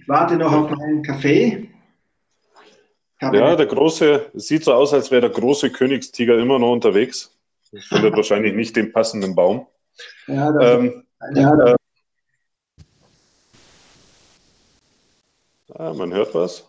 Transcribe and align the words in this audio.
Ich 0.00 0.08
warte 0.08 0.36
noch 0.36 0.52
auf 0.52 0.70
meinen 0.70 1.02
Kaffee. 1.02 1.68
Ja, 3.20 3.56
der 3.56 3.66
große, 3.66 4.30
sieht 4.34 4.64
so 4.64 4.72
aus, 4.72 4.94
als 4.94 5.10
wäre 5.10 5.22
der 5.22 5.30
große 5.30 5.70
Königstiger 5.70 6.38
immer 6.38 6.58
noch 6.58 6.72
unterwegs. 6.72 7.36
Findet 7.88 8.14
wahrscheinlich 8.14 8.54
nicht 8.54 8.76
den 8.76 8.92
passenden 8.92 9.34
Baum. 9.34 9.66
Ja, 10.28 10.52
das, 10.52 10.78
ähm, 10.78 11.04
ja. 11.34 11.66
Äh, 11.66 11.74
ah, 15.74 15.92
man 15.94 16.14
hört 16.14 16.34
was. 16.34 16.66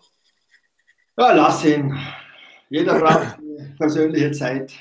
Ja, 1.18 1.34
lass 1.34 1.64
ihn. 1.64 1.98
Jeder 2.70 3.00
braucht 3.00 3.38
persönliche 3.77 4.32
Zeit. 4.32 4.73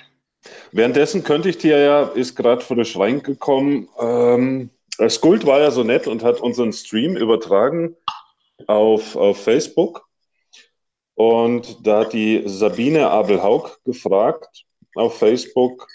Währenddessen 0.72 1.22
könnte 1.22 1.50
ich 1.50 1.58
dir 1.58 1.78
ja, 1.78 2.02
ist 2.04 2.34
gerade 2.34 2.62
frisch 2.62 2.98
reingekommen, 2.98 3.88
ähm, 4.00 4.70
Skuld 5.06 5.46
war 5.46 5.60
ja 5.60 5.70
so 5.70 5.84
nett 5.84 6.08
und 6.08 6.24
hat 6.24 6.40
unseren 6.40 6.72
Stream 6.72 7.16
übertragen 7.16 7.94
auf, 8.66 9.16
auf 9.16 9.42
Facebook. 9.42 10.08
Und 11.14 11.86
da 11.86 12.00
hat 12.00 12.12
die 12.12 12.42
Sabine 12.46 13.10
Abelhaug 13.10 13.82
gefragt 13.84 14.64
auf 14.94 15.18
Facebook, 15.18 15.86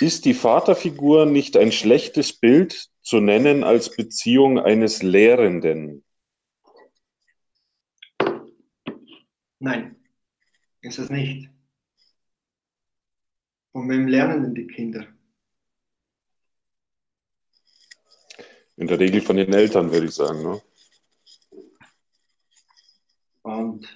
ist 0.00 0.24
die 0.24 0.34
Vaterfigur 0.34 1.26
nicht 1.26 1.56
ein 1.56 1.70
schlechtes 1.70 2.32
Bild 2.32 2.88
zu 3.02 3.20
nennen 3.20 3.62
als 3.62 3.94
Beziehung 3.94 4.58
eines 4.58 5.02
Lehrenden? 5.02 6.04
Nein, 9.60 9.94
ist 10.80 10.98
es 10.98 11.08
nicht. 11.08 11.48
Von 13.70 13.88
wem 13.88 14.08
lernen 14.08 14.42
denn 14.42 14.54
die 14.54 14.66
Kinder? 14.66 15.06
In 18.76 18.88
der 18.88 18.98
Regel 18.98 19.20
von 19.20 19.36
den 19.36 19.52
Eltern, 19.52 19.92
würde 19.92 20.06
ich 20.06 20.14
sagen. 20.14 20.42
Ne? 20.42 20.60
Und 23.42 23.88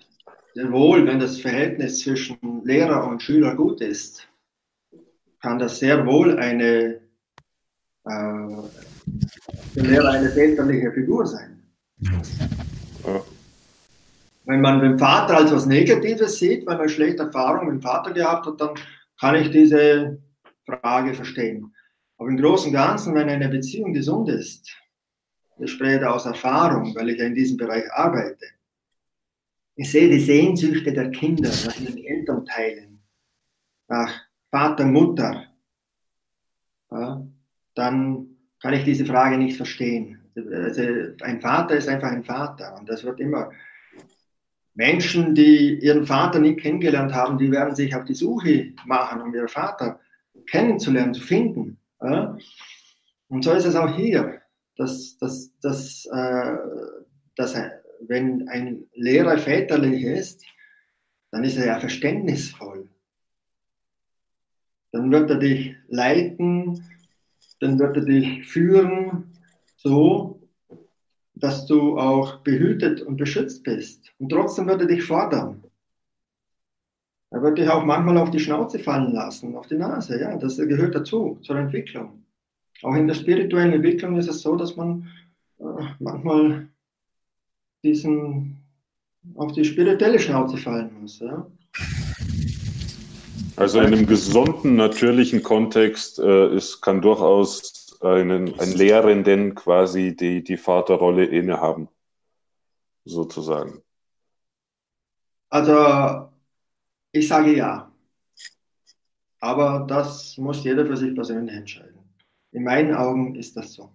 sehr 0.54 0.72
wohl, 0.72 1.06
wenn 1.06 1.20
das 1.20 1.40
Verhältnis 1.40 2.00
zwischen 2.00 2.38
Lehrer 2.64 3.06
und 3.06 3.22
Schüler 3.22 3.54
gut 3.54 3.80
ist, 3.80 4.28
kann 5.40 5.58
das 5.58 5.78
sehr 5.78 6.04
wohl 6.06 6.38
eine, 6.38 7.00
äh, 8.04 8.62
Lehrer 9.74 10.10
eine 10.10 10.30
väterliche 10.30 10.92
Figur 10.92 11.26
sein. 11.26 11.62
Ja. 12.00 13.22
Wenn 14.46 14.60
man 14.60 14.80
den 14.80 14.98
Vater 14.98 15.36
als 15.36 15.52
was 15.52 15.66
Negatives 15.66 16.38
sieht, 16.38 16.66
wenn 16.66 16.78
man 16.78 16.88
schlechte 16.88 17.24
Erfahrungen 17.24 17.66
mit 17.66 17.82
dem 17.82 17.82
Vater 17.82 18.12
gehabt 18.12 18.46
hat, 18.46 18.60
dann 18.60 18.74
kann 19.20 19.34
ich 19.34 19.50
diese 19.50 20.18
Frage 20.64 21.14
verstehen. 21.14 21.74
Aber 22.16 22.28
im 22.28 22.36
Großen 22.36 22.68
und 22.68 22.74
Ganzen, 22.74 23.14
wenn 23.14 23.28
eine 23.28 23.48
Beziehung 23.48 23.92
gesund 23.92 24.28
ist, 24.28 24.74
ich 25.58 25.70
spreche 25.70 26.00
da 26.00 26.10
aus 26.10 26.26
Erfahrung, 26.26 26.94
weil 26.94 27.10
ich 27.10 27.18
ja 27.18 27.26
in 27.26 27.34
diesem 27.34 27.56
Bereich 27.56 27.90
arbeite, 27.92 28.46
ich 29.76 29.90
sehe 29.90 30.08
die 30.08 30.20
Sehnsüchte 30.20 30.92
der 30.92 31.10
Kinder 31.10 31.50
nach 31.50 31.78
ihren 31.78 31.98
Elternteilen, 31.98 33.02
nach 33.88 34.12
Vater, 34.50 34.86
Mutter, 34.86 35.44
ja, 36.90 37.26
dann 37.74 38.36
kann 38.60 38.74
ich 38.74 38.84
diese 38.84 39.04
Frage 39.04 39.36
nicht 39.36 39.56
verstehen. 39.56 40.18
Also 40.34 40.82
ein 41.22 41.40
Vater 41.40 41.76
ist 41.76 41.88
einfach 41.88 42.10
ein 42.10 42.24
Vater 42.24 42.76
und 42.78 42.88
das 42.88 43.04
wird 43.04 43.20
immer 43.20 43.50
Menschen, 44.74 45.34
die 45.34 45.78
ihren 45.78 46.06
Vater 46.06 46.38
nie 46.38 46.56
kennengelernt 46.56 47.12
haben, 47.14 47.38
die 47.38 47.50
werden 47.50 47.74
sich 47.74 47.94
auf 47.94 48.04
die 48.04 48.14
Suche 48.14 48.72
machen, 48.84 49.22
um 49.22 49.34
ihren 49.34 49.48
Vater 49.48 50.00
kennenzulernen, 50.46 51.14
zu 51.14 51.22
finden. 51.22 51.78
Ja? 52.00 52.36
Und 53.28 53.42
so 53.42 53.52
ist 53.52 53.64
es 53.64 53.74
auch 53.74 53.94
hier, 53.96 54.42
dass, 54.76 55.16
dass, 55.18 55.58
dass, 55.60 56.06
äh, 56.12 56.56
dass 57.36 57.54
wenn 58.00 58.48
ein 58.48 58.84
Lehrer 58.94 59.38
väterlich 59.38 60.02
ist, 60.04 60.44
dann 61.30 61.44
ist 61.44 61.56
er 61.56 61.66
ja 61.66 61.80
verständnisvoll. 61.80 62.88
Dann 64.92 65.10
wird 65.10 65.30
er 65.30 65.38
dich 65.38 65.74
leiten, 65.88 66.84
dann 67.60 67.78
wird 67.78 67.96
er 67.96 68.04
dich 68.04 68.46
führen, 68.46 69.32
so 69.76 70.36
dass 71.36 71.66
du 71.66 71.98
auch 71.98 72.38
behütet 72.38 73.02
und 73.02 73.18
beschützt 73.18 73.62
bist. 73.62 74.12
Und 74.18 74.30
trotzdem 74.30 74.66
wird 74.66 74.80
er 74.80 74.86
dich 74.86 75.04
fordern. 75.04 75.62
Er 77.30 77.42
wird 77.42 77.58
dich 77.58 77.68
auch 77.68 77.84
manchmal 77.84 78.16
auf 78.16 78.30
die 78.30 78.40
Schnauze 78.40 78.78
fallen 78.78 79.12
lassen, 79.12 79.54
auf 79.54 79.66
die 79.66 79.76
Nase. 79.76 80.18
Ja, 80.18 80.36
das 80.38 80.56
gehört 80.56 80.94
dazu, 80.94 81.38
zur 81.42 81.56
Entwicklung. 81.56 82.24
Auch 82.82 82.94
in 82.94 83.06
der 83.06 83.14
spirituellen 83.14 83.74
Entwicklung 83.74 84.16
ist 84.16 84.28
es 84.28 84.40
so, 84.40 84.56
dass 84.56 84.76
man 84.76 85.08
äh, 85.58 85.64
manchmal 85.98 86.68
diesen 87.86 88.56
auf 89.34 89.52
die 89.52 89.64
spirituelle 89.64 90.18
Schnauze 90.18 90.56
fallen 90.56 90.90
muss. 91.00 91.20
Ja? 91.20 91.46
Also 93.56 93.80
in 93.80 93.86
einem 93.86 94.06
gesunden, 94.06 94.76
natürlichen 94.76 95.42
Kontext 95.42 96.18
äh, 96.18 96.54
ist, 96.54 96.80
kann 96.82 97.00
durchaus 97.00 97.96
einen, 98.02 98.58
einen 98.60 98.72
Lehrenden 98.72 99.54
quasi 99.54 100.14
die, 100.14 100.44
die 100.44 100.56
Vaterrolle 100.56 101.24
innehaben, 101.24 101.88
sozusagen? 103.04 103.82
Also, 105.48 106.28
ich 107.12 107.26
sage 107.26 107.56
ja. 107.56 107.90
Aber 109.40 109.86
das 109.88 110.36
muss 110.36 110.64
jeder 110.64 110.84
für 110.86 110.96
sich 110.96 111.14
persönlich 111.14 111.54
entscheiden. 111.54 111.98
In 112.52 112.64
meinen 112.64 112.94
Augen 112.94 113.34
ist 113.36 113.56
das 113.56 113.72
so. 113.72 113.90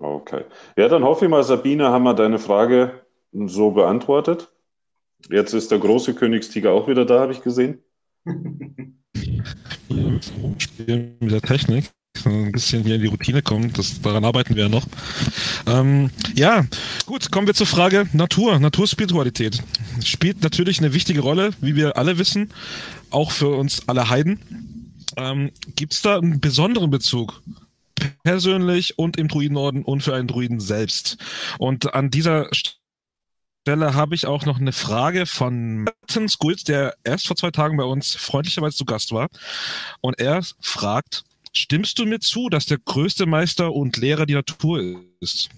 Okay. 0.00 0.44
Ja, 0.76 0.88
dann 0.88 1.04
hoffe 1.04 1.26
ich 1.26 1.30
mal, 1.30 1.44
Sabine, 1.44 1.90
haben 1.90 2.04
wir 2.04 2.14
deine 2.14 2.38
Frage 2.38 3.02
so 3.32 3.70
beantwortet. 3.70 4.50
Jetzt 5.28 5.52
ist 5.52 5.70
der 5.70 5.78
große 5.78 6.14
Königstiger 6.14 6.72
auch 6.72 6.88
wieder 6.88 7.04
da, 7.04 7.20
habe 7.20 7.32
ich 7.32 7.42
gesehen. 7.42 7.82
Spielen 10.58 11.16
mit 11.20 11.30
der 11.30 11.42
Technik 11.42 11.90
ein 12.24 12.52
bisschen 12.52 12.82
hier 12.82 12.96
in 12.96 13.02
die 13.02 13.06
Routine 13.08 13.42
kommt. 13.42 13.78
Das, 13.78 14.00
daran 14.00 14.24
arbeiten 14.24 14.56
wir 14.56 14.64
ja 14.64 14.68
noch. 14.68 14.86
Ähm, 15.66 16.10
ja, 16.34 16.66
gut, 17.06 17.30
kommen 17.30 17.46
wir 17.46 17.54
zur 17.54 17.66
Frage 17.66 18.08
Natur, 18.12 18.58
Naturspiritualität. 18.58 19.62
Spielt 20.04 20.42
natürlich 20.42 20.78
eine 20.78 20.92
wichtige 20.92 21.20
Rolle, 21.20 21.50
wie 21.60 21.76
wir 21.76 21.96
alle 21.96 22.18
wissen, 22.18 22.50
auch 23.10 23.30
für 23.30 23.48
uns 23.48 23.88
alle 23.88 24.10
Heiden. 24.10 24.40
Ähm, 25.16 25.50
Gibt 25.76 25.92
es 25.92 26.02
da 26.02 26.18
einen 26.18 26.40
besonderen 26.40 26.90
Bezug? 26.90 27.42
Persönlich 28.22 28.98
und 28.98 29.16
im 29.16 29.28
Druidenorden 29.28 29.84
und 29.84 30.02
für 30.02 30.14
einen 30.14 30.28
Druiden 30.28 30.60
selbst. 30.60 31.16
Und 31.58 31.94
an 31.94 32.10
dieser 32.10 32.48
Stelle 32.52 33.94
habe 33.94 34.14
ich 34.14 34.26
auch 34.26 34.44
noch 34.46 34.60
eine 34.60 34.72
Frage 34.72 35.26
von 35.26 35.84
Martin 35.84 36.28
Skult, 36.28 36.68
der 36.68 36.94
erst 37.04 37.26
vor 37.26 37.36
zwei 37.36 37.50
Tagen 37.50 37.76
bei 37.76 37.84
uns 37.84 38.14
freundlicherweise 38.14 38.76
zu 38.76 38.84
Gast 38.84 39.12
war. 39.12 39.28
Und 40.00 40.18
er 40.18 40.42
fragt, 40.60 41.24
Stimmst 41.52 41.98
du 41.98 42.06
mir 42.06 42.20
zu, 42.20 42.48
dass 42.48 42.66
der 42.66 42.78
größte 42.78 43.26
Meister 43.26 43.72
und 43.72 43.96
Lehrer 43.96 44.26
die 44.26 44.34
Natur 44.34 45.02
ist? 45.18 45.48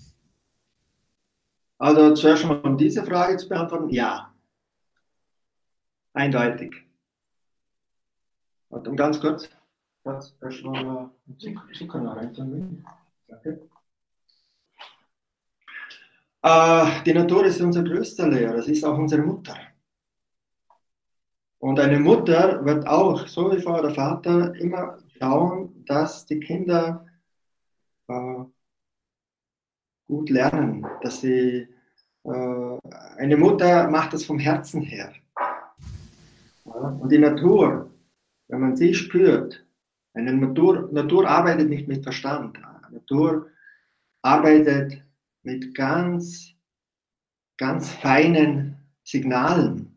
Also 1.79 2.15
zuerst 2.15 2.47
mal, 2.47 2.61
um 2.61 2.79
diese 2.79 3.05
Frage 3.05 3.37
zu 3.37 3.49
beantworten, 3.49 3.91
ja. 3.91 4.33
Eindeutig. 6.15 6.75
Warte, 8.71 8.95
ganz 8.95 9.21
kurz. 9.21 9.51
Erstmal 10.05 11.11
Zucker 11.73 12.05
rein. 12.05 12.85
Danke. 13.29 13.69
Äh, 16.43 17.03
die 17.05 17.15
Natur 17.15 17.45
ist 17.45 17.61
unser 17.61 17.85
größter 17.85 18.29
Lehrer, 18.29 18.57
es 18.57 18.67
ist 18.67 18.85
auch 18.85 18.99
unsere 18.99 19.23
Mutter. 19.23 19.57
Und 21.59 21.79
eine 21.79 22.01
Mutter 22.01 22.65
wird 22.65 22.85
auch, 22.89 23.29
so 23.29 23.53
wie 23.53 23.61
vorher 23.61 23.83
der 23.83 23.95
Vater, 23.95 24.53
immer 24.57 24.99
schauen, 25.17 25.85
dass 25.87 26.27
die 26.27 26.41
Kinder 26.41 27.07
äh, 28.09 28.45
gut 30.09 30.31
lernen, 30.31 30.85
dass 31.03 31.21
sie 31.21 31.69
äh, 32.25 32.79
eine 33.17 33.37
Mutter 33.37 33.89
macht 33.89 34.13
das 34.13 34.25
vom 34.25 34.41
Herzen 34.41 34.83
her. 34.83 35.13
Und 36.65 37.09
die 37.09 37.19
Natur, 37.19 37.91
wenn 38.49 38.61
man 38.61 38.77
sie 38.77 38.95
spürt, 38.95 39.65
eine 40.15 40.33
Natur, 40.35 40.91
Natur 40.93 41.29
arbeitet 41.29 41.69
nicht 41.69 41.89
mit 41.89 42.03
Verstand. 42.03 42.59
Natur 42.91 43.51
arbeitet 44.23 45.03
mit 45.43 45.75
ganz, 45.75 46.53
ganz 47.57 47.91
feinen 47.91 48.77
Signalen. 49.05 49.97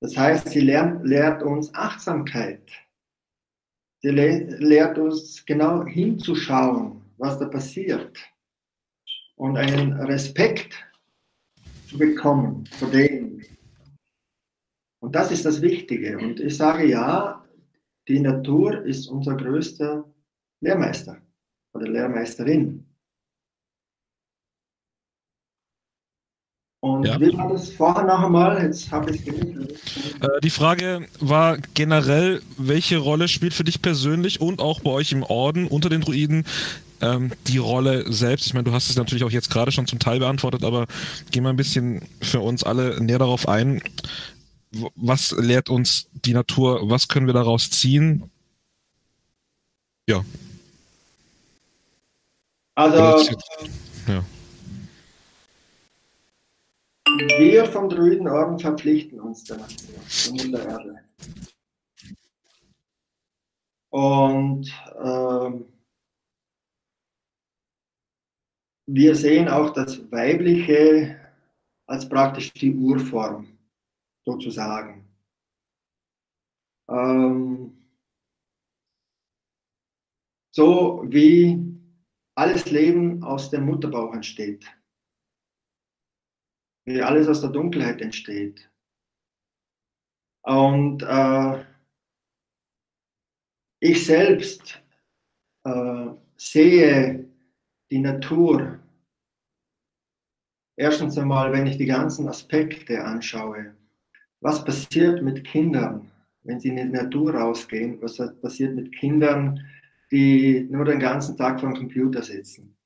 Das 0.00 0.16
heißt, 0.16 0.48
sie 0.48 0.60
lernt, 0.60 1.04
lehrt 1.04 1.42
uns 1.42 1.74
Achtsamkeit. 1.74 2.70
Sie 4.00 4.10
lehrt 4.10 4.96
uns 4.96 5.44
genau 5.44 5.84
hinzuschauen, 5.84 7.02
was 7.16 7.38
da 7.40 7.46
passiert 7.46 8.16
und 9.34 9.56
einen 9.56 9.92
Respekt 9.94 10.74
zu 11.88 11.98
bekommen 11.98 12.64
vor 12.78 12.90
dem. 12.90 13.42
Und 15.00 15.14
das 15.14 15.32
ist 15.32 15.44
das 15.44 15.60
Wichtige. 15.62 16.16
Und 16.18 16.38
ich 16.38 16.56
sage 16.56 16.86
ja, 16.86 17.44
die 18.08 18.20
Natur 18.20 18.84
ist 18.84 19.06
unser 19.06 19.36
größter 19.36 20.04
Lehrmeister 20.60 21.18
oder 21.74 21.86
Lehrmeisterin. 21.86 22.84
Und 26.80 27.04
ja. 27.04 27.20
wie 27.20 27.36
war 27.36 27.48
das 27.52 27.70
vorher 27.70 28.04
noch 28.04 28.22
einmal? 28.22 28.62
Jetzt 28.62 28.90
habe 28.92 29.10
ich 29.10 29.26
äh, 29.26 29.32
Die 30.42 30.50
Frage 30.50 31.06
war 31.18 31.58
generell, 31.74 32.40
welche 32.56 32.98
Rolle 32.98 33.26
spielt 33.26 33.52
für 33.52 33.64
dich 33.64 33.82
persönlich 33.82 34.40
und 34.40 34.60
auch 34.60 34.80
bei 34.80 34.90
euch 34.90 35.10
im 35.10 35.24
Orden 35.24 35.66
unter 35.66 35.88
den 35.88 36.02
Druiden 36.02 36.44
ähm, 37.00 37.32
die 37.48 37.58
Rolle 37.58 38.10
selbst? 38.12 38.46
Ich 38.46 38.54
meine, 38.54 38.64
du 38.64 38.72
hast 38.72 38.90
es 38.90 38.96
natürlich 38.96 39.24
auch 39.24 39.30
jetzt 39.30 39.50
gerade 39.50 39.72
schon 39.72 39.88
zum 39.88 39.98
Teil 39.98 40.20
beantwortet, 40.20 40.62
aber 40.62 40.86
geh 41.32 41.40
mal 41.40 41.50
ein 41.50 41.56
bisschen 41.56 42.02
für 42.22 42.40
uns 42.40 42.62
alle 42.62 43.02
näher 43.02 43.18
darauf 43.18 43.48
ein. 43.48 43.82
Was 44.70 45.32
lehrt 45.32 45.70
uns 45.70 46.08
die 46.12 46.34
Natur? 46.34 46.90
Was 46.90 47.08
können 47.08 47.26
wir 47.26 47.34
daraus 47.34 47.70
ziehen? 47.70 48.30
Ja. 50.06 50.24
Also, 52.74 53.32
ja. 54.06 54.24
Wir 57.38 57.64
vom 57.66 57.88
Druidenorden 57.88 58.58
verpflichten 58.58 59.20
uns 59.20 59.44
der 59.44 59.56
Natur, 59.58 60.50
der 60.52 60.68
Erde. 60.68 61.00
Und 63.90 64.72
ähm, 65.02 65.64
wir 68.86 69.16
sehen 69.16 69.48
auch 69.48 69.72
das 69.72 70.10
Weibliche 70.12 71.18
als 71.86 72.08
praktisch 72.08 72.52
die 72.52 72.74
Urform, 72.74 73.57
sozusagen. 74.30 75.08
Ähm, 76.88 77.76
so 80.54 81.04
wie 81.06 81.58
alles 82.34 82.70
Leben 82.70 83.22
aus 83.22 83.50
dem 83.50 83.64
Mutterbauch 83.66 84.14
entsteht 84.14 84.66
wie 86.88 87.02
alles 87.02 87.28
aus 87.28 87.42
der 87.42 87.50
Dunkelheit 87.50 88.00
entsteht. 88.00 88.70
Und 90.42 91.02
äh, 91.02 91.64
ich 93.80 94.06
selbst 94.06 94.82
äh, 95.64 96.06
sehe 96.36 97.28
die 97.90 97.98
Natur 97.98 98.80
erstens 100.76 101.18
einmal, 101.18 101.52
wenn 101.52 101.66
ich 101.66 101.76
die 101.76 101.86
ganzen 101.86 102.26
Aspekte 102.28 103.04
anschaue. 103.04 103.76
Was 104.40 104.64
passiert 104.64 105.22
mit 105.22 105.44
Kindern, 105.44 106.10
wenn 106.44 106.60
sie 106.60 106.68
in 106.68 106.76
die 106.76 106.84
Natur 106.84 107.34
rausgehen? 107.34 108.00
Was 108.00 108.18
passiert 108.40 108.74
mit 108.74 108.92
Kindern, 108.92 109.60
die 110.10 110.66
nur 110.70 110.84
den 110.84 111.00
ganzen 111.00 111.36
Tag 111.36 111.60
vor 111.60 111.70
dem 111.70 111.78
Computer 111.78 112.22
sitzen? 112.22 112.76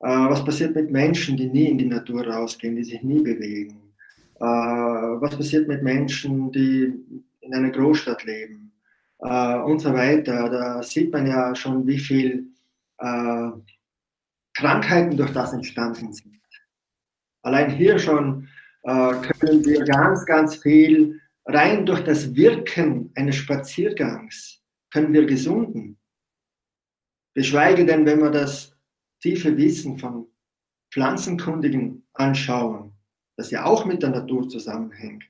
Äh, 0.00 0.08
was 0.08 0.44
passiert 0.44 0.74
mit 0.74 0.90
Menschen, 0.90 1.36
die 1.36 1.46
nie 1.46 1.68
in 1.68 1.78
die 1.78 1.86
Natur 1.86 2.26
rausgehen, 2.26 2.76
die 2.76 2.84
sich 2.84 3.02
nie 3.02 3.22
bewegen? 3.22 3.94
Äh, 4.40 4.44
was 4.44 5.36
passiert 5.36 5.68
mit 5.68 5.82
Menschen, 5.82 6.50
die 6.50 6.92
in 7.40 7.54
einer 7.54 7.70
Großstadt 7.70 8.24
leben? 8.24 8.72
Äh, 9.20 9.58
und 9.60 9.78
so 9.78 9.94
weiter. 9.94 10.50
Da 10.50 10.82
sieht 10.82 11.12
man 11.12 11.26
ja 11.26 11.54
schon, 11.54 11.86
wie 11.86 11.98
viel 11.98 12.48
Krankheiten 14.54 15.16
durch 15.16 15.32
das 15.32 15.52
entstanden 15.52 16.12
sind. 16.12 16.40
Allein 17.42 17.70
hier 17.70 17.98
schon 17.98 18.48
können 18.84 19.64
wir 19.64 19.84
ganz, 19.84 20.26
ganz 20.26 20.56
viel 20.56 21.20
rein 21.46 21.86
durch 21.86 22.04
das 22.04 22.34
Wirken 22.34 23.10
eines 23.14 23.36
Spaziergangs 23.36 24.62
können 24.92 25.12
wir 25.12 25.26
gesunden. 25.26 25.98
Geschweige 27.34 27.84
denn, 27.84 28.06
wenn 28.06 28.20
wir 28.20 28.30
das 28.30 28.76
tiefe 29.20 29.56
Wissen 29.56 29.98
von 29.98 30.26
Pflanzenkundigen 30.92 32.06
anschauen, 32.12 32.92
das 33.36 33.50
ja 33.50 33.64
auch 33.64 33.84
mit 33.84 34.02
der 34.02 34.10
Natur 34.10 34.48
zusammenhängt, 34.48 35.24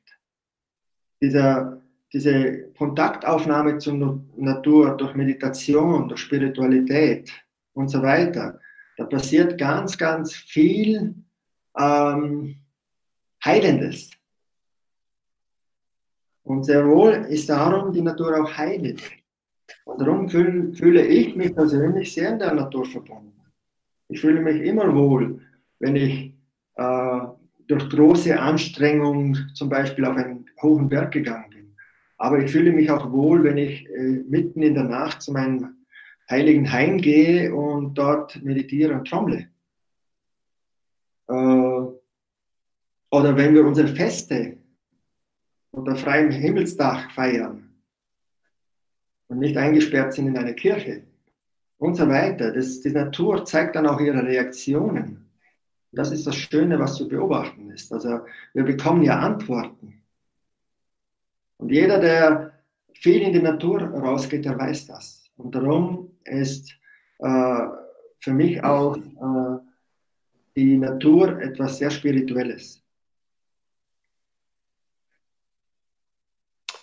dieser, 1.23 1.81
diese 2.13 2.71
Kontaktaufnahme 2.73 3.79
zur 3.79 4.21
Natur 4.37 4.97
durch 4.97 5.15
Meditation, 5.15 6.09
durch 6.09 6.21
Spiritualität 6.21 7.33
und 7.73 7.89
so 7.89 8.03
weiter, 8.03 8.61
da 8.99 9.05
passiert 9.05 9.57
ganz, 9.57 9.97
ganz 9.97 10.35
viel 10.35 11.15
ähm, 11.79 12.57
Heilendes. 13.45 14.11
Und 16.43 16.65
sehr 16.65 16.87
wohl 16.87 17.13
ist 17.29 17.49
darum 17.49 17.93
die 17.93 18.03
Natur 18.03 18.43
auch 18.43 18.57
heilig. 18.57 19.25
Und 19.85 20.01
darum 20.01 20.29
fühle, 20.29 20.75
fühle 20.75 21.07
ich 21.07 21.35
mich 21.37 21.55
persönlich 21.55 22.13
sehr 22.13 22.31
in 22.31 22.39
der 22.39 22.55
Natur 22.55 22.85
verbunden. 22.85 23.33
Ich 24.09 24.21
fühle 24.21 24.41
mich 24.41 24.63
immer 24.63 24.95
wohl, 24.95 25.41
wenn 25.79 25.97
ich 25.97 26.35
äh, 26.77 27.21
durch 27.67 27.89
große 27.89 28.39
Anstrengung 28.39 29.37
zum 29.55 29.69
Beispiel 29.69 30.05
auf 30.05 30.17
einen 30.17 30.47
hohen 30.63 30.89
Berg 30.89 31.13
gegangen 31.13 31.51
bin. 31.51 31.77
Aber 32.19 32.39
ich 32.39 32.51
fühle 32.51 32.73
mich 32.73 32.91
auch 32.91 33.11
wohl, 33.11 33.43
wenn 33.45 33.57
ich 33.57 33.89
äh, 33.89 34.23
mitten 34.29 34.63
in 34.63 34.75
der 34.75 34.85
Nacht 34.85 35.23
zu 35.23 35.33
meinem 35.33 35.77
heiligen 36.29 36.71
Hain 36.71 36.99
gehe 36.99 37.55
und 37.55 37.95
dort 37.95 38.43
meditiere 38.43 38.95
und 38.95 39.09
trommle. 39.09 39.49
Äh, 41.29 41.74
oder 43.15 43.37
wenn 43.37 43.55
wir 43.55 43.65
unsere 43.65 43.87
Feste 43.87 44.59
unter 45.71 45.95
freiem 45.95 46.33
Himmelsdach 46.33 47.13
feiern 47.13 47.73
und 49.29 49.39
nicht 49.39 49.57
eingesperrt 49.57 50.15
sind 50.15 50.27
in 50.27 50.37
einer 50.37 50.55
Kirche 50.55 51.05
und 51.79 51.95
so 51.95 52.09
weiter. 52.09 52.51
Das, 52.51 52.81
die 52.81 52.91
Natur 52.91 53.45
zeigt 53.45 53.77
dann 53.77 53.87
auch 53.87 54.01
ihre 54.01 54.25
Reaktionen. 54.25 55.31
Das 55.93 56.11
ist 56.11 56.27
das 56.27 56.35
Schöne, 56.35 56.77
was 56.81 56.97
zu 56.97 57.07
beobachten 57.07 57.71
ist. 57.71 57.93
Also 57.93 58.21
wir 58.53 58.65
bekommen 58.65 59.05
ja 59.05 59.21
Antworten. 59.21 60.03
Und 61.59 61.71
jeder, 61.71 62.01
der 62.01 62.59
viel 62.95 63.23
in 63.23 63.33
die 63.33 63.43
Natur 63.43 63.83
rausgeht, 63.83 64.45
der 64.45 64.59
weiß 64.59 64.89
das. 64.89 65.31
Und 65.37 65.55
darum 65.55 66.11
ist 66.25 66.73
äh, 67.21 67.67
für 68.19 68.33
mich 68.33 68.63
auch 68.65 68.97
äh, 68.97 69.59
die 70.57 70.77
Natur 70.79 71.41
etwas 71.41 71.79
sehr 71.79 71.93
Spirituelles. 71.93 72.84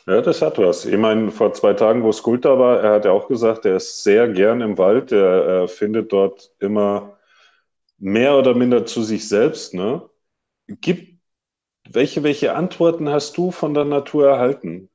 Ja, 0.08 0.22
das 0.22 0.42
hat 0.42 0.58
was. 0.58 0.86
Ich 0.86 0.98
meine, 0.98 1.32
vor 1.32 1.54
zwei 1.54 1.74
Tagen, 1.74 2.04
wo 2.04 2.12
Skulptor 2.12 2.58
war, 2.58 2.82
er 2.82 2.94
hat 2.94 3.06
ja 3.06 3.12
auch 3.12 3.28
gesagt, 3.28 3.66
er 3.66 3.76
ist 3.76 4.04
sehr 4.04 4.28
gern 4.30 4.62
im 4.62 4.78
Wald. 4.78 5.12
Er, 5.12 5.46
er 5.46 5.68
findet 5.68 6.12
dort 6.12 6.52
immer 6.60 7.20
mehr 8.00 8.36
oder 8.38 8.56
minder 8.56 8.86
zu 8.86 9.04
sich 9.04 9.28
selbst. 9.28 9.74
Ne? 9.76 10.10
Gibt, 10.68 11.20
welche, 11.90 12.24
welche 12.24 12.56
Antworten 12.56 13.10
hast 13.10 13.38
du 13.38 13.52
von 13.52 13.74
der 13.74 13.86
Natur 13.86 14.28
erhalten? 14.28 14.90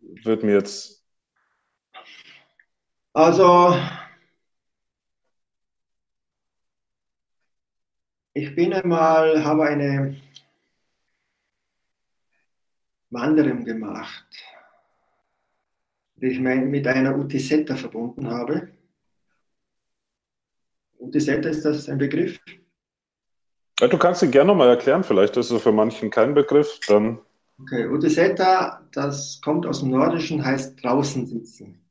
Wird 0.00 0.42
mir 0.42 0.52
jetzt. 0.54 1.02
Also, 3.14 3.74
ich 8.34 8.54
bin 8.54 8.74
einmal, 8.74 9.44
habe 9.44 9.64
eine 9.64 10.16
Wanderung 13.12 13.64
gemacht, 13.64 14.26
die 16.16 16.26
ich 16.28 16.40
mit 16.40 16.86
einer 16.86 17.16
Utisetta 17.16 17.76
verbunden 17.76 18.28
habe. 18.28 18.68
Utisetta 20.98 21.48
ist 21.50 21.64
das 21.64 21.88
ein 21.88 21.98
Begriff? 21.98 22.40
Ja, 23.80 23.88
du 23.88 23.98
kannst 23.98 24.22
ihn 24.22 24.30
gerne 24.30 24.48
nochmal 24.48 24.68
erklären, 24.68 25.04
vielleicht 25.04 25.36
ist 25.36 25.50
es 25.50 25.62
für 25.62 25.72
manchen 25.72 26.10
kein 26.10 26.34
Begriff, 26.34 26.78
dann. 26.86 27.18
Okay, 27.60 27.86
Utisetta, 27.86 28.82
das 28.92 29.40
kommt 29.42 29.66
aus 29.66 29.80
dem 29.80 29.90
Nordischen, 29.90 30.44
heißt 30.44 30.82
draußen 30.82 31.26
sitzen. 31.26 31.84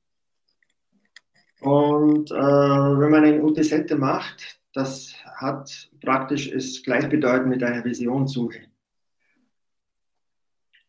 Und 1.59 2.31
äh, 2.31 2.35
wenn 2.35 3.11
man 3.11 3.23
eine 3.23 3.43
Utisette 3.43 3.95
macht, 3.95 4.59
das 4.73 5.13
hat 5.35 5.89
praktisch 6.01 6.47
ist 6.47 6.83
gleichbedeutend 6.83 7.49
mit 7.49 7.63
einer 7.63 7.83
Visionssuche. 7.83 8.61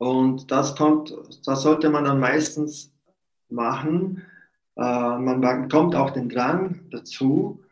Und 0.03 0.51
das 0.51 0.75
kommt, 0.75 1.15
das 1.47 1.63
sollte 1.63 1.89
man 1.89 2.03
dann 2.03 2.19
meistens 2.19 2.93
machen. 3.49 4.21
Äh, 4.77 4.81
man 4.83 5.41
bekommt 5.41 5.95
auch 5.95 6.11
den 6.11 6.29
Drang 6.29 6.81
dazu, 6.91 7.63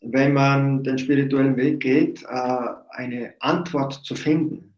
wenn 0.00 0.32
man 0.32 0.84
den 0.84 0.98
spirituellen 0.98 1.56
Weg 1.56 1.80
geht, 1.80 2.22
äh, 2.22 2.60
eine 2.90 3.34
Antwort 3.40 4.04
zu 4.04 4.14
finden. 4.14 4.72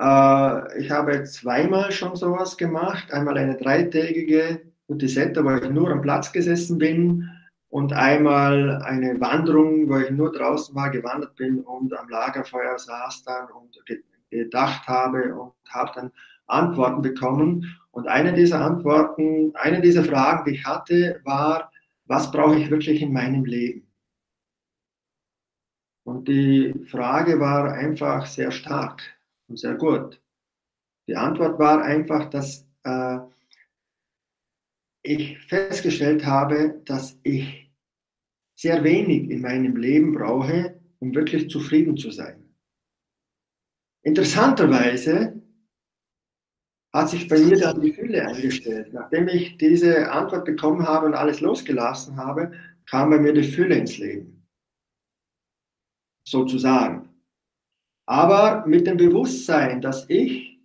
Äh, 0.00 0.80
ich 0.80 0.90
habe 0.90 1.22
zweimal 1.22 1.92
schon 1.92 2.16
sowas 2.16 2.56
gemacht. 2.56 3.12
Einmal 3.12 3.38
eine 3.38 3.56
dreitägige 3.56 4.62
Utisette, 4.88 5.44
wo 5.44 5.50
ich 5.52 5.70
nur 5.70 5.92
am 5.92 6.02
Platz 6.02 6.32
gesessen 6.32 6.78
bin 6.78 7.30
und 7.68 7.92
einmal 7.92 8.82
eine 8.82 9.20
Wanderung, 9.20 9.88
wo 9.88 9.98
ich 9.98 10.10
nur 10.10 10.32
draußen 10.32 10.74
war, 10.74 10.90
gewandert 10.90 11.36
bin 11.36 11.60
und 11.60 11.96
am 11.96 12.08
Lagerfeuer 12.08 12.76
saß 12.80 13.22
dann 13.22 13.46
und 13.50 13.78
gedacht 14.30 14.86
habe 14.86 15.34
und 15.34 15.52
habe 15.68 15.92
dann 15.94 16.12
Antworten 16.46 17.02
bekommen. 17.02 17.78
Und 17.90 18.06
eine 18.06 18.32
dieser 18.32 18.60
Antworten, 18.60 19.52
eine 19.54 19.80
dieser 19.80 20.04
Fragen, 20.04 20.44
die 20.44 20.56
ich 20.56 20.64
hatte, 20.64 21.20
war, 21.24 21.72
was 22.06 22.30
brauche 22.30 22.58
ich 22.58 22.70
wirklich 22.70 23.02
in 23.02 23.12
meinem 23.12 23.44
Leben? 23.44 23.86
Und 26.04 26.26
die 26.26 26.74
Frage 26.86 27.38
war 27.38 27.72
einfach 27.72 28.24
sehr 28.24 28.50
stark 28.50 29.02
und 29.46 29.58
sehr 29.58 29.74
gut. 29.74 30.20
Die 31.06 31.16
Antwort 31.16 31.58
war 31.58 31.82
einfach, 31.82 32.30
dass 32.30 32.66
äh, 32.84 33.18
ich 35.02 35.38
festgestellt 35.46 36.24
habe, 36.24 36.80
dass 36.86 37.18
ich 37.22 37.70
sehr 38.54 38.82
wenig 38.84 39.30
in 39.30 39.42
meinem 39.42 39.76
Leben 39.76 40.14
brauche, 40.14 40.80
um 40.98 41.14
wirklich 41.14 41.50
zufrieden 41.50 41.96
zu 41.96 42.10
sein. 42.10 42.47
Interessanterweise 44.02 45.42
hat 46.92 47.10
sich 47.10 47.28
bei 47.28 47.38
mir 47.38 47.58
dann 47.58 47.80
die 47.80 47.92
Fülle 47.92 48.26
eingestellt. 48.26 48.92
Nachdem 48.92 49.28
ich 49.28 49.58
diese 49.58 50.10
Antwort 50.10 50.44
bekommen 50.44 50.86
habe 50.86 51.06
und 51.06 51.14
alles 51.14 51.40
losgelassen 51.40 52.16
habe, 52.16 52.52
kam 52.86 53.10
bei 53.10 53.18
mir 53.18 53.32
die 53.32 53.42
Fülle 53.42 53.76
ins 53.76 53.98
Leben. 53.98 54.46
Sozusagen. 56.26 57.08
Aber 58.06 58.66
mit 58.66 58.86
dem 58.86 58.96
Bewusstsein, 58.96 59.82
dass 59.82 60.08
ich 60.08 60.58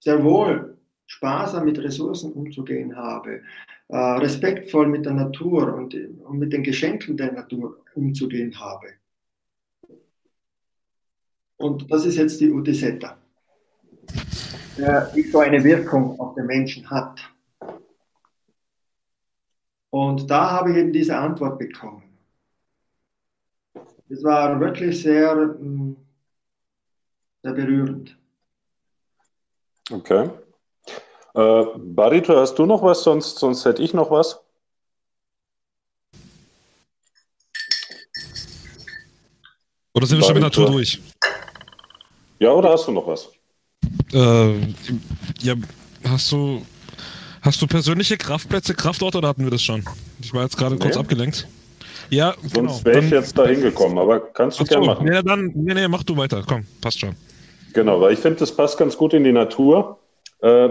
sehr 0.00 0.22
wohl 0.24 0.76
sparsam 1.06 1.64
mit 1.64 1.78
Ressourcen 1.78 2.32
umzugehen 2.32 2.96
habe, 2.96 3.42
äh, 3.88 3.96
respektvoll 3.96 4.88
mit 4.88 5.06
der 5.06 5.14
Natur 5.14 5.74
und, 5.74 5.94
und 5.94 6.38
mit 6.38 6.52
den 6.52 6.62
Geschenken 6.62 7.16
der 7.16 7.32
Natur 7.32 7.84
umzugehen 7.94 8.58
habe. 8.58 8.88
Und 11.58 11.90
das 11.90 12.06
ist 12.06 12.16
jetzt 12.16 12.40
die 12.40 12.50
Utisetta 12.50 13.18
die 15.14 15.22
so 15.22 15.40
eine 15.40 15.62
Wirkung 15.62 16.18
auf 16.20 16.34
den 16.34 16.46
Menschen 16.46 16.88
hat. 16.88 17.20
Und 19.90 20.30
da 20.30 20.50
habe 20.50 20.70
ich 20.70 20.76
eben 20.76 20.92
diese 20.92 21.16
Antwort 21.16 21.58
bekommen. 21.58 22.02
Es 24.08 24.22
war 24.22 24.58
wirklich 24.60 25.02
sehr, 25.02 25.34
mm, 25.34 25.96
sehr 27.42 27.52
berührend. 27.52 28.16
Okay. 29.90 30.30
Äh, 31.34 31.64
Barito, 31.76 32.36
hast 32.36 32.54
du 32.54 32.66
noch 32.66 32.82
was? 32.82 33.02
Sonst, 33.02 33.38
sonst 33.38 33.64
hätte 33.64 33.82
ich 33.82 33.94
noch 33.94 34.10
was. 34.10 34.40
Oder 39.94 40.06
sind 40.06 40.18
wir 40.18 40.24
schon 40.24 40.34
mit 40.34 40.42
Natur 40.42 40.70
durch? 40.70 41.00
Ja, 42.38 42.52
oder 42.52 42.70
hast 42.70 42.86
du 42.86 42.92
noch 42.92 43.06
was? 43.06 43.30
Äh, 44.12 44.58
ja, 45.40 45.54
hast 46.08 46.30
du, 46.32 46.62
hast 47.42 47.60
du 47.60 47.66
persönliche 47.66 48.16
Kraftplätze, 48.16 48.74
Kraftorte 48.74 49.18
oder 49.18 49.28
hatten 49.28 49.44
wir 49.44 49.50
das 49.50 49.62
schon? 49.62 49.84
Ich 50.20 50.32
war 50.32 50.42
jetzt 50.42 50.56
gerade 50.56 50.74
nee. 50.74 50.80
kurz 50.80 50.96
abgelenkt. 50.96 51.48
Ja, 52.10 52.34
Sonst 52.40 52.52
genau. 52.54 52.84
wäre 52.84 53.04
ich 53.04 53.10
jetzt 53.10 53.36
da 53.36 53.46
hingekommen, 53.46 53.98
aber 53.98 54.20
kannst 54.20 54.60
du 54.60 54.64
gerne 54.64 54.86
machen. 54.86 55.06
Nee, 55.06 55.22
dann, 55.22 55.52
nee, 55.54 55.74
nee, 55.74 55.88
mach 55.88 56.04
du 56.04 56.16
weiter. 56.16 56.42
Komm, 56.46 56.64
passt 56.80 57.00
schon. 57.00 57.14
Genau, 57.74 58.00
weil 58.00 58.14
ich 58.14 58.18
finde, 58.18 58.38
das 58.38 58.54
passt 58.54 58.78
ganz 58.78 58.96
gut 58.96 59.12
in 59.12 59.24
die 59.24 59.32
Natur. 59.32 59.98
Äh, 60.40 60.70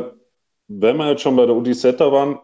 wenn 0.68 0.98
wir 0.98 1.12
jetzt 1.12 1.22
schon 1.22 1.36
bei 1.36 1.46
der 1.46 1.56
Udisetta 1.56 2.12
waren, 2.12 2.40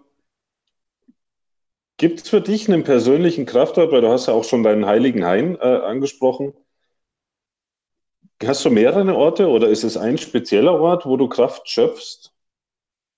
gibt 1.98 2.22
es 2.22 2.30
für 2.30 2.42
dich 2.42 2.68
einen 2.68 2.84
persönlichen 2.84 3.46
Kraftort, 3.46 3.92
weil 3.92 4.02
du 4.02 4.10
hast 4.10 4.28
ja 4.28 4.34
auch 4.34 4.44
schon 4.44 4.64
deinen 4.64 4.86
heiligen 4.86 5.26
Hain 5.26 5.56
äh, 5.56 5.60
angesprochen, 5.60 6.54
Hast 8.46 8.66
du 8.66 8.70
mehrere 8.70 9.16
Orte 9.16 9.48
oder 9.48 9.70
ist 9.70 9.84
es 9.84 9.98
ein 9.98 10.18
spezieller 10.18 10.80
Ort, 10.80 11.06
wo 11.06 11.18
du 11.18 11.28
Kraft 11.28 11.70
schöpfst? 11.70 12.34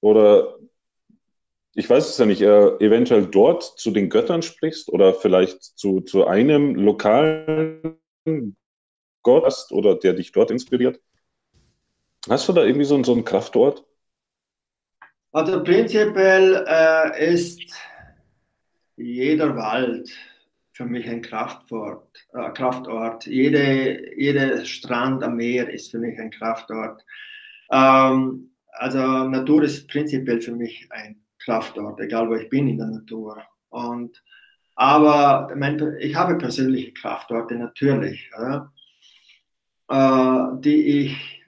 Oder 0.01 0.57
ich 1.73 1.89
weiß 1.89 2.07
es 2.09 2.17
ja 2.17 2.25
nicht, 2.25 2.41
äh, 2.41 2.67
eventuell 2.77 3.25
dort 3.27 3.63
zu 3.63 3.91
den 3.91 4.09
Göttern 4.09 4.41
sprichst 4.41 4.89
oder 4.89 5.13
vielleicht 5.13 5.61
zu, 5.63 6.01
zu 6.01 6.25
einem 6.25 6.75
lokalen 6.75 7.97
Gott 9.23 9.45
hast 9.45 9.71
oder 9.71 9.95
der 9.95 10.13
dich 10.13 10.31
dort 10.31 10.51
inspiriert? 10.51 11.01
Hast 12.29 12.47
du 12.47 12.53
da 12.53 12.63
irgendwie 12.63 12.85
so, 12.85 13.01
so 13.03 13.13
einen 13.13 13.25
Kraftort? 13.25 13.83
Also 15.31 15.63
prinzipiell 15.63 16.65
äh, 16.67 17.33
ist 17.33 17.61
jeder 18.95 19.55
Wald 19.55 20.09
für 20.75 20.85
mich 20.85 21.07
ein 21.09 21.21
Kraftort. 21.21 22.27
Äh, 22.33 22.51
Kraftort. 22.51 23.25
Jede, 23.25 24.13
jeder 24.19 24.65
Strand 24.65 25.23
am 25.23 25.37
Meer 25.37 25.69
ist 25.69 25.89
für 25.91 25.99
mich 25.99 26.19
ein 26.19 26.29
Kraftort. 26.29 27.01
Ähm, 27.71 28.51
also 28.73 28.99
Natur 28.99 29.63
ist 29.63 29.87
prinzipiell 29.87 30.41
für 30.41 30.51
mich 30.51 30.87
ein 30.91 31.21
Kraftort, 31.39 32.01
egal 32.01 32.29
wo 32.29 32.35
ich 32.35 32.49
bin 32.49 32.67
in 32.67 32.77
der 32.77 32.87
Natur. 32.87 33.41
Und, 33.69 34.21
aber 34.75 35.55
mein, 35.55 35.81
ich 35.99 36.13
habe 36.13 36.37
persönliche 36.37 36.91
Kraftorte 36.91 37.55
natürlich, 37.55 38.29
äh, 38.37 38.59
die 40.59 41.05
ich 41.05 41.41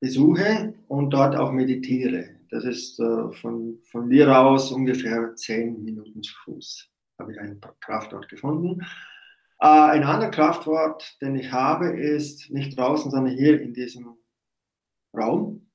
besuche 0.00 0.74
und 0.88 1.10
dort 1.10 1.36
auch 1.36 1.52
meditiere. 1.52 2.30
Das 2.50 2.64
ist 2.64 2.98
äh, 2.98 3.30
von, 3.34 3.78
von 3.84 4.08
mir 4.08 4.36
aus 4.36 4.72
ungefähr 4.72 5.36
zehn 5.36 5.84
Minuten 5.84 6.24
zu 6.24 6.34
Fuß 6.44 6.91
habe 7.22 7.32
ich 7.32 7.40
ein 7.40 7.60
Kraftwort 7.80 8.28
gefunden. 8.28 8.80
Äh, 9.60 9.66
ein 9.66 10.02
anderes 10.02 10.34
Kraftwort, 10.34 11.16
den 11.20 11.36
ich 11.36 11.52
habe, 11.52 11.90
ist 11.90 12.50
nicht 12.50 12.76
draußen, 12.76 13.10
sondern 13.10 13.34
hier 13.36 13.60
in 13.60 13.72
diesem 13.72 14.16
Raum, 15.16 15.68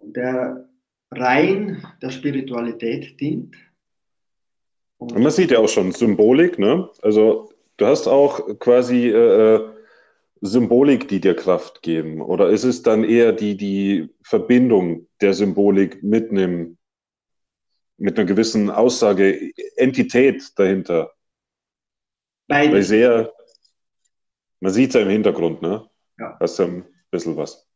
der 0.00 0.68
rein 1.10 1.86
der 2.02 2.10
Spiritualität 2.10 3.20
dient. 3.20 3.56
Und 4.98 5.18
man 5.18 5.30
sieht 5.30 5.50
ja 5.50 5.58
auch 5.58 5.68
schon 5.68 5.92
Symbolik, 5.92 6.58
ne? 6.58 6.88
Also 7.02 7.50
du 7.76 7.86
hast 7.86 8.08
auch 8.08 8.58
quasi 8.58 9.08
äh, 9.10 9.54
äh, 9.54 9.70
Symbolik, 10.40 11.08
die 11.08 11.20
dir 11.20 11.36
Kraft 11.36 11.82
geben. 11.82 12.20
Oder 12.20 12.50
ist 12.50 12.64
es 12.64 12.82
dann 12.82 13.04
eher 13.04 13.32
die, 13.32 13.56
die 13.56 14.08
Verbindung 14.22 15.06
der 15.20 15.34
Symbolik 15.34 16.02
mit 16.02 16.30
einem 16.30 16.78
mit 17.98 18.18
einer 18.18 18.26
gewissen 18.26 18.70
Aussage, 18.70 19.52
Entität 19.76 20.52
dahinter. 20.56 21.12
Beides. 22.46 22.72
Weil 22.72 22.82
sehr, 22.82 23.32
man 24.60 24.72
sieht 24.72 24.90
es 24.90 24.94
ja 24.94 25.00
im 25.02 25.08
Hintergrund, 25.08 25.62
ne? 25.62 25.88
Ja. 26.18 26.36
Hast 26.40 26.58
du 26.58 26.64
ein 26.64 26.84
bisschen 27.10 27.36
was. 27.36 27.66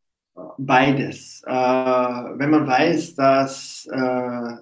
Beides. 0.58 1.42
Äh, 1.46 1.52
wenn 1.52 2.50
man 2.50 2.66
weiß, 2.66 3.14
dass 3.14 3.88
äh, 3.90 4.56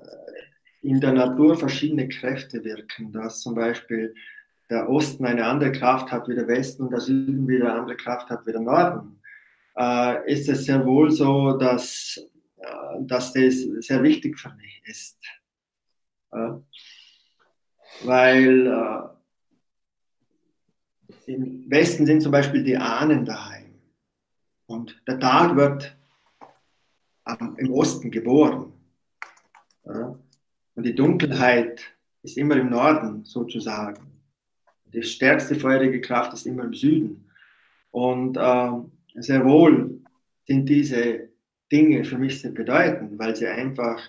in 0.83 1.01
der 1.01 1.13
Natur 1.13 1.57
verschiedene 1.57 2.09
Kräfte 2.09 2.65
wirken, 2.65 3.13
dass 3.13 3.41
zum 3.41 3.55
Beispiel 3.55 4.15
der 4.71 4.89
Osten 4.89 5.25
eine 5.25 5.45
andere 5.45 5.73
Kraft 5.73 6.11
hat 6.13 6.29
wie 6.29 6.35
der 6.35 6.49
Westen 6.49 6.85
und 6.85 6.91
der 6.91 7.01
Süden 7.01 7.49
wieder 7.49 7.71
eine 7.71 7.81
andere 7.81 7.97
Kraft 7.97 8.29
hat 8.31 8.47
wie 8.47 8.53
der 8.53 8.61
Norden, 8.61 9.21
äh, 9.77 10.33
ist 10.33 10.49
es 10.49 10.65
sehr 10.65 10.85
wohl 10.85 11.11
so, 11.11 11.57
dass, 11.57 12.21
äh, 12.59 12.67
dass 13.01 13.33
das 13.33 13.61
sehr 13.81 14.03
wichtig 14.03 14.39
für 14.39 14.53
mich 14.55 14.83
ist. 14.85 15.19
Weil 18.05 18.67
äh, 18.67 19.09
im 21.33 21.71
Westen 21.71 22.07
sind 22.07 22.23
zum 22.23 22.33
Beispiel 22.33 22.63
die 22.63 22.77
Ahnen 22.77 23.25
daheim. 23.25 23.81
Und 24.67 25.01
der 25.07 25.19
Tag 25.19 25.57
wird 25.57 25.97
am, 27.25 27.57
im 27.59 27.73
Osten 27.73 28.11
geboren. 28.11 28.73
Und 29.83 30.85
die 30.85 30.95
Dunkelheit 30.95 31.83
ist 32.23 32.37
immer 32.37 32.57
im 32.57 32.71
Norden 32.71 33.25
sozusagen. 33.25 34.23
Die 34.85 35.03
stärkste 35.03 35.55
feurige 35.55 36.01
Kraft 36.01 36.33
ist 36.33 36.47
immer 36.47 36.65
im 36.65 36.75
Süden. 36.75 37.31
Und 37.91 38.37
äh, 38.37 39.21
sehr 39.21 39.45
wohl 39.45 40.01
sind 40.47 40.69
diese 40.69 41.29
Dinge 41.71 42.05
für 42.05 42.19
mich 42.19 42.41
sehr 42.41 42.53
bedeutend, 42.53 43.19
weil 43.19 43.37
sie 43.37 43.47
einfach 43.47 44.01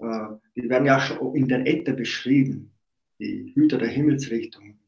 die 0.00 0.68
werden 0.68 0.86
ja 0.86 0.98
schon 0.98 1.34
in 1.34 1.48
der 1.48 1.66
Ette 1.66 1.92
beschrieben, 1.92 2.72
die 3.18 3.52
Hüter 3.54 3.78
der 3.78 3.88
Himmelsrichtung, 3.88 4.78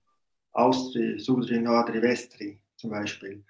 Austri, 0.53 1.19
Sudri, 1.19 1.61
Nordri, 1.61 2.01
Westri 2.01 2.59
zum 2.77 2.91
Beispiel. 2.91 3.45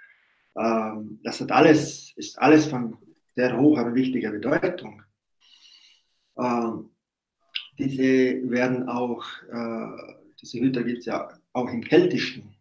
Ähm, 0.56 1.20
das 1.22 1.40
hat 1.40 1.52
alles, 1.52 2.12
ist 2.16 2.38
alles 2.38 2.66
von 2.66 2.96
sehr 3.34 3.56
hoher 3.56 3.86
und 3.86 3.94
wichtiger 3.94 4.30
Bedeutung. 4.30 5.02
Ähm, 6.38 6.90
diese 7.78 8.50
werden 8.50 8.88
auch, 8.88 9.24
äh, 9.50 10.14
diese 10.40 10.58
Hüter 10.58 10.82
gibt 10.82 11.00
es 11.00 11.06
ja 11.06 11.28
auch 11.52 11.72
im 11.72 11.82
Keltischen, 11.82 12.54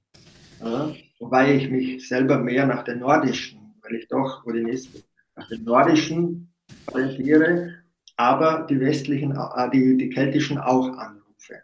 wobei 1.20 1.55
ich 1.55 1.70
mich 1.72 2.08
selber 2.08 2.38
mehr 2.38 2.67
nach 2.67 2.84
den 2.84 3.00
Nordischen, 3.00 3.74
weil 3.81 3.96
ich 3.96 4.08
doch 4.08 4.46
Odinist 4.46 4.93
bin, 4.93 5.01
nach 5.36 5.48
den 5.48 5.63
Nordischen 5.63 6.53
orientiere 6.88 7.81
aber 8.22 8.68
die 8.70 8.80
westlichen, 8.80 9.32
äh, 9.32 9.70
die, 9.72 9.98
die 9.98 10.10
keltischen 10.10 10.60
auch 10.60 10.96
anrufe. 10.96 11.63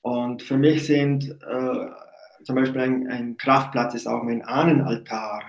Und 0.00 0.42
für 0.42 0.56
mich 0.56 0.86
sind 0.86 1.28
äh, 1.28 1.86
zum 2.44 2.54
Beispiel 2.54 2.80
ein, 2.80 3.08
ein, 3.08 3.36
Kraftplatz 3.36 3.94
ist 3.94 4.06
auch 4.06 4.22
mein 4.22 4.42
Ahnenaltar. 4.42 5.42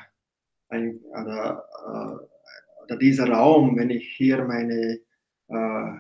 Ein, 0.70 1.00
oder, 1.12 1.66
äh, 1.86 2.84
oder, 2.84 2.98
dieser 2.98 3.30
Raum, 3.30 3.78
wenn 3.78 3.92
ich 3.92 4.10
hier 4.18 4.44
meine 4.44 5.00
äh, 5.50 5.92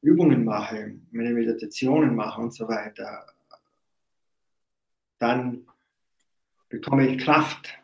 Übungen 0.00 0.44
mache, 0.44 0.94
meine 1.10 1.34
Meditationen 1.34 2.14
mache 2.14 2.40
und 2.40 2.54
so 2.54 2.66
weiter. 2.66 3.26
dann 5.18 5.66
bekomme 6.70 7.08
ich 7.08 7.18
Kraft. 7.18 7.74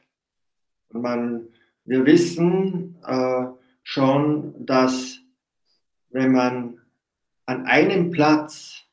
Und 0.88 1.02
man, 1.02 1.49
wir 1.85 2.04
wissen 2.07 2.97
äh, 3.07 3.47
schon, 3.83 4.67
dass 4.67 5.19
wenn 6.11 6.33
man 6.33 6.81
an 7.47 7.67
einem 7.67 8.11
Platz 8.11 8.85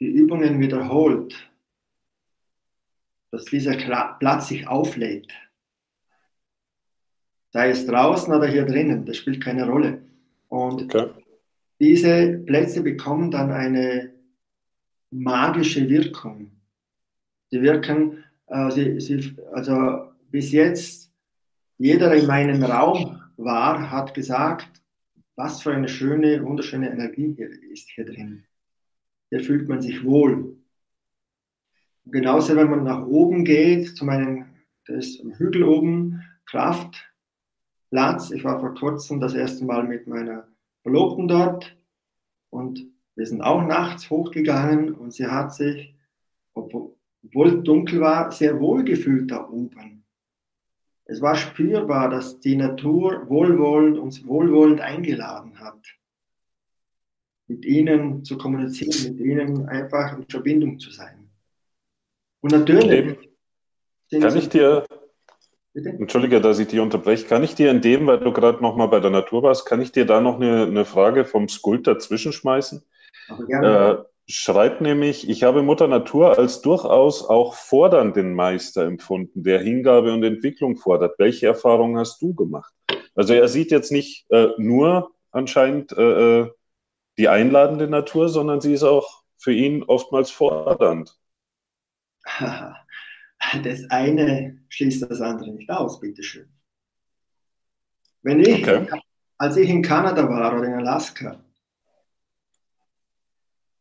die 0.00 0.06
Übungen 0.06 0.60
wiederholt, 0.60 1.34
dass 3.30 3.44
dieser 3.46 3.76
Platz 4.18 4.48
sich 4.48 4.66
auflädt. 4.66 5.32
Sei 7.50 7.70
es 7.70 7.86
draußen 7.86 8.32
oder 8.32 8.46
hier 8.46 8.64
drinnen, 8.64 9.04
das 9.04 9.16
spielt 9.16 9.42
keine 9.42 9.66
Rolle. 9.66 10.02
Und 10.48 10.94
okay. 10.94 11.10
diese 11.80 12.38
Plätze 12.46 12.82
bekommen 12.82 13.30
dann 13.30 13.50
eine 13.50 14.12
magische 15.10 15.88
Wirkung. 15.88 16.50
Sie 17.50 17.62
wirken, 17.62 18.24
äh, 18.46 18.70
sie, 18.70 19.00
sie, 19.00 19.36
also 19.52 20.10
bis 20.30 20.52
jetzt, 20.52 21.12
jeder 21.78 22.14
in 22.14 22.26
meinem 22.26 22.62
Raum 22.62 23.20
war, 23.36 23.90
hat 23.90 24.14
gesagt, 24.14 24.82
was 25.36 25.62
für 25.62 25.72
eine 25.72 25.88
schöne, 25.88 26.44
wunderschöne 26.44 26.90
Energie 26.90 27.34
hier 27.36 27.50
ist 27.70 27.90
hier 27.90 28.04
drin. 28.04 28.44
Hier 29.30 29.40
fühlt 29.40 29.68
man 29.68 29.82
sich 29.82 30.04
wohl. 30.04 30.56
Genauso, 32.06 32.54
wenn 32.56 32.70
man 32.70 32.84
nach 32.84 33.06
oben 33.06 33.44
geht, 33.44 33.96
zu 33.96 34.04
meinem 34.04 34.46
das 34.86 35.18
Hügel 35.38 35.64
oben, 35.64 36.22
Kraftplatz. 36.46 38.30
Ich 38.30 38.44
war 38.44 38.60
vor 38.60 38.74
kurzem 38.74 39.20
das 39.20 39.34
erste 39.34 39.64
Mal 39.64 39.84
mit 39.84 40.06
meiner 40.06 40.46
Verlobten 40.82 41.26
dort 41.26 41.76
und 42.50 42.86
wir 43.16 43.26
sind 43.26 43.40
auch 43.40 43.66
nachts 43.66 44.10
hochgegangen 44.10 44.92
und 44.92 45.12
sie 45.12 45.26
hat 45.26 45.54
sich, 45.54 45.94
obwohl 46.52 47.62
dunkel 47.62 48.00
war, 48.00 48.30
sehr 48.30 48.60
wohl 48.60 48.84
gefühlt 48.84 49.30
da 49.30 49.48
oben. 49.48 50.03
Es 51.06 51.20
war 51.20 51.36
spürbar, 51.36 52.08
dass 52.08 52.40
die 52.40 52.56
Natur 52.56 53.28
wohlwollend 53.28 53.98
uns 53.98 54.26
wohlwollend 54.26 54.80
eingeladen 54.80 55.58
hat, 55.60 55.78
mit 57.46 57.64
ihnen 57.64 58.24
zu 58.24 58.38
kommunizieren, 58.38 59.12
mit 59.12 59.20
ihnen 59.20 59.68
einfach 59.68 60.16
in 60.16 60.26
Verbindung 60.28 60.78
zu 60.78 60.90
sein. 60.90 61.30
Und 62.40 62.52
natürlich. 62.52 63.18
Kann 64.10 64.36
ich 64.36 64.48
dir, 64.48 64.86
Bitte? 65.74 65.88
Entschuldige, 65.88 66.40
dass 66.40 66.60
ich 66.60 66.68
dich 66.68 66.78
unterbreche. 66.78 67.26
Kann 67.26 67.42
ich 67.42 67.56
dir 67.56 67.68
in 67.68 67.80
dem, 67.80 68.06
weil 68.06 68.20
du 68.20 68.32
gerade 68.32 68.62
noch 68.62 68.76
mal 68.76 68.86
bei 68.86 69.00
der 69.00 69.10
Natur 69.10 69.42
warst, 69.42 69.66
kann 69.66 69.82
ich 69.82 69.90
dir 69.90 70.06
da 70.06 70.20
noch 70.20 70.36
eine, 70.36 70.66
eine 70.66 70.84
Frage 70.84 71.24
vom 71.24 71.48
Skulptor 71.48 71.98
zwischenschmeißen? 71.98 72.84
Äh, 73.48 73.96
schreibt 74.26 74.80
nämlich, 74.80 75.28
ich 75.28 75.42
habe 75.42 75.62
Mutter 75.62 75.88
Natur 75.88 76.38
als 76.38 76.62
durchaus 76.62 77.24
auch 77.24 77.54
fordernden 77.54 78.34
Meister 78.34 78.84
empfunden, 78.84 79.42
der 79.42 79.60
Hingabe 79.60 80.12
und 80.12 80.22
Entwicklung 80.22 80.76
fordert. 80.76 81.18
Welche 81.18 81.46
Erfahrungen 81.46 81.98
hast 81.98 82.20
du 82.22 82.34
gemacht? 82.34 82.72
Also 83.14 83.34
er 83.34 83.48
sieht 83.48 83.70
jetzt 83.70 83.92
nicht 83.92 84.26
äh, 84.30 84.48
nur 84.58 85.12
anscheinend 85.30 85.92
äh, 85.92 86.40
äh 86.40 86.50
die 87.16 87.28
einladende 87.28 87.86
Natur, 87.86 88.28
sondern 88.28 88.60
sie 88.60 88.72
ist 88.72 88.82
auch 88.82 89.22
für 89.38 89.52
ihn 89.52 89.84
oftmals 89.84 90.30
fordernd. 90.30 91.16
Das 93.62 93.84
eine 93.90 94.64
schließt 94.70 95.02
das 95.08 95.20
andere 95.20 95.50
nicht 95.52 95.68
aus, 95.68 96.00
bitteschön. 96.00 96.48
Wenn 98.22 98.40
ich, 98.40 98.66
okay. 98.66 98.88
als 99.36 99.58
ich 99.58 99.68
in 99.68 99.82
Kanada 99.82 100.26
war 100.26 100.56
oder 100.56 100.66
in 100.66 100.74
Alaska, 100.74 101.43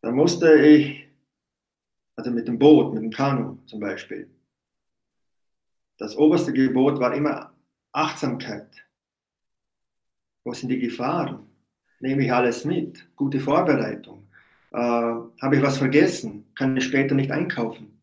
da 0.04 0.12
musste 0.12 0.54
ich, 0.62 1.08
also 2.18 2.30
mit 2.30 2.48
dem 2.48 2.60
Boot, 2.60 2.94
mit 2.94 3.02
dem 3.02 3.10
Kanu 3.10 3.58
zum 3.66 3.80
Beispiel, 3.80 4.30
das 5.98 6.18
oberste 6.18 6.52
Gebot 6.52 7.00
war 7.00 7.14
immer 7.16 7.54
Achtsamkeit. 7.94 8.68
Wo 10.44 10.54
sind 10.54 10.70
die 10.70 10.80
Gefahren? 10.80 11.48
Nehme 12.02 12.26
ich 12.26 12.34
alles 12.34 12.66
mit? 12.66 13.08
Gute 13.16 13.40
Vorbereitung. 13.40 14.28
Äh, 14.72 14.78
Habe 14.78 15.56
ich 15.56 15.62
was 15.62 15.78
vergessen? 15.78 16.52
Kann 16.56 16.76
ich 16.76 16.84
später 16.84 17.16
nicht 17.16 17.32
einkaufen? 17.32 18.02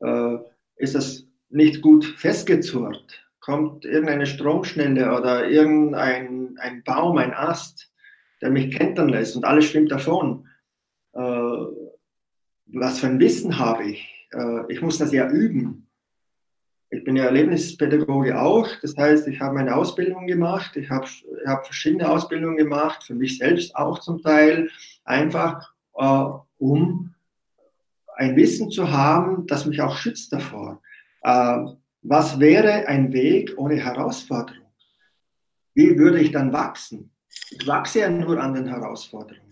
Äh, 0.00 0.38
ist 0.76 0.94
das 0.94 1.26
nicht 1.50 1.82
gut 1.82 2.06
festgezurrt? 2.06 3.22
Kommt 3.40 3.84
irgendeine 3.84 4.24
Stromschnelle 4.24 5.14
oder 5.14 5.46
irgendein 5.46 6.56
ein 6.58 6.82
Baum, 6.84 7.18
ein 7.18 7.34
Ast, 7.34 7.92
der 8.40 8.50
mich 8.50 8.74
kentern 8.74 9.10
lässt 9.10 9.36
und 9.36 9.44
alles 9.44 9.66
schwimmt 9.66 9.90
davon? 9.90 10.48
Äh, 11.14 11.66
was 12.66 13.00
für 13.00 13.06
ein 13.06 13.20
Wissen 13.20 13.58
habe 13.58 13.84
ich? 13.84 14.28
Äh, 14.32 14.72
ich 14.72 14.80
muss 14.82 14.98
das 14.98 15.12
ja 15.12 15.28
üben. 15.28 15.88
Ich 16.90 17.04
bin 17.04 17.16
ja 17.16 17.24
Erlebnispädagoge 17.24 18.38
auch, 18.38 18.68
das 18.82 18.94
heißt, 18.96 19.26
ich 19.26 19.40
habe 19.40 19.54
meine 19.54 19.74
Ausbildung 19.74 20.26
gemacht, 20.26 20.76
ich 20.76 20.90
habe, 20.90 21.06
ich 21.06 21.46
habe 21.46 21.64
verschiedene 21.64 22.06
Ausbildungen 22.10 22.58
gemacht, 22.58 23.02
für 23.04 23.14
mich 23.14 23.38
selbst 23.38 23.74
auch 23.74 23.98
zum 24.00 24.20
Teil, 24.20 24.68
einfach 25.04 25.72
äh, 25.96 26.24
um 26.58 27.14
ein 28.16 28.36
Wissen 28.36 28.70
zu 28.70 28.90
haben, 28.90 29.46
das 29.46 29.64
mich 29.64 29.80
auch 29.80 29.96
schützt 29.96 30.32
davor. 30.32 30.82
Äh, 31.22 31.64
was 32.02 32.38
wäre 32.38 32.86
ein 32.88 33.12
Weg 33.12 33.54
ohne 33.56 33.76
Herausforderung? 33.76 34.66
Wie 35.74 35.96
würde 35.96 36.20
ich 36.20 36.30
dann 36.30 36.52
wachsen? 36.52 37.10
Ich 37.50 37.66
wachse 37.66 38.00
ja 38.00 38.10
nur 38.10 38.38
an 38.38 38.54
den 38.54 38.66
Herausforderungen. 38.66 39.51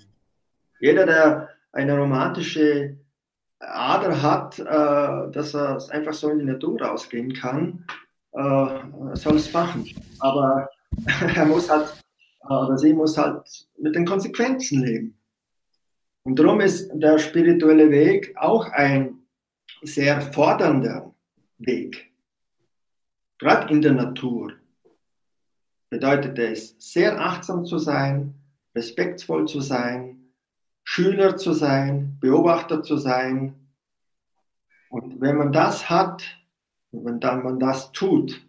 Jeder, 0.80 1.06
der 1.06 1.48
eine 1.72 1.96
romantische 1.96 2.96
Ader 3.60 4.22
hat, 4.22 4.58
äh, 4.58 5.30
dass 5.32 5.54
er 5.54 5.78
einfach 5.90 6.14
so 6.14 6.30
in 6.30 6.40
die 6.40 6.44
Natur 6.46 6.80
rausgehen 6.80 7.32
kann, 7.34 7.84
äh, 8.32 9.14
soll 9.14 9.36
es 9.36 9.52
machen. 9.52 9.86
Aber 10.18 10.68
er 11.34 11.44
muss 11.44 11.68
halt, 11.70 12.02
oder 12.48 12.78
sie 12.78 12.94
muss 12.94 13.16
halt 13.16 13.68
mit 13.78 13.94
den 13.94 14.06
Konsequenzen 14.06 14.82
leben. 14.82 15.18
Und 16.22 16.38
darum 16.38 16.60
ist 16.60 16.90
der 16.94 17.18
spirituelle 17.18 17.90
Weg 17.90 18.34
auch 18.36 18.66
ein 18.70 19.18
sehr 19.82 20.20
fordernder 20.20 21.14
Weg. 21.58 22.12
Gerade 23.38 23.72
in 23.72 23.80
der 23.80 23.92
Natur 23.92 24.52
bedeutet 25.88 26.38
es, 26.38 26.76
sehr 26.78 27.20
achtsam 27.20 27.64
zu 27.64 27.78
sein, 27.78 28.34
respektvoll 28.74 29.48
zu 29.48 29.60
sein, 29.60 30.19
Schüler 30.92 31.36
zu 31.36 31.52
sein, 31.52 32.16
Beobachter 32.18 32.82
zu 32.82 32.96
sein. 32.96 33.54
Und 34.88 35.20
wenn 35.20 35.36
man 35.36 35.52
das 35.52 35.88
hat, 35.88 36.24
wenn 36.90 37.20
dann 37.20 37.44
man 37.44 37.60
das 37.60 37.92
tut, 37.92 38.44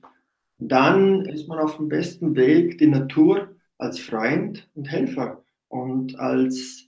dann 0.57 1.23
ist 1.25 1.47
man 1.47 1.59
auf 1.59 1.77
dem 1.77 1.87
besten 1.87 2.35
Weg, 2.35 2.79
die 2.79 2.87
Natur 2.87 3.55
als 3.77 3.99
Freund 3.99 4.67
und 4.73 4.85
Helfer 4.85 5.43
und 5.67 6.17
als, 6.17 6.87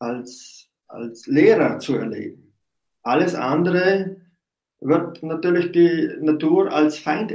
als, 0.00 0.68
als 0.88 1.28
Lehrer 1.28 1.78
zu 1.78 1.94
erleben. 1.94 2.52
Alles 3.02 3.36
andere 3.36 4.16
wird 4.80 5.22
natürlich 5.22 5.70
die 5.70 6.16
Natur 6.20 6.72
als 6.72 6.98
Feind 6.98 7.32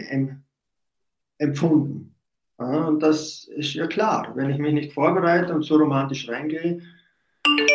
empfunden. 1.38 2.16
und 2.58 3.00
das 3.02 3.46
ist 3.46 3.76
ja 3.76 3.88
klar. 3.88 4.34
Wenn 4.36 4.50
ich 4.50 4.58
mich 4.58 4.74
nicht 4.74 4.92
vorbereite 4.92 5.56
und 5.56 5.64
so 5.64 5.78
romantisch 5.78 6.28
reingehe, 6.28 6.82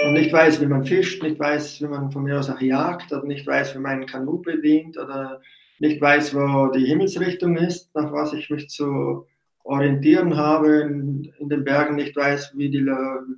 und 0.05 0.13
nicht 0.15 0.33
weiß, 0.33 0.61
wie 0.61 0.67
man 0.67 0.85
fischt, 0.85 1.23
nicht 1.23 1.39
weiß, 1.39 1.81
wie 1.81 1.87
man 1.87 2.11
von 2.11 2.25
mir 2.25 2.39
aus 2.39 2.51
auch 2.51 2.61
jagt 2.61 3.13
oder 3.13 3.25
nicht 3.25 3.47
weiß, 3.47 3.75
wie 3.75 3.79
man 3.79 4.01
ein 4.01 4.07
Kanu 4.07 4.41
bedient 4.41 4.99
oder 4.99 5.41
nicht 5.79 6.01
weiß, 6.01 6.35
wo 6.35 6.69
die 6.69 6.87
Himmelsrichtung 6.87 7.57
ist, 7.57 7.95
nach 7.95 8.13
was 8.13 8.33
ich 8.33 8.51
mich 8.51 8.69
zu 8.69 9.27
orientieren 9.65 10.37
habe 10.37 10.81
in, 10.81 11.33
in 11.39 11.49
den 11.49 11.65
Bergen, 11.65 11.97
nicht 11.97 12.17
weiß, 12.17 12.53
wie 12.57 12.71
die 12.71 12.85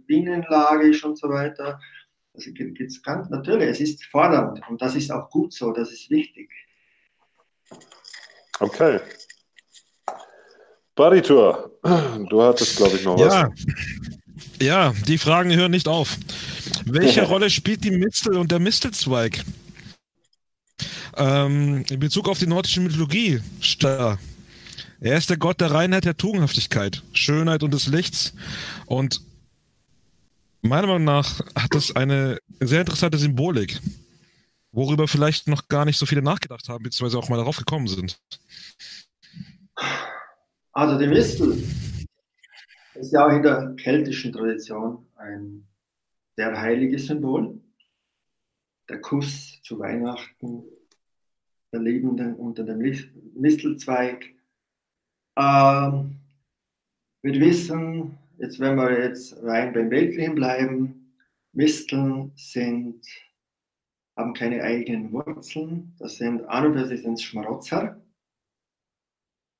Bienenlage 0.06 0.88
ist 0.88 1.04
und 1.04 1.18
so 1.18 1.28
weiter. 1.28 1.80
Also 2.34 2.50
gibt's 2.52 3.02
ganz 3.02 3.28
natürlich, 3.28 3.68
es 3.68 3.80
ist 3.80 4.04
fordernd 4.06 4.60
und 4.68 4.80
das 4.80 4.96
ist 4.96 5.10
auch 5.10 5.28
gut 5.28 5.52
so, 5.52 5.72
das 5.72 5.92
ist 5.92 6.08
wichtig. 6.08 6.50
Okay. 8.58 9.00
Baritur, 10.94 11.78
du 11.82 12.42
hattest, 12.42 12.76
glaube 12.76 12.96
ich, 12.96 13.04
noch 13.04 13.18
ja. 13.18 13.50
was. 13.50 14.21
Ja, 14.60 14.94
die 15.08 15.18
Fragen 15.18 15.54
hören 15.54 15.72
nicht 15.72 15.88
auf. 15.88 16.16
Welche 16.84 17.22
Rolle 17.26 17.50
spielt 17.50 17.84
die 17.84 17.90
Mistel 17.90 18.36
und 18.36 18.50
der 18.50 18.58
Mistelzweig? 18.58 19.44
Ähm, 21.16 21.84
in 21.90 22.00
Bezug 22.00 22.28
auf 22.28 22.38
die 22.38 22.46
nordische 22.46 22.80
Mythologie, 22.80 23.40
Star. 23.62 24.18
Er 25.00 25.18
ist 25.18 25.30
der 25.30 25.36
Gott 25.36 25.60
der 25.60 25.72
Reinheit, 25.72 26.04
der 26.04 26.16
Tugendhaftigkeit, 26.16 27.02
Schönheit 27.12 27.62
und 27.62 27.74
des 27.74 27.88
Lichts. 27.88 28.34
Und 28.86 29.20
meiner 30.62 30.86
Meinung 30.86 31.04
nach 31.04 31.40
hat 31.56 31.74
das 31.74 31.94
eine 31.96 32.38
sehr 32.60 32.80
interessante 32.80 33.18
Symbolik, 33.18 33.80
worüber 34.70 35.08
vielleicht 35.08 35.48
noch 35.48 35.68
gar 35.68 35.84
nicht 35.84 35.98
so 35.98 36.06
viele 36.06 36.22
nachgedacht 36.22 36.68
haben, 36.68 36.84
beziehungsweise 36.84 37.18
auch 37.18 37.28
mal 37.28 37.36
darauf 37.36 37.56
gekommen 37.56 37.88
sind. 37.88 38.20
Also 40.72 40.98
die 40.98 41.08
Mistel 41.08 41.62
ist 43.02 43.12
ja 43.12 43.26
auch 43.26 43.32
in 43.32 43.42
der 43.42 43.74
keltischen 43.76 44.32
Tradition 44.32 45.04
ein 45.16 45.66
sehr 46.36 46.58
heiliges 46.58 47.06
Symbol. 47.06 47.60
Der 48.88 49.00
Kuss 49.00 49.60
zu 49.62 49.78
Weihnachten, 49.80 50.62
der 51.72 51.80
Lebenden 51.80 52.36
unter 52.36 52.62
dem 52.62 52.78
Mistelzweig. 53.34 54.24
Ähm, 55.36 56.20
wir 57.22 57.40
wissen, 57.40 58.18
jetzt 58.38 58.60
wenn 58.60 58.76
wir 58.76 59.04
jetzt 59.04 59.36
rein 59.42 59.72
beim 59.72 59.90
Weltlichen 59.90 60.36
bleiben, 60.36 61.14
Misteln 61.52 62.32
sind, 62.36 63.04
haben 64.16 64.32
keine 64.32 64.62
eigenen 64.62 65.12
Wurzeln. 65.12 65.94
Das 65.98 66.16
sind 66.16 66.44
an 66.44 66.66
und 66.66 66.74
für 66.74 66.86
sich 66.86 67.02
Schmarotzer, 67.24 68.00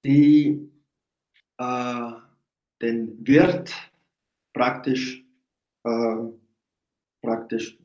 die 0.05 0.71
äh, 1.59 2.22
den 2.83 3.27
Wirt 3.27 3.73
praktisch, 4.53 5.25
äh, 5.85 6.17
praktisch 7.23 7.79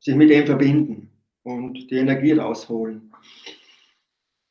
sich 0.00 0.14
mit 0.14 0.30
ihm 0.30 0.46
verbinden 0.46 1.10
und 1.42 1.74
die 1.90 1.96
Energie 1.96 2.32
rausholen. 2.32 3.12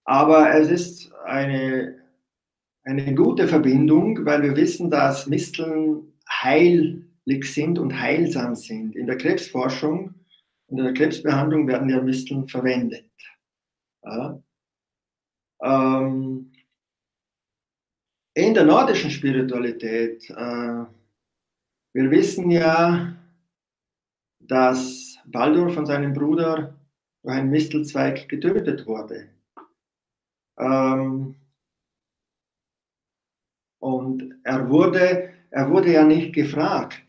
Aber 0.06 0.52
es 0.56 0.70
ist 0.70 1.14
eine, 1.26 2.02
eine 2.84 3.14
gute 3.14 3.48
Verbindung, 3.48 4.26
weil 4.26 4.42
wir 4.42 4.56
wissen, 4.56 4.90
dass 4.90 5.28
Misteln 5.28 6.14
heilig 6.42 7.54
sind 7.54 7.78
und 7.78 8.00
heilsam 8.00 8.56
sind. 8.56 8.96
In 8.96 9.06
der 9.06 9.18
Krebsforschung 9.18 10.16
in 10.70 10.78
der 10.78 10.94
Krebsbehandlung 10.94 11.68
werden 11.68 11.90
ja 11.90 12.02
Misteln 12.02 12.48
verwendet. 12.48 13.06
Ja. 14.04 14.42
Ähm, 15.62 16.49
in 18.40 18.54
der 18.54 18.64
nordischen 18.64 19.12
Spiritualität, 19.12 20.30
äh, 20.30 20.86
wir 21.94 22.12
wissen 22.12 22.50
ja, 22.52 23.16
dass 24.40 25.18
Baldur 25.26 25.70
von 25.70 25.86
seinem 25.86 26.14
Bruder 26.14 26.76
durch 27.22 27.36
einen 27.36 27.50
Mistelzweig 27.50 28.30
getötet 28.30 28.86
wurde. 28.86 29.30
Ähm, 30.58 31.36
und 33.80 34.40
er 34.44 34.70
wurde, 34.70 35.34
er 35.52 35.70
wurde 35.70 35.92
ja 35.92 36.04
nicht 36.04 36.34
gefragt, 36.34 37.02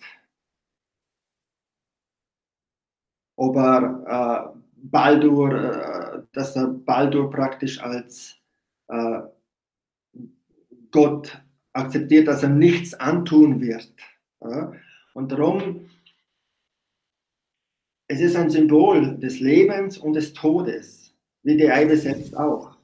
ob 3.37 3.57
er 3.57 4.55
äh, 4.55 4.59
Baldur, 4.77 5.53
äh, 5.53 6.23
dass 6.33 6.57
er 6.57 6.69
Baldur 6.69 7.31
praktisch 7.31 7.81
als 7.81 8.37
äh, 8.89 9.21
Gott 10.91 11.43
akzeptiert, 11.73 12.29
dass 12.29 12.43
er 12.43 12.49
nichts 12.49 12.95
antun 12.95 13.61
wird. 13.61 13.93
Und 15.15 15.33
darum, 15.33 15.89
es 18.09 18.21
ist 18.21 18.37
ein 18.37 18.51
Symbol 18.51 19.19
des 19.19 19.41
Lebens 19.41 19.99
und 19.99 20.15
des 20.15 20.33
Todes, 20.33 21.15
wie 21.43 21.57
die 21.57 21.71
Eibe 21.71 21.97
selbst 21.97 22.37
auch. 22.37 22.77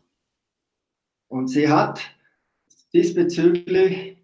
Und 1.28 1.48
sie 1.48 1.68
hat 1.68 2.00
diesbezüglich 2.92 4.16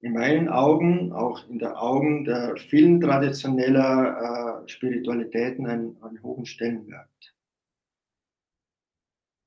in 0.00 0.12
meinen 0.12 0.48
Augen, 0.48 1.12
auch 1.12 1.46
in 1.48 1.58
den 1.58 1.72
Augen 1.72 2.24
der 2.24 2.56
vielen 2.56 3.00
traditioneller 3.00 4.62
äh, 4.64 4.68
Spiritualitäten, 4.68 5.66
einen, 5.66 6.00
einen, 6.02 6.22
hohen 6.22 6.46
Stellenwert. 6.46 7.34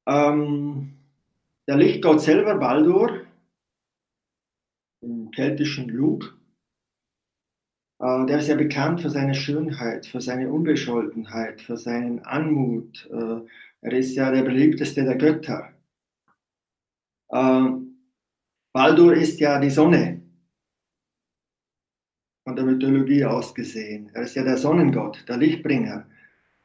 Ähm, 0.08 1.01
der 1.68 1.78
Lichtgott 1.78 2.22
selber, 2.22 2.56
Baldur, 2.56 3.26
im 5.02 5.32
keltischen 5.32 5.90
Lug, 5.90 6.38
äh, 8.00 8.26
der 8.26 8.40
ist 8.40 8.48
ja 8.48 8.56
bekannt 8.56 9.02
für 9.02 9.10
seine 9.10 9.36
Schönheit, 9.36 10.06
für 10.06 10.22
seine 10.22 10.52
Unbescholtenheit, 10.52 11.62
für 11.62 11.78
seinen 11.78 12.20
Anmut. 12.26 13.10
Äh, 13.12 13.42
er 13.82 13.94
ist 13.94 14.16
ja 14.16 14.32
der 14.32 14.44
beliebteste 14.44 15.04
der 15.04 15.16
Götter. 15.16 15.74
Äh, 17.30 17.70
Baldur 18.74 19.14
ist 19.14 19.40
ja 19.40 19.60
die 19.60 19.70
Sonne, 19.70 20.22
von 22.44 22.56
der 22.56 22.66
Mythologie 22.66 23.26
aus 23.26 23.54
gesehen. 23.54 24.10
Er 24.14 24.24
ist 24.24 24.36
ja 24.36 24.44
der 24.44 24.58
Sonnengott, 24.58 25.24
der 25.28 25.38
Lichtbringer. 25.38 26.06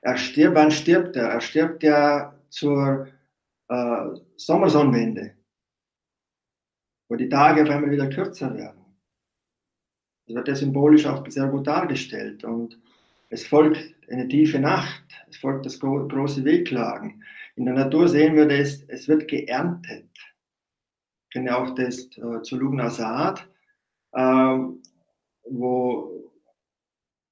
Er 0.01 0.17
stirbt, 0.17 0.57
wann 0.57 0.71
stirbt 0.71 1.17
er? 1.17 1.29
Er 1.29 1.41
stirbt 1.41 1.83
ja 1.83 2.35
zur 2.49 3.09
äh, 3.69 4.07
Sommersonnenwende, 4.37 5.37
wo 7.09 7.17
die 7.17 7.29
Tage 7.29 7.63
auf 7.63 7.71
einmal 7.71 7.91
wieder 7.91 8.09
kürzer 8.09 8.55
werden. 8.55 8.85
Das 10.27 10.37
wird 10.37 10.49
ja 10.49 10.55
symbolisch 10.57 11.07
auch 11.07 11.25
sehr 11.29 11.49
gut 11.49 11.67
dargestellt. 11.67 12.45
Und 12.45 12.81
es 13.31 13.47
folgt 13.47 13.95
eine 14.11 14.29
tiefe 14.29 14.59
Nacht, 14.59 15.05
es 15.29 15.37
folgt 15.37 15.67
das 15.67 15.79
große 15.79 16.45
Wehklagen. 16.45 17.23
In 17.55 17.65
der 17.65 17.75
Natur 17.75 18.09
sehen 18.09 18.37
wir 18.37 18.47
das, 18.47 18.83
es 18.89 19.09
wird 19.09 19.29
geerntet. 19.29 20.11
Ich 21.25 21.31
kenne 21.33 21.57
auch 21.57 21.75
das 21.75 22.07
äh, 22.17 22.43
zu 22.43 22.57
Lugna 22.57 22.91
Saat. 22.91 23.49
Ähm, 24.15 24.83
wo 25.49 26.33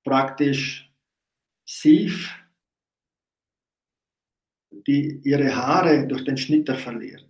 praktisch 0.05 0.90
Sief 1.66 2.43
die 4.87 5.20
ihre 5.25 5.55
Haare 5.55 6.07
durch 6.07 6.25
den 6.25 6.37
Schnitter 6.37 6.77
verliert. 6.77 7.29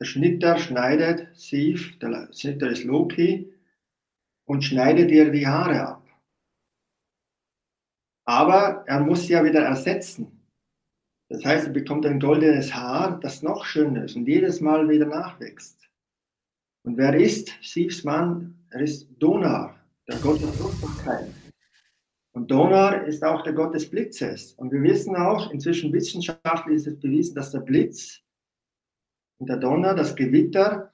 Der 0.00 0.06
Schnitter 0.06 0.58
schneidet 0.58 1.28
Sief, 1.36 1.98
der 1.98 2.32
Schnitter 2.32 2.70
ist 2.70 2.84
Loki, 2.84 3.52
und 4.46 4.62
schneidet 4.62 5.10
ihr 5.10 5.30
die 5.30 5.46
Haare 5.46 5.86
ab. 5.86 6.08
Aber 8.26 8.84
er 8.86 9.00
muss 9.00 9.26
sie 9.26 9.34
ja 9.34 9.44
wieder 9.44 9.60
ersetzen. 9.62 10.40
Das 11.28 11.44
heißt, 11.44 11.68
er 11.68 11.72
bekommt 11.72 12.06
ein 12.06 12.18
goldenes 12.18 12.74
Haar, 12.74 13.20
das 13.20 13.42
noch 13.42 13.64
schöner 13.64 14.04
ist 14.04 14.16
und 14.16 14.26
jedes 14.26 14.60
Mal 14.60 14.88
wieder 14.88 15.06
nachwächst. 15.06 15.78
Und 16.84 16.96
wer 16.96 17.14
ist 17.14 17.52
Siefs 17.62 18.02
Mann? 18.02 18.66
Er 18.70 18.80
ist 18.80 19.08
Donar, 19.18 19.78
der 20.08 20.16
Gott 20.18 20.40
der 20.40 20.48
Fruchtbarkeit. 20.48 21.39
Und 22.32 22.50
Donar 22.50 23.06
ist 23.06 23.24
auch 23.24 23.42
der 23.42 23.52
Gott 23.52 23.74
des 23.74 23.90
Blitzes. 23.90 24.52
Und 24.54 24.72
wir 24.72 24.82
wissen 24.82 25.16
auch, 25.16 25.50
inzwischen 25.50 25.92
wissenschaftlich 25.92 26.76
ist 26.76 26.86
es 26.86 27.00
bewiesen, 27.00 27.34
dass 27.34 27.50
der 27.50 27.60
Blitz 27.60 28.20
und 29.38 29.48
der 29.48 29.56
Donner, 29.56 29.94
das 29.94 30.14
Gewitter, 30.14 30.92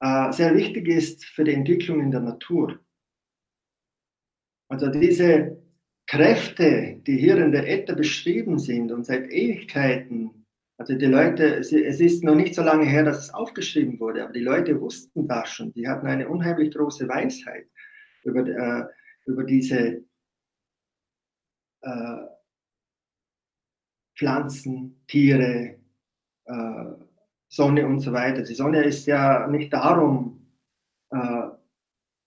äh, 0.00 0.32
sehr 0.32 0.54
wichtig 0.54 0.88
ist 0.88 1.24
für 1.24 1.44
die 1.44 1.54
Entwicklung 1.54 2.00
in 2.00 2.10
der 2.10 2.20
Natur. 2.20 2.80
Also 4.68 4.88
diese 4.88 5.62
Kräfte, 6.06 7.00
die 7.06 7.16
hier 7.16 7.38
in 7.38 7.52
der 7.52 7.68
Äther 7.68 7.94
beschrieben 7.94 8.58
sind 8.58 8.92
und 8.92 9.06
seit 9.06 9.30
Ewigkeiten 9.30 10.44
also 10.76 10.94
die 10.94 11.06
Leute, 11.06 11.56
es 11.56 11.70
ist 11.72 12.24
noch 12.24 12.34
nicht 12.34 12.54
so 12.54 12.62
lange 12.62 12.84
her, 12.84 13.04
dass 13.04 13.18
es 13.18 13.34
aufgeschrieben 13.34 14.00
wurde, 14.00 14.24
aber 14.24 14.32
die 14.32 14.40
Leute 14.40 14.80
wussten 14.80 15.28
das 15.28 15.50
schon. 15.50 15.72
Die 15.72 15.86
hatten 15.86 16.06
eine 16.06 16.28
unheimlich 16.28 16.74
große 16.74 17.08
Weisheit 17.08 17.66
über, 18.24 18.44
äh, 18.44 18.84
über 19.26 19.44
diese 19.44 20.02
äh, 21.84 22.26
Pflanzen, 24.16 25.02
Tiere, 25.06 25.76
äh, 26.46 26.84
Sonne 27.48 27.86
und 27.86 28.00
so 28.00 28.12
weiter. 28.12 28.42
Die 28.42 28.54
Sonne 28.54 28.82
ist 28.82 29.06
ja 29.06 29.46
nicht 29.46 29.72
darum 29.72 30.46
äh, 31.10 31.48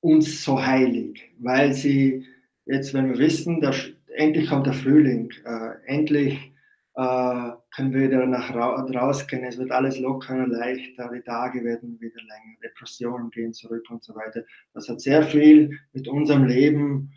uns 0.01 0.43
so 0.43 0.63
heilig, 0.63 1.33
weil 1.39 1.73
sie 1.73 2.25
jetzt, 2.65 2.93
wenn 2.93 3.09
wir 3.09 3.17
wissen, 3.17 3.59
dass 3.61 3.75
endlich 4.15 4.49
kommt 4.49 4.67
der 4.67 4.73
Frühling, 4.73 5.31
äh, 5.45 5.71
endlich 5.85 6.53
äh, 6.95 7.51
können 7.75 7.93
wir 7.93 8.07
wieder 8.07 8.25
nach 8.25 8.53
rausgehen, 8.55 9.43
es 9.43 9.57
wird 9.57 9.71
alles 9.71 9.99
lockerer, 9.99 10.47
leichter, 10.47 11.11
die 11.13 11.21
Tage 11.21 11.63
werden 11.63 11.99
wieder 11.99 12.21
länger, 12.21 12.57
Depressionen 12.63 13.29
gehen 13.29 13.53
zurück 13.53 13.85
und 13.89 14.03
so 14.03 14.15
weiter. 14.15 14.43
Das 14.73 14.89
hat 14.89 15.01
sehr 15.01 15.23
viel 15.23 15.77
mit 15.93 16.07
unserem 16.07 16.45
Leben, 16.45 17.11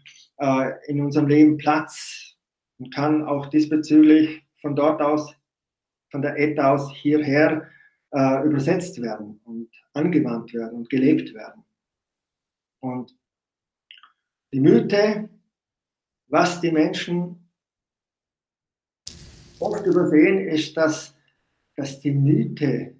in 0.86 1.00
unserem 1.02 1.28
Leben 1.28 1.56
Platz 1.56 2.29
und 2.80 2.94
kann 2.94 3.22
auch 3.24 3.46
diesbezüglich 3.46 4.42
von 4.60 4.74
dort 4.74 5.00
aus, 5.02 5.36
von 6.10 6.22
der 6.22 6.36
ETA 6.38 6.74
aus 6.74 6.90
hierher 6.92 7.68
äh, 8.10 8.44
übersetzt 8.44 9.00
werden 9.00 9.40
und 9.44 9.70
angewandt 9.92 10.52
werden 10.54 10.78
und 10.78 10.90
gelebt 10.90 11.34
werden. 11.34 11.62
Und 12.80 13.14
die 14.52 14.60
Mythe, 14.60 15.28
was 16.26 16.60
die 16.60 16.72
Menschen 16.72 17.50
oft 19.58 19.84
übersehen, 19.84 20.48
ist, 20.48 20.74
dass, 20.76 21.14
dass 21.76 22.00
die 22.00 22.12
Mythe 22.12 22.96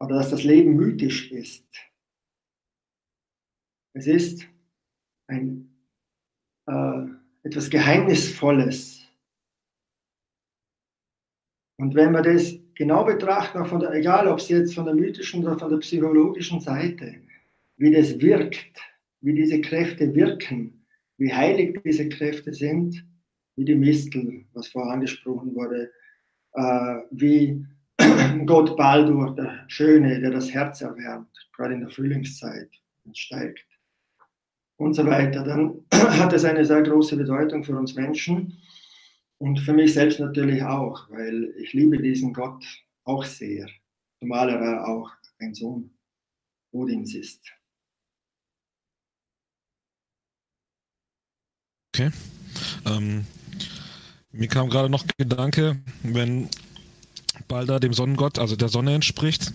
oder 0.00 0.16
dass 0.16 0.30
das 0.30 0.42
Leben 0.42 0.74
mythisch 0.74 1.30
ist. 1.30 1.64
Es 3.94 4.06
ist 4.08 4.48
ein, 5.28 5.78
äh, 6.66 7.21
etwas 7.42 7.70
Geheimnisvolles. 7.70 9.02
Und 11.78 11.94
wenn 11.94 12.12
wir 12.12 12.22
das 12.22 12.54
genau 12.74 13.04
betrachten, 13.04 13.64
von 13.66 13.80
der, 13.80 13.92
egal 13.94 14.28
ob 14.28 14.38
es 14.38 14.48
jetzt 14.48 14.74
von 14.74 14.84
der 14.84 14.94
mythischen 14.94 15.44
oder 15.44 15.58
von 15.58 15.70
der 15.70 15.78
psychologischen 15.78 16.60
Seite, 16.60 17.16
wie 17.76 17.90
das 17.90 18.20
wirkt, 18.20 18.80
wie 19.20 19.34
diese 19.34 19.60
Kräfte 19.60 20.14
wirken, 20.14 20.86
wie 21.18 21.32
heilig 21.32 21.80
diese 21.84 22.08
Kräfte 22.08 22.52
sind, 22.52 23.04
wie 23.56 23.64
die 23.64 23.74
Mistel, 23.74 24.44
was 24.52 24.68
vorher 24.68 24.92
angesprochen 24.92 25.54
wurde, 25.54 25.90
äh, 26.54 26.98
wie 27.10 27.64
Gott 28.46 28.76
Baldur, 28.76 29.34
der 29.34 29.64
Schöne, 29.68 30.20
der 30.20 30.30
das 30.30 30.52
Herz 30.52 30.80
erwärmt, 30.80 31.28
gerade 31.54 31.74
in 31.74 31.80
der 31.80 31.90
Frühlingszeit 31.90 32.70
und 33.04 33.16
steigt 33.16 33.66
und 34.82 34.94
so 34.94 35.06
weiter, 35.06 35.44
dann 35.44 35.84
hat 35.92 36.32
es 36.32 36.44
eine 36.44 36.64
sehr 36.64 36.82
große 36.82 37.16
Bedeutung 37.16 37.64
für 37.64 37.76
uns 37.76 37.94
Menschen 37.94 38.58
und 39.38 39.60
für 39.60 39.72
mich 39.72 39.94
selbst 39.94 40.20
natürlich 40.20 40.62
auch, 40.62 41.08
weil 41.10 41.54
ich 41.58 41.72
liebe 41.72 42.00
diesen 42.00 42.32
Gott 42.32 42.64
auch 43.04 43.24
sehr, 43.24 43.68
zumal 44.20 44.50
er 44.50 44.86
auch 44.86 45.10
ein 45.38 45.54
Sohn 45.54 45.90
Odins 46.72 47.14
ist. 47.14 47.40
Okay. 51.94 52.10
Ähm, 52.86 53.26
mir 54.30 54.48
kam 54.48 54.70
gerade 54.70 54.88
noch 54.88 55.04
Gedanke, 55.18 55.76
wenn 56.02 56.48
Balder 57.48 57.80
dem 57.80 57.92
Sonnengott, 57.92 58.38
also 58.38 58.56
der 58.56 58.68
Sonne 58.68 58.94
entspricht, 58.94 59.52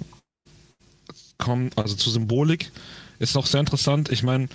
kommt 1.40 1.78
also 1.78 1.96
zur 1.96 2.14
Symbolik, 2.14 2.72
ist 3.18 3.36
auch 3.38 3.48
sehr 3.48 3.62
interessant. 3.62 4.12
Ich 4.12 4.22
meine, 4.22 4.50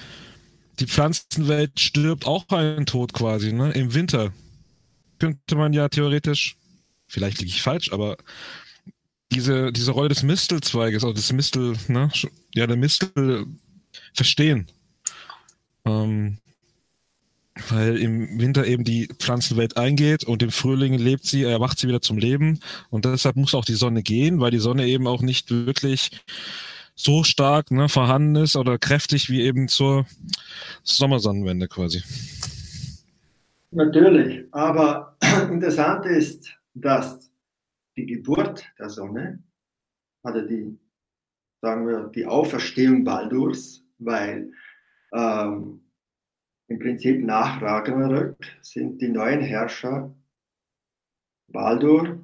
die 0.80 0.86
Pflanzenwelt 0.86 1.78
stirbt 1.78 2.26
auch 2.26 2.48
einen 2.48 2.86
Tod 2.86 3.12
quasi, 3.12 3.52
ne? 3.52 3.72
Im 3.72 3.94
Winter 3.94 4.32
könnte 5.18 5.56
man 5.56 5.72
ja 5.72 5.88
theoretisch, 5.88 6.56
vielleicht 7.06 7.40
liege 7.40 7.50
ich 7.50 7.62
falsch, 7.62 7.92
aber 7.92 8.16
diese, 9.30 9.72
diese 9.72 9.92
Rolle 9.92 10.08
des 10.08 10.22
Mistelzweiges, 10.22 11.04
also 11.04 11.14
des 11.14 11.32
Mistel, 11.32 11.76
ne? 11.88 12.10
Ja, 12.54 12.66
der 12.66 12.76
Mistel 12.76 13.46
verstehen. 14.14 14.66
Ähm, 15.84 16.38
weil 17.68 17.98
im 17.98 18.40
Winter 18.40 18.66
eben 18.66 18.82
die 18.82 19.08
Pflanzenwelt 19.18 19.76
eingeht 19.76 20.24
und 20.24 20.42
im 20.42 20.50
Frühling 20.50 20.94
lebt 20.94 21.26
sie, 21.26 21.42
erwacht 21.42 21.78
sie 21.78 21.86
wieder 21.86 22.00
zum 22.00 22.16
Leben 22.16 22.60
und 22.88 23.04
deshalb 23.04 23.36
muss 23.36 23.54
auch 23.54 23.64
die 23.64 23.74
Sonne 23.74 24.02
gehen, 24.02 24.40
weil 24.40 24.50
die 24.50 24.58
Sonne 24.58 24.86
eben 24.86 25.06
auch 25.06 25.20
nicht 25.20 25.50
wirklich 25.50 26.10
so 26.94 27.24
stark 27.24 27.70
ne, 27.70 27.88
vorhanden 27.88 28.36
ist 28.36 28.56
oder 28.56 28.78
kräftig 28.78 29.30
wie 29.30 29.42
eben 29.42 29.68
zur 29.68 30.06
Sommersonnenwende 30.82 31.68
quasi. 31.68 32.02
Natürlich, 33.70 34.46
aber 34.52 35.16
interessant 35.50 36.04
ist, 36.06 36.54
dass 36.74 37.30
die 37.96 38.06
Geburt 38.06 38.64
der 38.78 38.90
Sonne, 38.90 39.42
also 40.22 40.46
die, 40.46 40.78
sagen 41.60 41.86
wir, 41.86 42.10
die 42.14 42.26
Auferstehung 42.26 43.04
Baldurs, 43.04 43.82
weil 43.98 44.52
ähm, 45.12 45.80
im 46.68 46.78
Prinzip 46.78 47.22
nach 47.24 47.60
Ragnarök 47.60 48.36
sind 48.62 49.00
die 49.00 49.08
neuen 49.08 49.40
Herrscher 49.40 50.14
Baldur 51.48 52.18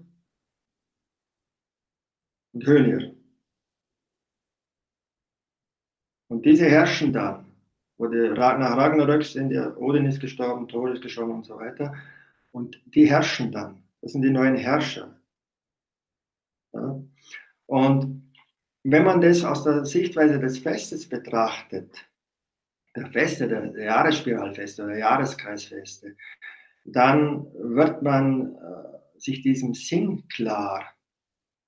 und 2.52 2.66
Hönir. 2.66 3.17
Und 6.28 6.44
diese 6.44 6.66
herrschen 6.66 7.12
dann. 7.12 7.46
Oder 7.96 8.34
nach 8.58 8.76
Ragnarök 8.76 9.24
sind 9.24 9.50
ja, 9.50 9.76
Odin 9.76 10.06
ist 10.06 10.20
gestorben, 10.20 10.68
Thor 10.68 10.92
ist 10.92 11.02
gestorben 11.02 11.32
und 11.32 11.44
so 11.44 11.56
weiter. 11.56 11.94
Und 12.52 12.80
die 12.86 13.10
herrschen 13.10 13.50
dann. 13.50 13.82
Das 14.00 14.12
sind 14.12 14.22
die 14.22 14.30
neuen 14.30 14.56
Herrscher. 14.56 15.16
Ja. 16.72 17.02
Und 17.66 18.32
wenn 18.84 19.04
man 19.04 19.20
das 19.20 19.44
aus 19.44 19.64
der 19.64 19.84
Sichtweise 19.84 20.38
des 20.38 20.58
Festes 20.58 21.08
betrachtet, 21.08 22.08
der 22.94 23.06
Feste, 23.08 23.48
der, 23.48 23.66
der 23.68 23.84
Jahresspiralfeste 23.84 24.84
oder 24.84 24.96
Jahreskreisfeste, 24.96 26.16
dann 26.84 27.46
wird 27.54 28.02
man 28.02 28.54
äh, 28.54 29.20
sich 29.20 29.42
diesem 29.42 29.74
Sinn 29.74 30.26
klar, 30.28 30.84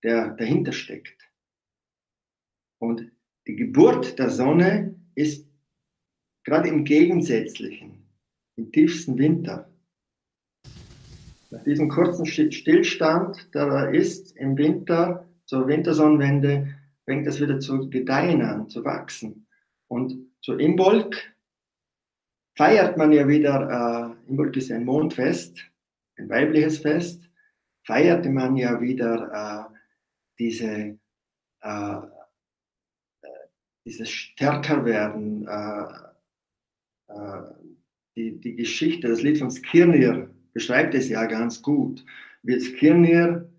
der 0.02 0.30
dahinter 0.30 0.72
steckt. 0.72 1.28
Und 2.78 3.12
die 3.50 3.56
Geburt 3.56 4.16
der 4.20 4.30
Sonne 4.30 4.94
ist 5.16 5.44
gerade 6.44 6.68
im 6.68 6.84
Gegensätzlichen, 6.84 8.06
im 8.54 8.70
tiefsten 8.70 9.18
Winter. 9.18 9.68
Nach 11.50 11.64
diesem 11.64 11.88
kurzen 11.88 12.26
Stillstand, 12.26 13.52
der 13.52 13.66
da 13.66 13.84
ist 13.86 14.36
im 14.36 14.56
Winter, 14.56 15.28
zur 15.46 15.66
Wintersonnenwende, 15.66 16.76
fängt 17.04 17.26
es 17.26 17.40
wieder 17.40 17.58
zu 17.58 17.90
gedeihen 17.90 18.40
an, 18.42 18.68
zu 18.68 18.84
wachsen. 18.84 19.48
Und 19.88 20.30
zu 20.42 20.56
Imbolg 20.56 21.16
feiert 22.56 22.96
man 22.96 23.10
ja 23.10 23.26
wieder, 23.26 24.14
äh, 24.28 24.30
Imbolg 24.30 24.56
ist 24.56 24.70
ein 24.70 24.84
Mondfest, 24.84 25.58
ein 26.18 26.28
weibliches 26.28 26.78
Fest, 26.78 27.28
feierte 27.82 28.30
man 28.30 28.56
ja 28.56 28.80
wieder 28.80 29.68
äh, 29.72 29.74
diese 30.38 30.98
äh, 31.62 32.00
dieses 33.90 34.08
Stärkerwerden, 34.08 35.48
äh, 35.48 37.12
äh, 37.12 37.42
die, 38.16 38.40
die 38.40 38.54
Geschichte, 38.54 39.08
das 39.08 39.22
Lied 39.22 39.38
von 39.38 39.50
Skirnir 39.50 40.30
beschreibt 40.52 40.94
es 40.94 41.08
ja 41.08 41.26
ganz 41.26 41.60
gut. 41.60 42.04
Wie 42.42 42.60
Skirnir, 42.60 43.52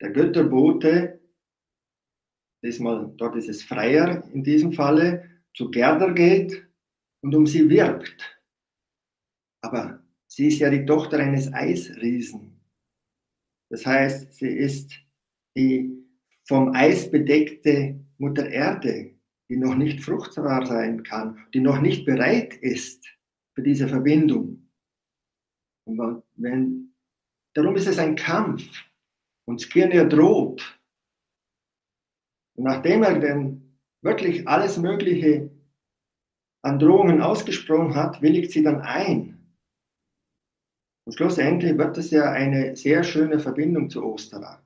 der 0.00 0.10
Götterbote, 0.10 1.20
diesmal, 2.64 3.12
dort 3.16 3.36
ist 3.36 3.48
es 3.48 3.62
Freier 3.62 4.24
in 4.32 4.42
diesem 4.42 4.72
Falle, 4.72 5.30
zu 5.54 5.70
Gerda 5.70 6.10
geht 6.10 6.66
und 7.22 7.34
um 7.36 7.46
sie 7.46 7.70
wirbt. 7.70 8.40
Aber 9.60 10.02
sie 10.26 10.48
ist 10.48 10.58
ja 10.58 10.70
die 10.70 10.84
Tochter 10.84 11.18
eines 11.18 11.52
Eisriesen. 11.52 12.60
Das 13.70 13.86
heißt, 13.86 14.34
sie 14.34 14.50
ist 14.50 14.92
die 15.56 16.04
vom 16.48 16.72
Eis 16.74 17.08
bedeckte 17.10 18.07
Mutter 18.18 18.48
Erde, 18.48 19.14
die 19.48 19.56
noch 19.56 19.74
nicht 19.74 20.02
fruchtbar 20.02 20.66
sein 20.66 21.02
kann, 21.02 21.46
die 21.54 21.60
noch 21.60 21.80
nicht 21.80 22.04
bereit 22.04 22.54
ist 22.54 23.06
für 23.54 23.62
diese 23.62 23.88
Verbindung. 23.88 24.70
Und 25.86 26.22
wenn, 26.34 26.94
darum 27.54 27.76
ist 27.76 27.86
es 27.86 27.98
ein 27.98 28.16
Kampf. 28.16 28.84
Und 29.46 29.62
Skirnir 29.62 30.04
droht. 30.04 30.78
Und 32.54 32.64
nachdem 32.64 33.02
er 33.02 33.18
dann 33.18 33.78
wirklich 34.02 34.46
alles 34.46 34.76
Mögliche 34.76 35.50
an 36.62 36.78
Drohungen 36.78 37.22
ausgesprochen 37.22 37.94
hat, 37.94 38.20
willigt 38.20 38.52
sie 38.52 38.62
dann 38.62 38.82
ein. 38.82 39.56
Und 41.06 41.14
schlussendlich 41.14 41.78
wird 41.78 41.96
es 41.96 42.10
ja 42.10 42.30
eine 42.30 42.76
sehr 42.76 43.02
schöne 43.02 43.38
Verbindung 43.38 43.88
zu 43.88 44.04
Osterland. 44.04 44.62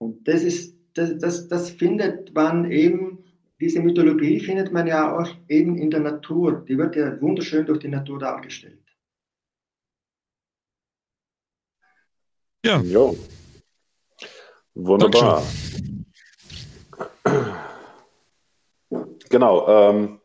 Und 0.00 0.28
das 0.28 0.44
ist, 0.44 0.73
das, 0.94 1.18
das, 1.18 1.48
das 1.48 1.70
findet 1.70 2.34
man 2.34 2.70
eben, 2.70 3.24
diese 3.60 3.80
Mythologie 3.80 4.40
findet 4.40 4.72
man 4.72 4.86
ja 4.86 5.16
auch 5.16 5.28
eben 5.48 5.76
in 5.76 5.90
der 5.90 6.00
Natur. 6.00 6.64
Die 6.66 6.78
wird 6.78 6.96
ja 6.96 7.20
wunderschön 7.20 7.66
durch 7.66 7.80
die 7.80 7.88
Natur 7.88 8.18
dargestellt. 8.18 8.80
Ja. 12.64 12.80
Jo. 12.80 13.16
Wunderbar. 14.74 15.42
Genau. 19.28 19.68
Ähm, 19.68 20.20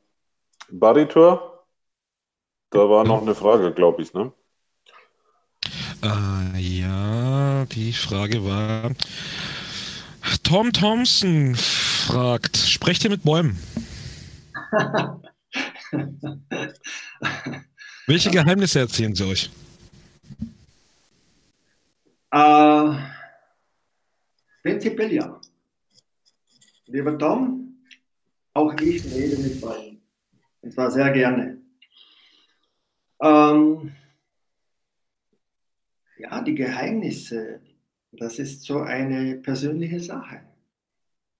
Baritur, 0.71 1.65
da 2.69 2.89
war 2.89 3.03
noch 3.03 3.21
eine 3.21 3.35
Frage, 3.35 3.73
glaube 3.73 4.03
ich, 4.03 4.13
ne? 4.13 4.31
Äh, 6.03 6.59
ja, 6.59 7.65
die 7.65 7.91
Frage 7.91 8.45
war, 8.45 8.91
Tom 10.37 10.71
Thompson 10.71 11.55
fragt, 11.55 12.57
sprecht 12.57 13.03
ihr 13.03 13.09
mit 13.09 13.23
Bäumen? 13.23 13.57
Welche 18.07 18.31
Geheimnisse 18.31 18.79
erzählen 18.79 19.15
sie 19.15 19.25
euch? 19.25 19.49
Äh, 22.31 22.93
prinzipiell 24.61 25.13
ja. 25.13 25.41
Lieber 26.85 27.17
Tom, 27.17 27.83
auch 28.53 28.73
ich 28.79 29.05
rede 29.05 29.37
mit 29.37 29.61
Bäumen. 29.61 30.01
Und 30.61 30.73
zwar 30.73 30.91
sehr 30.91 31.11
gerne. 31.11 31.61
Ähm, 33.21 33.93
ja, 36.17 36.41
die 36.41 36.55
Geheimnisse, 36.55 37.61
das 38.11 38.39
ist 38.39 38.63
so 38.63 38.79
eine 38.79 39.35
persönliche 39.35 39.99
Sache. 39.99 40.41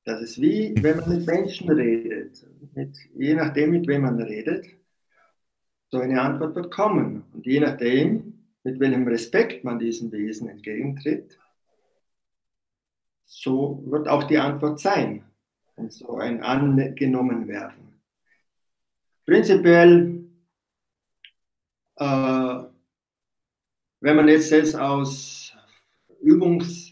Das 0.03 0.21
ist 0.21 0.41
wie, 0.41 0.73
wenn 0.81 0.97
man 0.97 1.09
mit 1.09 1.25
Menschen 1.25 1.69
redet. 1.69 2.45
Mit, 2.73 2.97
je 3.15 3.33
nachdem, 3.33 3.71
mit 3.71 3.87
wem 3.87 4.03
man 4.03 4.21
redet, 4.21 4.65
so 5.89 5.99
eine 5.99 6.21
Antwort 6.21 6.55
wird 6.55 6.71
kommen. 6.71 7.23
Und 7.33 7.45
je 7.45 7.59
nachdem, 7.59 8.45
mit 8.63 8.79
welchem 8.79 9.07
Respekt 9.07 9.63
man 9.63 9.79
diesem 9.79 10.11
Wesen 10.11 10.49
entgegentritt, 10.49 11.37
so 13.25 13.83
wird 13.85 14.07
auch 14.07 14.23
die 14.23 14.37
Antwort 14.37 14.79
sein 14.79 15.23
und 15.75 15.91
so 15.91 16.17
ein 16.17 16.41
angenommen 16.41 17.47
werden. 17.47 18.01
Prinzipiell 19.25 20.19
äh, 21.99 22.63
wenn 24.01 24.15
man 24.15 24.27
jetzt, 24.29 24.51
jetzt 24.51 24.75
aus, 24.75 25.38
Übungs, 26.29 26.91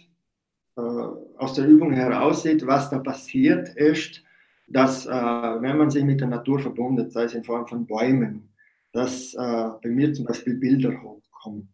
äh, 0.76 0.82
aus 0.82 1.54
der 1.54 1.67
Übung 1.67 1.93
heraus 1.93 2.43
sieht, 2.43 2.65
was 2.65 2.89
da 2.89 3.00
passiert 3.00 3.69
ist, 3.69 4.23
dass 4.67 5.06
äh, 5.06 5.12
wenn 5.12 5.78
man 5.78 5.89
sich 5.89 6.04
mit 6.04 6.19
der 6.19 6.28
Natur 6.28 6.60
verbindet, 6.60 7.12
sei 7.13 7.23
es 7.23 7.34
in 7.34 7.43
Form 7.43 7.67
von 7.67 7.86
Bäumen, 7.86 8.50
dass 8.91 9.34
äh, 9.34 9.69
bei 9.82 9.89
mir 9.89 10.13
zum 10.13 10.26
Beispiel 10.26 10.56
Bilder 10.56 11.02
hochkommen. 11.02 11.69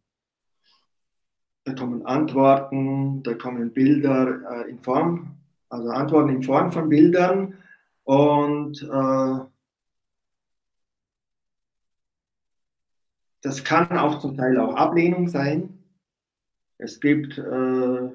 Da 1.64 1.74
kommen 1.74 2.06
Antworten, 2.06 3.24
da 3.24 3.34
kommen 3.36 3.72
Bilder 3.74 4.66
äh, 4.66 4.70
in 4.70 4.80
Form, 4.82 5.38
also 5.70 5.90
Antworten 5.90 6.30
in 6.30 6.44
Form 6.44 6.72
von 6.72 6.90
Bildern 6.90 7.56
und 8.04 8.84
äh, 8.84 9.46
das 13.42 13.64
kann 13.64 13.98
auch 13.98 14.20
zum 14.20 14.36
Teil 14.36 14.60
auch 14.60 14.76
Ablehnung 14.76 15.28
sein. 15.30 15.83
Es 16.78 17.00
gibt 17.00 17.38
äh, 17.38 18.10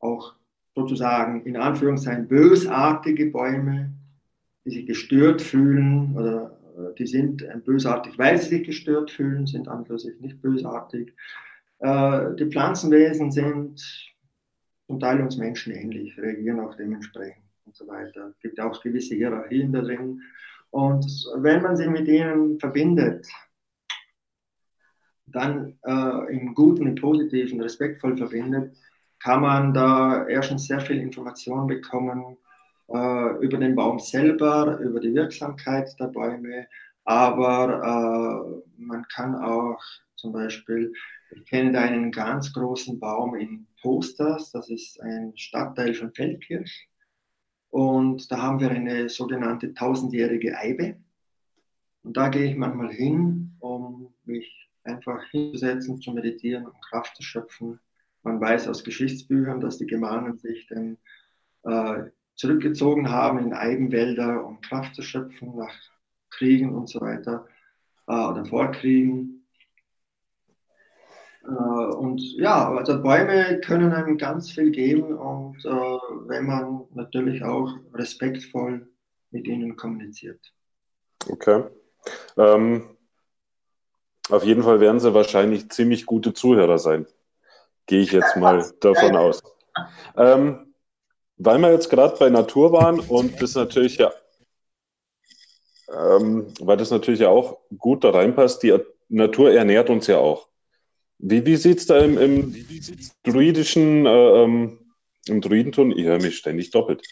auch 0.00 0.34
sozusagen 0.74 1.44
in 1.44 1.56
Anführungszeichen 1.56 2.28
bösartige 2.28 3.26
Bäume, 3.26 3.92
die 4.64 4.70
sich 4.70 4.86
gestört 4.86 5.42
fühlen 5.42 6.16
oder 6.16 6.58
äh, 6.76 6.94
die 6.96 7.06
sind 7.06 7.44
bösartig, 7.64 8.18
weil 8.18 8.38
sie 8.38 8.56
sich 8.56 8.64
gestört 8.64 9.10
fühlen, 9.10 9.46
sind 9.46 9.68
an 9.68 9.86
für 9.86 9.98
sich 9.98 10.18
nicht 10.20 10.40
bösartig. 10.40 11.14
Äh, 11.80 12.34
die 12.36 12.46
Pflanzenwesen 12.46 13.30
sind 13.30 14.14
zum 14.86 15.00
Teil 15.00 15.20
uns 15.20 15.36
Menschen 15.36 15.74
ähnlich, 15.74 16.16
reagieren 16.18 16.60
auch 16.60 16.74
dementsprechend 16.74 17.44
und 17.66 17.76
so 17.76 17.86
weiter. 17.86 18.28
Es 18.30 18.40
gibt 18.40 18.58
auch 18.60 18.80
gewisse 18.82 19.14
Hierarchien 19.14 19.72
da 19.72 19.82
drin. 19.82 20.22
Und 20.70 21.04
wenn 21.36 21.62
man 21.62 21.76
sich 21.76 21.88
mit 21.88 22.08
ihnen 22.08 22.58
verbindet, 22.58 23.26
dann 25.32 25.78
äh, 25.84 26.36
im 26.36 26.54
Guten, 26.54 26.86
im 26.86 26.94
Positiven, 26.94 27.60
respektvoll 27.60 28.16
verbindet, 28.16 28.76
kann 29.20 29.42
man 29.42 29.74
da 29.74 30.26
erstens 30.26 30.66
sehr 30.66 30.80
viel 30.80 30.98
Information 30.98 31.66
bekommen 31.66 32.36
äh, 32.88 33.36
über 33.44 33.58
den 33.58 33.74
Baum 33.74 33.98
selber, 33.98 34.78
über 34.78 35.00
die 35.00 35.14
Wirksamkeit 35.14 35.98
der 35.98 36.06
Bäume, 36.06 36.66
aber 37.04 38.62
äh, 38.76 38.82
man 38.82 39.06
kann 39.08 39.34
auch 39.34 39.82
zum 40.14 40.32
Beispiel, 40.32 40.92
ich 41.30 41.44
kenne 41.46 41.72
da 41.72 41.80
einen 41.80 42.10
ganz 42.10 42.52
großen 42.52 43.00
Baum 43.00 43.34
in 43.34 43.66
Posters, 43.80 44.50
das 44.50 44.68
ist 44.68 45.00
ein 45.00 45.32
Stadtteil 45.36 45.94
von 45.94 46.12
Feldkirch. 46.12 46.88
Und 47.70 48.30
da 48.30 48.42
haben 48.42 48.60
wir 48.60 48.70
eine 48.70 49.08
sogenannte 49.08 49.72
tausendjährige 49.74 50.58
Eibe. 50.58 50.96
Und 52.02 52.16
da 52.16 52.28
gehe 52.28 52.50
ich 52.50 52.56
manchmal 52.56 52.92
hin, 52.92 53.56
um 53.60 54.12
mich 54.24 54.57
einfach 54.88 55.22
hinzusetzen, 55.30 56.00
zu 56.00 56.12
meditieren, 56.12 56.66
um 56.66 56.80
Kraft 56.80 57.16
zu 57.16 57.22
schöpfen 57.22 57.78
man 58.22 58.40
weiß 58.40 58.68
aus 58.68 58.84
Geschichtsbüchern, 58.84 59.60
dass 59.60 59.78
die 59.78 59.86
Germanen 59.86 60.38
sich 60.38 60.66
dann 60.66 60.98
äh, 61.64 62.10
zurückgezogen 62.34 63.10
haben 63.10 63.38
in 63.38 63.52
Eigenwälder, 63.52 64.44
um 64.44 64.60
Kraft 64.60 64.94
zu 64.94 65.02
schöpfen 65.02 65.56
nach 65.56 65.74
Kriegen 66.30 66.74
und 66.74 66.88
so 66.88 67.00
weiter 67.00 67.46
äh, 68.06 68.12
oder 68.12 68.44
vor 68.44 68.70
Kriegen. 68.72 69.46
Äh, 71.44 71.48
und 71.48 72.20
ja, 72.36 72.70
also 72.70 73.02
Bäume 73.02 73.60
können 73.60 73.92
einem 73.92 74.18
ganz 74.18 74.50
viel 74.50 74.70
geben 74.70 75.14
und 75.16 75.64
äh, 75.64 75.68
wenn 75.70 76.44
man 76.44 76.84
natürlich 76.94 77.42
auch 77.42 77.72
respektvoll 77.94 78.88
mit 79.30 79.46
ihnen 79.46 79.76
kommuniziert. 79.76 80.52
Okay. 81.28 81.64
Ähm, 82.36 82.97
auf 84.28 84.44
jeden 84.44 84.62
Fall 84.62 84.80
werden 84.80 85.00
sie 85.00 85.14
wahrscheinlich 85.14 85.70
ziemlich 85.70 86.06
gute 86.06 86.34
Zuhörer 86.34 86.78
sein. 86.78 87.06
Gehe 87.86 88.00
ich 88.00 88.12
jetzt 88.12 88.36
mal 88.36 88.64
davon 88.80 89.16
aus. 89.16 89.42
Ähm, 90.16 90.74
weil 91.36 91.58
wir 91.58 91.72
jetzt 91.72 91.88
gerade 91.88 92.16
bei 92.18 92.30
Natur 92.30 92.72
waren 92.72 93.00
und 93.00 93.40
das 93.40 93.54
natürlich 93.54 93.96
ja, 93.98 94.12
ähm, 95.90 96.48
weil 96.60 96.76
das 96.76 96.90
natürlich 96.90 97.20
ja 97.20 97.28
auch 97.28 97.60
gut 97.76 98.04
da 98.04 98.10
reinpasst, 98.10 98.62
die 98.62 98.76
Natur 99.08 99.52
ernährt 99.52 99.88
uns 99.88 100.06
ja 100.06 100.18
auch. 100.18 100.48
Wie, 101.18 101.44
wie 101.46 101.56
sieht 101.56 101.78
es 101.78 101.86
da 101.86 101.98
im, 101.98 102.18
im 102.18 102.54
druidischen, 103.24 104.06
äh, 104.06 104.42
ähm, 104.42 104.78
im 105.26 105.40
Druidentum, 105.40 105.90
ich 105.92 106.04
höre 106.04 106.20
mich 106.20 106.36
ständig 106.36 106.70
doppelt, 106.70 107.02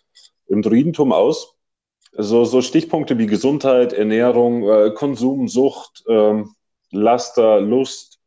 im 0.48 0.62
Druidentum 0.62 1.12
aus? 1.12 1.54
So, 2.12 2.44
so 2.44 2.62
Stichpunkte 2.62 3.18
wie 3.18 3.26
Gesundheit, 3.26 3.92
Ernährung, 3.92 4.68
äh, 4.68 4.90
Konsum, 4.94 5.48
Sucht, 5.48 6.04
äh, 6.08 6.44
Laster, 6.90 7.60
Lust, 7.60 8.20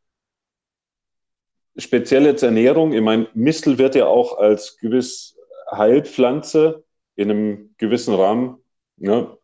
speziell 1.76 2.24
jetzt 2.26 2.42
Ernährung, 2.42 2.92
ich 2.92 3.00
meine, 3.00 3.28
Mistel 3.34 3.78
wird 3.78 3.94
ja 3.94 4.06
auch 4.06 4.38
als 4.38 4.76
gewiss 4.78 5.36
Heilpflanze 5.70 6.84
in 7.16 7.30
einem 7.30 7.74
gewissen 7.78 8.14
Rahmen. 8.14 8.58
Ne? 8.96 9.36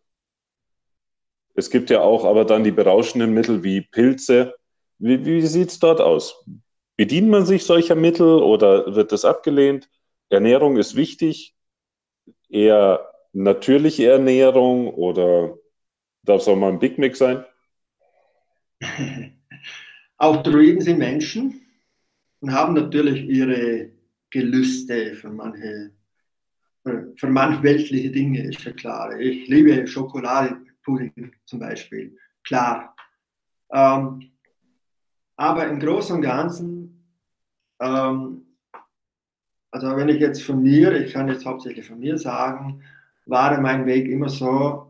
Es 1.54 1.70
gibt 1.70 1.90
ja 1.90 2.00
auch 2.00 2.24
aber 2.24 2.44
dann 2.44 2.64
die 2.64 2.72
berauschenden 2.72 3.32
Mittel 3.32 3.62
wie 3.62 3.80
Pilze. 3.80 4.54
Wie, 4.98 5.24
wie 5.24 5.46
sieht 5.46 5.70
es 5.70 5.78
dort 5.78 6.00
aus? 6.00 6.44
Bedient 6.96 7.28
man 7.28 7.46
sich 7.46 7.64
solcher 7.64 7.94
Mittel 7.94 8.42
oder 8.42 8.94
wird 8.94 9.12
das 9.12 9.24
abgelehnt? 9.24 9.88
Ernährung 10.28 10.76
ist 10.76 10.96
wichtig. 10.96 11.54
Eher 12.48 13.10
natürliche 13.32 14.10
Ernährung 14.10 14.92
oder 14.92 15.56
darf 16.22 16.40
es 16.42 16.48
auch 16.48 16.56
mal 16.56 16.72
ein 16.72 16.78
Big 16.78 16.98
Mix 16.98 17.18
sein? 17.18 17.44
Auch 20.18 20.42
Druiden 20.42 20.80
sind 20.80 20.98
Menschen 20.98 21.60
und 22.40 22.52
haben 22.52 22.74
natürlich 22.74 23.24
ihre 23.24 23.90
Gelüste 24.30 25.14
für 25.14 25.30
manche, 25.30 25.92
für 27.16 27.26
manche 27.28 27.62
weltliche 27.62 28.10
Dinge, 28.10 28.42
ist 28.44 28.64
ja 28.64 28.72
klar. 28.72 29.18
Ich 29.18 29.48
liebe 29.48 29.86
Schokoladepudding 29.86 31.32
zum 31.44 31.58
Beispiel, 31.58 32.16
klar. 32.44 32.94
Ähm, 33.70 34.30
aber 35.36 35.66
im 35.66 35.78
Großen 35.78 36.16
und 36.16 36.22
Ganzen, 36.22 37.04
ähm, 37.80 38.46
also 39.70 39.96
wenn 39.96 40.08
ich 40.08 40.20
jetzt 40.20 40.42
von 40.42 40.62
mir, 40.62 40.92
ich 40.92 41.12
kann 41.12 41.28
jetzt 41.28 41.44
hauptsächlich 41.44 41.86
von 41.86 41.98
mir 41.98 42.16
sagen, 42.16 42.82
war 43.26 43.60
mein 43.60 43.84
Weg 43.86 44.08
immer 44.08 44.28
so, 44.28 44.85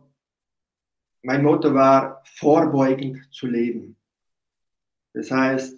mein 1.26 1.42
Motto 1.42 1.74
war, 1.74 2.22
vorbeugend 2.36 3.18
zu 3.32 3.48
leben. 3.48 3.96
Das 5.12 5.28
heißt, 5.30 5.76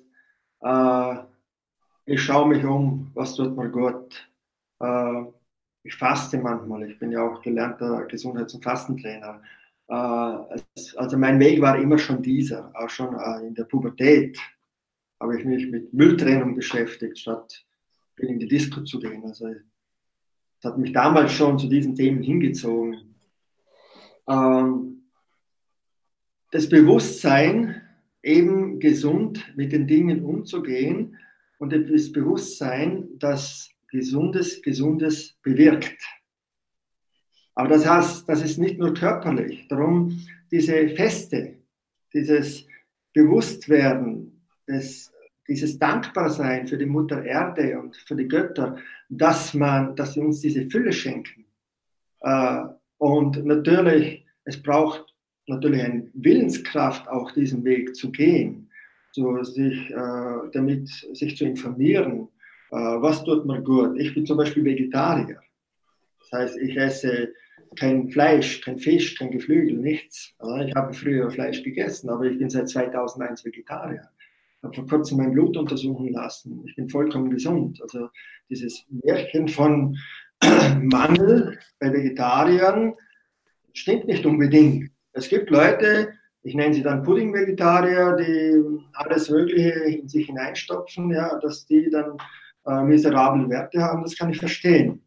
äh, 0.61 1.15
ich 2.05 2.23
schaue 2.23 2.49
mich 2.49 2.65
um, 2.65 3.11
was 3.15 3.35
tut 3.35 3.57
mir 3.57 3.71
gut. 3.71 4.31
Äh, 4.81 5.23
ich 5.85 5.95
faste 5.97 6.37
manchmal, 6.37 6.91
ich 6.91 6.99
bin 6.99 7.13
ja 7.13 7.23
auch 7.23 7.41
gelernter 7.41 8.05
Gesundheits- 8.05 8.53
und 8.53 8.63
Fastentrainer. 8.63 9.41
Äh, 9.89 9.95
also 10.97 11.17
mein 11.17 11.41
Weg 11.41 11.63
war 11.63 11.79
immer 11.79 11.97
schon 11.97 12.23
dieser, 12.23 12.71
auch 12.75 12.91
schon 12.91 13.15
äh, 13.15 13.47
in 13.47 13.55
der 13.55 13.65
Pubertät 13.65 14.39
habe 15.19 15.39
ich 15.39 15.47
mich 15.47 15.67
mit 15.71 15.93
Mülltrennung 15.95 16.55
beschäftigt, 16.55 17.19
statt 17.19 17.65
in 18.19 18.39
die 18.39 18.47
Disco 18.47 18.83
zu 18.83 19.01
gehen. 19.01 19.25
Also 19.25 19.49
es 19.49 20.65
hat 20.65 20.77
mich 20.77 20.93
damals 20.93 21.33
schon 21.33 21.59
zu 21.59 21.69
diesen 21.69 21.95
Themen 21.95 22.23
hingezogen. 22.23 23.15
Ähm, 24.29 24.98
das 26.51 26.69
Bewusstsein, 26.69 27.83
eben 28.23 28.81
gesund 28.81 29.53
mit 29.57 29.73
den 29.73 29.87
Dingen 29.87 30.25
umzugehen, 30.25 31.17
und 31.59 31.73
das 31.73 32.13
Bewusstsein, 32.13 33.09
das 33.19 33.71
Gesundes, 33.91 34.63
Gesundes 34.63 35.37
bewirkt. 35.43 35.99
Aber 37.55 37.69
das 37.69 37.87
heißt, 37.87 38.29
das 38.29 38.43
ist 38.43 38.59
nicht 38.59 38.79
nur 38.79 38.95
körperlich. 38.95 39.67
Darum 39.69 40.25
diese 40.51 40.89
Feste, 40.91 41.57
dieses 42.15 42.65
Bewusstwerden, 43.13 44.41
das, 44.67 45.13
dieses 45.49 45.79
Dankbarsein 45.79 46.69
für 46.69 46.79
die 46.79 46.87
Mutter 46.87 47.25
Erde 47.25 47.81
und 47.81 47.97
für 47.97 48.15
die 48.15 48.29
Götter, 48.29 48.77
dass 49.09 49.55
man, 49.55 49.97
dass 49.97 50.15
sie 50.15 50.21
uns 50.21 50.41
diese 50.41 50.71
Fülle 50.71 50.93
schenken. 50.93 51.47
Äh, 52.21 52.65
und 52.99 53.45
natürlich, 53.45 54.25
es 54.45 54.63
braucht 54.63 55.08
natürlich 55.49 55.83
eine 55.83 56.11
Willenskraft, 56.15 57.09
auch 57.09 57.33
diesen 57.33 57.65
Weg 57.65 57.97
zu 57.97 58.11
gehen 58.11 58.69
so 59.19 59.43
sich, 59.43 59.91
äh, 59.91 60.51
damit 60.53 60.89
sich 60.89 61.37
zu 61.37 61.45
informieren, 61.45 62.29
äh, 62.71 62.77
was 62.77 63.25
tut 63.25 63.47
mir 63.47 63.61
gut. 63.63 63.99
Ich 63.99 64.15
bin 64.15 64.27
zum 64.27 64.37
Beispiel 64.37 64.65
Vegetarier. 64.65 65.41
Das 66.21 66.41
heißt, 66.41 66.59
ich 66.59 66.77
esse 66.77 67.33
kein 67.77 68.11
Fleisch, 68.11 68.61
kein 68.61 68.79
Fisch, 68.79 69.17
kein 69.17 69.31
Geflügel, 69.31 69.79
nichts. 69.79 70.35
Ich 70.67 70.75
habe 70.75 70.95
früher 70.95 71.31
Fleisch 71.31 71.63
gegessen, 71.63 72.09
aber 72.11 72.25
ich 72.25 72.39
bin 72.39 72.49
seit 72.49 72.69
2001 72.69 73.45
Vegetarier. 73.45 74.09
Ich 74.59 74.65
habe 74.65 74.75
vor 74.75 74.87
kurzem 74.87 75.19
mein 75.19 75.33
Blut 75.33 75.57
untersuchen 75.57 76.09
lassen. 76.13 76.65
Ich 76.67 76.77
bin 76.77 76.89
vollkommen 76.89 77.31
gesund. 77.31 77.81
Also 77.83 78.09
dieses 78.49 78.85
Märchen 78.89 79.49
von 79.49 79.97
Mangel 80.83 81.59
bei 81.79 81.93
Vegetariern 81.93 82.95
stimmt 83.73 84.07
nicht 84.07 84.25
unbedingt. 84.25 84.91
Es 85.19 85.29
gibt 85.29 85.51
Leute, 85.51 86.13
ich 86.45 86.55
nenne 86.55 86.73
sie 86.73 86.83
dann 86.83 87.03
Pudding-Vegetarier, 87.03 88.17
die 88.17 88.81
alles 88.93 89.29
Mögliche 89.29 89.71
in 89.71 90.09
sich 90.09 90.27
hineinstopfen, 90.27 91.11
ja, 91.11 91.41
dass 91.41 91.67
die 91.67 91.91
dann 91.91 92.17
äh, 92.65 92.85
miserable 92.85 93.49
Werte 93.51 93.83
haben, 93.83 94.03
das 94.03 94.17
kann 94.17 94.31
ich 94.31 94.39
verstehen. 94.39 95.03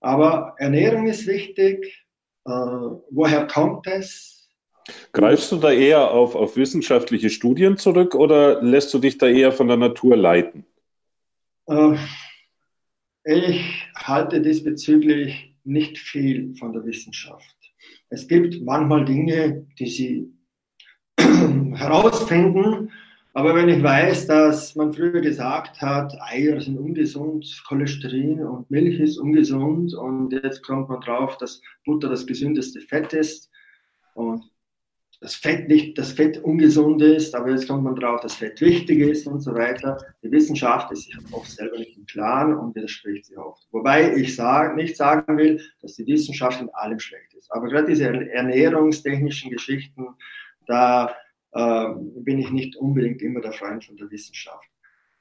Aber 0.00 0.56
Ernährung 0.58 1.06
ist 1.06 1.28
wichtig. 1.28 2.04
Äh, 2.44 2.50
woher 2.50 3.46
kommt 3.46 3.86
es? 3.86 4.50
Greifst 5.12 5.52
du 5.52 5.56
da 5.56 5.70
eher 5.70 6.10
auf, 6.10 6.34
auf 6.34 6.56
wissenschaftliche 6.56 7.30
Studien 7.30 7.76
zurück 7.76 8.16
oder 8.16 8.60
lässt 8.60 8.92
du 8.92 8.98
dich 8.98 9.18
da 9.18 9.28
eher 9.28 9.52
von 9.52 9.68
der 9.68 9.76
Natur 9.76 10.16
leiten? 10.16 10.66
Äh, 11.68 11.94
ich 13.22 13.86
halte 13.94 14.40
diesbezüglich 14.40 15.54
nicht 15.62 15.96
viel 15.96 16.56
von 16.56 16.72
der 16.72 16.84
Wissenschaft. 16.84 17.55
Es 18.08 18.28
gibt 18.28 18.62
manchmal 18.62 19.04
Dinge, 19.04 19.66
die 19.78 19.88
sie 19.88 20.32
herausfinden, 21.18 22.90
aber 23.36 23.54
wenn 23.54 23.68
ich 23.68 23.82
weiß, 23.82 24.28
dass 24.28 24.74
man 24.76 24.94
früher 24.94 25.20
gesagt 25.20 25.82
hat, 25.82 26.16
Eier 26.22 26.58
sind 26.58 26.78
ungesund, 26.78 27.62
Cholesterin 27.68 28.42
und 28.42 28.70
Milch 28.70 28.98
ist 28.98 29.18
ungesund 29.18 29.92
und 29.92 30.32
jetzt 30.32 30.62
kommt 30.62 30.88
man 30.88 31.02
drauf, 31.02 31.36
dass 31.36 31.60
Butter 31.84 32.08
das 32.08 32.26
gesündeste 32.26 32.80
Fett 32.80 33.12
ist 33.12 33.50
und 34.14 34.42
das 35.20 35.34
Fett 35.34 35.68
nicht, 35.68 35.96
das 35.98 36.12
Fett 36.12 36.42
ungesund 36.42 37.00
ist, 37.02 37.34
aber 37.34 37.50
jetzt 37.50 37.68
kommt 37.68 37.84
man 37.84 37.96
drauf, 37.96 38.20
dass 38.20 38.34
Fett 38.34 38.60
wichtig 38.60 39.00
ist 39.00 39.26
und 39.26 39.40
so 39.40 39.54
weiter. 39.54 39.96
Die 40.22 40.30
Wissenschaft 40.30 40.92
ist 40.92 41.04
sich 41.04 41.16
oft 41.32 41.50
selber 41.50 41.78
nicht 41.78 41.96
im 41.96 42.06
Klaren 42.06 42.54
und 42.54 42.74
widerspricht 42.74 43.26
sie 43.26 43.36
oft. 43.36 43.66
Wobei 43.72 44.14
ich 44.14 44.36
sag, 44.36 44.76
nicht 44.76 44.96
sagen 44.96 45.38
will, 45.38 45.60
dass 45.80 45.94
die 45.94 46.06
Wissenschaft 46.06 46.60
in 46.60 46.68
allem 46.70 46.98
schlecht 46.98 47.34
ist. 47.34 47.50
Aber 47.50 47.68
gerade 47.68 47.88
diese 47.88 48.04
ernährungstechnischen 48.06 49.50
Geschichten, 49.50 50.06
da 50.66 51.14
äh, 51.52 51.86
bin 52.16 52.38
ich 52.38 52.50
nicht 52.50 52.76
unbedingt 52.76 53.22
immer 53.22 53.40
der 53.40 53.52
Freund 53.52 53.84
von 53.84 53.96
der 53.96 54.10
Wissenschaft. 54.10 54.68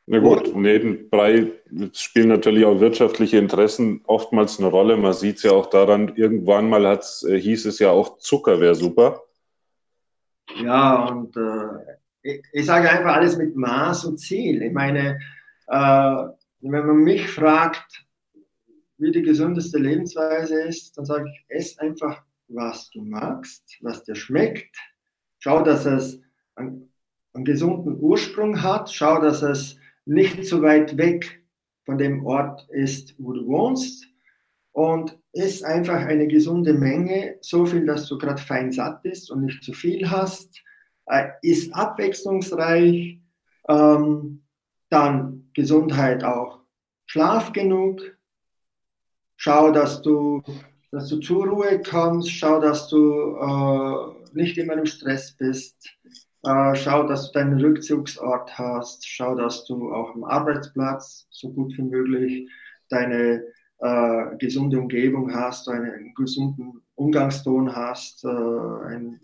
Na 0.07 0.19
gut, 0.19 0.55
nebenbei 0.55 1.51
spielen 1.93 2.27
natürlich 2.27 2.63
auch 2.63 2.79
wirtschaftliche 2.79 3.37
Interessen 3.37 4.01
oftmals 4.05 4.59
eine 4.59 4.67
Rolle. 4.67 4.97
Man 4.97 5.13
sieht 5.13 5.37
es 5.37 5.43
ja 5.43 5.51
auch 5.51 5.65
daran, 5.67 6.13
irgendwann 6.15 6.69
mal 6.69 6.85
hat's, 6.85 7.23
äh, 7.23 7.39
hieß 7.39 7.65
es 7.65 7.79
ja 7.79 7.89
auch, 7.89 8.19
Zucker 8.19 8.59
wäre 8.59 8.75
super. 8.75 9.24
Ja, 10.63 11.05
und 11.05 11.35
äh, 11.35 11.97
ich, 12.21 12.41
ich, 12.53 12.65
sage 12.65 12.89
einfach 12.89 13.15
alles 13.15 13.37
mit 13.37 13.55
Maß 13.55 14.05
und 14.05 14.17
Ziel. 14.17 14.61
Ich 14.61 14.73
meine, 14.73 15.19
äh, 15.67 16.25
wenn 16.61 16.87
man 16.87 16.97
mich 16.97 17.29
fragt, 17.29 18.05
wie 18.97 19.11
die 19.11 19.21
gesündeste 19.21 19.77
Lebensweise 19.77 20.61
ist, 20.61 20.97
dann 20.97 21.05
sage 21.05 21.29
ich, 21.29 21.45
ess 21.49 21.77
einfach, 21.77 22.23
was 22.47 22.89
du 22.91 23.01
magst, 23.01 23.77
was 23.81 24.03
dir 24.03 24.15
schmeckt. 24.15 24.75
Schau, 25.39 25.63
dass 25.63 25.85
es 25.85 26.21
einen, 26.55 26.91
einen 27.33 27.45
gesunden 27.45 27.99
Ursprung 27.99 28.61
hat. 28.61 28.91
Schau, 28.91 29.21
dass 29.21 29.41
es 29.41 29.77
nicht 30.05 30.45
zu 30.45 30.61
weit 30.61 30.97
weg 30.97 31.43
von 31.85 31.97
dem 31.97 32.25
Ort 32.25 32.67
ist, 32.69 33.15
wo 33.17 33.33
du 33.33 33.45
wohnst. 33.45 34.07
Und 34.75 35.17
isst 35.31 35.63
einfach 35.63 36.05
eine 36.05 36.27
gesunde 36.27 36.73
Menge, 36.73 37.37
so 37.39 37.65
viel, 37.65 37.85
dass 37.85 38.07
du 38.09 38.17
gerade 38.17 38.41
fein 38.41 38.73
satt 38.73 39.03
bist 39.03 39.31
und 39.31 39.45
nicht 39.45 39.63
zu 39.63 39.71
viel 39.71 40.11
hast. 40.11 40.61
Äh, 41.05 41.29
ist 41.41 41.73
abwechslungsreich. 41.73 43.21
Ähm, 43.69 44.43
dann 44.89 45.49
Gesundheit 45.53 46.25
auch. 46.25 46.59
Schlaf 47.05 47.53
genug. 47.53 48.01
Schau, 49.37 49.71
dass 49.71 50.01
du, 50.01 50.43
dass 50.91 51.07
du 51.07 51.21
zur 51.21 51.47
Ruhe 51.47 51.81
kommst. 51.81 52.29
Schau, 52.31 52.59
dass 52.59 52.89
du 52.89 53.37
äh, 53.37 54.35
nicht 54.37 54.57
immer 54.57 54.73
im 54.73 54.85
Stress 54.85 55.37
bist. 55.37 55.89
Äh, 56.43 56.75
schau, 56.75 57.07
dass 57.07 57.31
du 57.31 57.39
deinen 57.39 57.61
Rückzugsort 57.61 58.57
hast. 58.57 59.07
Schau, 59.07 59.35
dass 59.35 59.63
du 59.63 59.93
auch 59.93 60.13
am 60.15 60.25
Arbeitsplatz 60.25 61.27
so 61.29 61.53
gut 61.53 61.77
wie 61.77 61.83
möglich 61.83 62.49
deine 62.89 63.41
äh, 63.79 64.37
gesunde 64.37 64.79
Umgebung 64.79 65.33
hast, 65.33 65.67
einen 65.69 66.13
gesunden 66.13 66.81
Umgangston 66.95 67.75
hast. 67.75 68.23
Äh, 68.23 68.27
ein, 68.27 69.19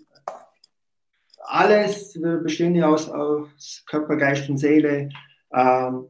alles, 1.43 2.16
wir 2.22 2.38
bestehen 2.38 2.76
ja 2.76 2.88
aus, 2.88 3.10
aus 3.10 3.84
Körper, 3.88 4.16
Geist 4.16 4.49
und 4.49 4.58
Seele. 4.58 5.10
Ähm, 5.54 6.08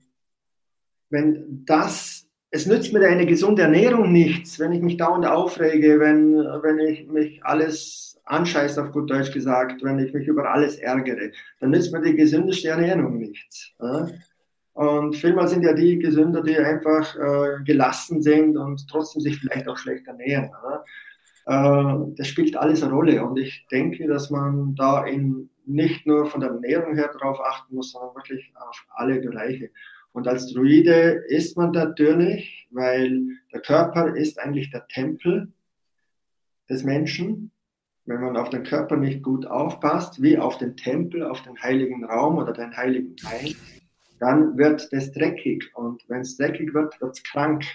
wenn 1.09 1.65
das 1.65 2.27
es 2.53 2.65
nützt 2.65 2.91
mir 2.91 3.07
eine 3.07 3.25
gesunde 3.25 3.61
Ernährung 3.61 4.11
nichts, 4.11 4.59
wenn 4.59 4.73
ich 4.73 4.81
mich 4.81 4.97
dauernd 4.97 5.25
aufrege, 5.25 6.01
wenn, 6.01 6.35
wenn 6.35 6.79
ich 6.79 7.07
mich 7.07 7.43
alles 7.45 8.19
anscheiße, 8.25 8.81
auf 8.83 8.91
gut 8.91 9.09
Deutsch 9.09 9.31
gesagt, 9.31 9.81
wenn 9.83 9.99
ich 9.99 10.13
mich 10.13 10.27
über 10.27 10.51
alles 10.51 10.77
ärgere, 10.77 11.31
dann 11.61 11.71
nützt 11.71 11.93
mir 11.93 12.01
die 12.01 12.15
gesündeste 12.15 12.67
Ernährung 12.67 13.17
nichts. 13.17 13.71
Ja? 13.79 14.07
Und 14.73 15.15
vielmal 15.15 15.47
sind 15.47 15.63
ja 15.63 15.73
die 15.73 15.99
gesünder, 15.99 16.41
die 16.41 16.57
einfach 16.57 17.15
äh, 17.15 17.63
gelassen 17.63 18.21
sind 18.21 18.57
und 18.57 18.87
trotzdem 18.89 19.21
sich 19.21 19.37
vielleicht 19.37 19.67
auch 19.67 19.77
schlecht 19.77 20.07
ernähren. 20.07 20.49
Äh, 21.45 22.13
das 22.15 22.27
spielt 22.27 22.55
alles 22.55 22.81
eine 22.83 22.93
Rolle. 22.93 23.23
Und 23.23 23.37
ich 23.37 23.67
denke, 23.69 24.07
dass 24.07 24.29
man 24.29 24.75
da 24.75 25.05
in, 25.05 25.49
nicht 25.65 26.07
nur 26.07 26.25
von 26.25 26.41
der 26.41 26.51
Ernährung 26.51 26.95
her 26.95 27.11
darauf 27.13 27.41
achten 27.41 27.75
muss, 27.75 27.91
sondern 27.91 28.15
wirklich 28.15 28.51
auf 28.55 28.85
alle 28.89 29.19
Bereiche. 29.19 29.71
Und 30.13 30.27
als 30.27 30.51
Druide 30.51 31.23
ist 31.27 31.57
man 31.57 31.71
natürlich, 31.71 32.67
weil 32.71 33.21
der 33.53 33.61
Körper 33.61 34.15
ist 34.15 34.39
eigentlich 34.39 34.69
der 34.69 34.87
Tempel 34.87 35.51
des 36.69 36.83
Menschen. 36.83 37.51
Wenn 38.05 38.21
man 38.21 38.35
auf 38.35 38.49
den 38.49 38.63
Körper 38.63 38.97
nicht 38.97 39.21
gut 39.21 39.45
aufpasst, 39.45 40.21
wie 40.21 40.37
auf 40.37 40.57
den 40.57 40.75
Tempel, 40.75 41.23
auf 41.23 41.41
den 41.43 41.61
heiligen 41.61 42.03
Raum 42.03 42.37
oder 42.37 42.51
den 42.51 42.75
heiligen 42.75 43.15
Teil, 43.15 43.55
dann 44.21 44.55
wird 44.57 44.87
das 44.93 45.11
dreckig. 45.11 45.69
Und 45.73 46.03
wenn 46.07 46.21
es 46.21 46.37
dreckig 46.37 46.73
wird, 46.73 47.01
wird 47.01 47.13
es 47.13 47.23
krank. 47.23 47.65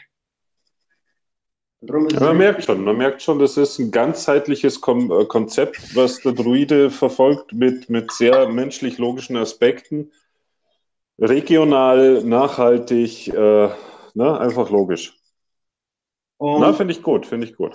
Ja, 1.82 2.20
man 2.20 2.38
merkt 2.38 2.64
schon, 2.64 2.84
man 2.84 2.96
merkt 2.96 3.20
schon, 3.20 3.38
das 3.38 3.56
ist 3.56 3.78
ein 3.78 3.90
ganzheitliches 3.90 4.76
äh, 4.76 5.24
Konzept, 5.26 5.94
was 5.94 6.20
der 6.20 6.32
Druide 6.32 6.90
verfolgt 6.90 7.52
mit, 7.52 7.90
mit 7.90 8.10
sehr 8.12 8.48
menschlich-logischen 8.48 9.36
Aspekten 9.36 10.10
regional, 11.18 12.22
nachhaltig, 12.24 13.28
äh, 13.28 13.68
ne, 14.14 14.40
einfach 14.40 14.70
logisch. 14.70 15.18
Und, 16.38 16.60
Na, 16.60 16.72
finde 16.72 16.92
ich 16.92 17.02
gut, 17.02 17.26
finde 17.26 17.46
ich 17.46 17.56
gut. 17.56 17.74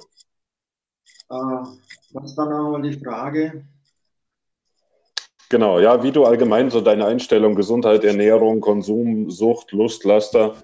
Äh, 1.30 1.36
was 2.14 2.38
war 2.38 2.50
nochmal 2.50 2.82
die 2.82 3.00
Frage? 3.00 3.66
Genau, 5.52 5.82
ja, 5.82 6.02
wie 6.02 6.14
du 6.14 6.24
allgemein 6.24 6.70
so 6.70 6.80
deine 6.80 7.06
Einstellung, 7.06 7.56
Gesundheit, 7.56 8.06
Ernährung, 8.06 8.62
Konsum, 8.62 9.30
Sucht, 9.30 9.74
Lust, 9.74 10.06
Laster, 10.06 10.56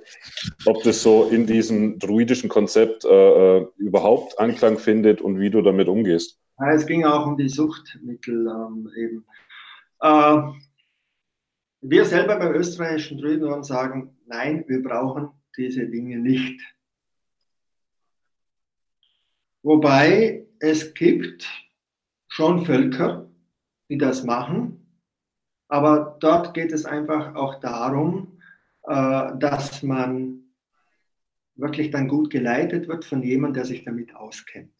ob 0.65 0.81
das 0.83 1.03
so 1.03 1.27
in 1.29 1.45
diesem 1.45 1.99
druidischen 1.99 2.47
Konzept 2.47 3.03
äh, 3.03 3.09
äh 3.57 3.67
überhaupt 3.75 4.39
Anklang 4.39 4.77
findet 4.77 5.19
und 5.19 5.41
wie 5.41 5.49
du 5.49 5.61
damit 5.61 5.89
umgehst. 5.89 6.39
Es 6.73 6.87
ging 6.87 7.03
auch 7.03 7.27
um 7.27 7.35
die 7.35 7.49
Suchtmittel 7.49 8.47
ähm, 8.47 8.89
eben. 8.95 9.25
Äh, 9.99 10.53
wir 11.81 12.05
selber 12.05 12.39
beim 12.39 12.55
österreichischen 12.55 13.17
Druidenorden 13.17 13.65
sagen, 13.65 14.17
nein, 14.25 14.63
wir 14.69 14.81
brauchen 14.81 15.31
diese 15.57 15.85
Dinge 15.85 16.17
nicht. 16.17 16.61
Wobei 19.63 20.47
es 20.59 20.93
gibt 20.93 21.45
schon 22.29 22.65
Völker, 22.65 23.26
die 23.89 23.97
das 23.97 24.23
machen, 24.23 24.87
aber 25.67 26.17
dort 26.19 26.53
geht 26.53 26.71
es 26.71 26.85
einfach 26.85 27.35
auch 27.35 27.59
darum, 27.59 28.39
äh, 28.83 29.31
dass 29.37 29.83
man 29.83 30.43
wirklich 31.55 31.91
dann 31.91 32.07
gut 32.07 32.29
geleitet 32.29 32.87
wird 32.87 33.03
von 33.05 33.21
jemandem, 33.21 33.55
der 33.55 33.65
sich 33.65 33.83
damit 33.83 34.15
auskennt. 34.15 34.71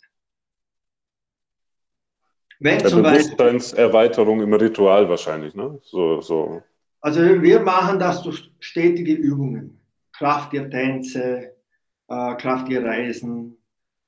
Wenn 2.59 2.79
der 2.79 2.89
Bewusstseinserweiterung 2.89 4.41
im 4.41 4.53
Ritual 4.53 5.07
wahrscheinlich, 5.09 5.53
ne? 5.53 5.79
So, 5.83 6.21
so 6.21 6.63
also 7.01 7.21
wir 7.21 7.59
machen 7.59 7.99
das 7.99 8.23
durch 8.23 8.51
stetige 8.59 9.13
Übungen. 9.13 9.79
Kraft 10.13 10.53
ihr 10.53 10.69
Tänze, 10.69 11.55
äh, 12.07 12.35
Kraft 12.35 12.69
ihr 12.69 12.83
Reisen, 12.83 13.57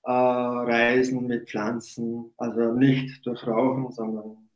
äh, 0.03 0.11
Reisen 0.11 1.27
mit 1.27 1.49
Pflanzen, 1.49 2.33
also 2.37 2.73
nicht 2.73 3.25
durch 3.25 3.45
Rauchen, 3.45 3.91
sondern 3.91 4.48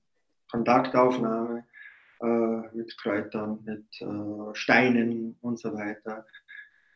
Kontaktaufnahme 0.54 1.66
äh, 2.22 2.76
mit 2.78 2.96
Kräutern, 3.00 3.60
mit 3.66 3.86
äh, 4.02 4.56
Steinen 4.56 5.36
und 5.42 5.58
so 5.58 5.74
weiter. 5.74 6.26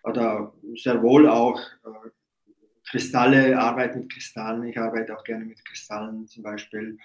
Oder 0.04 0.54
sehr 0.76 1.02
wohl 1.02 1.28
auch 1.28 1.60
äh, 1.84 2.10
Kristalle, 2.90 3.60
Arbeit 3.60 3.96
mit 3.96 4.12
Kristallen. 4.12 4.64
Ich 4.68 4.78
arbeite 4.80 5.18
auch 5.18 5.24
gerne 5.24 5.44
mit 5.46 5.66
Kristallen 5.66 6.28
zum 6.28 6.44
Beispiel. 6.44 7.00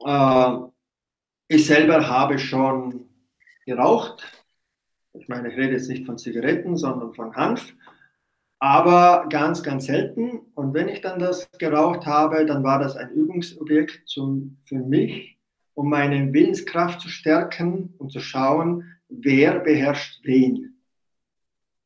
Äh, 0.00 0.52
ich 1.48 1.66
selber 1.66 2.08
habe 2.08 2.38
schon 2.38 3.10
geraucht. 3.66 4.24
Ich 5.12 5.28
meine, 5.28 5.50
ich 5.50 5.56
rede 5.58 5.74
jetzt 5.74 5.90
nicht 5.90 6.06
von 6.06 6.16
Zigaretten, 6.16 6.78
sondern 6.78 7.12
von 7.12 7.36
Hanf. 7.36 7.74
aber 8.58 9.26
ganz, 9.28 9.62
ganz 9.62 9.84
selten. 9.86 10.40
Und 10.54 10.72
wenn 10.72 10.88
ich 10.88 11.02
dann 11.02 11.18
das 11.18 11.50
geraucht 11.58 12.06
habe, 12.06 12.46
dann 12.46 12.64
war 12.64 12.78
das 12.78 12.96
ein 12.96 13.10
Übungsobjekt 13.10 14.08
zum, 14.08 14.58
für 14.64 14.78
mich, 14.78 15.41
um 15.74 15.88
meine 15.88 16.32
Willenskraft 16.32 17.00
zu 17.00 17.08
stärken 17.08 17.94
und 17.98 18.12
zu 18.12 18.20
schauen, 18.20 18.84
wer 19.08 19.60
beherrscht 19.60 20.20
wen. 20.24 20.76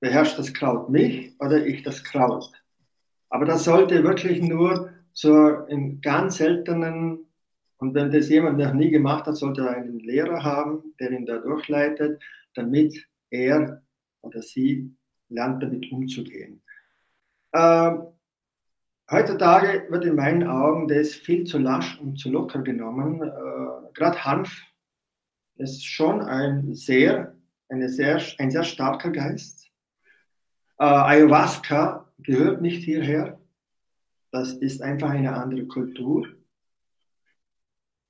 Beherrscht 0.00 0.38
das 0.38 0.52
Kraut 0.52 0.90
mich 0.90 1.34
oder 1.40 1.64
ich 1.66 1.82
das 1.82 2.04
Kraut? 2.04 2.50
Aber 3.28 3.44
das 3.44 3.64
sollte 3.64 4.04
wirklich 4.04 4.42
nur 4.42 4.90
so 5.12 5.48
in 5.66 6.00
ganz 6.00 6.36
seltenen, 6.36 7.26
und 7.78 7.94
wenn 7.94 8.10
das 8.10 8.28
jemand 8.28 8.58
noch 8.58 8.72
nie 8.72 8.90
gemacht 8.90 9.26
hat, 9.26 9.36
sollte 9.36 9.62
er 9.62 9.76
einen 9.76 10.00
Lehrer 10.00 10.42
haben, 10.42 10.94
der 11.00 11.10
ihn 11.10 11.26
da 11.26 11.38
durchleitet, 11.38 12.22
damit 12.54 13.06
er 13.30 13.82
oder 14.22 14.42
sie 14.42 14.94
lernt, 15.28 15.62
damit 15.62 15.90
umzugehen. 15.90 16.62
Ähm, 17.54 18.06
heutzutage 19.10 19.86
wird 19.90 20.04
in 20.04 20.16
meinen 20.16 20.46
Augen 20.46 20.88
das 20.88 21.12
viel 21.12 21.44
zu 21.44 21.58
lasch 21.58 21.98
und 22.00 22.18
zu 22.18 22.30
locker 22.30 22.62
genommen. 22.62 23.22
Äh, 23.22 23.92
Gerade 23.94 24.24
Hanf 24.24 24.62
ist 25.56 25.84
schon 25.84 26.20
ein 26.20 26.74
sehr, 26.74 27.34
eine 27.68 27.88
sehr, 27.88 28.20
ein 28.38 28.50
sehr 28.50 28.64
starker 28.64 29.10
Geist. 29.10 29.68
Äh, 30.78 30.84
Ayahuasca 30.84 32.06
gehört 32.18 32.60
nicht 32.60 32.84
hierher. 32.84 33.38
Das 34.30 34.52
ist 34.52 34.82
einfach 34.82 35.10
eine 35.10 35.34
andere 35.34 35.66
Kultur. 35.66 36.26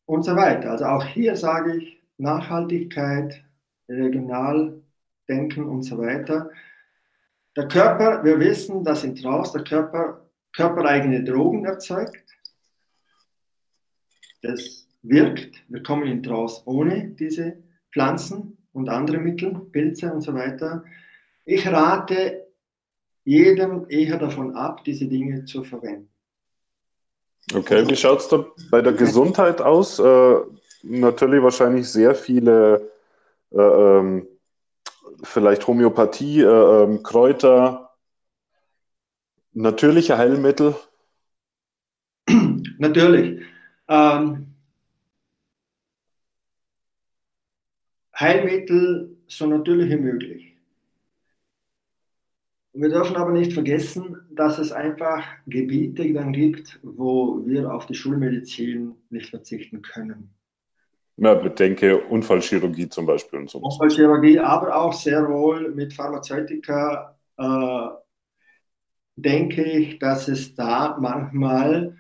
Und 0.07 0.24
so 0.24 0.34
weiter. 0.36 0.72
Also 0.72 0.86
auch 0.86 1.05
hier 1.05 1.36
sage 1.36 1.76
ich 1.76 2.03
Nachhaltigkeit, 2.18 3.44
regional 3.88 4.80
denken 5.28 5.64
und 5.64 5.82
so 5.82 5.99
weiter. 5.99 6.51
Der 7.57 7.68
Körper, 7.68 8.24
wir 8.24 8.38
wissen, 8.38 8.84
dass 8.84 9.05
in 9.05 9.14
Trance 9.14 9.53
der 9.53 9.64
Körper 9.64 10.26
körpereigene 10.57 11.23
Drogen 11.23 11.65
erzeugt. 11.65 12.25
Das 14.43 14.89
wirkt. 15.03 15.57
Wir 15.69 15.83
kommen 15.83 16.07
in 16.07 16.23
Trance 16.23 16.63
ohne 16.65 17.09
diese 17.11 17.59
Pflanzen 17.93 18.57
und 18.73 18.89
andere 18.89 19.19
Mittel, 19.19 19.55
Pilze 19.73 20.13
und 20.13 20.23
so 20.23 20.35
weiter. 20.35 20.85
Ich 21.45 21.67
rate 21.67 22.47
jedem 23.25 23.87
eher 23.89 24.19
davon 24.19 24.57
ab, 24.57 24.85
diese 24.85 25.07
Dinge 25.07 25.45
zu 25.45 25.63
verwenden. 25.63 26.09
Okay, 27.55 27.87
wie 27.89 27.97
schaut 27.97 28.21
es 28.21 28.29
da 28.29 28.45
bei 28.71 28.81
der 28.81 28.93
Gesundheit 28.93 29.61
aus? 29.61 29.99
Äh, 29.99 30.37
natürlich 30.83 31.43
wahrscheinlich 31.43 31.89
sehr 31.89 32.15
viele 32.15 32.91
äh, 33.51 33.61
ähm, 33.61 34.27
vielleicht 35.23 35.67
Homöopathie, 35.67 36.43
äh, 36.43 36.47
ähm, 36.47 37.03
Kräuter, 37.03 37.86
natürliche 39.57 40.19
Heilmittel? 40.19 40.75
Natürlich. 42.79 43.43
Ähm, 43.89 44.55
Heilmittel 48.19 49.17
so 49.27 49.47
natürlich 49.47 49.91
wie 49.91 49.97
möglich. 49.97 50.53
Wir 52.73 52.89
dürfen 52.89 53.17
aber 53.17 53.33
nicht 53.33 53.53
vergessen, 53.53 54.17
dass 54.31 54.59
es 54.59 54.73
einfach 54.73 55.25
Gebiete 55.47 56.13
dann 56.13 56.33
gibt, 56.33 56.79
wo 56.83 57.43
wir 57.47 57.73
auf 57.73 57.87
die 57.87 57.95
Schulmedizin 57.95 58.95
nicht 59.11 59.31
verzichten 59.31 59.83
können. 59.83 60.31
Ja, 61.17 61.35
bedenke 61.35 61.99
Unfallchirurgie 61.99 62.89
zum 62.89 63.07
Beispiel 63.07 63.41
und 63.41 63.51
so. 63.51 63.59
Unfallchirurgie, 63.59 64.39
aber 64.39 64.77
auch 64.77 64.93
sehr 64.93 65.27
wohl 65.29 65.75
mit 65.75 65.95
Pharmazeutika 65.95 67.17
äh, 67.39 67.43
denke 69.17 69.64
ich, 69.64 69.99
dass 69.99 70.29
es 70.29 70.55
da 70.55 70.97
manchmal, 71.01 71.97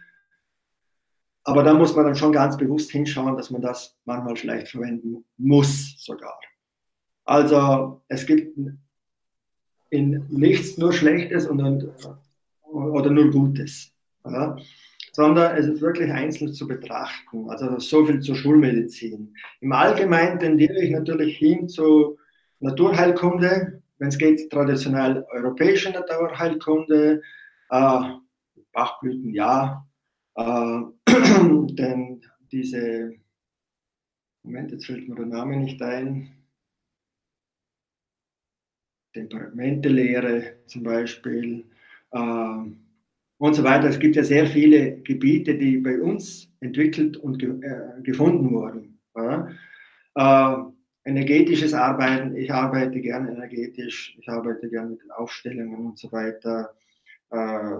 aber 1.44 1.62
da 1.62 1.74
muss 1.74 1.94
man 1.94 2.04
dann 2.04 2.16
schon 2.16 2.32
ganz 2.32 2.56
bewusst 2.56 2.90
hinschauen, 2.90 3.36
dass 3.36 3.50
man 3.50 3.62
das 3.62 3.96
manchmal 4.04 4.36
vielleicht 4.36 4.68
verwenden 4.68 5.24
muss 5.36 5.96
sogar. 5.98 6.38
Also 7.24 8.02
es 8.08 8.26
gibt 8.26 8.58
in 9.90 10.26
nichts 10.28 10.76
nur 10.76 10.92
Schlechtes 10.92 11.46
und, 11.46 11.60
und 11.60 11.88
oder 12.62 13.10
nur 13.10 13.30
Gutes. 13.30 13.92
Ja? 14.24 14.56
sondern 15.16 15.56
es 15.56 15.66
ist 15.66 15.80
wirklich 15.80 16.12
einzeln 16.12 16.52
zu 16.52 16.68
betrachten. 16.68 17.48
Also 17.48 17.78
so 17.78 18.04
viel 18.04 18.20
zur 18.20 18.36
Schulmedizin. 18.36 19.34
Im 19.62 19.72
Allgemeinen 19.72 20.38
tendiere 20.38 20.78
ich 20.78 20.90
natürlich 20.90 21.38
hin 21.38 21.70
zu 21.70 22.18
Naturheilkunde, 22.60 23.82
wenn 23.98 24.08
es 24.08 24.18
geht, 24.18 24.50
traditionell 24.50 25.24
europäische 25.30 25.90
Naturheilkunde, 25.90 27.22
äh, 27.70 28.00
Bachblüten 28.72 29.32
ja, 29.32 29.86
äh, 30.34 30.80
denn 31.08 32.22
diese, 32.52 33.14
Moment, 34.42 34.72
jetzt 34.72 34.86
fällt 34.86 35.08
mir 35.08 35.14
der 35.14 35.26
Name 35.26 35.56
nicht 35.56 35.80
ein, 35.82 36.32
Temperamentelehre 39.12 40.58
zum 40.66 40.82
Beispiel, 40.82 41.64
äh, 42.12 42.70
und 43.38 43.54
so 43.54 43.64
weiter. 43.64 43.88
Es 43.88 43.98
gibt 43.98 44.16
ja 44.16 44.24
sehr 44.24 44.46
viele 44.46 45.00
Gebiete, 45.02 45.56
die 45.56 45.78
bei 45.78 46.00
uns 46.00 46.50
entwickelt 46.60 47.16
und 47.16 47.38
ge 47.38 47.60
äh, 47.60 48.02
gefunden 48.02 48.50
wurden. 48.50 48.98
Ja? 49.14 49.48
Äh, 50.14 50.56
energetisches 51.06 51.72
Arbeiten, 51.72 52.36
ich 52.36 52.52
arbeite 52.52 53.00
gerne 53.00 53.30
energetisch, 53.30 54.16
ich 54.18 54.28
arbeite 54.28 54.68
gerne 54.68 54.90
mit 54.90 55.10
Aufstellungen 55.12 55.86
und 55.86 55.98
so 55.98 56.10
weiter. 56.10 56.74
Äh, 57.30 57.76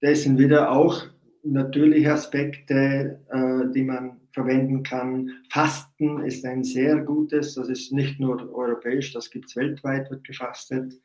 das 0.00 0.22
sind 0.22 0.38
wieder 0.38 0.72
auch 0.72 1.06
natürliche 1.44 2.12
Aspekte, 2.12 3.20
äh, 3.30 3.72
die 3.72 3.84
man 3.84 4.20
verwenden 4.32 4.82
kann. 4.82 5.30
Fasten 5.50 6.24
ist 6.24 6.44
ein 6.44 6.64
sehr 6.64 6.96
gutes, 6.96 7.54
das 7.54 7.68
ist 7.68 7.92
nicht 7.92 8.18
nur 8.18 8.52
europäisch, 8.52 9.12
das 9.12 9.30
gibt 9.30 9.46
es 9.46 9.56
weltweit, 9.56 10.10
wird 10.10 10.24
gefastet. 10.24 11.00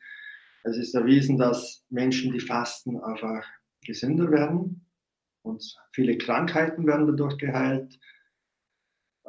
Es 0.64 0.76
ist 0.76 0.94
erwiesen, 0.94 1.38
dass 1.38 1.86
Menschen, 1.88 2.32
die 2.32 2.40
fasten, 2.40 3.00
einfach 3.00 3.46
gesünder 3.86 4.30
werden 4.32 4.84
und 5.42 5.62
viele 5.92 6.18
Krankheiten 6.18 6.84
werden 6.86 7.06
dadurch 7.06 7.38
geheilt. 7.38 7.98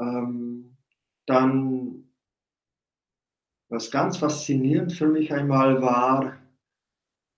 Ähm, 0.02 0.78
dann, 1.28 2.10
was 3.70 3.92
ganz 3.92 4.18
faszinierend 4.18 4.94
für 4.94 5.08
mich 5.08 5.32
einmal 5.32 5.82
war, 5.82 6.38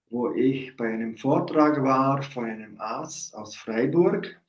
wo 0.10 0.32
ich 0.32 0.76
bei 0.78 0.94
einem 0.94 1.16
Vortrag 1.16 1.84
war 1.84 2.22
von 2.24 2.46
einem 2.46 2.80
Arzt 2.80 3.36
aus 3.36 3.56
Freiburg. 3.56 4.40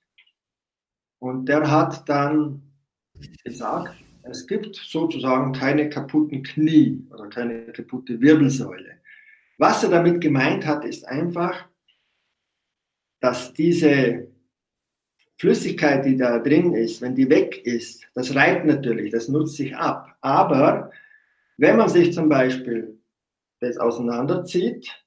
Und 1.19 1.47
der 1.47 1.71
hat 1.71 2.09
dann 2.09 2.62
gesagt, 3.45 3.97
es 4.23 4.47
gibt 4.47 4.77
sozusagen 4.77 5.53
keine 5.53 5.89
kaputten 5.89 6.43
Knie 6.43 7.07
oder 7.11 7.29
keine 7.29 7.73
kaputte 7.73 8.21
Wirbelsäule. 8.21 9.01
Was 9.59 9.85
er 9.85 9.91
damit 9.91 10.21
gemeint 10.21 10.67
hat, 10.67 10.85
ist 10.85 11.07
einfach, 11.07 11.69
dass 13.21 13.53
diese 13.55 14.34
Flüssigkeit, 15.37 16.05
die 16.05 16.16
da 16.16 16.39
drin 16.39 16.74
ist, 16.74 17.01
wenn 17.01 17.14
die 17.14 17.28
weg 17.28 17.64
ist, 17.66 18.07
das 18.14 18.35
reibt 18.35 18.66
natürlich, 18.66 19.11
das 19.11 19.28
nutzt 19.28 19.57
sich 19.57 19.76
ab. 19.76 20.16
Aber 20.20 20.91
wenn 21.57 21.76
man 21.76 21.89
sich 21.89 22.12
zum 22.12 22.28
Beispiel 22.28 22.99
das 23.61 23.76
auseinanderzieht, 23.78 25.05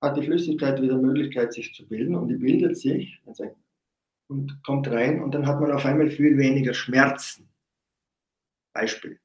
hat 0.00 0.16
die 0.16 0.22
Flüssigkeit 0.22 0.80
wieder 0.80 0.96
Möglichkeit, 0.96 1.52
sich 1.52 1.74
zu 1.74 1.86
bilden 1.86 2.14
und 2.14 2.28
die 2.28 2.36
bildet 2.36 2.76
sich 2.76 3.20
und 4.28 4.62
kommt 4.64 4.88
rein 4.88 5.22
und 5.22 5.32
dann 5.34 5.46
hat 5.46 5.60
man 5.60 5.72
auf 5.72 5.84
einmal 5.84 6.08
viel 6.08 6.38
weniger 6.38 6.72
Schmerzen. 6.74 7.48
Beispiel. 8.72 9.18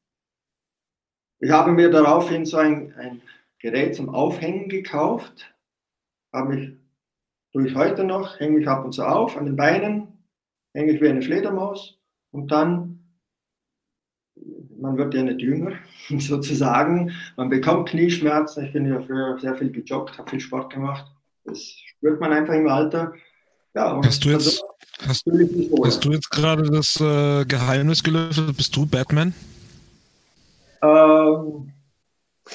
Ich 1.39 1.51
habe 1.51 1.71
mir 1.71 1.89
daraufhin 1.89 2.45
so 2.45 2.57
ein, 2.57 2.93
ein 2.93 3.21
Gerät 3.59 3.95
zum 3.95 4.09
Aufhängen 4.09 4.69
gekauft. 4.69 5.53
Habe 6.33 6.59
ich, 6.59 6.73
tue 7.55 7.69
ich 7.69 7.75
heute 7.75 8.03
noch, 8.03 8.37
hänge 8.37 8.59
ich 8.59 8.67
ab 8.67 8.83
und 8.83 8.91
zu 8.91 9.07
auf 9.07 9.37
an 9.37 9.45
den 9.45 9.55
Beinen, 9.55 10.09
hänge 10.73 10.91
ich 10.91 11.01
wie 11.01 11.07
eine 11.07 11.21
Fledermaus 11.21 11.97
und 12.31 12.51
dann, 12.51 12.99
man 14.77 14.97
wird 14.97 15.13
ja 15.13 15.23
nicht 15.23 15.39
jünger, 15.39 15.71
sozusagen, 16.19 17.13
man 17.37 17.47
bekommt 17.47 17.87
Knieschmerzen. 17.87 18.65
Ich 18.65 18.73
bin 18.73 18.85
ja 18.85 18.99
früher 18.99 19.39
sehr 19.39 19.55
viel 19.55 19.71
gejoggt, 19.71 20.17
habe 20.17 20.29
viel 20.29 20.41
Sport 20.41 20.73
gemacht. 20.73 21.05
Das 21.45 21.61
spürt 21.61 22.19
man 22.19 22.33
einfach 22.33 22.55
im 22.55 22.67
Alter. 22.67 23.13
Ja, 23.73 24.01
hast 24.03 24.25
du 24.25 24.31
jetzt, 24.31 24.61
hast, 25.07 25.25
hast, 25.25 26.05
du 26.05 26.11
jetzt 26.11 26.31
gerade 26.31 26.63
das 26.63 26.99
äh, 26.99 27.45
Geheimnis 27.45 28.03
gelöst? 28.03 28.41
Bist 28.57 28.75
du 28.75 28.85
Batman? 28.85 29.33
Ähm, 30.81 31.71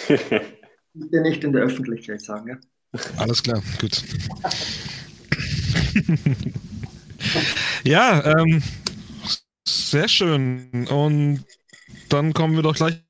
Bitte 0.92 1.20
nicht 1.22 1.42
in 1.42 1.54
der 1.54 1.62
Öffentlichkeit 1.62 2.20
sagen, 2.20 2.48
ja? 2.48 2.56
Alles 3.16 3.42
klar, 3.42 3.62
gut. 3.80 4.02
ja, 7.84 8.24
ähm, 8.38 8.62
sehr 9.66 10.08
schön. 10.08 10.86
Und 10.88 11.44
dann 12.08 12.32
kommen 12.32 12.56
wir 12.56 12.62
doch 12.62 12.74
gleich 12.74 13.02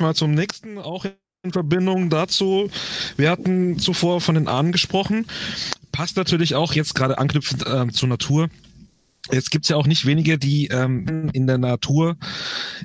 mal 0.00 0.14
zum 0.14 0.32
nächsten, 0.32 0.78
auch 0.78 1.06
Verbindung 1.50 2.10
dazu. 2.10 2.70
Wir 3.16 3.30
hatten 3.30 3.78
zuvor 3.78 4.20
von 4.20 4.34
den 4.34 4.48
Ahnen 4.48 4.72
gesprochen. 4.72 5.26
Passt 5.92 6.16
natürlich 6.16 6.54
auch 6.54 6.72
jetzt 6.74 6.94
gerade 6.94 7.18
anknüpfend 7.18 7.66
äh, 7.66 7.88
zur 7.92 8.08
Natur. 8.08 8.48
Jetzt 9.30 9.50
gibt's 9.50 9.68
ja 9.68 9.76
auch 9.76 9.86
nicht 9.86 10.06
wenige, 10.06 10.38
die 10.38 10.66
ähm, 10.68 11.30
in 11.32 11.46
der 11.46 11.58
Natur 11.58 12.16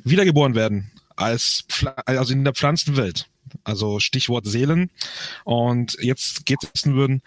wiedergeboren 0.03 0.55
werden, 0.55 0.91
als 1.15 1.65
also 2.05 2.33
in 2.33 2.43
der 2.43 2.53
Pflanzenwelt. 2.53 3.27
Also 3.63 3.99
Stichwort 3.99 4.45
Seelen. 4.45 4.89
Und 5.43 5.97
jetzt 5.99 6.45
geht 6.45 6.59
es 6.73 6.85
würden 6.85 7.21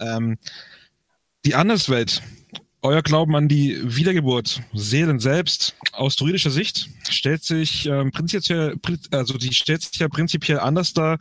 ähm, 0.00 0.38
die 1.44 1.54
Anderswelt 1.54 2.22
euer 2.82 3.02
Glauben 3.02 3.34
an 3.34 3.48
die 3.48 3.76
Wiedergeburt, 3.82 4.62
Seelen 4.72 5.18
selbst, 5.18 5.74
aus 5.92 6.14
druidischer 6.16 6.50
Sicht, 6.50 6.88
stellt 7.08 7.42
sich 7.42 7.86
ähm, 7.86 8.12
prinzipiell, 8.12 8.76
also 9.10 9.36
die 9.36 9.52
stellt 9.52 9.82
sich 9.82 9.98
ja 9.98 10.08
prinzipiell 10.08 10.60
anders 10.60 10.92
dar, 10.92 11.18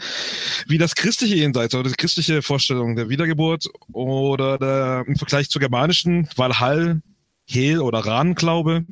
wie 0.68 0.78
das 0.78 0.96
christliche 0.96 1.36
Jenseits 1.36 1.74
oder 1.74 1.90
die 1.90 1.96
christliche 1.96 2.44
Vorstellung 2.44 2.96
der 2.96 3.10
Wiedergeburt 3.10 3.68
oder 3.92 4.60
der, 4.60 5.06
im 5.08 5.16
Vergleich 5.16 5.50
zur 5.50 5.60
germanischen 5.60 6.30
Valhall, 6.36 7.02
Hel 7.46 7.80
oder 7.80 8.00
Rahn-Glaube. 8.00 8.86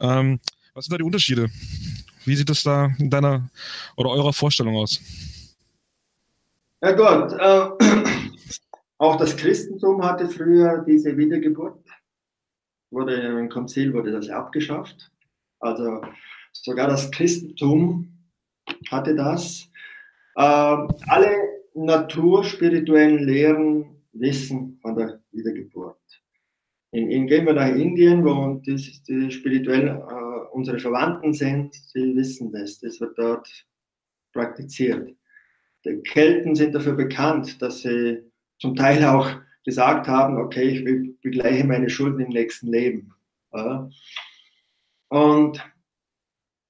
Ähm, 0.00 0.40
was 0.74 0.84
sind 0.84 0.92
da 0.92 0.98
die 0.98 1.04
Unterschiede? 1.04 1.48
Wie 2.24 2.36
sieht 2.36 2.50
es 2.50 2.62
da 2.62 2.92
in 2.98 3.08
deiner 3.08 3.48
oder 3.96 4.10
eurer 4.10 4.32
Vorstellung 4.32 4.76
aus? 4.76 5.00
Ja 6.82 6.92
gut, 6.92 7.32
äh, 7.32 8.01
auch 9.02 9.16
das 9.16 9.36
Christentum 9.36 10.04
hatte 10.04 10.28
früher 10.28 10.84
diese 10.86 11.16
Wiedergeburt. 11.16 11.84
Wurde 12.92 13.14
im 13.16 13.48
Konzil 13.48 13.92
wurde 13.92 14.12
das 14.12 14.28
abgeschafft. 14.28 15.10
Also 15.58 16.02
sogar 16.52 16.86
das 16.86 17.10
Christentum 17.10 18.16
hatte 18.88 19.16
das. 19.16 19.68
Ähm, 20.36 20.88
alle 21.08 21.36
naturspirituellen 21.74 23.24
Lehren 23.24 24.02
wissen 24.12 24.78
von 24.80 24.94
der 24.94 25.20
Wiedergeburt. 25.32 25.98
In, 26.92 27.10
in, 27.10 27.26
gehen 27.26 27.46
wir 27.46 27.54
nach 27.54 27.74
Indien, 27.74 28.24
wo 28.24 28.54
die, 28.60 28.76
die 29.08 29.30
spirituell 29.32 29.88
äh, 29.88 30.48
unsere 30.52 30.78
Verwandten 30.78 31.34
sind, 31.34 31.74
sie 31.74 32.14
wissen 32.14 32.52
das. 32.52 32.78
Das 32.78 33.00
wird 33.00 33.18
dort 33.18 33.48
praktiziert. 34.32 35.10
Die 35.84 36.00
Kelten 36.02 36.54
sind 36.54 36.72
dafür 36.72 36.92
bekannt, 36.92 37.60
dass 37.60 37.80
sie 37.80 38.30
zum 38.62 38.76
Teil 38.76 39.04
auch 39.04 39.28
gesagt 39.64 40.06
haben, 40.06 40.38
okay, 40.38 40.68
ich 40.68 41.20
begleiche 41.20 41.66
meine 41.66 41.90
Schulden 41.90 42.20
im 42.20 42.28
nächsten 42.28 42.68
Leben. 42.68 43.12
Und 45.08 45.72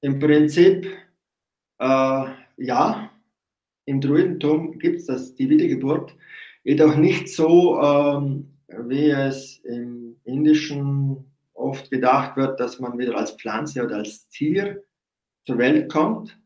im 0.00 0.18
Prinzip, 0.18 0.86
äh, 1.78 2.24
ja, 2.56 3.10
im 3.84 4.00
Druidentum 4.00 4.78
gibt 4.78 5.00
es 5.00 5.06
das, 5.06 5.34
die 5.34 5.50
Wiedergeburt, 5.50 6.16
jedoch 6.64 6.96
nicht 6.96 7.28
so, 7.28 7.78
ähm, 7.80 8.48
wie 8.68 9.10
es 9.10 9.58
im 9.58 10.16
Indischen 10.24 11.30
oft 11.52 11.90
gedacht 11.90 12.38
wird, 12.38 12.58
dass 12.58 12.80
man 12.80 12.98
wieder 12.98 13.18
als 13.18 13.32
Pflanze 13.32 13.84
oder 13.84 13.96
als 13.96 14.28
Tier 14.28 14.82
zur 15.44 15.58
Welt 15.58 15.92
kommt, 15.92 16.38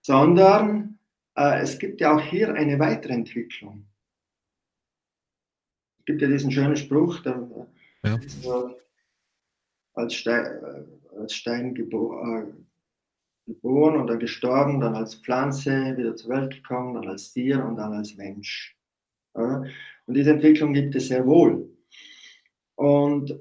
sondern 0.00 0.98
äh, 1.36 1.60
es 1.60 1.78
gibt 1.78 2.00
ja 2.00 2.16
auch 2.16 2.20
hier 2.20 2.52
eine 2.54 2.80
Weiterentwicklung. 2.80 3.86
Es 6.02 6.06
gibt 6.06 6.20
ja 6.20 6.26
diesen 6.26 6.50
schönen 6.50 6.74
Spruch, 6.74 7.20
der, 7.20 7.48
ja. 8.04 8.18
als, 9.94 10.14
Stein, 10.14 10.44
äh, 10.44 11.16
als 11.16 11.32
Stein 11.32 11.76
äh, 11.76 12.52
geboren 13.46 13.96
und 13.96 14.08
dann 14.08 14.18
gestorben, 14.18 14.80
dann 14.80 14.96
als 14.96 15.14
Pflanze 15.14 15.96
wieder 15.96 16.16
zur 16.16 16.30
Welt 16.30 16.54
gekommen, 16.54 16.94
dann 16.94 17.06
als 17.08 17.32
Tier 17.32 17.64
und 17.64 17.76
dann 17.76 17.92
als 17.92 18.16
Mensch. 18.16 18.76
Ja? 19.36 19.62
Und 20.06 20.14
diese 20.14 20.32
Entwicklung 20.32 20.72
gibt 20.72 20.96
es 20.96 21.06
sehr 21.06 21.24
wohl. 21.24 21.70
Und 22.74 23.38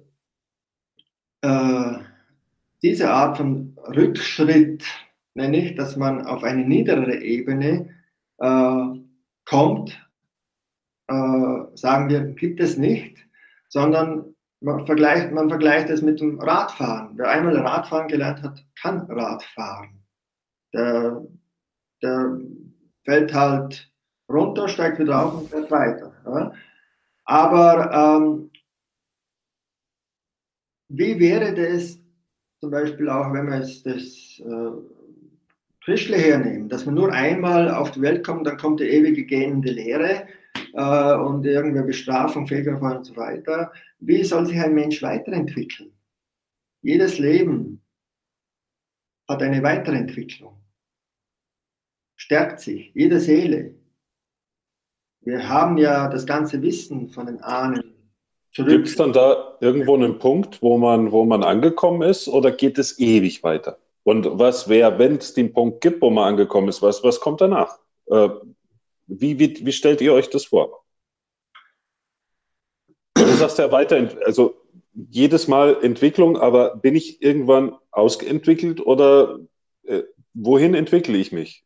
äh, 1.41 1.93
diese 2.84 3.09
Art 3.09 3.38
von 3.38 3.76
Rückschritt 3.88 4.86
nenne 5.34 5.66
ich, 5.66 5.76
dass 5.76 5.97
man 5.97 6.28
auf 6.28 6.43
eine 6.43 6.64
niedere 6.64 7.24
Ebene 7.24 7.89
äh, 8.38 8.99
kommt, 9.45 10.11
äh, 11.12 11.78
sagen 11.78 12.09
wir, 12.09 12.22
gibt 12.22 12.59
es 12.59 12.78
nicht, 12.78 13.18
sondern 13.68 14.36
man 14.62 14.86
vergleicht, 14.86 15.32
man 15.32 15.49
vergleicht 15.49 15.89
es 15.89 16.01
mit 16.01 16.20
dem 16.22 16.39
Radfahren. 16.39 17.18
Wer 17.18 17.30
einmal 17.30 17.57
Radfahren 17.57 18.07
gelernt 18.07 18.41
hat, 18.43 18.64
kann 18.80 19.01
Radfahren. 19.09 20.03
Der, 20.74 21.26
der 22.01 22.39
fällt 23.03 23.34
halt 23.34 23.91
runter, 24.30 24.68
steigt 24.68 24.99
wieder 24.99 25.26
auf 25.26 25.34
und 25.34 25.49
fährt 25.49 25.72
weiter. 25.72 26.14
Ja? 26.26 26.53
Aber 27.26 27.91
ähm, 27.91 28.51
wie 30.89 31.20
wäre 31.20 31.53
das 31.53 31.99
zum 32.59 32.72
Beispiel 32.72 33.09
auch, 33.09 33.34
wenn 33.34 33.47
wir 33.47 33.57
jetzt 33.57 33.86
das 33.86 34.39
äh, 34.39 34.72
Christle 35.84 36.18
hernehmen, 36.18 36.70
dass 36.70 36.86
man 36.86 36.95
nur 36.95 37.12
einmal 37.12 37.72
auf 37.72 37.91
die 37.91 38.01
Welt 38.01 38.24
kommt, 38.24 38.45
dann 38.45 38.57
kommt 38.57 38.80
die 38.80 38.86
ewige 38.86 39.26
gähnende 39.26 39.72
Lehre 39.72 40.28
äh, 40.74 41.16
und 41.16 41.45
irgendeine 41.45 41.86
Bestrafung, 41.86 42.47
Fehlverfahren 42.47 42.97
und 42.97 43.04
so 43.06 43.16
weiter. 43.16 43.72
Wie 43.99 44.24
soll 44.24 44.45
sich 44.45 44.60
ein 44.60 44.74
Mensch 44.74 45.02
weiterentwickeln? 45.02 45.91
Jedes 46.82 47.20
Leben 47.20 47.82
hat 49.28 49.41
eine 49.43 49.62
Weiterentwicklung, 49.64 50.58
stärkt 52.16 52.60
sich, 52.60 52.91
jede 52.93 53.20
Seele. 53.20 53.76
Wir 55.22 55.47
haben 55.47 55.78
ja 55.78 56.08
das 56.08 56.26
ganze 56.26 56.62
Wissen 56.62 57.10
von 57.10 57.28
den 57.28 57.41
Ahnen 57.41 57.91
Gibt 58.54 58.88
es 58.88 58.95
dann 58.97 59.14
da 59.14 59.58
irgendwo 59.62 59.95
einen 59.95 60.20
Punkt, 60.20 60.62
wo 60.62 60.78
man, 60.78 61.12
wo 61.12 61.24
man 61.24 61.43
angekommen 61.43 62.02
ist 62.02 62.28
oder 62.28 62.52
geht 62.52 62.78
es 62.78 62.99
ewig 62.99 63.43
weiter? 63.43 63.78
Und 64.04 64.28
was 64.39 64.68
wäre, 64.68 64.99
wenn 64.99 65.18
es 65.18 65.34
den 65.34 65.54
Punkt 65.54 65.80
gibt, 65.80 66.02
wo 66.02 66.10
man 66.10 66.28
angekommen 66.28 66.68
ist, 66.68 66.82
was, 66.82 67.04
was 67.04 67.22
kommt 67.22 67.39
danach? 67.39 67.80
Äh, 68.08 68.30
wie, 69.12 69.39
wie, 69.39 69.66
wie 69.66 69.72
stellt 69.74 70.01
ihr 70.01 70.14
euch 70.14 70.30
das 70.30 70.45
vor? 70.45 70.86
Du 73.14 73.26
sagst 73.34 73.57
ja 73.57 73.72
weiter, 73.72 74.09
also 74.26 74.55
jedes 74.93 75.47
Mal 75.47 75.84
Entwicklung, 75.84 76.38
aber 76.38 76.78
bin 76.78 76.95
ich 76.95 77.22
irgendwann 77.22 77.76
ausgeentwickelt 77.91 78.80
oder 78.86 79.39
äh, 79.84 80.03
wohin 80.34 80.74
entwickle 80.74 81.18
ich 81.18 81.32
mich? 81.32 81.64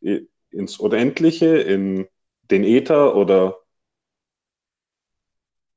Ins 0.50 0.78
Unendliche, 0.78 1.58
in 1.58 2.08
den 2.50 2.64
Äther 2.64 3.14
oder? 3.14 3.58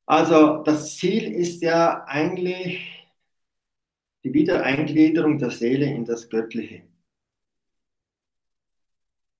Also 0.06 0.64
das 0.64 0.98
Ziel 0.98 1.32
ist 1.32 1.62
ja 1.62 2.04
eigentlich 2.08 3.08
die 4.24 4.34
Wiedereingliederung 4.34 5.38
der 5.38 5.52
Seele 5.52 5.86
in 5.86 6.04
das 6.04 6.30
Göttliche. 6.30 6.82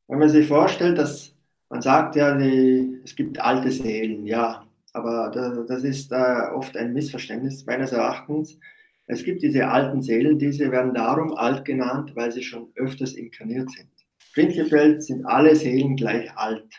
Wenn 0.08 0.20
man 0.20 0.30
sich 0.30 0.48
vorstellt, 0.48 0.98
dass 0.98 1.36
man 1.70 1.82
sagt 1.82 2.16
ja, 2.16 2.36
die, 2.36 3.00
es 3.04 3.16
gibt 3.16 3.40
alte 3.40 3.72
Seelen, 3.72 4.26
ja, 4.26 4.66
aber 4.94 5.30
das, 5.34 5.66
das 5.68 5.84
ist 5.84 6.12
äh, 6.12 6.50
oft 6.54 6.76
ein 6.76 6.94
Missverständnis 6.94 7.66
meines 7.66 7.92
Erachtens. 7.92 8.60
Es 9.06 9.24
gibt 9.24 9.42
diese 9.44 9.68
alten 9.68 10.02
Seelen, 10.02 10.38
diese 10.38 10.72
werden 10.72 10.94
darum 10.94 11.34
alt 11.34 11.66
genannt, 11.66 12.16
weil 12.16 12.32
sie 12.32 12.44
schon 12.44 12.72
öfters 12.76 13.14
inkarniert 13.14 13.70
sind. 13.72 13.90
Prinzipiell 14.34 15.02
sind 15.02 15.26
alle 15.26 15.56
Seelen 15.56 15.96
gleich 15.96 16.36
alt, 16.36 16.70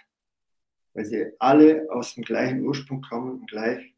weil 0.95 1.05
sie 1.05 1.27
alle 1.39 1.87
aus 1.91 2.15
dem 2.15 2.25
gleichen 2.25 2.65
Ursprung 2.65 3.01
kommen 3.01 3.41
und 3.41 3.51
gleich 3.51 3.95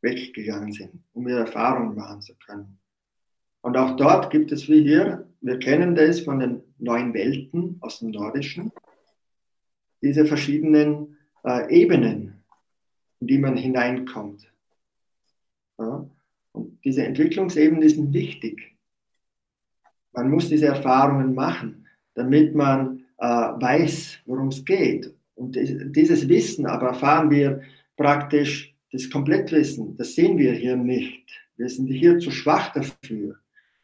weggegangen 0.00 0.72
sind, 0.72 1.02
um 1.12 1.26
ihre 1.28 1.40
Erfahrungen 1.40 1.96
machen 1.96 2.20
zu 2.20 2.34
können. 2.36 2.78
Und 3.62 3.76
auch 3.76 3.96
dort 3.96 4.30
gibt 4.30 4.52
es 4.52 4.68
wie 4.68 4.82
hier, 4.82 5.28
wir 5.40 5.58
kennen 5.58 5.96
das 5.96 6.20
von 6.20 6.38
den 6.38 6.62
neuen 6.78 7.14
Welten 7.14 7.78
aus 7.80 7.98
dem 7.98 8.10
Nordischen, 8.10 8.70
diese 10.06 10.24
verschiedenen 10.24 11.16
äh, 11.44 11.68
Ebenen, 11.74 12.42
in 13.20 13.26
die 13.26 13.38
man 13.38 13.56
hineinkommt. 13.56 14.46
Ja? 15.78 16.08
Und 16.52 16.78
diese 16.84 17.04
Entwicklungsebenen 17.04 17.88
sind 17.88 18.12
wichtig. 18.12 18.76
Man 20.12 20.30
muss 20.30 20.48
diese 20.48 20.66
Erfahrungen 20.66 21.34
machen, 21.34 21.86
damit 22.14 22.54
man 22.54 23.04
äh, 23.18 23.26
weiß, 23.26 24.20
worum 24.26 24.48
es 24.48 24.64
geht. 24.64 25.12
Und 25.34 25.54
dieses 25.54 26.28
Wissen 26.28 26.66
aber 26.66 26.88
erfahren 26.88 27.30
wir 27.30 27.60
praktisch, 27.96 28.72
das 28.92 29.10
Komplettwissen, 29.10 29.96
das 29.96 30.14
sehen 30.14 30.38
wir 30.38 30.52
hier 30.52 30.76
nicht. 30.76 31.28
Wir 31.56 31.68
sind 31.68 31.88
hier 31.88 32.18
zu 32.18 32.30
schwach 32.30 32.72
dafür. 32.72 33.36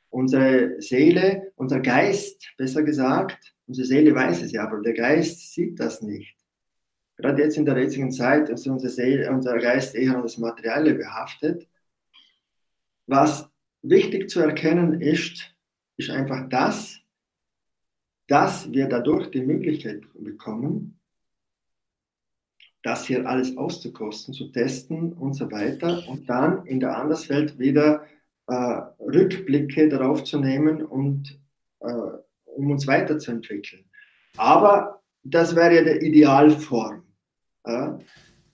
Unsere 0.09 0.81
Seele, 0.81 1.53
unser 1.57 1.81
Geist, 1.81 2.55
besser 2.57 2.83
gesagt, 2.83 3.53
Unsere 3.67 3.87
Seele 3.87 4.15
weiß 4.15 4.43
es 4.43 4.53
ja, 4.53 4.65
aber 4.65 4.81
der 4.81 4.95
Geist 4.95 5.53
sieht 5.53 5.79
das 5.79 6.03
nicht. 6.03 6.37
Gerade 7.17 7.43
jetzt 7.43 7.57
in 7.57 7.65
der 7.65 7.79
jetzigen 7.79 8.11
Zeit 8.11 8.49
ist 8.49 8.67
unsere 8.67 8.91
Seele, 8.91 9.31
unser 9.31 9.59
Geist 9.59 9.95
eher 9.95 10.17
an 10.17 10.23
das 10.23 10.39
Materielle 10.39 10.95
behaftet. 10.95 11.69
Was 13.07 13.49
wichtig 13.83 14.31
zu 14.31 14.41
erkennen 14.41 15.01
ist, 15.01 15.55
ist 15.97 16.11
einfach 16.11 16.49
das, 16.49 16.99
dass 18.27 18.73
wir 18.73 18.89
dadurch 18.89 19.31
die 19.31 19.43
Möglichkeit 19.43 20.03
bekommen, 20.15 20.99
das 22.83 23.07
hier 23.07 23.29
alles 23.29 23.57
auszukosten, 23.57 24.35
zu 24.35 24.51
testen 24.51 25.13
und 25.13 25.35
so 25.35 25.51
weiter 25.51 26.03
und 26.09 26.29
dann 26.29 26.67
in 26.67 26.81
der 26.81 26.97
Anderswelt 26.97 27.59
wieder 27.59 28.05
äh, 28.49 28.55
Rückblicke 28.99 29.89
darauf 29.89 30.25
zu 30.25 30.41
nehmen 30.41 30.83
und 30.83 31.39
äh, 31.81 32.22
um 32.57 32.71
uns 32.71 32.87
weiterzuentwickeln. 32.87 33.85
Aber 34.37 35.03
das 35.23 35.55
wäre 35.55 35.75
ja 35.75 35.83
die 35.85 36.07
Idealform. 36.07 37.05
Ja? 37.67 37.99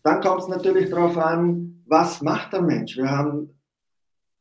Dann 0.03 0.21
kommt 0.21 0.43
es 0.43 0.49
natürlich 0.49 0.91
darauf 0.91 1.17
an, 1.17 1.83
was 1.87 2.21
macht 2.21 2.53
der 2.53 2.63
Mensch? 2.63 2.97
Wir 2.97 3.11
haben 3.11 3.59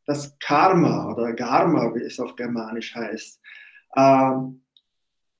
das 0.05 0.37
Karma 0.39 1.11
oder 1.11 1.33
Garma, 1.33 1.93
wie 1.93 2.03
es 2.03 2.19
auf 2.19 2.35
Germanisch 2.35 2.95
heißt. 2.95 3.41
Äh, 3.95 4.31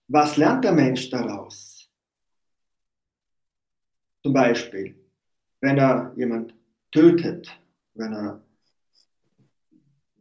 was 0.10 0.38
lernt 0.38 0.64
der 0.64 0.74
Mensch 0.74 1.10
daraus? 1.10 1.90
Zum 4.24 4.34
Beispiel, 4.34 4.96
wenn 5.62 5.78
er 5.78 6.14
jemand 6.16 6.54
tötet, 6.92 7.50
wenn 7.94 8.14
er 8.14 8.47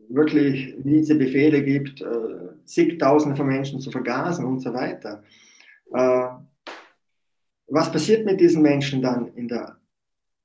wirklich 0.08 0.74
diese 0.78 1.14
Befehle 1.16 1.62
gibt, 1.62 2.00
äh, 2.00 2.64
zigtausende 2.64 3.36
von 3.36 3.46
Menschen 3.46 3.80
zu 3.80 3.90
vergasen 3.90 4.44
und 4.44 4.60
so 4.60 4.72
weiter. 4.72 5.22
Äh, 5.92 6.28
was 7.68 7.90
passiert 7.90 8.24
mit 8.24 8.40
diesen 8.40 8.62
Menschen 8.62 9.02
dann 9.02 9.34
in 9.34 9.48
der 9.48 9.78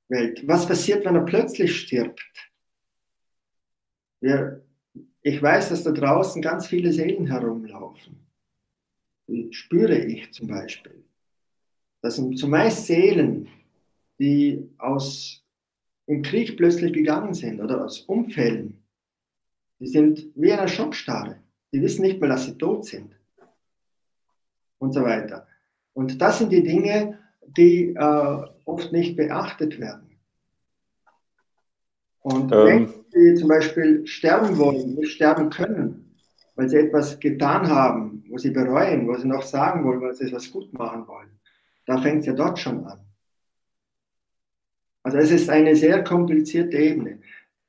Welt? 0.08 0.46
Was 0.46 0.66
passiert, 0.66 1.04
wenn 1.04 1.14
er 1.14 1.24
plötzlich 1.24 1.76
stirbt? 1.76 2.20
Wir, 4.20 4.62
ich 5.22 5.40
weiß, 5.40 5.70
dass 5.70 5.84
da 5.84 5.92
draußen 5.92 6.42
ganz 6.42 6.66
viele 6.66 6.92
Seelen 6.92 7.26
herumlaufen. 7.26 8.26
Die 9.28 9.52
spüre 9.52 9.96
ich 9.98 10.32
zum 10.32 10.48
Beispiel. 10.48 11.04
Das 12.00 12.16
sind 12.16 12.36
zumeist 12.36 12.86
Seelen, 12.86 13.48
die 14.18 14.68
aus 14.78 15.44
im 16.06 16.22
Krieg 16.22 16.56
plötzlich 16.56 16.92
gegangen 16.92 17.34
sind 17.34 17.60
oder 17.60 17.84
aus 17.84 18.00
Umfällen. 18.00 18.81
Die 19.82 19.88
sind 19.88 20.28
wie 20.36 20.50
in 20.50 20.58
einer 20.60 20.68
Schockstarre. 20.68 21.40
Die 21.72 21.82
wissen 21.82 22.02
nicht 22.02 22.20
mehr, 22.20 22.28
dass 22.30 22.46
sie 22.46 22.56
tot 22.56 22.86
sind. 22.86 23.16
Und 24.78 24.92
so 24.92 25.02
weiter. 25.02 25.48
Und 25.92 26.22
das 26.22 26.38
sind 26.38 26.52
die 26.52 26.62
Dinge, 26.62 27.18
die 27.44 27.88
äh, 27.88 28.44
oft 28.64 28.92
nicht 28.92 29.16
beachtet 29.16 29.80
werden. 29.80 30.20
Und 32.20 32.52
ähm. 32.52 32.64
wenn 32.64 32.94
sie 33.10 33.34
zum 33.34 33.48
Beispiel 33.48 34.06
sterben 34.06 34.56
wollen, 34.56 34.94
nicht 34.94 35.14
sterben 35.14 35.50
können, 35.50 36.14
weil 36.54 36.68
sie 36.68 36.76
etwas 36.76 37.18
getan 37.18 37.68
haben, 37.68 38.24
wo 38.28 38.38
sie 38.38 38.50
bereuen, 38.50 39.08
wo 39.08 39.16
sie 39.16 39.26
noch 39.26 39.42
sagen 39.42 39.84
wollen, 39.84 40.00
weil 40.00 40.14
sie 40.14 40.26
etwas 40.26 40.48
gut 40.52 40.72
machen 40.72 41.08
wollen, 41.08 41.40
da 41.86 42.00
fängt 42.00 42.20
es 42.20 42.26
ja 42.26 42.34
dort 42.34 42.60
schon 42.60 42.84
an. 42.86 43.00
Also 45.02 45.18
es 45.18 45.32
ist 45.32 45.50
eine 45.50 45.74
sehr 45.74 46.04
komplizierte 46.04 46.76
Ebene. 46.76 47.18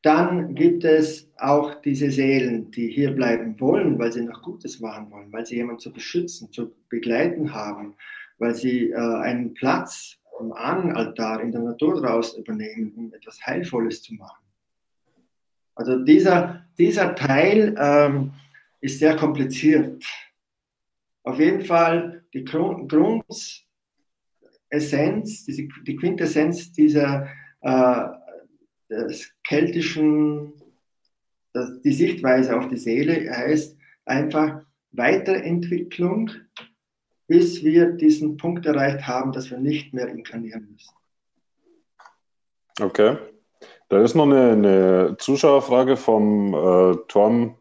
Dann 0.04 0.54
gibt 0.54 0.84
es 0.84 1.32
auch 1.38 1.82
diese 1.82 2.12
Seelen, 2.12 2.70
die 2.72 2.90
hier 2.90 3.12
bleiben 3.12 3.58
wollen, 3.62 3.98
weil 3.98 4.12
sie 4.12 4.22
noch 4.22 4.42
Gutes 4.42 4.82
machen 4.82 5.10
wollen, 5.10 5.32
weil 5.32 5.46
sie 5.46 5.56
jemanden 5.56 5.80
zu 5.80 5.94
beschützen, 5.94 6.52
zu 6.52 6.76
begleiten 6.90 7.54
haben, 7.54 7.96
weil 8.38 8.54
sie 8.54 8.90
äh, 8.90 8.98
einen 8.98 9.54
Platz 9.54 10.18
am 10.42 10.52
Ahnenaltar 10.52 11.40
in 11.42 11.54
der 11.54 11.62
Natur 11.62 12.02
draußen 12.02 12.44
übernehmen, 12.44 12.92
um 12.98 13.14
etwas 13.14 13.40
Heilvolles 13.46 14.02
zu 14.02 14.16
machen. 14.16 14.44
Also 15.74 16.04
dieser, 16.04 16.66
dieser 16.78 17.16
Teil 17.16 17.74
ähm, 17.80 18.34
ist 18.82 19.00
sehr 19.00 19.16
kompliziert. 19.16 20.04
Auf 21.24 21.40
jeden 21.40 21.62
Fall 21.62 22.26
die 22.34 22.44
Grund, 22.44 22.92
Grundessenz, 22.92 25.46
diese, 25.46 25.66
die 25.88 25.96
Quintessenz 25.96 26.74
dieser 26.74 27.30
äh, 27.62 28.23
des 29.08 29.32
keltischen, 29.44 30.54
die 31.84 31.94
Sichtweise 31.94 32.58
auf 32.58 32.68
die 32.68 32.78
Seele 32.78 33.30
heißt 33.30 33.78
einfach 34.06 34.62
Weiterentwicklung, 34.92 36.32
bis 37.28 37.64
wir 37.64 37.92
diesen 37.92 38.38
Punkt 38.38 38.66
erreicht 38.66 39.08
haben, 39.08 39.32
dass 39.32 39.50
wir 39.50 39.60
nicht 39.60 39.94
mehr 39.94 40.08
inkarnieren 40.08 40.70
müssen. 40.72 40.94
Okay. 42.82 43.18
Da 43.90 44.02
ist 44.02 44.16
noch 44.16 44.26
eine, 44.26 44.52
eine 44.52 45.16
Zuschauerfrage 45.20 45.98
vom 45.98 46.54
äh, 46.54 46.98
Tom 47.08 47.58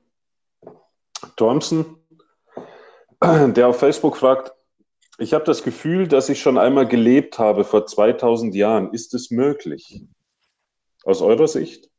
Thompson, 1.37 1.99
der 3.23 3.69
auf 3.69 3.79
Facebook 3.79 4.17
fragt, 4.17 4.53
ich 5.19 5.35
habe 5.35 5.45
das 5.45 5.63
Gefühl, 5.63 6.09
dass 6.09 6.29
ich 6.29 6.41
schon 6.41 6.59
einmal 6.59 6.89
gelebt 6.89 7.39
habe 7.39 7.65
vor 7.65 7.87
2000 7.87 8.55
Jahren. 8.55 8.93
Ist 8.93 9.15
es 9.15 9.31
möglich? 9.31 10.03
Aus 11.05 11.23
eurer 11.23 11.49
Sicht? 11.49 11.91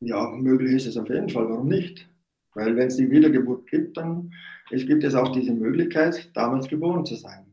Ja, 0.00 0.28
möglich 0.30 0.74
ist 0.74 0.86
es 0.86 0.96
auf 0.96 1.08
jeden 1.08 1.28
Fall. 1.28 1.48
Warum 1.48 1.68
nicht? 1.68 2.08
Weil 2.54 2.76
wenn 2.76 2.88
es 2.88 2.96
die 2.96 3.10
Wiedergeburt 3.10 3.66
gibt, 3.68 3.96
dann 3.96 4.32
es 4.70 4.86
gibt 4.86 5.04
es 5.04 5.14
auch 5.14 5.32
diese 5.32 5.52
Möglichkeit, 5.52 6.30
damals 6.34 6.68
geboren 6.68 7.04
zu 7.04 7.14
sein. 7.16 7.46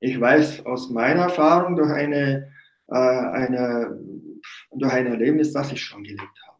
Ich 0.00 0.20
weiß 0.20 0.66
aus 0.66 0.90
meiner 0.90 1.22
Erfahrung 1.22 1.76
durch, 1.76 1.90
eine, 1.90 2.52
äh, 2.88 2.94
eine, 2.94 3.98
durch 4.72 4.92
ein 4.92 5.06
Erlebnis, 5.06 5.52
dass 5.52 5.72
ich 5.72 5.80
schon 5.80 6.04
gelebt 6.04 6.38
habe. 6.46 6.56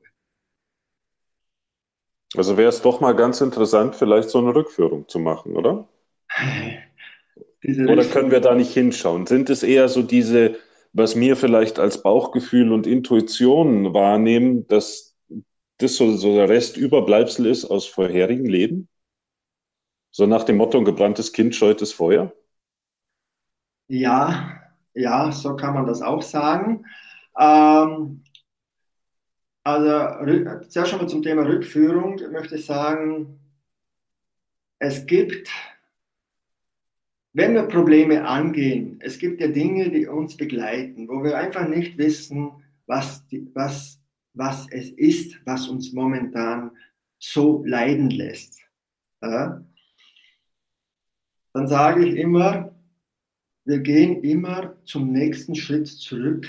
Also 2.37 2.57
wäre 2.57 2.69
es 2.69 2.83
doch 2.83 3.01
mal 3.01 3.15
ganz 3.15 3.41
interessant, 3.41 3.95
vielleicht 3.95 4.31
so 4.31 4.39
eine 4.39 4.55
Rückführung 4.55 5.09
zu 5.09 5.19
machen, 5.19 5.55
oder? 5.57 5.89
oder 7.65 8.05
können 8.05 8.31
wir 8.31 8.41
da 8.41 8.55
nicht 8.55 8.73
hinschauen? 8.73 9.27
Sind 9.27 9.49
es 9.49 9.63
eher 9.63 9.89
so 9.89 10.03
diese 10.03 10.57
was 10.97 11.15
mir 11.15 11.37
vielleicht 11.37 11.79
als 11.79 12.03
Bauchgefühl 12.03 12.73
und 12.73 12.87
Intuition 12.87 13.93
wahrnehmen, 13.93 14.67
dass 14.67 15.15
das 15.77 15.97
so, 15.97 16.17
so 16.17 16.35
der 16.35 16.49
Restüberbleibsel 16.49 17.45
ist 17.45 17.67
aus 17.67 17.85
vorherigen 17.85 18.47
Leben? 18.47 18.89
So 20.11 20.27
nach 20.27 20.45
dem 20.45 20.57
Motto, 20.57 20.79
ein 20.79 20.87
gebranntes 20.87 21.35
Kind 21.35 21.55
scheut 21.55 21.83
das 21.83 21.93
Feuer? 21.93 22.33
Ja, 23.89 24.63
ja, 24.95 25.31
so 25.33 25.55
kann 25.55 25.75
man 25.75 25.87
das 25.87 26.01
auch 26.01 26.23
sagen. 26.23 26.87
Ähm, 27.39 28.25
also 29.65 30.65
zuerst 30.69 30.91
schon 30.91 31.01
mal 31.01 31.09
zum 31.09 31.23
Thema 31.23 31.43
Rückführung 31.43 32.19
möchte 32.33 32.57
ich 32.57 32.65
sagen, 32.65 33.39
es 34.79 35.05
gibt 35.05 35.51
wenn 37.37 37.53
wir 37.53 37.65
Probleme 37.65 38.27
angehen, 38.27 38.99
es 39.01 39.19
gibt 39.19 39.43
ja 39.43 39.49
Dinge, 39.49 39.91
die 39.91 40.07
uns 40.07 40.39
begleiten, 40.39 41.07
wo 41.07 41.23
wir 41.23 41.37
einfach 41.37 41.69
nicht 41.69 41.99
wissen, 41.99 42.51
was, 42.87 43.27
die, 43.27 43.47
was, 43.53 44.01
was 44.33 44.67
es 44.71 44.89
ist, 44.93 45.39
was 45.45 45.69
uns 45.69 45.93
momentan 45.93 46.71
so 47.19 47.63
leiden 47.67 48.09
lässt. 48.09 48.63
Ja? 49.21 49.63
Dann 51.53 51.69
sage 51.69 52.09
ich 52.09 52.17
immer, 52.17 52.75
wir 53.67 53.81
gehen 53.81 54.23
immer 54.25 54.75
zum 54.87 55.13
nächsten 55.13 55.55
Schritt 55.55 55.89
zurück 55.89 56.49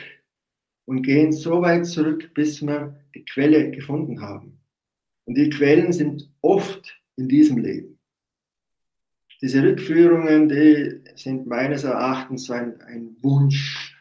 und 0.85 1.01
gehen 1.01 1.33
so 1.33 1.61
weit 1.61 1.85
zurück, 1.85 2.33
bis 2.33 2.65
wir 2.65 2.97
die 3.13 3.25
Quelle 3.25 3.71
gefunden 3.71 4.21
haben. 4.21 4.57
Und 5.25 5.37
die 5.37 5.49
Quellen 5.49 5.91
sind 5.91 6.31
oft 6.39 6.97
in 7.17 7.27
diesem 7.27 7.57
Leben. 7.57 7.96
Diese 9.41 9.61
Rückführungen, 9.61 10.49
die 10.49 11.01
sind 11.15 11.45
meines 11.47 11.83
Erachtens 11.83 12.49
ein, 12.49 12.81
ein 12.81 13.15
Wunsch, 13.21 13.95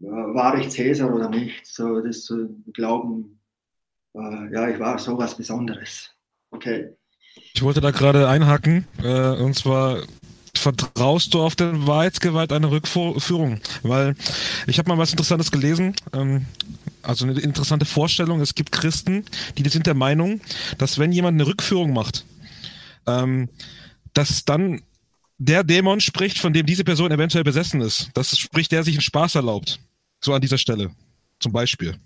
äh, 0.00 0.06
war 0.06 0.58
ich 0.58 0.68
Cäsar 0.70 1.14
oder 1.14 1.30
nicht, 1.30 1.66
so 1.66 2.00
das 2.00 2.24
zu 2.24 2.62
glauben, 2.72 3.40
äh, 4.14 4.52
ja, 4.52 4.68
ich 4.68 4.78
war 4.78 4.98
so 4.98 5.16
was 5.16 5.36
Besonderes. 5.36 6.10
Okay. 6.50 6.90
Ich 7.54 7.62
wollte 7.62 7.80
da 7.80 7.90
gerade 7.90 8.28
einhaken, 8.28 8.86
äh, 9.02 9.30
und 9.30 9.54
zwar 9.54 10.02
vertraust 10.54 11.32
du 11.34 11.40
auf 11.40 11.56
den 11.56 11.86
Wahrheitsgewalt 11.86 12.52
einer 12.52 12.70
Rückführung? 12.70 13.60
Weil 13.82 14.14
ich 14.66 14.78
habe 14.78 14.88
mal 14.88 14.98
was 14.98 15.10
Interessantes 15.10 15.50
gelesen, 15.50 15.94
ähm, 16.12 16.46
also 17.02 17.24
eine 17.24 17.40
interessante 17.40 17.84
Vorstellung. 17.84 18.40
Es 18.40 18.54
gibt 18.54 18.70
Christen, 18.70 19.24
die 19.56 19.68
sind 19.68 19.86
der 19.86 19.94
Meinung, 19.94 20.40
dass 20.78 20.98
wenn 20.98 21.12
jemand 21.12 21.40
eine 21.40 21.48
Rückführung 21.48 21.92
macht, 21.92 22.24
ähm, 23.06 23.48
dass 24.14 24.44
dann 24.44 24.82
der 25.38 25.64
Dämon 25.64 26.00
spricht, 26.00 26.38
von 26.38 26.52
dem 26.52 26.66
diese 26.66 26.84
Person 26.84 27.10
eventuell 27.10 27.44
besessen 27.44 27.80
ist. 27.80 28.10
Das 28.14 28.36
spricht, 28.38 28.72
der 28.72 28.84
sich 28.84 28.94
einen 28.94 29.02
Spaß 29.02 29.34
erlaubt. 29.34 29.80
So 30.20 30.32
an 30.32 30.40
dieser 30.40 30.58
Stelle. 30.58 30.90
Zum 31.40 31.52
Beispiel. 31.52 31.96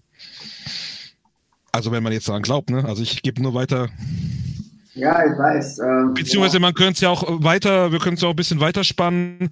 Also 1.71 1.93
wenn 1.93 2.03
man 2.03 2.13
jetzt 2.13 2.29
daran 2.29 2.43
glaubt, 2.43 2.71
ne? 2.71 2.85
Also 2.85 3.03
ich 3.03 3.21
gebe 3.21 3.43
nur 3.43 3.53
weiter. 3.53 3.91
Ja, 4.95 5.23
ich 5.27 5.39
weiß. 5.39 5.81
Ähm, 5.81 6.15
Beziehungsweise 6.15 6.57
ja. 6.57 6.61
man 6.61 6.73
könnte 6.73 6.93
es 6.93 7.01
ja 7.01 7.11
auch 7.11 7.45
weiter, 7.45 7.93
wir 7.93 7.99
können 7.99 8.15
es 8.15 8.23
ja 8.23 8.29
auch 8.29 8.33
ein 8.33 8.37
bisschen 8.37 8.61
weiterspannen. 8.61 9.51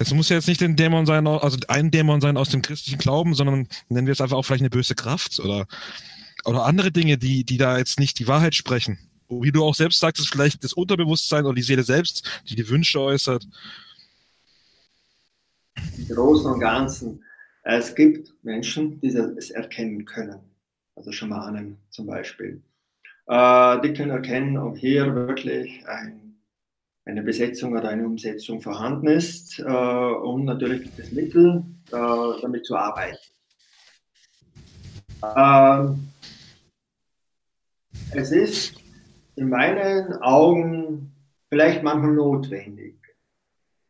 Es 0.00 0.12
muss 0.12 0.28
ja 0.28 0.34
jetzt 0.34 0.48
nicht 0.48 0.60
ein 0.60 0.74
Dämon 0.74 1.06
sein, 1.06 1.24
also 1.28 1.56
ein 1.68 1.92
Dämon 1.92 2.20
sein 2.20 2.36
aus 2.36 2.48
dem 2.48 2.62
christlichen 2.62 2.98
Glauben, 2.98 3.34
sondern 3.34 3.68
nennen 3.88 4.08
wir 4.08 4.12
es 4.12 4.20
einfach 4.20 4.36
auch 4.36 4.42
vielleicht 4.42 4.62
eine 4.62 4.70
böse 4.70 4.96
Kraft 4.96 5.38
oder, 5.38 5.66
oder 6.44 6.64
andere 6.64 6.90
Dinge, 6.90 7.16
die, 7.16 7.44
die 7.44 7.58
da 7.58 7.78
jetzt 7.78 8.00
nicht 8.00 8.18
die 8.18 8.26
Wahrheit 8.26 8.56
sprechen 8.56 8.98
wie 9.40 9.52
du 9.52 9.64
auch 9.64 9.74
selbst 9.74 10.00
sagtest, 10.00 10.28
vielleicht 10.28 10.62
das 10.64 10.72
Unterbewusstsein 10.72 11.44
oder 11.44 11.54
die 11.54 11.62
Seele 11.62 11.82
selbst, 11.82 12.42
die 12.48 12.56
die 12.56 12.68
Wünsche 12.68 13.00
äußert. 13.00 13.46
Im 15.96 16.08
Großen 16.08 16.52
und 16.52 16.60
Ganzen. 16.60 17.24
Es 17.62 17.94
gibt 17.94 18.32
Menschen, 18.42 19.00
die 19.00 19.08
es 19.08 19.50
erkennen 19.50 20.04
können. 20.04 20.40
Also 20.96 21.12
Schamanen 21.12 21.78
zum 21.90 22.06
Beispiel. 22.06 22.60
Äh, 23.26 23.80
die 23.80 23.92
können 23.94 24.10
erkennen, 24.10 24.58
ob 24.58 24.76
hier 24.76 25.14
wirklich 25.14 25.86
ein, 25.86 26.36
eine 27.04 27.22
Besetzung 27.22 27.72
oder 27.72 27.88
eine 27.88 28.04
Umsetzung 28.04 28.60
vorhanden 28.60 29.06
ist 29.06 29.58
äh, 29.60 29.62
und 29.62 30.44
natürlich 30.44 30.82
gibt 30.82 30.98
es 30.98 31.12
Mittel, 31.12 31.64
äh, 31.92 32.40
damit 32.42 32.66
zu 32.66 32.76
arbeiten. 32.76 33.18
Ähm, 35.36 36.08
es 38.10 38.32
ist 38.32 38.81
in 39.36 39.48
meinen 39.48 40.14
Augen 40.22 41.12
vielleicht 41.48 41.82
manchmal 41.82 42.12
notwendig, 42.12 42.96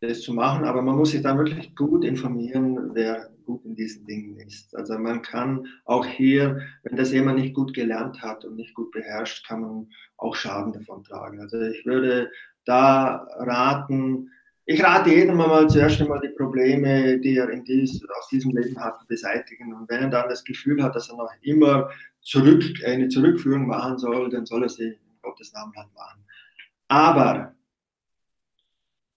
das 0.00 0.20
zu 0.20 0.34
machen, 0.34 0.64
aber 0.64 0.82
man 0.82 0.96
muss 0.96 1.12
sich 1.12 1.22
dann 1.22 1.38
wirklich 1.38 1.74
gut 1.76 2.04
informieren, 2.04 2.90
wer 2.94 3.30
gut 3.44 3.64
in 3.64 3.74
diesen 3.74 4.06
Dingen 4.06 4.38
ist. 4.38 4.74
Also 4.76 4.98
man 4.98 5.22
kann 5.22 5.66
auch 5.84 6.06
hier, 6.06 6.60
wenn 6.82 6.96
das 6.96 7.12
jemand 7.12 7.38
nicht 7.38 7.54
gut 7.54 7.74
gelernt 7.74 8.22
hat 8.22 8.44
und 8.44 8.56
nicht 8.56 8.74
gut 8.74 8.90
beherrscht, 8.92 9.46
kann 9.46 9.60
man 9.60 9.88
auch 10.16 10.34
Schaden 10.34 10.72
davon 10.72 11.04
tragen. 11.04 11.40
Also 11.40 11.60
ich 11.60 11.84
würde 11.84 12.30
da 12.64 13.26
raten, 13.38 14.30
ich 14.64 14.82
rate 14.82 15.10
jedem 15.10 15.40
einmal 15.40 15.68
zuerst 15.68 16.00
einmal 16.00 16.20
die 16.20 16.28
Probleme, 16.36 17.18
die 17.18 17.36
er 17.36 17.50
in 17.50 17.64
dies, 17.64 18.00
aus 18.16 18.28
diesem 18.28 18.56
Leben 18.56 18.78
hat, 18.78 19.06
beseitigen. 19.08 19.74
Und 19.74 19.90
wenn 19.90 20.04
er 20.04 20.10
dann 20.10 20.28
das 20.28 20.44
Gefühl 20.44 20.82
hat, 20.82 20.94
dass 20.94 21.10
er 21.10 21.16
noch 21.16 21.30
immer 21.42 21.90
zurück, 22.20 22.62
eine 22.84 23.08
Zurückführung 23.08 23.66
machen 23.66 23.98
soll, 23.98 24.30
dann 24.30 24.46
soll 24.46 24.62
er 24.62 24.68
sie 24.68 24.98
Gottes 25.22 25.52
Namen 25.52 25.72
halt 25.76 25.92
machen. 25.94 26.24
Aber 26.88 27.54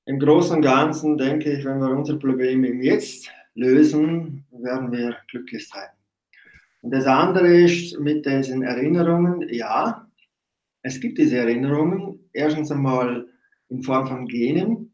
im 0.05 0.19
Großen 0.19 0.57
und 0.57 0.61
Ganzen 0.61 1.17
denke 1.17 1.51
ich, 1.51 1.65
wenn 1.65 1.79
wir 1.79 1.89
unsere 1.89 2.19
Probleme 2.19 2.67
im 2.67 2.81
Jetzt 2.81 3.29
lösen, 3.55 4.45
werden 4.51 4.91
wir 4.91 5.17
glücklich 5.29 5.67
sein. 5.67 5.89
Und 6.81 6.91
das 6.91 7.07
andere 7.07 7.47
ist 7.47 7.99
mit 7.99 8.25
diesen 8.25 8.61
Erinnerungen, 8.61 9.49
ja, 9.51 10.07
es 10.83 10.99
gibt 10.99 11.17
diese 11.17 11.39
Erinnerungen, 11.39 12.29
erstens 12.31 12.71
einmal 12.71 13.27
in 13.69 13.81
Form 13.81 14.05
von 14.05 14.27
Genen, 14.27 14.93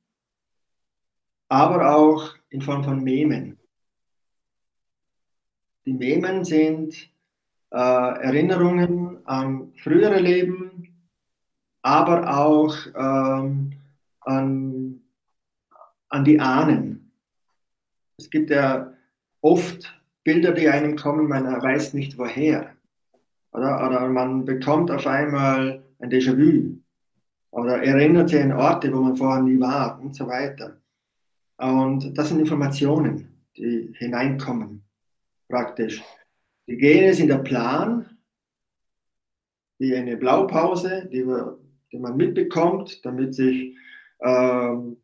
aber 1.50 1.94
auch 1.94 2.34
in 2.50 2.62
Form 2.62 2.82
von 2.82 3.04
Memen. 3.04 3.60
Die 5.86 5.92
Memen 5.94 6.46
sind 6.46 6.94
äh, 7.72 7.76
Erinnerungen 7.76 9.26
an 9.26 9.74
frühere 9.84 10.20
Leben, 10.20 10.61
aber 11.82 12.38
auch 12.38 12.76
ähm, 12.96 13.74
an, 14.22 15.02
an 16.10 16.24
die 16.24 16.40
Ahnen. 16.40 17.12
Es 18.18 18.30
gibt 18.30 18.50
ja 18.50 18.94
oft 19.42 20.00
Bilder, 20.24 20.52
die 20.52 20.70
einem 20.70 20.96
kommen, 20.96 21.28
man 21.28 21.46
weiß 21.46 21.94
nicht 21.94 22.18
woher. 22.18 22.76
Oder, 23.52 23.86
oder 23.88 24.08
man 24.08 24.46
bekommt 24.46 24.92
auf 24.92 25.08
einmal 25.08 25.84
ein 26.00 26.10
Déjà-vu. 26.10 26.78
Oder 27.50 27.84
erinnert 27.84 28.30
sich 28.30 28.42
an 28.42 28.54
Orte, 28.54 28.94
wo 28.94 29.02
man 29.02 29.18
vorher 29.18 29.42
nie 29.44 29.60
war 29.60 30.00
und 30.00 30.16
so 30.16 30.28
weiter. 30.28 30.78
Und 31.58 32.18
das 32.18 32.30
sind 32.30 32.40
Informationen, 32.40 33.46
die 33.58 33.94
hineinkommen, 33.98 34.84
praktisch. 35.50 36.02
Die 36.68 36.78
Gene 36.78 37.14
sind 37.14 37.28
der 37.28 37.40
Plan, 37.40 38.18
wie 39.78 39.96
eine 39.96 40.16
Blaupause, 40.16 41.10
die, 41.12 41.28
wir, 41.28 41.58
die 41.92 42.00
man 42.00 42.18
mitbekommt, 42.18 43.06
damit 43.06 43.36
sich 43.36 43.76
ähm, 44.22 44.98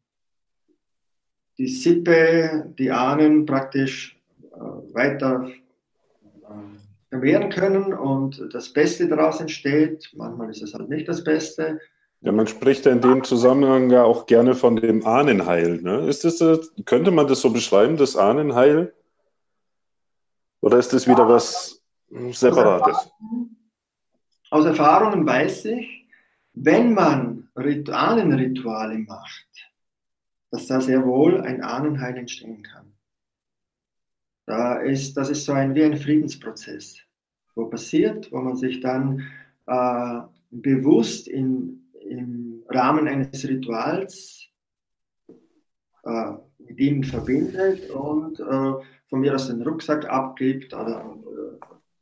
die 1.57 1.67
Sippe, 1.67 2.73
die 2.77 2.91
Ahnen 2.91 3.45
praktisch 3.45 4.19
äh, 4.53 4.93
weiter 4.93 5.49
äh, 5.49 6.47
vermehren 7.09 7.49
können 7.49 7.93
und 7.93 8.53
das 8.53 8.71
Beste 8.71 9.07
daraus 9.07 9.41
entsteht. 9.41 10.11
Manchmal 10.15 10.49
ist 10.49 10.61
es 10.61 10.73
halt 10.73 10.89
nicht 10.89 11.07
das 11.07 11.23
Beste. 11.23 11.79
Ja, 12.21 12.31
man 12.31 12.47
spricht 12.47 12.85
ja 12.85 12.91
in 12.91 13.01
dem 13.01 13.23
Zusammenhang 13.23 13.89
ja 13.91 14.03
auch 14.03 14.25
gerne 14.25 14.55
von 14.55 14.75
dem 14.75 15.05
Ahnenheil. 15.05 15.81
Ne? 15.81 16.07
Ist 16.07 16.23
das, 16.23 16.39
könnte 16.85 17.11
man 17.11 17.27
das 17.27 17.41
so 17.41 17.51
beschreiben, 17.51 17.97
das 17.97 18.15
Ahnenheil? 18.15 18.93
Oder 20.61 20.79
ist 20.79 20.93
das 20.93 21.07
wieder 21.07 21.27
was 21.29 21.81
Separates? 22.09 23.11
Aus 24.49 24.65
Erfahrungen 24.65 25.25
weiß 25.25 25.65
ich, 25.65 26.06
wenn 26.63 26.93
man 26.93 27.49
Ahnenrituale 27.55 28.99
macht, 28.99 29.47
dass 30.51 30.67
da 30.67 30.79
sehr 30.81 31.05
wohl 31.05 31.41
ein 31.41 31.61
Ahnenheil 31.61 32.17
entstehen 32.17 32.63
kann. 32.63 32.93
Da 34.45 34.77
ist, 34.77 35.17
das 35.17 35.29
ist 35.29 35.45
so 35.45 35.51
ein, 35.51 35.75
wie 35.75 35.83
ein 35.83 35.97
Friedensprozess, 35.97 36.99
wo 37.55 37.65
passiert, 37.65 38.31
wo 38.31 38.39
man 38.39 38.55
sich 38.55 38.79
dann 38.79 39.27
äh, 39.65 40.21
bewusst 40.51 41.27
in 41.27 41.87
im 42.07 42.63
Rahmen 42.69 43.07
eines 43.07 43.47
Rituals 43.47 44.47
äh, 46.03 46.31
mit 46.59 46.79
ihm 46.79 47.03
verbindet 47.03 47.89
und 47.89 48.39
äh, 48.39 48.73
von 49.09 49.19
mir 49.19 49.35
aus 49.35 49.47
den 49.47 49.61
Rucksack 49.61 50.05
abgibt 50.09 50.73
oder 50.73 51.17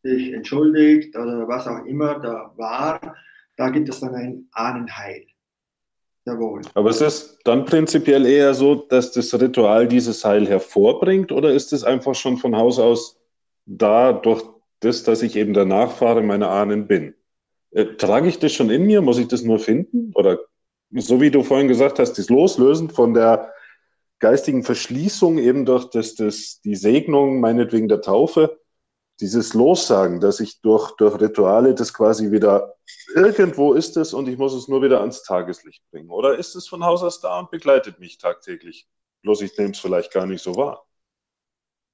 äh, 0.03 0.07
sich 0.07 0.33
entschuldigt 0.33 1.15
oder 1.15 1.47
was 1.47 1.67
auch 1.67 1.85
immer 1.85 2.19
da 2.19 2.51
war, 2.55 3.15
da 3.57 3.69
gibt 3.69 3.89
es 3.89 3.99
dann 3.99 4.15
ein 4.15 4.47
Ahnenheil. 4.51 5.25
Jawohl. 6.25 6.61
Aber 6.73 6.89
ist 6.89 7.01
es 7.01 7.37
dann 7.43 7.65
prinzipiell 7.65 8.25
eher 8.25 8.53
so, 8.55 8.75
dass 8.75 9.11
das 9.11 9.39
Ritual 9.39 9.87
dieses 9.87 10.25
Heil 10.25 10.47
hervorbringt 10.47 11.31
oder 11.31 11.53
ist 11.53 11.71
es 11.71 11.83
einfach 11.83 12.15
schon 12.15 12.37
von 12.37 12.55
Haus 12.55 12.79
aus 12.79 13.19
da 13.67 14.11
durch 14.11 14.43
das, 14.79 15.03
dass 15.03 15.21
ich 15.21 15.35
eben 15.35 15.53
der 15.53 15.65
Nachfahre 15.65 16.23
meiner 16.23 16.49
Ahnen 16.49 16.87
bin? 16.87 17.13
Äh, 17.71 17.85
trage 17.97 18.27
ich 18.27 18.39
das 18.39 18.53
schon 18.53 18.71
in 18.71 18.85
mir? 18.85 19.01
Muss 19.01 19.19
ich 19.19 19.27
das 19.27 19.43
nur 19.43 19.59
finden? 19.59 20.11
Oder 20.15 20.39
so 20.91 21.21
wie 21.21 21.29
du 21.29 21.43
vorhin 21.43 21.67
gesagt 21.67 21.99
hast, 21.99 22.13
das 22.13 22.29
Loslösen 22.29 22.89
von 22.89 23.13
der 23.13 23.51
geistigen 24.19 24.63
Verschließung 24.63 25.37
eben 25.37 25.65
durch 25.65 25.89
das, 25.91 26.15
das, 26.15 26.61
die 26.63 26.75
Segnung, 26.75 27.39
meinetwegen 27.39 27.87
der 27.87 28.01
Taufe, 28.01 28.59
dieses 29.19 29.53
Lossagen, 29.53 30.19
dass 30.19 30.39
ich 30.39 30.61
durch, 30.61 30.91
durch 30.97 31.19
Rituale 31.19 31.73
das 31.73 31.93
quasi 31.93 32.31
wieder 32.31 32.75
irgendwo 33.15 33.73
ist 33.73 33.97
es 33.97 34.13
und 34.13 34.27
ich 34.27 34.37
muss 34.37 34.53
es 34.53 34.67
nur 34.67 34.81
wieder 34.81 34.99
ans 34.99 35.23
Tageslicht 35.23 35.83
bringen. 35.91 36.09
Oder 36.09 36.37
ist 36.37 36.55
es 36.55 36.67
von 36.67 36.83
Haus 36.83 37.01
aus 37.01 37.21
da 37.21 37.39
und 37.39 37.51
begleitet 37.51 37.99
mich 37.99 38.17
tagtäglich? 38.17 38.87
Bloß 39.21 39.41
ich 39.41 39.57
nehme 39.57 39.71
es 39.71 39.79
vielleicht 39.79 40.11
gar 40.11 40.25
nicht 40.25 40.43
so 40.43 40.55
wahr. 40.55 40.85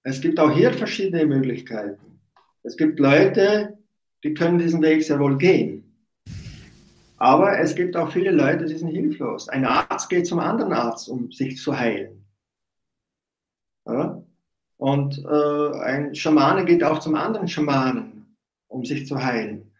Es 0.03 0.19
gibt 0.19 0.39
auch 0.39 0.51
hier 0.51 0.73
verschiedene 0.73 1.25
Möglichkeiten. 1.25 2.19
Es 2.63 2.75
gibt 2.75 2.99
Leute, 2.99 3.77
die 4.23 4.33
können 4.33 4.57
diesen 4.57 4.81
Weg 4.81 5.03
sehr 5.03 5.19
wohl 5.19 5.37
gehen. 5.37 5.87
Aber 7.17 7.59
es 7.59 7.75
gibt 7.75 7.95
auch 7.95 8.11
viele 8.11 8.31
Leute, 8.31 8.65
die 8.65 8.77
sind 8.77 8.89
hilflos. 8.89 9.47
Ein 9.47 9.65
Arzt 9.65 10.09
geht 10.09 10.25
zum 10.25 10.39
anderen 10.39 10.73
Arzt, 10.73 11.07
um 11.07 11.31
sich 11.31 11.61
zu 11.61 11.77
heilen. 11.77 12.25
Ja? 13.85 14.20
Und 14.81 15.23
äh, 15.23 15.77
ein 15.79 16.15
Schamane 16.15 16.65
geht 16.65 16.83
auch 16.83 16.97
zum 16.99 17.13
anderen 17.13 17.47
Schamanen, 17.47 18.35
um 18.67 18.83
sich 18.83 19.05
zu 19.05 19.23
heilen. 19.23 19.71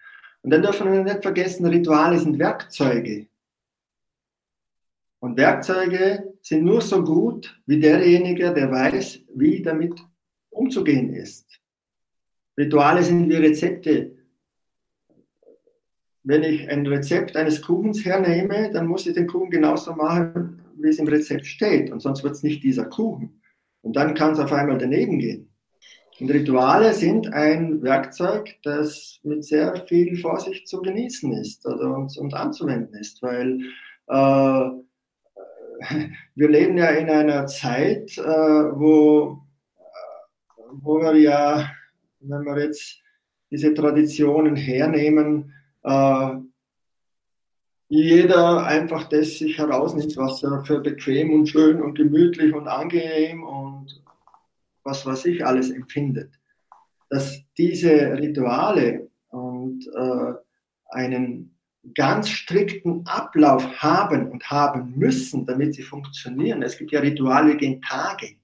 Und 0.43 0.52
dann 0.52 0.62
dürfen 0.62 0.91
wir 0.91 1.04
nicht 1.04 1.24
vergessen, 1.24 1.66
Rituale 1.66 2.20
sind 2.20 2.38
Werkzeuge. 2.38 3.26
Und 5.20 5.38
Werkzeuge 5.38 6.36
sind 6.43 6.64
nur 6.64 6.82
so 6.82 7.04
gut 7.04 7.60
wie 7.66 7.80
derjenige, 7.80 8.54
der 8.54 8.72
weiß, 8.72 9.22
wie 9.36 9.64
damit 9.64 9.99
umzugehen 10.52 11.14
ist. 11.16 11.47
Rituale 12.56 13.02
sind 13.02 13.28
wie 13.28 13.38
Rezepte 13.38 14.12
wenn 16.24 16.43
ich 16.43 16.70
ein 16.70 16.86
Rezept 16.86 17.36
eines 17.36 17.62
Kuchens 17.62 18.06
hernehme, 18.06 18.72
dann 18.72 18.88
muss 18.88 19.08
ich 19.08 19.16
den 19.16 19.28
Kuchen 19.28 19.49
genauso 19.49 19.93
machen, 19.93 20.62
wie 20.78 20.89
es 20.89 20.99
im 20.99 21.08
Rezept 21.08 21.45
steht. 21.45 21.91
Und 21.91 21.99
sonst 21.99 22.24
wird 22.24 22.36
es 22.36 22.43
nicht 22.43 22.64
dieser 22.64 22.86
Kuchen. 22.86 23.41
Und 23.82 23.96
dann 23.96 24.14
kann 24.14 24.34
es 24.34 24.40
auf 24.40 24.52
einmal 24.52 24.78
daneben 24.78 25.20
gehen. 25.20 25.52
Und 26.20 26.30
Rituale 26.30 26.94
sind 26.94 27.34
ein 27.34 27.82
Werkzeug, 27.82 28.56
das 28.64 29.20
mit 29.24 29.44
sehr 29.44 29.76
viel 29.88 30.16
Vorsicht 30.18 30.68
zu 30.68 30.82
genießen 30.82 31.34
ist 31.34 31.66
also 31.66 31.86
und, 31.86 32.16
und 32.16 32.34
anzuwenden 32.36 32.94
ist, 32.94 33.24
weil 33.24 33.60
äh, 34.08 34.70
wir 36.36 36.50
leben 36.50 36.78
ja 36.78 36.92
in 36.92 37.10
einer 37.10 37.48
Zeit, 37.48 38.16
äh, 38.20 38.22
wo, 38.22 39.40
wo 40.74 41.00
wir 41.00 41.16
ja, 41.16 41.72
wenn 42.20 42.44
wir 42.46 42.66
jetzt 42.66 43.00
diese 43.50 43.74
Traditionen 43.74 44.56
hernehmen, 44.56 45.54
äh, 45.84 46.36
jeder 47.92 48.66
einfach 48.66 49.10
das 49.10 49.39
sich 49.39 49.58
herausnimmt, 49.58 50.16
was 50.16 50.42
er 50.44 50.64
für 50.64 50.80
bequem 50.80 51.34
und 51.34 51.48
schön 51.48 51.82
und 51.82 51.96
gemütlich 51.96 52.54
und 52.54 52.70
angenehm 52.70 53.44
und 53.44 54.02
was 54.82 55.06
weiß 55.06 55.26
ich 55.26 55.46
alles 55.46 55.72
empfindet. 55.72 56.32
Dass 57.10 57.44
diese 57.58 58.18
Rituale 58.18 59.10
und 59.28 59.86
äh, 59.94 60.34
einen 60.92 61.58
ganz 61.94 62.30
strikten 62.30 63.06
Ablauf 63.08 63.66
haben 63.82 64.32
und 64.32 64.50
haben 64.50 64.94
müssen, 64.96 65.46
damit 65.46 65.76
sie 65.76 65.84
funktionieren. 65.84 66.64
Es 66.64 66.78
gibt 66.78 66.94
ja 66.94 67.02
Rituale 67.02 67.58
gegen 67.58 67.82
Tage. 67.82 68.38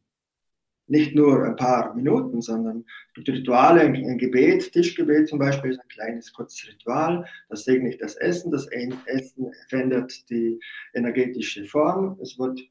Nicht 0.88 1.16
nur 1.16 1.44
ein 1.44 1.56
paar 1.58 1.94
Minuten, 1.96 2.42
sondern 2.42 2.86
es 3.10 3.14
gibt 3.16 3.30
Rituale, 3.30 3.82
ein 3.82 4.18
Gebet, 4.18 4.72
Tischgebet 4.72 5.28
zum 5.28 5.40
Beispiel 5.40 5.72
ist 5.72 5.80
ein 5.80 5.88
kleines, 5.90 6.32
kurzes 6.32 6.68
Ritual. 6.70 7.26
Das 7.50 7.66
segne 7.66 7.90
ich 7.90 7.98
das 7.98 8.16
Essen. 8.16 8.52
Das 8.52 8.68
Essen 8.68 9.52
verändert 9.68 10.30
die 10.30 10.60
energetische 10.94 11.66
Form. 11.66 12.18
Es 12.22 12.40
wird 12.40 12.62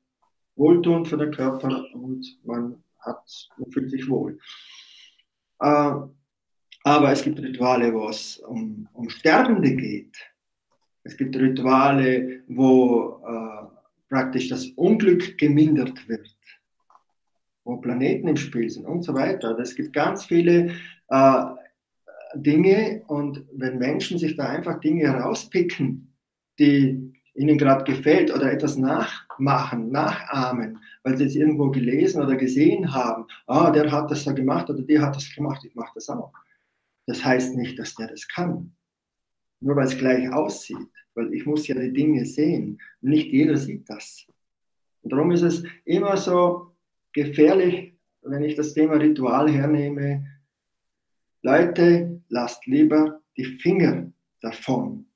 wohltuend 0.57 1.09
für 1.09 1.19
den 1.19 1.31
Körper 1.31 1.85
und 1.93 2.39
man, 2.45 2.83
hat, 3.01 3.49
man 3.59 3.71
fühlt 3.71 3.91
sich 3.91 4.09
wohl. 4.09 4.39
Äh, 5.61 5.93
aber 6.85 7.11
es 7.11 7.23
gibt 7.23 7.41
Rituale, 7.41 7.93
wo 7.93 8.09
es 8.09 8.39
um, 8.39 8.89
um 8.93 9.09
Sterbende 9.09 9.75
geht. 9.75 10.17
Es 11.03 11.17
gibt 11.17 11.37
Rituale, 11.37 12.43
wo 12.49 13.23
äh, 13.27 13.67
praktisch 14.09 14.49
das 14.49 14.67
Unglück 14.77 15.37
gemindert 15.39 16.09
wird, 16.09 16.36
wo 17.67 17.77
Planeten 17.77 18.29
im 18.29 18.37
Spiel 18.37 18.71
sind 18.71 18.87
und 18.87 19.03
so 19.03 19.13
weiter. 19.13 19.59
Es 19.59 19.75
gibt 19.75 19.93
ganz 19.93 20.25
viele 20.25 20.71
äh, 21.09 21.45
Dinge 22.35 23.03
und 23.09 23.45
wenn 23.53 23.79
Menschen 23.79 24.19
sich 24.19 24.37
da 24.37 24.49
einfach 24.49 24.81
Dinge 24.81 25.03
herauspicken, 25.03 26.15
die 26.59 27.13
ihnen 27.35 27.59
gerade 27.59 27.85
gefällt 27.85 28.33
oder 28.35 28.51
etwas 28.51 28.77
nachmachen, 28.77 29.91
nachahmen, 29.91 30.79
weil 31.03 31.19
sie 31.19 31.25
es 31.25 31.35
irgendwo 31.35 31.71
gelesen 31.71 32.23
oder 32.23 32.37
gesehen 32.37 32.95
haben, 32.95 33.27
ah, 33.47 33.71
der 33.71 33.91
hat 33.91 34.11
das 34.11 34.25
ja 34.25 34.33
gemacht 34.33 34.71
oder 34.71 34.83
die 34.83 34.99
hat 34.99 35.17
das 35.17 35.35
gemacht, 35.35 35.65
ich 35.65 35.75
mache 35.75 35.93
das 35.95 36.09
auch. 36.09 36.33
Das 37.07 37.25
heißt 37.25 37.57
nicht, 37.57 37.79
dass 37.79 37.95
der 37.95 38.09
das 38.09 38.27
kann. 38.29 38.75
Nur 39.61 39.77
weil 39.77 39.87
es 39.87 39.99
gleich 39.99 40.33
aussieht. 40.33 40.89
Weil 41.15 41.33
ich 41.33 41.47
muss 41.47 41.67
ja 41.67 41.75
die 41.75 41.93
Dinge 41.93 42.27
sehen. 42.27 42.81
Nicht 43.01 43.33
jeder 43.33 43.57
sieht 43.57 43.89
das. 43.89 44.27
Und 45.03 45.13
darum 45.13 45.31
ist 45.31 45.43
es 45.43 45.63
immer 45.85 46.17
so 46.17 46.76
gefährlich, 47.17 47.95
wenn 48.23 48.45
ich 48.45 48.55
das 48.55 48.75
Thema 48.75 48.95
Ritual 48.95 49.51
hernehme. 49.51 50.27
Leute, 51.43 52.21
lasst 52.29 52.67
lieber 52.67 53.21
die 53.37 53.45
Finger 53.45 54.13
davon. 54.41 55.07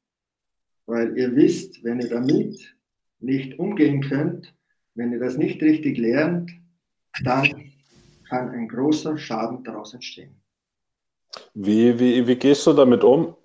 Weil 0.87 1.17
ihr 1.17 1.37
wisst, 1.37 1.85
wenn 1.85 2.01
ihr 2.01 2.09
damit 2.09 2.75
nicht 3.21 3.59
umgehen 3.59 4.01
könnt, 4.01 4.55
wenn 4.95 5.13
ihr 5.13 5.21
das 5.21 5.37
nicht 5.37 5.63
richtig 5.63 5.99
lernt, 5.99 6.51
dann 7.23 7.71
kann 8.29 8.49
ein 8.51 8.69
großer 8.69 9.19
Schaden 9.19 9.63
daraus 9.63 9.93
entstehen. 9.95 10.35
Wie, 11.55 11.99
wie, 11.99 12.27
wie 12.27 12.37
gehst 12.37 12.67
du 12.67 12.73
damit 12.73 13.05
um, 13.05 13.37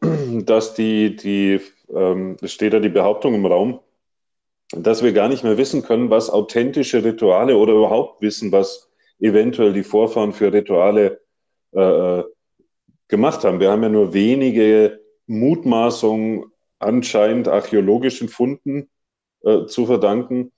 dass 0.45 0.73
die, 0.75 1.15
die 1.15 1.59
ähm, 1.93 2.37
steht 2.43 2.73
da 2.73 2.79
die 2.79 2.89
Behauptung 2.89 3.35
im 3.35 3.45
Raum, 3.45 3.79
dass 4.71 5.03
wir 5.03 5.13
gar 5.13 5.29
nicht 5.29 5.43
mehr 5.43 5.57
wissen 5.57 5.83
können, 5.83 6.09
was 6.09 6.29
authentische 6.29 7.03
Rituale 7.03 7.57
oder 7.57 7.73
überhaupt 7.73 8.21
wissen, 8.21 8.51
was 8.51 8.89
eventuell 9.19 9.73
die 9.73 9.83
Vorfahren 9.83 10.33
für 10.33 10.51
Rituale 10.51 11.21
äh, 11.73 11.81
äh 11.81 12.23
gemacht 13.07 13.43
haben. 13.43 13.59
Wir 13.59 13.69
haben 13.69 13.83
ja 13.83 13.89
nur 13.89 14.13
wenige 14.13 14.99
Mutmaßungen 15.27 16.45
anscheinend 16.79 17.47
archäologischen 17.47 18.29
Funden 18.29 18.89
äh, 19.43 19.67
zu 19.67 19.85
verdanken. 19.85 20.51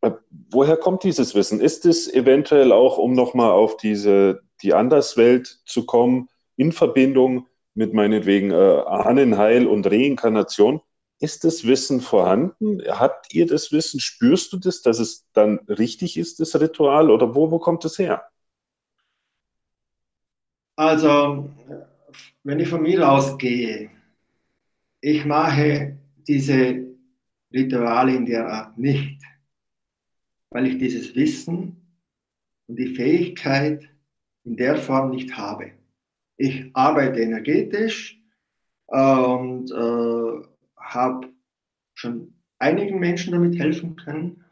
Äh, 0.00 0.10
woher 0.50 0.76
kommt 0.76 1.04
dieses 1.04 1.36
Wissen? 1.36 1.60
Ist 1.60 1.86
es 1.86 2.12
eventuell 2.12 2.72
auch, 2.72 2.98
um 2.98 3.12
nochmal 3.12 3.52
auf 3.52 3.76
diese, 3.76 4.42
die 4.62 4.74
Anderswelt 4.74 5.60
zu 5.64 5.86
kommen, 5.86 6.28
in 6.56 6.72
Verbindung 6.72 7.46
mit 7.74 7.94
meinetwegen 7.94 8.50
äh, 8.50 8.54
Ahnenheil 8.54 9.66
und 9.66 9.86
Reinkarnation. 9.86 10.80
Ist 11.22 11.44
das 11.44 11.64
Wissen 11.64 12.00
vorhanden? 12.00 12.82
Habt 12.88 13.32
ihr 13.32 13.46
das 13.46 13.70
Wissen? 13.70 14.00
Spürst 14.00 14.52
du 14.52 14.56
das, 14.56 14.82
dass 14.82 14.98
es 14.98 15.24
dann 15.32 15.60
richtig 15.68 16.16
ist, 16.16 16.40
das 16.40 16.60
Ritual? 16.60 17.12
Oder 17.12 17.36
wo, 17.36 17.48
wo 17.52 17.60
kommt 17.60 17.84
es 17.84 17.96
her? 17.96 18.24
Also, 20.74 21.48
wenn 22.42 22.58
ich 22.58 22.68
von 22.68 22.82
mir 22.82 23.08
ausgehe, 23.08 23.92
ich 25.00 25.24
mache 25.24 25.96
diese 26.26 26.88
Rituale 27.54 28.16
in 28.16 28.26
der 28.26 28.48
Art 28.48 28.76
nicht, 28.76 29.22
weil 30.50 30.66
ich 30.66 30.78
dieses 30.78 31.14
Wissen 31.14 31.86
und 32.66 32.74
die 32.80 32.96
Fähigkeit 32.96 33.88
in 34.42 34.56
der 34.56 34.76
Form 34.76 35.10
nicht 35.10 35.36
habe. 35.36 35.70
Ich 36.36 36.68
arbeite 36.74 37.20
energetisch 37.20 38.20
und 38.86 39.70
äh, 39.70 40.51
habe 40.94 41.28
schon 41.94 42.34
einigen 42.58 42.98
Menschen 42.98 43.32
damit 43.32 43.58
helfen 43.58 43.96
können. 43.96 44.44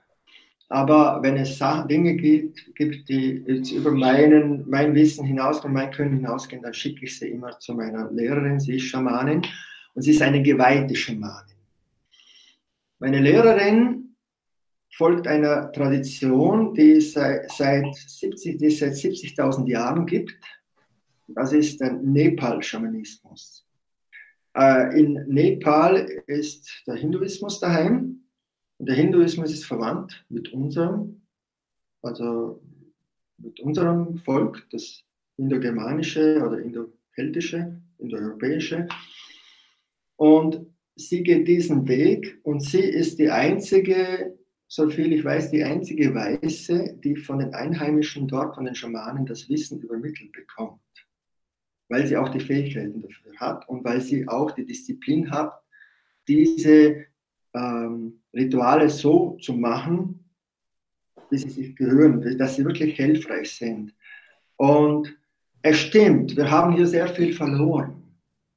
Aber 0.69 1.21
wenn 1.23 1.37
es 1.37 1.59
Dinge 1.89 2.15
gibt, 2.15 2.75
gibt, 2.77 3.09
die 3.09 3.43
jetzt 3.47 3.73
über 3.73 3.91
meinen, 3.91 4.69
mein 4.71 4.95
Wissen 4.95 5.27
hinausgehen, 5.27 5.75
mein 5.75 5.91
Können 5.91 6.17
hinausgehen, 6.17 6.63
dann 6.63 6.75
schicke 6.75 7.07
ich 7.07 7.19
sie 7.19 7.29
immer 7.29 7.59
zu 7.59 7.75
meiner 7.75 8.11
Lehrerin. 8.13 8.61
Sie 8.61 8.77
ist 8.77 8.85
Schamanin 8.85 9.43
und 9.95 10.03
sie 10.03 10.13
ist 10.13 10.23
eine 10.23 10.43
geweihte 10.43 10.95
Schamanin. 10.95 11.57
Meine 13.01 13.19
Lehrerin 13.19 14.15
folgt 14.93 15.27
einer 15.27 15.73
Tradition, 15.73 16.75
die 16.75 16.93
es 16.93 17.15
seit, 17.15 17.51
seit 17.51 17.87
70.000 17.87 18.93
70 18.93 19.67
Jahren 19.67 20.07
gibt. 20.07 20.37
Das 21.27 21.53
ist 21.53 21.81
der 21.81 21.93
Nepal-Schamanismus. 21.95 23.67
Äh, 24.57 25.01
in 25.01 25.25
Nepal 25.29 26.09
ist 26.27 26.83
der 26.87 26.97
Hinduismus 26.97 27.61
daheim. 27.61 28.25
Und 28.79 28.89
der 28.89 28.97
Hinduismus 28.97 29.53
ist 29.53 29.67
verwandt 29.67 30.25
mit 30.29 30.53
unserem, 30.53 31.23
also 32.03 32.63
mit 33.39 33.61
unserem 33.61 34.17
Volk, 34.19 34.67
das 34.71 35.05
indogermanische 35.37 36.43
oder 36.45 36.59
indokeltische, 36.59 37.81
indoeuropäische. 37.99 38.89
Und 40.17 40.67
sie 40.97 41.23
geht 41.23 41.47
diesen 41.47 41.89
Weg 41.89 42.41
und 42.43 42.61
sie 42.61 42.81
ist 42.81 43.19
die 43.19 43.31
einzige, 43.31 44.39
so 44.67 44.89
viel 44.89 45.13
ich 45.13 45.25
weiß, 45.25 45.51
die 45.51 45.65
einzige 45.65 46.15
Weiße, 46.15 46.99
die 47.03 47.17
von 47.17 47.39
den 47.39 47.55
Einheimischen 47.55 48.29
dort, 48.29 48.55
von 48.55 48.65
den 48.65 48.75
Schamanen, 48.75 49.27
das 49.27 49.49
Wissen 49.49 49.81
übermittelt 49.81 50.33
bekommt 50.33 50.81
weil 51.91 52.07
sie 52.07 52.17
auch 52.17 52.29
die 52.29 52.41
Fähigkeiten 52.41 53.03
dafür 53.03 53.33
hat 53.37 53.69
und 53.69 53.85
weil 53.85 54.01
sie 54.01 54.27
auch 54.27 54.53
die 54.53 54.65
Disziplin 54.65 55.31
hat, 55.31 55.53
diese 56.27 57.05
ähm, 57.53 58.21
Rituale 58.33 58.89
so 58.89 59.37
zu 59.43 59.53
machen, 59.53 60.25
wie 61.31 61.39
sie 61.39 61.51
sich 61.51 61.77
gehören, 61.77 62.39
dass 62.39 62.57
sie 62.57 62.65
wirklich 62.65 62.97
hilfreich 62.97 63.51
sind. 63.51 63.95
Und 64.57 65.17
es 65.63 65.79
stimmt, 65.79 66.37
wir 66.37 66.51
haben 66.51 66.75
hier 66.75 66.87
sehr 66.87 67.09
viel 67.09 67.33
verloren. 67.33 68.17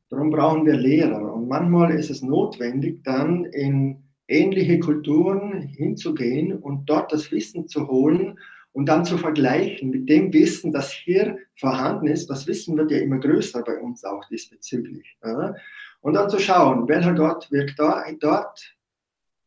Darum 0.09 0.29
brauchen 0.29 0.65
wir 0.65 0.75
Lehrer. 0.75 1.33
Und 1.33 1.47
manchmal 1.47 1.95
ist 1.95 2.11
es 2.11 2.21
notwendig, 2.21 3.03
dann 3.03 3.45
in 3.45 4.03
ähnliche 4.27 4.79
Kulturen 4.79 5.61
hinzugehen 5.61 6.53
und 6.53 6.85
dort 6.85 7.11
das 7.11 7.31
Wissen 7.31 7.67
zu 7.67 7.87
holen 7.87 8.39
und 8.73 8.87
dann 8.87 9.05
zu 9.05 9.17
vergleichen 9.17 9.91
mit 9.91 10.09
dem 10.09 10.33
Wissen, 10.33 10.71
das 10.71 10.91
hier 10.91 11.37
vorhanden 11.55 12.07
ist. 12.07 12.29
Das 12.29 12.47
Wissen 12.47 12.77
wird 12.77 12.91
ja 12.91 12.97
immer 12.97 13.19
größer 13.19 13.61
bei 13.63 13.79
uns 13.79 14.03
auch 14.03 14.25
diesbezüglich. 14.25 15.17
Ja? 15.23 15.55
Und 16.01 16.15
dann 16.15 16.29
zu 16.29 16.39
schauen, 16.39 16.87
welcher 16.87 17.13
Gott 17.13 17.49
wirkt 17.51 17.79
da, 17.79 18.03
dort 18.19 18.75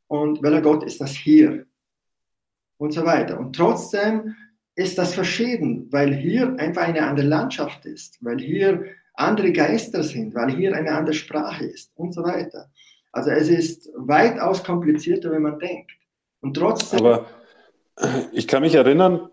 und 0.07 0.43
welcher 0.43 0.62
Gott 0.62 0.85
ist 0.85 1.01
das 1.01 1.11
hier 1.11 1.66
und 2.79 2.93
so 2.93 3.05
weiter. 3.05 3.39
Und 3.39 3.55
trotzdem 3.55 4.37
ist 4.77 4.97
das 4.97 5.14
verschieden, 5.14 5.89
weil 5.91 6.14
hier 6.14 6.55
einfach 6.59 6.83
eine 6.83 7.03
andere 7.03 7.27
Landschaft 7.27 7.85
ist, 7.85 8.18
weil 8.24 8.39
hier 8.39 8.85
andere 9.14 9.53
Geister 9.53 10.03
sind, 10.03 10.35
weil 10.35 10.51
hier 10.51 10.74
eine 10.74 10.93
andere 10.93 11.14
Sprache 11.14 11.64
ist 11.64 11.91
und 11.97 12.12
so 12.12 12.22
weiter. 12.22 12.70
Also 13.12 13.31
es 13.31 13.49
ist 13.49 13.91
weitaus 13.97 14.62
komplizierter, 14.62 15.33
wenn 15.33 15.43
man 15.43 15.59
denkt. 15.59 15.91
Und 16.41 16.55
trotzdem. 16.55 17.01
Aber 17.01 17.27
ich 18.32 18.47
kann 18.47 18.62
mich 18.62 18.74
erinnern, 18.74 19.28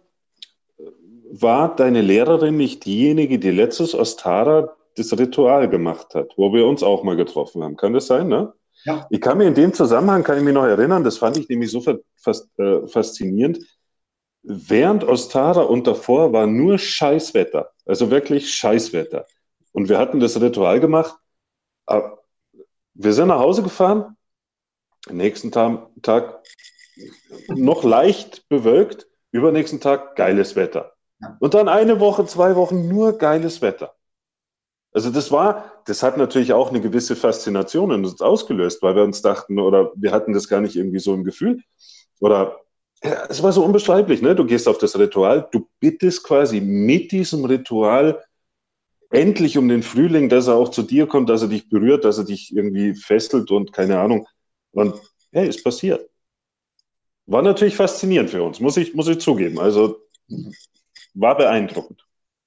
war 1.32 1.76
deine 1.76 2.02
Lehrerin 2.02 2.58
nicht 2.58 2.86
diejenige, 2.86 3.40
die 3.40 3.52
letztes 3.52 3.96
Ostara 3.96 4.76
das 4.96 5.18
Ritual 5.18 5.68
gemacht 5.70 6.14
hat, 6.14 6.34
wo 6.38 6.54
wir 6.54 6.66
uns 6.68 6.84
auch 6.84 7.04
mal 7.04 7.16
getroffen 7.16 7.64
haben? 7.64 7.76
Kann 7.76 7.94
das 7.94 8.08
sein, 8.08 8.28
ne? 8.28 8.54
Ja. 8.86 9.08
Ich 9.10 9.22
kann 9.22 9.38
mir 9.38 9.48
in 9.48 9.56
dem 9.56 9.74
Zusammenhang, 9.74 10.24
kann 10.24 10.38
ich 10.38 10.44
mich 10.44 10.54
noch 10.54 10.66
erinnern, 10.66 11.04
das 11.04 11.18
fand 11.18 11.38
ich 11.38 11.48
nämlich 11.50 11.72
so 11.72 11.82
fast, 12.16 12.60
äh, 12.60 12.86
faszinierend. 12.88 13.60
Während 14.44 15.06
Ostara 15.06 15.62
und 15.62 15.88
davor 15.88 16.34
war 16.34 16.46
nur 16.48 16.78
Scheißwetter, 16.78 17.72
also 17.86 18.12
wirklich 18.12 18.54
Scheißwetter. 18.54 19.26
Und 19.72 19.90
wir 19.90 19.98
hatten 19.98 20.20
das 20.20 20.40
Ritual 20.40 20.80
gemacht. 20.80 21.16
Wir 22.94 23.14
sind 23.14 23.30
nach 23.30 23.40
Hause 23.40 23.64
gefahren. 23.64 24.18
Am 25.08 25.18
nächsten 25.18 25.52
Tag, 25.52 25.88
Tag 26.02 26.43
noch 27.48 27.84
leicht 27.84 28.48
bewölkt, 28.50 29.08
übernächsten 29.32 29.80
Tag 29.80 30.16
geiles 30.16 30.56
Wetter. 30.56 30.94
Und 31.40 31.54
dann 31.54 31.70
eine 31.70 32.00
Woche, 32.00 32.26
zwei 32.26 32.56
Wochen 32.56 32.88
nur 32.88 33.18
geiles 33.18 33.62
Wetter. 33.62 33.96
Also 34.92 35.10
das 35.10 35.32
war, 35.32 35.72
das 35.86 36.04
hat 36.04 36.18
natürlich 36.18 36.54
auch 36.54 36.70
eine 36.70 36.82
gewisse 36.82 37.16
Faszination 37.16 37.92
in 37.92 38.06
uns 38.06 38.22
ausgelöst, 38.22 38.82
weil 38.84 38.96
wir 38.96 39.04
uns 39.04 39.22
dachten, 39.22 39.60
oder 39.60 39.92
wir 39.96 40.12
hatten 40.12 40.34
das 40.34 40.48
gar 40.48 40.62
nicht 40.62 40.76
irgendwie 40.76 41.00
so 41.00 41.14
im 41.14 41.24
Gefühl. 41.24 41.62
Oder 42.20 42.60
ja, 43.04 43.26
es 43.28 43.42
war 43.42 43.52
so 43.52 43.66
unbeschreiblich, 43.66 44.22
ne? 44.22 44.36
Du 44.36 44.46
gehst 44.46 44.68
auf 44.68 44.78
das 44.78 44.98
Ritual, 44.98 45.48
du 45.52 45.68
bittest 45.80 46.24
quasi 46.24 46.62
mit 46.62 47.12
diesem 47.12 47.44
Ritual 47.44 48.24
endlich 49.10 49.58
um 49.58 49.68
den 49.68 49.84
Frühling, 49.84 50.30
dass 50.30 50.48
er 50.48 50.56
auch 50.56 50.70
zu 50.70 50.84
dir 50.84 51.08
kommt, 51.08 51.30
dass 51.30 51.42
er 51.42 51.48
dich 51.48 51.70
berührt, 51.70 52.06
dass 52.06 52.18
er 52.18 52.24
dich 52.24 52.56
irgendwie 52.56 52.96
fesselt 52.96 53.52
und 53.52 53.74
keine 53.74 54.00
Ahnung. 54.00 54.28
Und 54.72 54.96
hey, 55.32 55.48
ist 55.48 55.64
passiert. 55.64 56.10
War 57.26 57.42
natürlich 57.42 57.76
faszinierend 57.76 58.30
für 58.30 58.44
uns, 58.44 58.60
muss 58.60 58.78
ich, 58.78 58.94
muss 58.94 59.08
ich 59.08 59.20
zugeben. 59.20 59.60
Also 59.60 59.98
war 61.14 61.38
beeindruckend. 61.38 62.06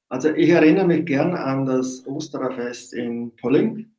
Also 0.08 0.30
ich 0.30 0.50
erinnere 0.50 0.86
mich 0.86 1.06
gern 1.06 1.34
an 1.34 1.66
das 1.66 2.06
Ostererfest 2.06 2.92
in 2.92 3.34
Polling. 3.36 3.90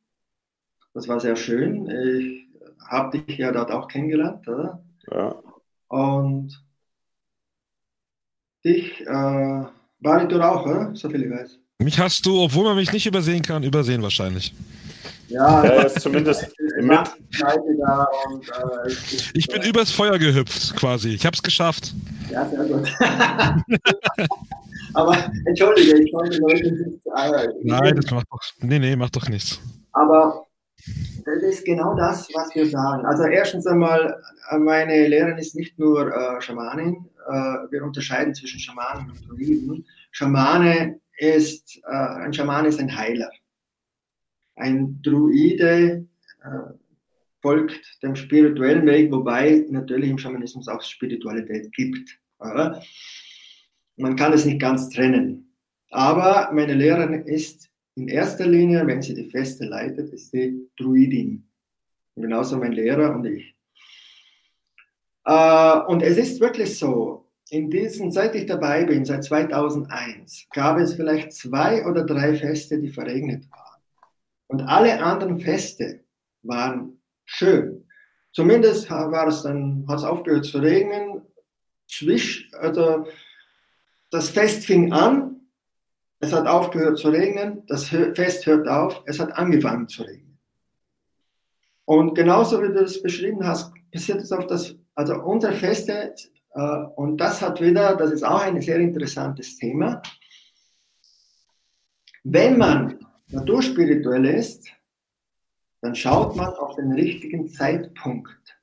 Das 0.94 1.06
war 1.08 1.20
sehr 1.20 1.36
schön. 1.36 1.86
Ich 1.90 2.48
habe 2.88 3.18
dich 3.18 3.38
ja 3.38 3.52
dort 3.52 3.70
auch 3.70 3.88
kennengelernt, 3.88 4.48
oder? 4.48 4.82
Ja. 5.10 5.34
Und 5.88 6.64
dich, 8.64 9.00
äh, 9.02 9.06
war 9.06 10.26
du 10.28 10.40
auch, 10.40 10.64
oder? 10.64 10.94
So 10.94 11.10
viel 11.10 11.24
ich 11.24 11.30
weiß. 11.30 11.58
Mich 11.80 11.98
hast 11.98 12.26
du, 12.26 12.40
obwohl 12.40 12.64
man 12.64 12.76
mich 12.76 12.92
nicht 12.92 13.06
übersehen 13.06 13.42
kann, 13.42 13.62
übersehen 13.62 14.02
wahrscheinlich. 14.02 14.54
Ja, 15.28 15.64
ja 15.64 15.82
ist 15.82 16.00
zumindest 16.00 16.48
mit. 16.80 16.84
Und, 16.84 16.98
äh, 18.48 18.88
ich, 18.88 19.30
ich 19.34 19.46
bin 19.46 19.62
äh, 19.62 19.68
übers 19.68 19.90
Feuer 19.90 20.18
gehüpft, 20.18 20.74
quasi. 20.76 21.10
Ich 21.10 21.24
habe 21.26 21.34
es 21.34 21.42
geschafft. 21.42 21.94
Ja, 22.30 22.48
sehr 22.48 22.64
gut. 22.64 22.88
Aber 24.94 25.16
entschuldige, 25.44 26.02
ich 26.02 26.12
wollte 26.12 26.38
Leute 26.38 26.72
nicht. 26.72 27.06
Äh, 27.14 27.48
Nein, 27.62 27.96
das 27.96 28.10
macht 28.10 28.26
doch. 28.30 28.40
Nee, 28.60 28.78
nee, 28.78 28.96
macht 28.96 29.16
doch 29.16 29.28
nichts. 29.28 29.60
Aber 29.92 30.46
das 31.24 31.42
ist 31.42 31.64
genau 31.64 31.94
das, 31.94 32.28
was 32.34 32.54
wir 32.54 32.66
sagen. 32.68 33.04
Also 33.04 33.24
erstens 33.24 33.66
einmal, 33.66 34.20
meine 34.58 35.08
Lehrerin 35.08 35.36
ist 35.36 35.54
nicht 35.54 35.78
nur 35.78 36.10
äh, 36.10 36.40
Schamanin. 36.40 37.04
Äh, 37.28 37.32
wir 37.70 37.84
unterscheiden 37.84 38.34
zwischen 38.34 38.60
Schamanen 38.60 39.10
und 39.10 39.28
Druiden. 39.28 39.84
Schamane 40.10 41.00
ist, 41.18 41.78
äh, 41.86 42.24
ein 42.24 42.32
Schaman 42.32 42.64
ist 42.64 42.80
ein 42.80 42.96
Heiler. 42.96 43.28
Ein 44.58 45.00
Druide 45.02 46.06
äh, 46.42 46.72
folgt 47.40 48.02
dem 48.02 48.16
spirituellen 48.16 48.86
Weg, 48.86 49.10
wobei 49.12 49.64
natürlich 49.70 50.10
im 50.10 50.18
Schamanismus 50.18 50.68
auch 50.68 50.82
Spiritualität 50.82 51.72
gibt. 51.72 52.18
Oder? 52.40 52.82
Man 53.96 54.16
kann 54.16 54.32
es 54.32 54.44
nicht 54.44 54.60
ganz 54.60 54.90
trennen. 54.90 55.54
Aber 55.90 56.50
meine 56.52 56.74
Lehrerin 56.74 57.22
ist 57.22 57.70
in 57.94 58.08
erster 58.08 58.46
Linie, 58.46 58.86
wenn 58.86 59.02
sie 59.02 59.14
die 59.14 59.30
Feste 59.30 59.64
leitet, 59.64 60.12
ist 60.12 60.30
sie 60.30 60.68
Druidin. 60.76 61.44
Genauso 62.16 62.58
mein 62.58 62.72
Lehrer 62.72 63.14
und 63.14 63.24
ich. 63.26 63.54
Äh, 65.24 65.78
und 65.86 66.02
es 66.02 66.16
ist 66.16 66.40
wirklich 66.40 66.78
so, 66.78 67.26
in 67.50 67.70
diesen, 67.70 68.10
seit 68.10 68.34
ich 68.34 68.46
dabei 68.46 68.84
bin, 68.84 69.04
seit 69.04 69.24
2001, 69.24 70.48
gab 70.52 70.78
es 70.78 70.94
vielleicht 70.94 71.32
zwei 71.32 71.86
oder 71.86 72.04
drei 72.04 72.34
Feste, 72.34 72.78
die 72.78 72.88
verregnet. 72.88 73.44
Und 74.48 74.62
alle 74.62 75.02
anderen 75.02 75.40
Feste 75.40 76.04
waren 76.42 77.00
schön. 77.24 77.86
Zumindest 78.32 78.90
war 78.90 79.26
es 79.28 79.42
dann, 79.42 79.86
hat 79.88 79.98
es 79.98 80.04
aufgehört 80.04 80.44
zu 80.44 80.58
regnen. 80.58 81.22
Zwisch, 81.86 82.50
also 82.52 83.06
das 84.10 84.30
Fest 84.30 84.66
fing 84.66 84.92
an, 84.92 85.40
es 86.20 86.32
hat 86.32 86.46
aufgehört 86.46 86.98
zu 86.98 87.08
regnen, 87.08 87.64
das 87.66 87.88
Fest 87.88 88.44
hört 88.46 88.68
auf, 88.68 89.02
es 89.06 89.20
hat 89.20 89.32
angefangen 89.32 89.88
zu 89.88 90.02
regnen. 90.02 90.38
Und 91.84 92.14
genauso 92.14 92.62
wie 92.62 92.68
du 92.68 92.74
das 92.74 93.02
beschrieben 93.02 93.46
hast, 93.46 93.72
passiert 93.90 94.20
es 94.20 94.32
auf 94.32 94.46
das, 94.46 94.74
also 94.94 95.14
unsere 95.22 95.54
Feste, 95.54 96.14
äh, 96.54 96.60
und 96.96 97.18
das 97.18 97.40
hat 97.40 97.60
wieder, 97.60 97.96
das 97.96 98.12
ist 98.12 98.24
auch 98.24 98.42
ein 98.42 98.60
sehr 98.60 98.78
interessantes 98.78 99.56
Thema. 99.56 100.02
Wenn 102.24 102.58
man 102.58 102.98
naturspirituell 103.28 104.26
ist, 104.26 104.68
dann 105.80 105.94
schaut 105.94 106.36
man 106.36 106.48
auf 106.54 106.76
den 106.76 106.92
richtigen 106.92 107.48
Zeitpunkt. 107.48 108.58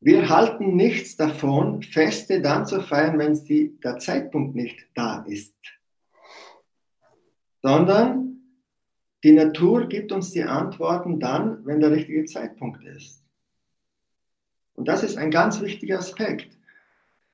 Wir 0.00 0.28
halten 0.28 0.76
nichts 0.76 1.16
davon, 1.16 1.82
Feste 1.82 2.40
dann 2.40 2.66
zu 2.66 2.80
feiern, 2.80 3.18
wenn 3.18 3.34
die, 3.44 3.78
der 3.80 3.98
Zeitpunkt 3.98 4.54
nicht 4.54 4.86
da 4.94 5.24
ist. 5.24 5.56
Sondern 7.62 8.28
die 9.24 9.32
Natur 9.32 9.88
gibt 9.88 10.12
uns 10.12 10.30
die 10.30 10.44
Antworten 10.44 11.18
dann, 11.18 11.64
wenn 11.66 11.80
der 11.80 11.90
richtige 11.90 12.24
Zeitpunkt 12.24 12.84
ist. 12.84 13.24
Und 14.74 14.86
das 14.86 15.02
ist 15.02 15.16
ein 15.16 15.32
ganz 15.32 15.60
wichtiger 15.60 15.98
Aspekt. 15.98 16.56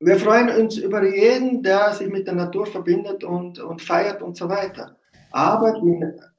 Wir 0.01 0.16
freuen 0.16 0.49
uns 0.49 0.78
über 0.78 1.07
jeden, 1.07 1.62
der 1.62 1.93
sich 1.93 2.09
mit 2.09 2.26
der 2.26 2.35
Natur 2.35 2.66
verbindet 2.66 3.22
und, 3.22 3.59
und 3.59 3.82
feiert 3.82 4.22
und 4.22 4.37
so 4.37 4.49
weiter. 4.49 4.97
Aber 5.35 5.82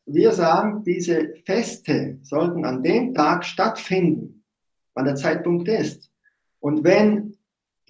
wir 0.06 0.32
sagen, 0.32 0.86
diese 0.86 1.36
Feste 1.46 2.18
sollten 2.22 2.64
an 2.64 2.82
dem 2.82 3.14
Tag 3.14 3.44
stattfinden, 3.44 4.46
wann 4.94 5.04
der 5.04 5.16
Zeitpunkt 5.16 5.68
ist. 5.68 6.10
Und 6.62 6.86
wenn 6.86 7.38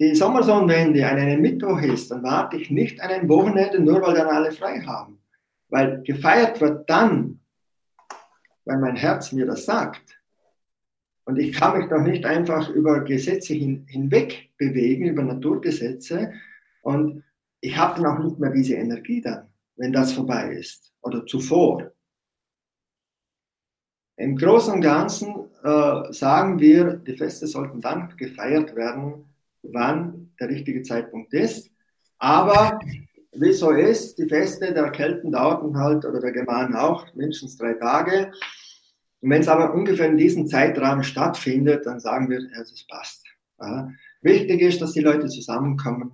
die 0.00 0.16
Sommersonnenwende 0.16 1.08
an 1.08 1.18
einem 1.18 1.40
Mittwoch 1.40 1.80
ist, 1.80 2.10
dann 2.10 2.24
warte 2.24 2.56
ich 2.56 2.72
nicht 2.72 3.00
an 3.00 3.10
ein 3.10 3.28
Wochenende, 3.28 3.78
nur 3.78 4.02
weil 4.02 4.14
dann 4.14 4.26
alle 4.26 4.50
frei 4.50 4.80
haben. 4.80 5.20
Weil 5.68 6.02
gefeiert 6.02 6.60
wird 6.60 6.90
dann, 6.90 7.38
weil 8.64 8.78
mein 8.78 8.96
Herz 8.96 9.30
mir 9.30 9.46
das 9.46 9.64
sagt. 9.64 10.20
Und 11.24 11.38
ich 11.38 11.52
kann 11.52 11.78
mich 11.78 11.88
doch 11.88 12.02
nicht 12.02 12.26
einfach 12.26 12.68
über 12.70 13.04
Gesetze 13.04 13.54
hin, 13.54 13.86
hinweg 13.88 14.50
bewegen, 14.58 15.06
über 15.06 15.22
Naturgesetze. 15.22 16.32
Und 16.82 17.22
ich 17.60 17.76
habe 17.76 18.02
dann 18.02 18.10
auch 18.10 18.24
nicht 18.24 18.40
mehr 18.40 18.50
diese 18.50 18.74
Energie 18.74 19.20
dann, 19.20 19.46
wenn 19.76 19.92
das 19.92 20.12
vorbei 20.12 20.50
ist 20.50 20.86
oder 21.06 21.24
zuvor. 21.24 21.92
Im 24.16 24.36
Großen 24.36 24.72
und 24.72 24.80
Ganzen 24.80 25.50
äh, 25.62 26.12
sagen 26.12 26.58
wir, 26.58 26.96
die 26.96 27.16
Feste 27.16 27.46
sollten 27.46 27.80
dann 27.80 28.16
gefeiert 28.16 28.74
werden, 28.74 29.26
wann 29.62 30.32
der 30.40 30.48
richtige 30.48 30.82
Zeitpunkt 30.82 31.34
ist. 31.34 31.70
Aber 32.18 32.78
wie 33.32 33.52
so 33.52 33.70
ist, 33.70 34.18
die 34.18 34.28
Feste 34.28 34.72
der 34.72 34.90
Kelten 34.90 35.32
dauerten 35.32 35.76
halt, 35.76 36.04
oder 36.04 36.20
der 36.20 36.32
Germanen 36.32 36.74
auch, 36.74 37.06
mindestens 37.14 37.56
drei 37.58 37.74
Tage. 37.74 38.32
Und 39.20 39.30
wenn 39.30 39.42
es 39.42 39.48
aber 39.48 39.74
ungefähr 39.74 40.08
in 40.08 40.16
diesem 40.16 40.46
Zeitrahmen 40.46 41.04
stattfindet, 41.04 41.84
dann 41.84 42.00
sagen 42.00 42.30
wir, 42.30 42.40
ja, 42.40 42.58
das 42.58 42.86
passt. 42.88 43.24
Ja. 43.60 43.90
Wichtig 44.22 44.62
ist, 44.62 44.80
dass 44.80 44.92
die 44.92 45.00
Leute 45.00 45.28
zusammenkommen, 45.28 46.12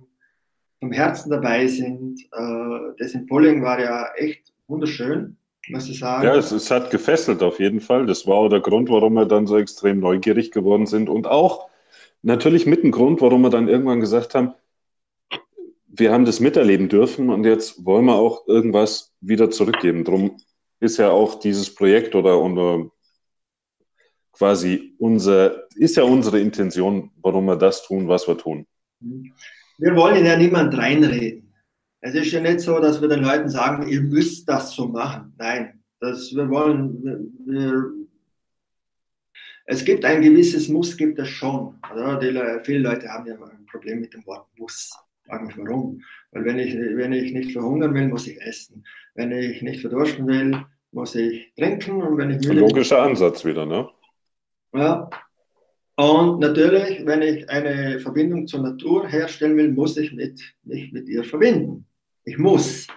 vom 0.79 0.91
Herzen 0.91 1.29
dabei 1.29 1.67
sind. 1.67 2.21
Äh, 2.33 2.93
das 2.97 3.13
in 3.13 3.25
Polling 3.27 3.63
war 3.63 3.79
ja 3.79 4.11
echt 4.15 4.52
wunderschön 4.67 5.37
muss 5.69 5.87
ich 5.87 5.99
sagen. 5.99 6.25
Ja, 6.25 6.35
es, 6.35 6.51
es, 6.51 6.69
hat 6.71 6.91
gefesselt 6.91 7.41
auf 7.41 7.59
jeden 7.59 7.79
Fall. 7.79 8.05
Das 8.05 8.27
war 8.27 8.35
auch 8.35 8.49
der 8.49 8.59
Grund, 8.59 8.89
warum 8.89 9.13
wir 9.13 9.25
dann 9.25 9.47
so 9.47 9.57
extrem 9.57 9.99
neugierig 9.99 10.51
geworden 10.51 10.85
sind 10.85 11.09
und 11.09 11.27
auch 11.27 11.69
natürlich 12.21 12.65
mit 12.65 12.83
dem 12.83 12.91
Grund, 12.91 13.21
warum 13.21 13.41
wir 13.41 13.49
dann 13.49 13.67
irgendwann 13.67 13.99
gesagt 13.99 14.35
haben, 14.35 14.53
wir 15.87 16.11
haben 16.11 16.25
das 16.25 16.39
miterleben 16.39 16.89
dürfen 16.89 17.29
und 17.29 17.45
jetzt 17.45 17.85
wollen 17.85 18.05
wir 18.05 18.15
auch 18.15 18.47
irgendwas 18.47 19.13
wieder 19.21 19.51
zurückgeben. 19.51 20.03
Drum 20.03 20.37
ist 20.79 20.97
ja 20.97 21.11
auch 21.11 21.39
dieses 21.39 21.73
Projekt 21.73 22.15
oder, 22.15 22.41
oder 22.41 22.89
quasi 24.31 24.95
unser, 24.97 25.69
ist 25.75 25.95
ja 25.95 26.03
unsere 26.03 26.39
Intention, 26.39 27.11
warum 27.21 27.45
wir 27.45 27.57
das 27.57 27.85
tun, 27.85 28.07
was 28.07 28.27
wir 28.27 28.37
tun. 28.37 28.65
Wir 28.99 29.95
wollen 29.95 30.25
ja 30.25 30.35
niemand 30.35 30.75
reinreden. 30.75 31.52
Es 32.05 32.13
ist 32.15 32.33
ja 32.33 32.41
nicht 32.41 32.59
so, 32.59 32.79
dass 32.79 32.99
wir 32.99 33.07
den 33.07 33.23
Leuten 33.23 33.47
sagen, 33.47 33.87
ihr 33.87 34.01
müsst 34.01 34.47
das 34.49 34.75
so 34.75 34.89
machen. 34.89 35.33
Nein, 35.37 35.79
das, 36.01 36.35
wir 36.35 36.49
wollen, 36.49 37.33
wir, 37.45 37.93
es 39.67 39.85
gibt 39.85 40.03
ein 40.03 40.21
gewisses 40.21 40.67
Muss, 40.67 40.97
gibt 40.97 41.17
es 41.19 41.29
schon. 41.29 41.75
Also 41.81 42.19
die, 42.19 42.37
viele 42.65 42.79
Leute 42.79 43.07
haben 43.07 43.25
ja 43.25 43.35
ein 43.35 43.65
Problem 43.71 44.01
mit 44.01 44.13
dem 44.13 44.25
Wort 44.25 44.45
Muss. 44.57 44.91
Frag 45.25 45.47
mich 45.47 45.57
warum. 45.57 46.01
Weil 46.31 46.43
wenn 46.43 46.59
ich, 46.59 46.75
wenn 46.75 47.13
ich 47.13 47.31
nicht 47.31 47.53
verhungern 47.53 47.93
will, 47.93 48.09
muss 48.09 48.27
ich 48.27 48.41
essen. 48.41 48.83
Wenn 49.15 49.31
ich 49.31 49.61
nicht 49.61 49.79
verdursten 49.79 50.27
will, 50.27 50.61
muss 50.91 51.15
ich 51.15 51.53
trinken. 51.55 52.01
Und 52.01 52.17
wenn 52.17 52.31
ich 52.31 52.49
Ein 52.49 52.57
logischer 52.57 53.01
Ansatz 53.01 53.45
wieder, 53.45 53.65
ne? 53.65 53.87
Ja. 54.73 55.09
Und 55.95 56.41
natürlich, 56.41 57.05
wenn 57.05 57.21
ich 57.21 57.49
eine 57.49 58.01
Verbindung 58.01 58.45
zur 58.45 58.61
Natur 58.61 59.07
herstellen 59.07 59.55
will, 59.55 59.71
muss 59.71 59.95
ich 59.95 60.11
mit, 60.11 60.41
mich 60.63 60.91
mit 60.91 61.07
ihr 61.07 61.23
verbinden. 61.23 61.85
Ich 62.25 62.37
muss. 62.37 62.87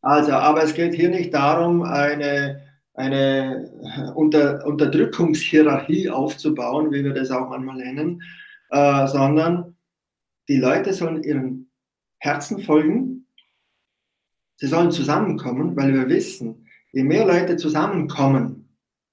Also, 0.00 0.32
aber 0.32 0.62
es 0.62 0.74
geht 0.74 0.94
hier 0.94 1.10
nicht 1.10 1.32
darum, 1.32 1.82
eine, 1.82 2.62
eine 2.94 4.12
Unter, 4.14 4.66
Unterdrückungshierarchie 4.66 6.10
aufzubauen, 6.10 6.92
wie 6.92 7.04
wir 7.04 7.14
das 7.14 7.30
auch 7.30 7.48
manchmal 7.48 7.76
nennen, 7.76 8.22
äh, 8.70 9.06
sondern 9.06 9.76
die 10.48 10.56
Leute 10.56 10.92
sollen 10.92 11.22
ihren 11.22 11.70
Herzen 12.18 12.62
folgen. 12.62 13.26
Sie 14.56 14.66
sollen 14.66 14.90
zusammenkommen, 14.90 15.76
weil 15.76 15.92
wir 15.94 16.08
wissen, 16.08 16.66
je 16.92 17.04
mehr 17.04 17.24
Leute 17.24 17.56
zusammenkommen 17.56 18.68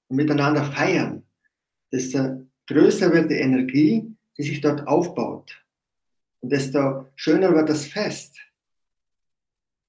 und 0.08 0.16
miteinander 0.16 0.64
feiern, 0.64 1.24
desto 1.92 2.48
größer 2.66 3.12
wird 3.12 3.30
die 3.30 3.36
Energie, 3.36 4.16
die 4.36 4.42
sich 4.42 4.60
dort 4.60 4.86
aufbaut. 4.86 5.56
Und 6.40 6.52
desto 6.52 7.10
schöner 7.16 7.54
wird 7.54 7.68
das 7.68 7.86
Fest. 7.86 8.38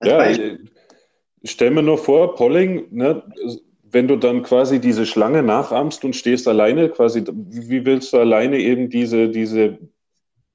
Ja, 0.04 0.30
ich 0.30 1.52
stell 1.52 1.72
mir 1.72 1.84
nur 1.84 1.98
vor, 1.98 2.36
Polling, 2.36 2.88
ne, 2.92 3.24
wenn 3.84 4.08
du 4.08 4.16
dann 4.16 4.44
quasi 4.44 4.80
diese 4.80 5.06
Schlange 5.06 5.44
nachahmst 5.44 6.06
und 6.06 6.16
stehst 6.16 6.48
alleine, 6.48 6.90
quasi, 6.90 7.24
wie 7.28 7.86
willst 7.86 8.14
du 8.14 8.18
alleine 8.18 8.58
eben 8.58 8.90
diese, 8.90 9.30
diese 9.30 9.80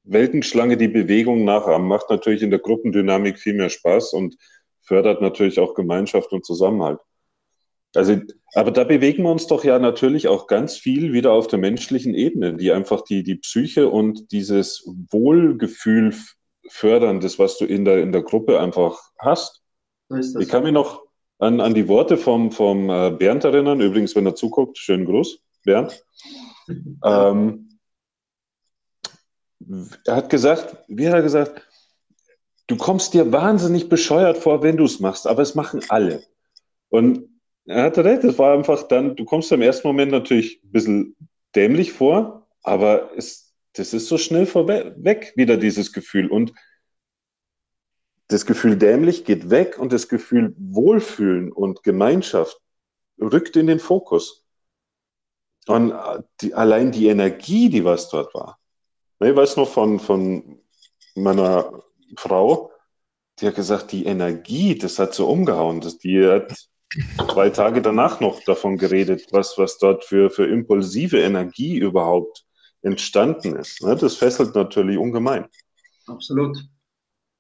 Weltenschlange, 0.05 0.77
die 0.77 0.89
Bewegung 0.89 1.45
nachahmen? 1.45 1.89
Macht 1.89 2.09
natürlich 2.11 2.43
in 2.43 2.51
der 2.51 2.61
Gruppendynamik 2.61 3.39
viel 3.39 3.55
mehr 3.55 3.69
Spaß 3.69 4.13
und 4.15 4.37
fördert 4.81 5.21
natürlich 5.21 5.59
auch 5.59 5.75
Gemeinschaft 5.75 6.33
und 6.33 6.47
Zusammenhalt. 6.47 7.01
Also, 7.95 8.17
aber 8.55 8.71
da 8.71 8.85
bewegen 8.85 9.23
wir 9.23 9.33
uns 9.33 9.47
doch 9.47 9.65
ja 9.65 9.79
natürlich 9.79 10.29
auch 10.29 10.47
ganz 10.47 10.77
viel 10.77 11.13
wieder 11.13 11.33
auf 11.33 11.47
der 11.47 11.59
menschlichen 11.59 12.15
Ebene, 12.15 12.55
die 12.55 12.71
einfach 12.71 13.03
die, 13.03 13.23
die 13.23 13.37
Psyche 13.37 13.89
und 13.89 14.33
dieses 14.33 14.87
Wohlgefühl 15.11 16.15
fördern, 16.69 17.21
das, 17.21 17.39
was 17.39 17.59
du 17.59 17.65
in 17.65 17.85
der, 17.85 18.03
in 18.03 18.13
der 18.13 18.23
Gruppe 18.23 18.61
einfach 18.61 18.99
hast. 19.19 19.63
Ich 20.39 20.49
kann 20.49 20.63
mich 20.63 20.73
noch 20.73 21.03
an, 21.39 21.61
an 21.61 21.75
die 21.75 21.89
Worte 21.89 22.17
vom, 22.17 22.51
vom 22.53 22.89
äh, 22.91 23.11
Bernd 23.11 23.45
erinnern. 23.45 23.81
Übrigens, 23.81 24.15
wenn 24.15 24.27
er 24.27 24.35
zuguckt, 24.35 24.79
schönen 24.79 25.05
Gruß, 25.05 25.41
Bernd. 25.65 26.05
Ähm, 27.05 27.79
er 30.05 30.17
hat 30.17 30.31
gesagt, 30.31 30.77
wie 30.89 31.07
hat 31.07 31.15
er 31.15 31.23
gesagt, 31.23 31.63
du 32.67 32.77
kommst 32.77 33.15
dir 33.15 33.31
wahnsinnig 33.33 33.89
bescheuert 33.89 34.37
vor, 34.39 34.63
wenn 34.63 34.77
du 34.77 34.85
es 34.85 34.99
machst, 34.99 35.29
aber 35.29 35.43
es 35.43 35.55
machen 35.55 35.81
alle. 35.89 36.25
Und 36.89 37.29
er 37.67 37.85
hatte 37.85 38.05
recht, 38.05 38.25
es 38.25 38.39
war 38.39 38.53
einfach 38.53 38.85
dann, 38.85 39.17
du 39.17 39.25
kommst 39.25 39.51
im 39.53 39.63
ersten 39.63 39.87
Moment 39.87 40.13
natürlich 40.13 40.61
ein 40.65 40.73
bisschen 40.73 41.17
dämlich 41.55 41.93
vor, 41.93 42.47
aber 42.63 43.11
es, 43.17 43.46
das 43.79 43.93
ist 43.93 44.09
so 44.09 44.19
schnell 44.19 44.47
vorweg, 44.47 45.33
wieder 45.37 45.57
dieses 45.57 45.93
Gefühl. 45.93 46.29
Und 46.29 46.53
das 48.29 48.47
Gefühl 48.47 48.77
dämlich 48.77 49.25
geht 49.25 49.51
weg 49.51 49.79
und 49.79 49.93
das 49.93 50.09
Gefühl 50.09 50.55
Wohlfühlen 50.59 51.53
und 51.53 51.83
Gemeinschaft 51.83 52.61
rückt 53.21 53.57
in 53.57 53.67
den 53.67 53.79
Fokus. 53.79 54.45
Und 55.67 55.95
die, 56.41 56.55
allein 56.55 56.93
die 56.93 57.09
Energie, 57.09 57.69
die 57.69 57.85
was 57.85 58.09
dort 58.09 58.35
war. 58.35 58.59
Ich 59.21 59.35
weiß 59.35 59.57
noch 59.57 59.69
von, 59.69 59.99
von 59.99 60.61
meiner 61.15 61.83
Frau, 62.17 62.71
die 63.41 63.47
hat 63.47 63.57
gesagt, 63.57 63.93
die 63.93 64.07
Energie, 64.07 64.79
das 64.79 64.99
hat 64.99 65.15
so 65.15 65.29
umgehauen. 65.29 65.81
Das, 65.81 65.99
die 65.99 66.25
hat 66.25 66.69
zwei 67.33 67.51
Tage 67.51 67.83
danach 67.83 68.21
noch 68.21 68.43
davon 68.45 68.79
geredet, 68.79 69.27
was, 69.33 69.59
was 69.59 69.79
dort 69.79 70.05
für, 70.05 70.31
für 70.31 70.47
impulsive 70.47 71.21
Energie 71.21 71.77
überhaupt 71.77 72.46
entstanden 72.87 73.57
ist. 73.57 73.83
Ne? 73.83 73.97
Das 73.97 74.17
fesselt 74.17 74.55
natürlich 74.55 74.97
ungemein. 74.97 75.47
Absolut. 76.07 76.57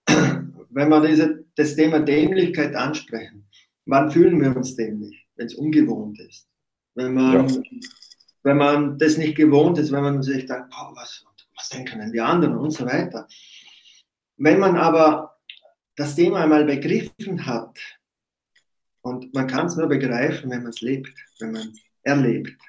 Wenn 0.07 0.89
wir 0.89 1.01
diese, 1.07 1.45
das 1.55 1.77
Thema 1.77 2.01
Dämlichkeit 2.01 2.75
ansprechen, 2.75 3.49
wann 3.87 4.11
fühlen 4.11 4.41
wir 4.41 4.55
uns 4.55 4.77
dämlich? 4.77 5.27
Wenn 5.37 5.47
es 5.47 5.55
ungewohnt 5.55 6.19
ist. 6.21 6.49
Wenn 6.95 7.15
man, 7.15 7.49
ja. 7.49 7.63
wenn 8.43 8.57
man 8.57 8.99
das 8.99 9.17
nicht 9.17 9.37
gewohnt 9.37 9.79
ist, 9.79 9.93
wenn 9.93 10.03
man 10.03 10.23
sich 10.23 10.47
denkt, 10.47 10.73
oh, 10.73 10.95
was, 10.95 11.25
was 11.55 11.69
denken 11.69 12.01
denn 12.01 12.13
die 12.13 12.21
anderen 12.21 12.57
und 12.57 12.71
so 12.71 12.85
weiter. 12.85 13.29
Wenn 14.37 14.59
man 14.59 14.77
aber 14.77 15.37
das 15.95 16.15
Thema 16.17 16.43
einmal 16.43 16.65
begriffen 16.65 17.47
hat, 17.47 17.79
und 19.03 19.33
man 19.35 19.47
kann 19.47 19.67
es 19.67 19.77
nur 19.77 19.87
begreifen, 19.87 20.51
wenn 20.51 20.63
man 20.63 20.71
es 20.71 20.81
lebt, 20.81 21.15
wenn 21.39 21.53
man 21.53 21.69
es 21.69 21.81
erlebt. 22.03 22.61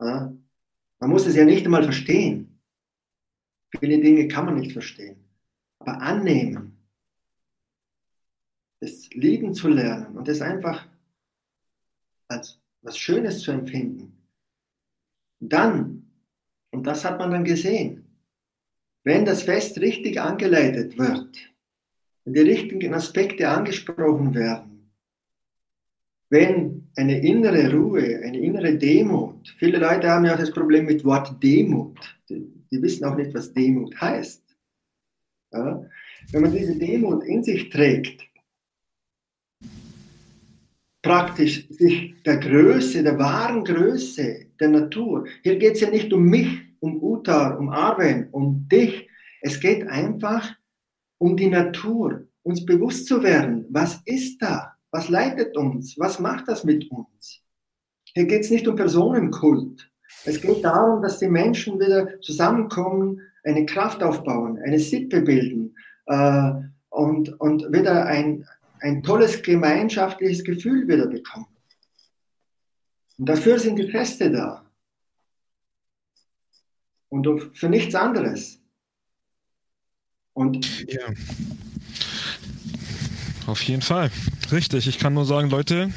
Ja? 0.00 0.32
Man 1.02 1.10
muss 1.10 1.26
es 1.26 1.34
ja 1.34 1.44
nicht 1.44 1.64
einmal 1.64 1.82
verstehen. 1.82 2.60
Viele 3.76 4.00
Dinge 4.00 4.28
kann 4.28 4.44
man 4.44 4.54
nicht 4.54 4.70
verstehen. 4.70 5.16
Aber 5.80 6.00
annehmen, 6.00 6.78
das 8.78 9.10
Lieben 9.10 9.52
zu 9.52 9.66
lernen 9.66 10.16
und 10.16 10.28
das 10.28 10.40
einfach 10.40 10.86
als 12.28 12.60
was 12.82 12.96
Schönes 12.96 13.40
zu 13.40 13.50
empfinden. 13.50 14.16
Dann, 15.40 16.08
und 16.70 16.86
das 16.86 17.04
hat 17.04 17.18
man 17.18 17.32
dann 17.32 17.44
gesehen, 17.44 18.04
wenn 19.02 19.24
das 19.24 19.42
Fest 19.42 19.80
richtig 19.80 20.20
angeleitet 20.20 20.96
wird, 20.96 21.36
wenn 22.24 22.34
die 22.34 22.42
richtigen 22.42 22.94
Aspekte 22.94 23.48
angesprochen 23.48 24.34
werden, 24.34 24.71
wenn 26.32 26.88
eine 26.96 27.20
innere 27.20 27.70
Ruhe, 27.70 28.22
eine 28.24 28.38
innere 28.38 28.78
Demut, 28.78 29.54
viele 29.58 29.78
Leute 29.78 30.08
haben 30.08 30.24
ja 30.24 30.34
das 30.34 30.50
Problem 30.50 30.86
mit 30.86 31.04
Wort 31.04 31.42
Demut, 31.42 31.98
die, 32.26 32.50
die 32.70 32.80
wissen 32.80 33.04
auch 33.04 33.16
nicht, 33.16 33.34
was 33.34 33.52
Demut 33.52 33.94
heißt. 34.00 34.42
Ja? 35.52 35.84
Wenn 36.30 36.42
man 36.42 36.52
diese 36.52 36.74
Demut 36.74 37.22
in 37.24 37.44
sich 37.44 37.68
trägt, 37.68 38.22
praktisch 41.02 41.68
sich 41.68 42.14
der 42.22 42.38
Größe, 42.38 43.02
der 43.02 43.18
wahren 43.18 43.62
Größe 43.62 44.46
der 44.58 44.68
Natur, 44.70 45.26
hier 45.42 45.56
geht 45.56 45.74
es 45.74 45.82
ja 45.82 45.90
nicht 45.90 46.10
um 46.14 46.24
mich, 46.24 46.48
um 46.80 47.02
Utar, 47.02 47.58
um 47.58 47.68
Arwen, 47.68 48.28
um 48.30 48.66
dich, 48.70 49.06
es 49.42 49.60
geht 49.60 49.86
einfach 49.86 50.56
um 51.18 51.36
die 51.36 51.48
Natur, 51.48 52.26
uns 52.42 52.64
bewusst 52.64 53.06
zu 53.06 53.22
werden, 53.22 53.66
was 53.68 54.00
ist 54.06 54.40
da? 54.40 54.71
Was 54.92 55.08
leitet 55.08 55.56
uns? 55.56 55.98
Was 55.98 56.20
macht 56.20 56.46
das 56.48 56.64
mit 56.64 56.88
uns? 56.90 57.40
Hier 58.04 58.26
geht 58.26 58.42
es 58.42 58.50
nicht 58.50 58.68
um 58.68 58.76
Personenkult. 58.76 59.90
Es 60.24 60.40
geht 60.40 60.62
darum, 60.62 61.02
dass 61.02 61.18
die 61.18 61.28
Menschen 61.28 61.80
wieder 61.80 62.20
zusammenkommen, 62.20 63.20
eine 63.42 63.66
Kraft 63.66 64.02
aufbauen, 64.02 64.58
eine 64.64 64.78
Sippe 64.78 65.22
bilden 65.22 65.74
äh, 66.06 66.52
und, 66.90 67.40
und 67.40 67.72
wieder 67.72 68.06
ein, 68.06 68.46
ein 68.80 69.02
tolles 69.02 69.42
gemeinschaftliches 69.42 70.44
Gefühl 70.44 70.86
wieder 70.86 71.06
bekommen. 71.06 71.46
Und 73.18 73.28
dafür 73.28 73.58
sind 73.58 73.76
die 73.76 73.90
Feste 73.90 74.30
da. 74.30 74.64
Und 77.08 77.56
für 77.56 77.68
nichts 77.68 77.94
anderes. 77.94 78.60
Und 80.34 80.86
ja. 80.90 81.06
Auf 83.46 83.62
jeden 83.62 83.82
Fall. 83.82 84.10
Richtig. 84.50 84.86
Ich 84.86 84.98
kann 84.98 85.14
nur 85.14 85.24
sagen, 85.24 85.50
Leute, 85.50 85.90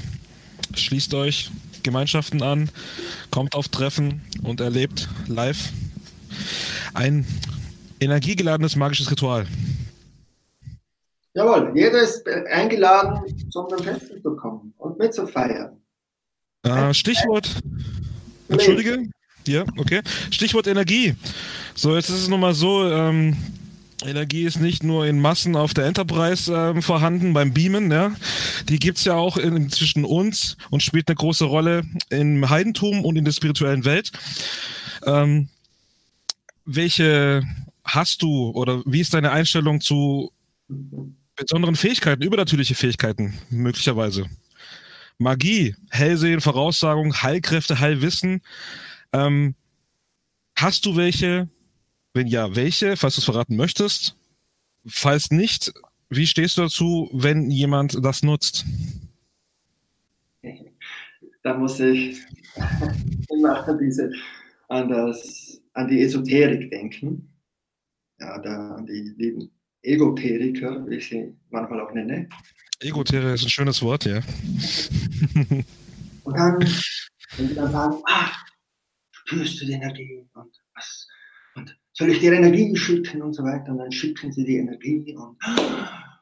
schließt 0.75 1.13
euch 1.13 1.51
Gemeinschaften 1.83 2.41
an, 2.41 2.69
kommt 3.29 3.55
auf 3.55 3.69
Treffen 3.69 4.21
und 4.43 4.59
erlebt 4.61 5.07
live 5.27 5.71
ein 6.93 7.25
energiegeladenes 7.99 8.75
magisches 8.75 9.11
Ritual. 9.11 9.45
Jawohl, 11.33 11.71
jeder 11.75 12.01
ist 12.01 12.27
eingeladen, 12.27 13.21
zum 13.51 13.67
Festen 13.69 14.21
zu 14.21 14.35
kommen 14.35 14.73
und 14.77 14.97
mitzufeiern. 14.97 15.77
Äh, 16.63 16.93
Stichwort. 16.93 17.61
Entschuldige. 18.47 19.09
Ja, 19.47 19.63
okay. 19.77 20.01
Stichwort 20.31 20.67
Energie. 20.67 21.13
So, 21.75 21.95
jetzt 21.95 22.09
ist 22.09 22.23
es 22.23 22.27
nun 22.29 22.39
mal 22.39 22.53
so, 22.53 22.89
ähm, 22.89 23.35
Energie 24.03 24.43
ist 24.43 24.59
nicht 24.59 24.83
nur 24.83 25.05
in 25.07 25.19
Massen 25.19 25.55
auf 25.55 25.73
der 25.73 25.85
Enterprise 25.85 26.53
äh, 26.53 26.81
vorhanden 26.81 27.33
beim 27.33 27.53
Beamen, 27.53 27.91
ja. 27.91 28.13
Die 28.67 28.79
gibt's 28.79 29.05
ja 29.05 29.13
auch 29.13 29.37
in, 29.37 29.69
zwischen 29.69 30.03
uns 30.03 30.57
und 30.69 30.83
spielt 30.83 31.07
eine 31.07 31.15
große 31.15 31.45
Rolle 31.45 31.83
im 32.09 32.49
Heidentum 32.49 33.05
und 33.05 33.15
in 33.15 33.25
der 33.25 33.31
spirituellen 33.31 33.85
Welt. 33.85 34.11
Ähm, 35.05 35.49
welche 36.65 37.43
hast 37.83 38.21
du 38.21 38.49
oder 38.49 38.81
wie 38.85 39.01
ist 39.01 39.13
deine 39.13 39.31
Einstellung 39.31 39.79
zu 39.79 40.31
besonderen 41.35 41.75
Fähigkeiten, 41.75 42.23
übernatürliche 42.23 42.75
Fähigkeiten 42.75 43.39
möglicherweise? 43.49 44.25
Magie, 45.17 45.75
Hellsehen, 45.89 46.41
Voraussagung, 46.41 47.21
Heilkräfte, 47.21 47.79
Heilwissen. 47.79 48.41
Ähm, 49.13 49.55
hast 50.55 50.85
du 50.85 50.97
welche? 50.97 51.47
Wenn 52.15 52.27
ja, 52.27 52.55
welche, 52.55 52.95
falls 52.95 53.15
du 53.15 53.19
es 53.19 53.25
verraten 53.25 53.57
möchtest? 53.57 54.15
Falls 54.87 55.31
nicht, 55.31 55.73
wie 56.07 56.25
stehst 56.25 56.55
du 56.55 56.61
dazu, 56.61 57.09
wenn 57.11 57.51
jemand 57.51 57.97
das 58.05 58.23
nutzt? 58.23 58.63
Da 61.43 61.57
muss 61.57 61.77
ich 61.81 62.21
immer 63.29 63.67
an, 63.67 63.77
diese, 63.79 64.13
an, 64.69 64.87
das, 64.87 65.59
an 65.73 65.89
die 65.89 66.03
Esoterik 66.03 66.71
denken. 66.71 67.29
Ja, 68.21 68.39
da, 68.39 68.75
an 68.75 68.85
die 68.85 69.13
lieben 69.17 69.51
Egoteriker, 69.81 70.87
wie 70.87 70.95
ich 70.95 71.09
sie 71.09 71.35
manchmal 71.49 71.81
auch 71.81 71.91
nenne. 71.93 72.29
Egoteriker 72.79 73.33
ist 73.33 73.43
ein 73.43 73.49
schönes 73.49 73.81
Wort, 73.81 74.05
ja. 74.05 74.21
Und 76.23 76.37
dann, 76.37 76.61
wenn 77.35 77.47
sie 77.49 77.55
dann 77.55 77.73
sagen, 77.73 78.01
ach, 78.07 78.45
spürst 79.11 79.59
du 79.61 79.65
die 79.65 79.73
Energie 79.73 80.25
und 80.33 80.55
soll 81.95 82.09
ich 82.09 82.19
dir 82.19 82.33
Energie 82.33 82.75
schicken 82.75 83.21
und 83.21 83.33
so 83.33 83.43
weiter. 83.43 83.71
Und 83.71 83.79
dann 83.79 83.91
schicken 83.91 84.31
sie 84.31 84.43
die 84.43 84.57
Energie 84.57 85.15
und, 85.15 85.37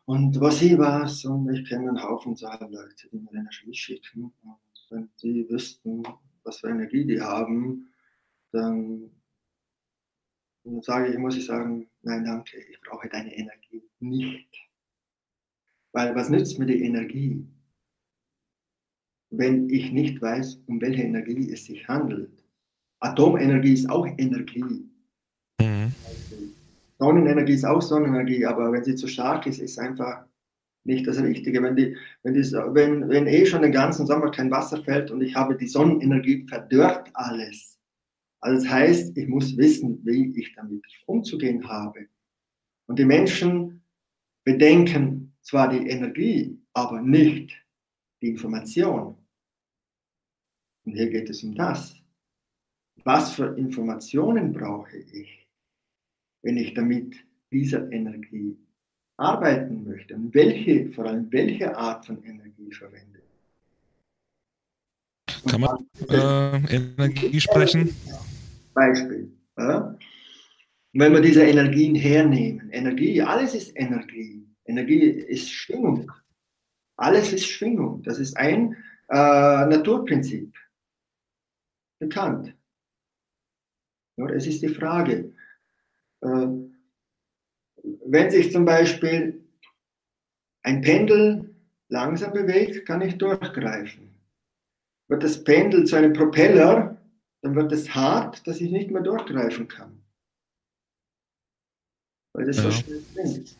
Und 0.06 0.40
was 0.40 0.62
ich 0.62 0.78
weiß, 0.78 1.26
und 1.26 1.50
ich 1.54 1.68
kenne 1.68 1.90
einen 1.90 2.04
Haufen 2.04 2.36
so 2.36 2.48
Leute, 2.48 3.10
die 3.12 3.18
mir 3.18 3.34
Energie 3.34 3.74
schicken. 3.74 4.34
Und 4.44 4.58
wenn 4.90 5.10
die 5.22 5.50
wüssten, 5.50 6.04
was 6.44 6.58
für 6.58 6.70
Energie 6.70 7.06
die 7.06 7.22
haben, 7.22 7.90
dann, 8.52 9.10
dann 10.64 10.82
sage 10.82 11.12
ich, 11.12 11.18
muss 11.18 11.38
ich 11.38 11.46
sagen, 11.46 11.90
nein, 12.02 12.26
danke, 12.26 12.58
ich 12.70 12.80
brauche 12.82 13.10
deine 13.10 13.36
Energie 13.36 13.84
nicht. 14.00 14.70
Weil 15.94 16.14
was 16.16 16.30
nützt 16.30 16.60
mir 16.60 16.66
die 16.66 16.84
Energie, 16.84 17.48
wenn 19.30 19.70
ich 19.70 19.92
nicht 19.92 20.22
weiß, 20.22 20.64
um 20.68 20.82
welche 20.82 21.04
Energie 21.04 21.52
es 21.52 21.66
sich 21.66 21.88
handelt? 21.88 22.44
Atomenergie 23.00 23.74
ist 23.74 23.90
auch 23.90 24.06
Energie. 24.18 24.93
Sonnenenergie 27.04 27.56
ist 27.56 27.66
auch 27.66 27.82
Sonnenenergie, 27.82 28.46
aber 28.46 28.72
wenn 28.72 28.86
sie 28.86 28.96
zu 28.96 29.08
stark 29.08 29.46
ist, 29.46 29.60
ist 29.60 29.78
einfach 29.78 30.26
nicht 30.86 31.06
das 31.06 31.22
Richtige. 31.22 31.62
Wenn, 31.62 31.76
die, 31.76 31.98
wenn, 32.24 32.34
die, 32.34 32.42
wenn, 32.42 33.10
wenn 33.10 33.28
eh 33.28 33.46
schon 33.46 33.62
den 33.62 33.74
ganzen 33.74 34.08
Sommer 34.08 34.32
kein 34.32 34.50
Wasser 34.50 34.82
fällt 34.82 35.12
und 35.12 35.22
ich 35.22 35.36
habe 35.36 35.58
die 35.58 35.68
Sonnenenergie, 35.68 36.46
verdörrt 36.48 37.10
alles. 37.14 37.78
Also 38.40 38.64
das 38.64 38.72
heißt, 38.72 39.18
ich 39.18 39.28
muss 39.28 39.58
wissen, 39.58 40.00
wie 40.06 40.34
ich 40.40 40.56
damit 40.56 40.86
umzugehen 41.06 41.68
habe. 41.68 42.08
Und 42.88 43.00
die 43.00 43.06
Menschen 43.06 43.84
bedenken 44.46 45.36
zwar 45.42 45.68
die 45.68 45.86
Energie, 45.90 46.58
aber 46.74 47.02
nicht 47.02 47.52
die 48.22 48.30
Information. 48.30 49.18
Und 50.86 50.94
hier 50.94 51.10
geht 51.10 51.30
es 51.30 51.44
um 51.44 51.54
das. 51.54 51.96
Was 53.04 53.34
für 53.34 53.58
Informationen 53.58 54.54
brauche 54.54 54.96
ich, 54.98 55.43
wenn 56.44 56.58
ich 56.58 56.74
damit 56.74 57.16
dieser 57.52 57.92
Energie 57.92 58.58
arbeiten 59.18 59.84
möchte 59.84 60.16
und 60.16 60.34
welche, 60.34 60.92
vor 60.92 61.06
allem 61.06 61.32
welche 61.32 61.76
Art 61.76 62.06
von 62.06 62.24
Energie 62.24 62.72
verwende. 62.72 63.22
Kann 65.50 65.62
man 65.62 65.88
äh, 66.10 66.76
Energie 66.76 67.40
sprechen? 67.40 67.96
Beispiel. 68.74 69.32
Ja? 69.58 69.98
Wenn 70.94 71.14
wir 71.14 71.22
diese 71.22 71.44
Energien 71.44 71.96
hernehmen, 71.96 72.70
Energie, 72.72 73.22
alles 73.22 73.56
ist 73.56 73.72
Energie. 73.76 74.48
Energie 74.66 75.00
ist 75.00 75.52
Schwingung. 75.52 76.12
Alles 76.98 77.34
ist 77.34 77.48
Schwingung. 77.48 78.04
Das 78.04 78.20
ist 78.20 78.38
ein 78.38 78.76
äh, 79.10 79.16
Naturprinzip. 79.16 80.56
Bekannt. 82.00 82.56
Ja, 84.18 84.30
es 84.30 84.46
ist 84.48 84.62
die 84.62 84.70
Frage, 84.70 85.34
wenn 86.24 86.72
sich 88.32 88.52
zum 88.52 88.66
Beispiel 88.66 89.44
ein 90.64 90.82
Pendel 90.82 91.56
langsam 91.90 92.34
bewegt, 92.34 92.86
kann 92.86 93.02
ich 93.02 93.18
durchgreifen. 93.18 94.10
Wird 95.10 95.24
das 95.24 95.44
Pendel 95.44 95.86
zu 95.86 95.98
einem 95.98 96.14
Propeller, 96.14 96.98
dann 97.42 97.56
wird 97.56 97.72
es 97.72 97.94
hart, 97.94 98.48
dass 98.48 98.62
ich 98.62 98.72
nicht 98.72 98.90
mehr 98.90 99.02
durchgreifen 99.02 99.68
kann. 99.68 100.02
Weil 102.34 102.46
das 102.46 102.58
ja. 102.58 102.64
so 102.64 102.72
schnell 102.72 103.02
springt. 103.02 103.58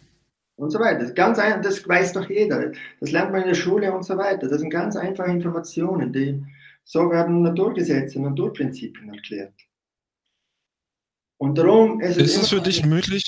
Und 0.56 0.70
so 0.70 0.80
weiter. 0.80 1.00
Das, 1.00 1.16
ganz 1.16 1.40
ein, 1.40 1.62
das 1.62 1.88
weiß 1.88 2.14
doch 2.14 2.30
jeder. 2.30 2.72
Das 3.00 3.12
lernt 3.12 3.32
man 3.32 3.42
in 3.42 3.48
der 3.50 3.56
Schule 3.56 3.92
und 3.92 4.04
so 4.04 4.18
weiter. 4.18 4.48
Das 4.48 4.60
sind 4.60 4.70
ganz 4.70 4.96
einfache 4.96 5.32
Informationen. 5.32 6.14
Die, 6.14 6.44
so 6.84 7.10
werden 7.10 7.42
Naturgesetze, 7.42 8.22
Naturprinzipien 8.22 9.14
erklärt. 9.14 9.54
Und 11.44 11.58
darum 11.58 12.00
ist 12.00 12.16
es. 12.16 12.36
Ist 12.36 12.44
es 12.44 12.50
für 12.50 12.62
dich 12.62 12.86
möglich, 12.86 13.26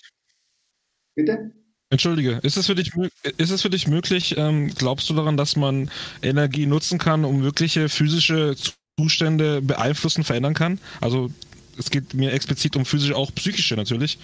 Bitte? 1.15 1.51
Entschuldige, 1.89 2.39
ist 2.43 2.55
es 2.55 2.65
für 2.65 2.75
dich, 2.75 2.93
ist 3.35 3.51
es 3.51 3.61
für 3.61 3.69
dich 3.69 3.89
möglich, 3.89 4.37
ähm, 4.37 4.73
glaubst 4.73 5.09
du 5.09 5.13
daran, 5.13 5.35
dass 5.35 5.57
man 5.57 5.91
Energie 6.21 6.65
nutzen 6.65 6.97
kann, 6.97 7.25
um 7.25 7.43
wirkliche 7.43 7.89
physische 7.89 8.55
Zustände 8.97 9.61
beeinflussen, 9.61 10.23
verändern 10.23 10.53
kann? 10.53 10.79
Also 11.01 11.29
es 11.77 11.91
geht 11.91 12.13
mir 12.13 12.31
explizit 12.31 12.77
um 12.77 12.85
physische, 12.85 13.17
auch 13.17 13.35
psychische 13.35 13.75
natürlich. 13.75 14.17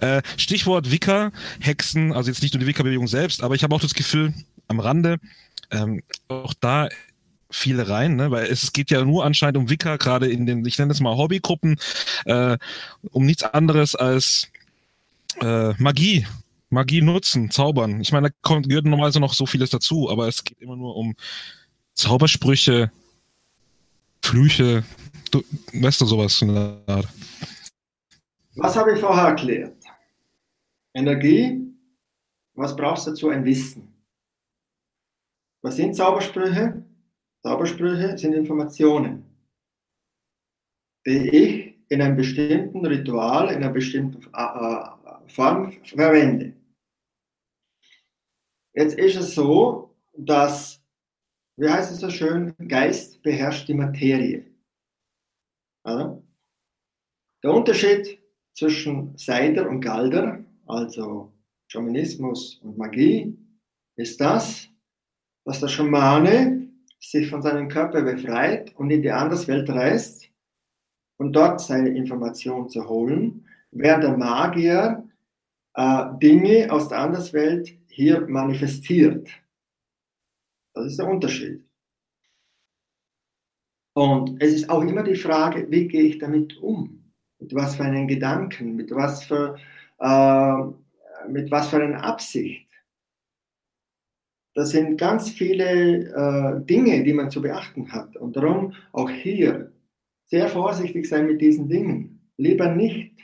Äh, 0.00 0.22
Stichwort 0.36 0.90
Wicca, 0.90 1.30
Hexen, 1.60 2.12
also 2.12 2.30
jetzt 2.30 2.42
nicht 2.42 2.54
nur 2.54 2.60
die 2.60 2.66
Wicca-Bewegung 2.66 3.06
selbst, 3.06 3.44
aber 3.44 3.54
ich 3.54 3.62
habe 3.62 3.72
auch 3.72 3.80
das 3.80 3.94
Gefühl, 3.94 4.34
am 4.66 4.80
Rande, 4.80 5.18
ähm, 5.70 6.02
auch 6.26 6.54
da 6.54 6.88
viele 7.50 7.88
rein, 7.88 8.16
ne? 8.16 8.30
weil 8.30 8.46
es, 8.46 8.72
geht 8.72 8.90
ja 8.90 9.04
nur 9.04 9.24
anscheinend 9.24 9.56
um 9.56 9.70
Wicca, 9.70 9.96
gerade 9.96 10.28
in 10.28 10.46
den, 10.46 10.64
ich 10.64 10.78
nenne 10.78 10.92
es 10.92 11.00
mal 11.00 11.16
Hobbygruppen, 11.16 11.76
äh, 12.26 12.58
um 13.10 13.24
nichts 13.24 13.42
anderes 13.42 13.94
als 13.94 14.48
äh, 15.40 15.72
Magie. 15.80 16.26
Magie 16.70 17.00
nutzen, 17.00 17.50
zaubern. 17.50 18.00
Ich 18.02 18.12
meine, 18.12 18.28
da 18.28 18.34
kommt, 18.42 18.68
gehört 18.68 18.84
normalerweise 18.84 19.20
noch 19.20 19.32
so 19.32 19.46
vieles 19.46 19.70
dazu, 19.70 20.10
aber 20.10 20.28
es 20.28 20.44
geht 20.44 20.60
immer 20.60 20.76
nur 20.76 20.96
um 20.96 21.14
Zaubersprüche, 21.94 22.92
Flüche, 24.22 24.84
du, 25.30 25.42
weißt 25.72 26.00
du 26.00 26.04
sowas 26.04 26.42
in 26.42 26.54
der 26.54 26.78
Art. 26.86 27.08
Was 28.56 28.76
habe 28.76 28.92
ich 28.92 29.00
vorher 29.00 29.28
erklärt? 29.28 29.76
Energie, 30.92 31.72
was 32.54 32.76
brauchst 32.76 33.06
du 33.06 33.10
dazu? 33.10 33.30
Ein 33.30 33.44
Wissen. 33.44 33.94
Was 35.62 35.76
sind 35.76 35.94
Zaubersprüche? 35.94 36.84
Zaubersprüche 37.42 38.18
sind 38.18 38.34
Informationen, 38.34 39.24
die 41.06 41.28
ich 41.28 41.74
in 41.88 42.02
einem 42.02 42.16
bestimmten 42.16 42.84
Ritual, 42.84 43.48
in 43.48 43.56
einer 43.56 43.70
bestimmten 43.70 44.22
äh, 44.34 44.42
äh 44.42 44.98
Form 45.28 45.72
verwende. 45.84 46.54
Jetzt 48.74 48.98
ist 48.98 49.16
es 49.16 49.34
so, 49.34 49.94
dass, 50.16 50.82
wie 51.56 51.68
heißt 51.68 51.92
es 51.92 52.00
so 52.00 52.10
schön, 52.10 52.54
Geist 52.66 53.22
beherrscht 53.22 53.68
die 53.68 53.74
Materie. 53.74 54.46
Ja? 55.84 56.22
Der 57.42 57.52
Unterschied 57.52 58.18
zwischen 58.54 59.16
Seider 59.18 59.68
und 59.68 59.80
Galder, 59.80 60.44
also 60.66 61.32
Schamanismus 61.68 62.56
und 62.62 62.78
Magie, 62.78 63.36
ist 63.96 64.20
das, 64.20 64.68
dass 65.44 65.60
der 65.60 65.68
Schamane 65.68 66.67
sich 67.00 67.28
von 67.28 67.42
seinem 67.42 67.68
Körper 67.68 68.02
befreit 68.02 68.74
und 68.76 68.90
in 68.90 69.02
die 69.02 69.10
Anderswelt 69.10 69.68
reist 69.70 70.28
und 71.18 71.32
dort 71.32 71.60
seine 71.60 71.90
Information 71.90 72.68
zu 72.68 72.88
holen, 72.88 73.46
während 73.70 74.04
der 74.04 74.16
Magier 74.16 75.08
äh, 75.74 76.04
Dinge 76.22 76.70
aus 76.70 76.88
der 76.88 76.98
Anderswelt 76.98 77.76
hier 77.88 78.26
manifestiert. 78.26 79.28
Das 80.74 80.86
ist 80.86 80.98
der 80.98 81.08
Unterschied. 81.08 81.64
Und 83.94 84.40
es 84.40 84.54
ist 84.54 84.70
auch 84.70 84.82
immer 84.82 85.02
die 85.02 85.16
Frage, 85.16 85.68
wie 85.70 85.88
gehe 85.88 86.02
ich 86.02 86.18
damit 86.18 86.56
um? 86.58 87.12
Mit 87.40 87.52
was 87.54 87.74
für 87.74 87.82
einen 87.82 88.06
Gedanken, 88.06 88.76
mit 88.76 88.92
was 88.92 89.24
für, 89.24 89.56
äh, 89.98 91.28
mit 91.28 91.50
was 91.50 91.68
für 91.68 91.82
einer 91.82 92.04
Absicht. 92.04 92.67
Das 94.58 94.70
sind 94.70 94.96
ganz 94.96 95.30
viele 95.30 96.08
äh, 96.08 96.66
Dinge, 96.66 97.04
die 97.04 97.12
man 97.12 97.30
zu 97.30 97.40
beachten 97.40 97.92
hat. 97.92 98.16
Und 98.16 98.36
darum 98.36 98.74
auch 98.92 99.08
hier 99.08 99.70
sehr 100.26 100.48
vorsichtig 100.48 101.08
sein 101.08 101.26
mit 101.26 101.40
diesen 101.40 101.68
Dingen. 101.68 102.28
Lieber 102.36 102.74
nicht 102.74 103.18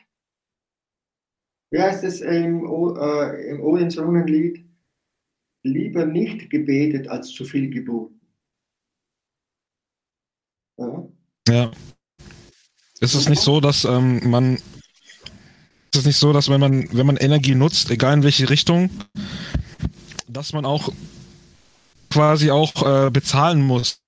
wie 1.74 1.80
heißt 1.80 2.04
es 2.04 2.20
im, 2.20 2.64
äh, 2.64 3.50
im 3.50 3.60
Odins 3.60 3.98
Runenlied? 3.98 4.64
Lieber 5.64 6.06
nicht 6.06 6.48
gebetet 6.48 7.08
als 7.08 7.30
zu 7.30 7.44
viel 7.44 7.68
geboten. 7.68 8.20
Ja. 10.78 11.08
ja. 11.48 11.72
Ist 13.00 13.14
es 13.14 13.28
nicht 13.28 13.42
so, 13.42 13.60
dass 13.60 13.84
ähm, 13.84 14.20
man 14.30 14.54
ist 14.54 15.96
es 15.96 16.06
nicht 16.06 16.16
so, 16.16 16.32
dass 16.32 16.48
wenn 16.48 16.60
man, 16.60 16.88
wenn 16.92 17.06
man 17.06 17.16
Energie 17.16 17.56
nutzt, 17.56 17.90
egal 17.90 18.18
in 18.18 18.22
welche 18.22 18.48
Richtung, 18.50 18.90
dass 20.28 20.52
man 20.52 20.64
auch 20.64 20.92
quasi 22.14 22.52
auch 22.52 23.06
äh, 23.06 23.10
bezahlen 23.10 23.60
muss 23.60 23.98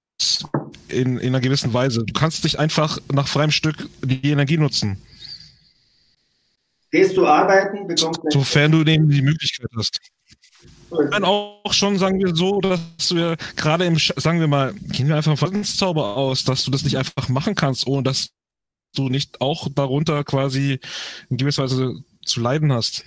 in, 0.88 1.18
in 1.18 1.28
einer 1.28 1.40
gewissen 1.40 1.74
Weise. 1.74 2.04
Du 2.04 2.12
kannst 2.12 2.44
dich 2.44 2.56
einfach 2.56 3.00
nach 3.12 3.26
freiem 3.26 3.50
Stück 3.50 3.88
die 4.00 4.30
Energie 4.30 4.58
nutzen. 4.58 5.02
Gehst 6.92 7.16
du 7.16 7.26
arbeiten, 7.26 7.88
bekommst 7.88 8.20
du. 8.22 8.30
Sofern 8.30 8.70
du 8.70 8.84
eben 8.84 9.08
die 9.10 9.22
Möglichkeit 9.22 9.66
hast. 9.76 9.98
Ich 10.62 11.10
meine 11.10 11.26
auch 11.26 11.72
schon, 11.72 11.98
sagen 11.98 12.20
wir 12.20 12.36
so, 12.36 12.60
dass 12.60 13.12
wir 13.12 13.36
gerade 13.56 13.84
im, 13.84 13.98
sagen 13.98 14.38
wir 14.38 14.46
mal, 14.46 14.72
gehen 14.72 15.08
wir 15.08 15.16
einfach 15.16 15.36
von 15.36 15.64
Zauber 15.64 16.16
aus, 16.16 16.44
dass 16.44 16.64
du 16.64 16.70
das 16.70 16.84
nicht 16.84 16.96
einfach 16.96 17.28
machen 17.28 17.56
kannst, 17.56 17.88
ohne 17.88 18.04
dass 18.04 18.30
du 18.94 19.08
nicht 19.08 19.40
auch 19.40 19.66
darunter 19.74 20.22
quasi 20.22 20.78
in 21.28 21.38
gewisser 21.38 21.64
Weise 21.64 21.96
zu 22.24 22.40
leiden 22.40 22.72
hast. 22.72 23.04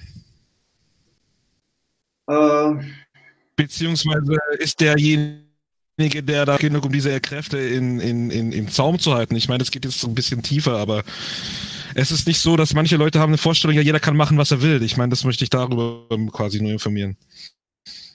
Äh. 2.28 2.76
Beziehungsweise 3.60 4.38
ist 4.60 4.80
derjenige, 4.80 6.24
der 6.24 6.46
da 6.46 6.56
genug, 6.56 6.86
um 6.86 6.94
diese 6.94 7.20
Kräfte 7.20 7.58
in, 7.58 8.00
in, 8.00 8.32
in, 8.32 8.54
im 8.54 8.70
Zaum 8.70 9.00
zu 9.00 9.14
halten. 9.14 9.36
Ich 9.36 9.50
meine, 9.50 9.58
das 9.58 9.70
geht 9.70 9.84
jetzt 9.84 10.00
so 10.00 10.08
ein 10.08 10.16
bisschen 10.16 10.42
tiefer, 10.42 10.78
aber 10.78 11.04
es 11.94 12.10
ist 12.10 12.26
nicht 12.26 12.40
so, 12.40 12.56
dass 12.56 12.74
manche 12.74 12.96
Leute 12.96 13.20
haben 13.20 13.32
eine 13.32 13.38
Vorstellung, 13.38 13.76
ja, 13.76 13.82
jeder 13.82 14.00
kann 14.00 14.16
machen, 14.16 14.38
was 14.38 14.52
er 14.52 14.62
will. 14.62 14.82
Ich 14.82 14.96
meine, 14.96 15.10
das 15.10 15.26
möchte 15.26 15.44
ich 15.44 15.50
darüber 15.50 16.08
quasi 16.32 16.62
nur 16.62 16.72
informieren. 16.72 17.18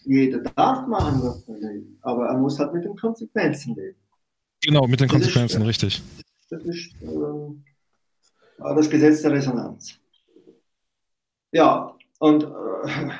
jeder 0.07 0.39
darf 0.39 0.87
machen, 0.87 1.21
was 1.23 1.47
er 1.47 1.61
will, 1.61 1.99
aber 2.01 2.29
er 2.29 2.39
muss 2.39 2.59
halt 2.59 2.73
mit 2.73 2.87
den 2.87 2.97
Konsequenzen 2.97 3.77
leben. 3.77 3.99
Genau, 4.63 4.87
mit 4.87 5.01
den 5.01 5.09
Konsequenzen, 5.09 5.61
das 5.61 5.69
ist, 5.69 5.83
richtig. 5.83 6.03
Das 6.49 6.63
ist 6.63 6.91
äh, 7.03 8.75
das 8.75 8.89
Gesetz 8.89 9.21
der 9.21 9.33
Resonanz. 9.33 9.99
Ja, 11.53 11.95
und 12.19 12.45
äh, 12.45 13.11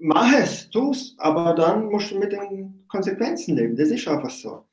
mach 0.00 0.32
es, 0.38 0.70
tu 0.70 0.90
es, 0.90 1.14
aber 1.18 1.54
dann 1.54 1.86
musst 1.86 2.10
du 2.10 2.18
mit 2.18 2.32
den 2.32 2.84
Konsequenzen 2.88 3.56
leben. 3.56 3.76
Das 3.76 3.90
ist 3.90 4.06
einfach 4.08 4.30
so. 4.30 4.64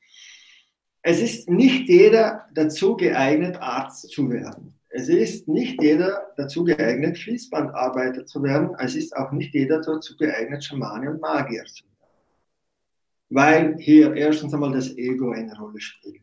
Es 1.02 1.20
ist 1.20 1.50
nicht 1.50 1.88
jeder 1.88 2.46
dazu 2.54 2.96
geeignet, 2.96 3.56
Arzt 3.60 4.10
zu 4.10 4.30
werden. 4.30 4.74
Es 4.88 5.08
ist 5.08 5.48
nicht 5.48 5.82
jeder 5.82 6.32
dazu 6.36 6.64
geeignet, 6.64 7.18
Fließbandarbeiter 7.18 8.26
zu 8.26 8.42
werden. 8.42 8.76
Es 8.78 8.94
ist 8.94 9.14
auch 9.16 9.32
nicht 9.32 9.52
jeder 9.52 9.80
dazu 9.80 10.16
geeignet, 10.16 10.64
Schamane 10.64 11.10
und 11.10 11.20
Magier 11.20 11.64
zu 11.64 11.82
werden. 11.84 11.94
Weil 13.28 13.76
hier 13.78 14.14
erstens 14.14 14.54
einmal 14.54 14.72
das 14.72 14.96
Ego 14.96 15.32
eine 15.32 15.58
Rolle 15.58 15.80
spielt. 15.80 16.22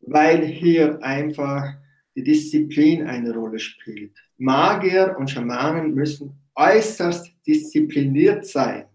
Weil 0.00 0.44
hier 0.44 1.02
einfach 1.02 1.74
die 2.16 2.24
Disziplin 2.24 3.06
eine 3.06 3.32
Rolle 3.32 3.58
spielt. 3.58 4.16
Magier 4.36 5.16
und 5.18 5.30
Schamanen 5.30 5.94
müssen 5.94 6.34
äußerst 6.54 7.32
diszipliniert 7.50 8.46
sein. 8.46 8.86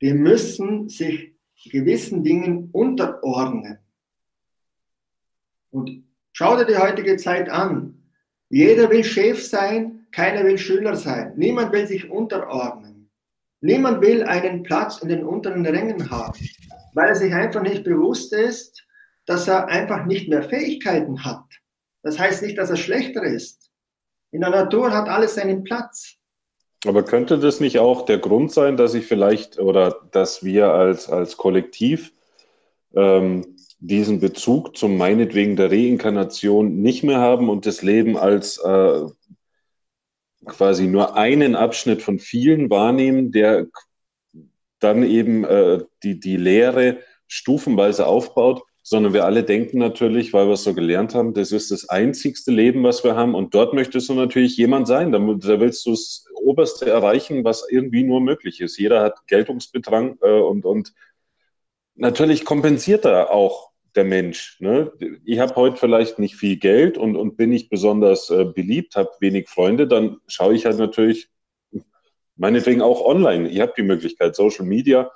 Die 0.00 0.12
müssen 0.12 0.88
sich 0.88 1.34
gewissen 1.70 2.22
Dingen 2.22 2.68
unterordnen. 2.72 3.78
Und 5.70 6.04
schau 6.32 6.56
dir 6.56 6.66
die 6.66 6.76
heutige 6.76 7.16
Zeit 7.16 7.48
an. 7.48 8.02
Jeder 8.50 8.90
will 8.90 9.04
Chef 9.04 9.42
sein, 9.42 10.06
keiner 10.10 10.44
will 10.44 10.58
Schüler 10.58 10.96
sein. 10.96 11.32
Niemand 11.36 11.72
will 11.72 11.86
sich 11.86 12.10
unterordnen. 12.10 13.10
Niemand 13.60 14.02
will 14.02 14.24
einen 14.24 14.64
Platz 14.64 14.98
in 14.98 15.08
den 15.08 15.24
unteren 15.24 15.64
Rängen 15.64 16.10
haben, 16.10 16.38
weil 16.94 17.08
er 17.08 17.14
sich 17.14 17.32
einfach 17.32 17.62
nicht 17.62 17.84
bewusst 17.84 18.32
ist, 18.32 18.84
dass 19.24 19.46
er 19.46 19.68
einfach 19.68 20.04
nicht 20.04 20.28
mehr 20.28 20.42
Fähigkeiten 20.42 21.24
hat. 21.24 21.44
Das 22.02 22.18
heißt 22.18 22.42
nicht, 22.42 22.58
dass 22.58 22.70
er 22.70 22.76
schlechter 22.76 23.22
ist. 23.22 23.70
In 24.32 24.40
der 24.40 24.50
Natur 24.50 24.92
hat 24.92 25.08
alles 25.08 25.36
seinen 25.36 25.62
Platz. 25.62 26.18
Aber 26.84 27.04
könnte 27.04 27.38
das 27.38 27.60
nicht 27.60 27.78
auch 27.78 28.04
der 28.04 28.18
Grund 28.18 28.52
sein, 28.52 28.76
dass 28.76 28.94
ich 28.94 29.06
vielleicht 29.06 29.58
oder 29.58 30.00
dass 30.10 30.44
wir 30.44 30.72
als, 30.72 31.08
als 31.08 31.36
Kollektiv 31.36 32.12
ähm, 32.94 33.56
diesen 33.78 34.20
Bezug 34.20 34.76
zum 34.76 34.96
meinetwegen 34.96 35.56
der 35.56 35.70
Reinkarnation 35.70 36.80
nicht 36.80 37.02
mehr 37.04 37.18
haben 37.18 37.48
und 37.48 37.66
das 37.66 37.82
Leben 37.82 38.16
als 38.16 38.58
äh, 38.58 39.02
quasi 40.46 40.86
nur 40.86 41.16
einen 41.16 41.54
Abschnitt 41.54 42.02
von 42.02 42.18
vielen 42.18 42.68
wahrnehmen, 42.68 43.30
der 43.30 43.66
dann 44.80 45.04
eben 45.04 45.44
äh, 45.44 45.84
die, 46.02 46.18
die 46.18 46.36
Lehre 46.36 46.98
stufenweise 47.28 48.06
aufbaut, 48.06 48.62
sondern 48.92 49.14
wir 49.14 49.24
alle 49.24 49.42
denken 49.42 49.78
natürlich, 49.78 50.34
weil 50.34 50.48
wir 50.48 50.52
es 50.52 50.64
so 50.64 50.74
gelernt 50.74 51.14
haben, 51.14 51.32
das 51.32 51.50
ist 51.50 51.70
das 51.70 51.88
einzigste 51.88 52.50
Leben, 52.52 52.84
was 52.84 53.02
wir 53.02 53.16
haben 53.16 53.34
und 53.34 53.54
dort 53.54 53.72
möchtest 53.72 54.10
du 54.10 54.14
natürlich 54.14 54.58
jemand 54.58 54.86
sein, 54.86 55.12
da, 55.12 55.18
da 55.18 55.60
willst 55.60 55.86
du 55.86 55.92
das 55.92 56.26
Oberste 56.34 56.90
erreichen, 56.90 57.42
was 57.42 57.66
irgendwie 57.70 58.04
nur 58.04 58.20
möglich 58.20 58.60
ist. 58.60 58.78
Jeder 58.78 59.00
hat 59.02 59.26
Geltungsbedrang 59.28 60.18
äh, 60.20 60.40
und, 60.40 60.66
und 60.66 60.92
natürlich 61.94 62.44
kompensiert 62.44 63.06
er 63.06 63.30
auch 63.30 63.70
der 63.94 64.04
Mensch. 64.04 64.58
Ne? 64.60 64.92
Ich 65.24 65.38
habe 65.38 65.56
heute 65.56 65.78
vielleicht 65.78 66.18
nicht 66.18 66.36
viel 66.36 66.58
Geld 66.58 66.98
und, 66.98 67.16
und 67.16 67.38
bin 67.38 67.48
nicht 67.48 67.70
besonders 67.70 68.28
äh, 68.28 68.44
beliebt, 68.44 68.96
habe 68.96 69.08
wenig 69.20 69.48
Freunde, 69.48 69.88
dann 69.88 70.18
schaue 70.26 70.54
ich 70.54 70.66
halt 70.66 70.76
natürlich 70.76 71.30
meinetwegen 72.36 72.82
auch 72.82 73.00
online. 73.02 73.48
Ich 73.48 73.60
habe 73.60 73.72
die 73.74 73.84
Möglichkeit, 73.84 74.36
Social 74.36 74.66
Media. 74.66 75.10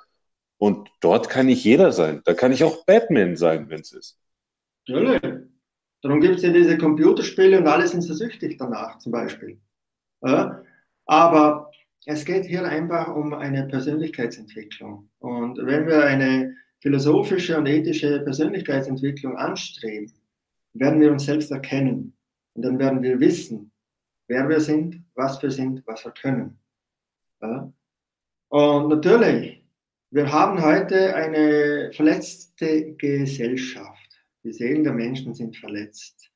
Und 0.57 0.89
dort 1.01 1.29
kann 1.29 1.49
ich 1.49 1.63
jeder 1.63 1.91
sein. 1.91 2.21
Da 2.25 2.33
kann 2.33 2.51
ich 2.51 2.63
auch 2.63 2.85
Batman 2.85 3.35
sein, 3.35 3.69
wenn 3.69 3.81
es 3.81 3.91
ist. 3.91 4.19
Natürlich. 4.87 5.21
Darum 6.01 6.21
gibt 6.21 6.37
es 6.37 6.43
ja 6.43 6.51
diese 6.51 6.77
Computerspiele 6.77 7.59
und 7.59 7.67
alle 7.67 7.87
sind 7.87 8.01
so 8.01 8.13
süchtig 8.13 8.57
danach, 8.57 8.97
zum 8.99 9.11
Beispiel. 9.11 9.59
Ja? 10.23 10.63
Aber 11.05 11.71
es 12.05 12.23
geht 12.23 12.45
hier 12.45 12.63
einfach 12.63 13.13
um 13.13 13.33
eine 13.33 13.67
Persönlichkeitsentwicklung. 13.67 15.09
Und 15.19 15.57
wenn 15.57 15.87
wir 15.87 16.05
eine 16.05 16.55
philosophische 16.79 17.57
und 17.57 17.65
ethische 17.65 18.21
Persönlichkeitsentwicklung 18.21 19.35
anstreben, 19.35 20.13
werden 20.73 21.01
wir 21.01 21.11
uns 21.11 21.25
selbst 21.25 21.51
erkennen. 21.51 22.15
Und 22.53 22.63
dann 22.63 22.79
werden 22.79 23.01
wir 23.01 23.19
wissen, 23.19 23.71
wer 24.27 24.47
wir 24.47 24.61
sind, 24.61 25.03
was 25.15 25.41
wir 25.41 25.51
sind, 25.51 25.85
was 25.85 26.05
wir 26.05 26.11
können. 26.11 26.59
Ja? 27.41 27.71
Und 28.49 28.87
natürlich, 28.89 29.63
wir 30.09 30.31
haben 30.31 30.61
heute 30.61 31.15
eine 31.15 31.91
verletzte 31.93 32.93
Gesellschaft. 32.93 34.07
Die 34.43 34.53
Seelen 34.53 34.83
der 34.83 34.93
Menschen 34.93 35.33
sind 35.33 35.57
verletzt. 35.57 36.31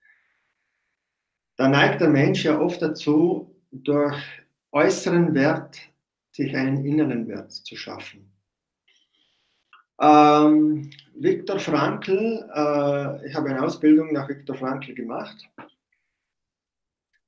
Da 1.55 1.69
neigt 1.69 2.01
der 2.01 2.09
Mensch 2.09 2.43
ja 2.43 2.59
oft 2.59 2.81
dazu, 2.81 3.55
durch 3.71 4.17
äußeren 4.71 5.33
Wert 5.33 5.79
sich 6.31 6.55
einen 6.55 6.85
inneren 6.85 7.27
Wert 7.27 7.51
zu 7.51 7.75
schaffen. 7.75 8.31
Ähm, 10.01 10.89
Viktor 11.13 11.59
Frankl, 11.59 12.49
äh, 12.53 13.27
ich 13.27 13.35
habe 13.35 13.49
eine 13.49 13.61
Ausbildung 13.61 14.11
nach 14.13 14.27
Viktor 14.27 14.55
Frankl 14.55 14.95
gemacht, 14.95 15.47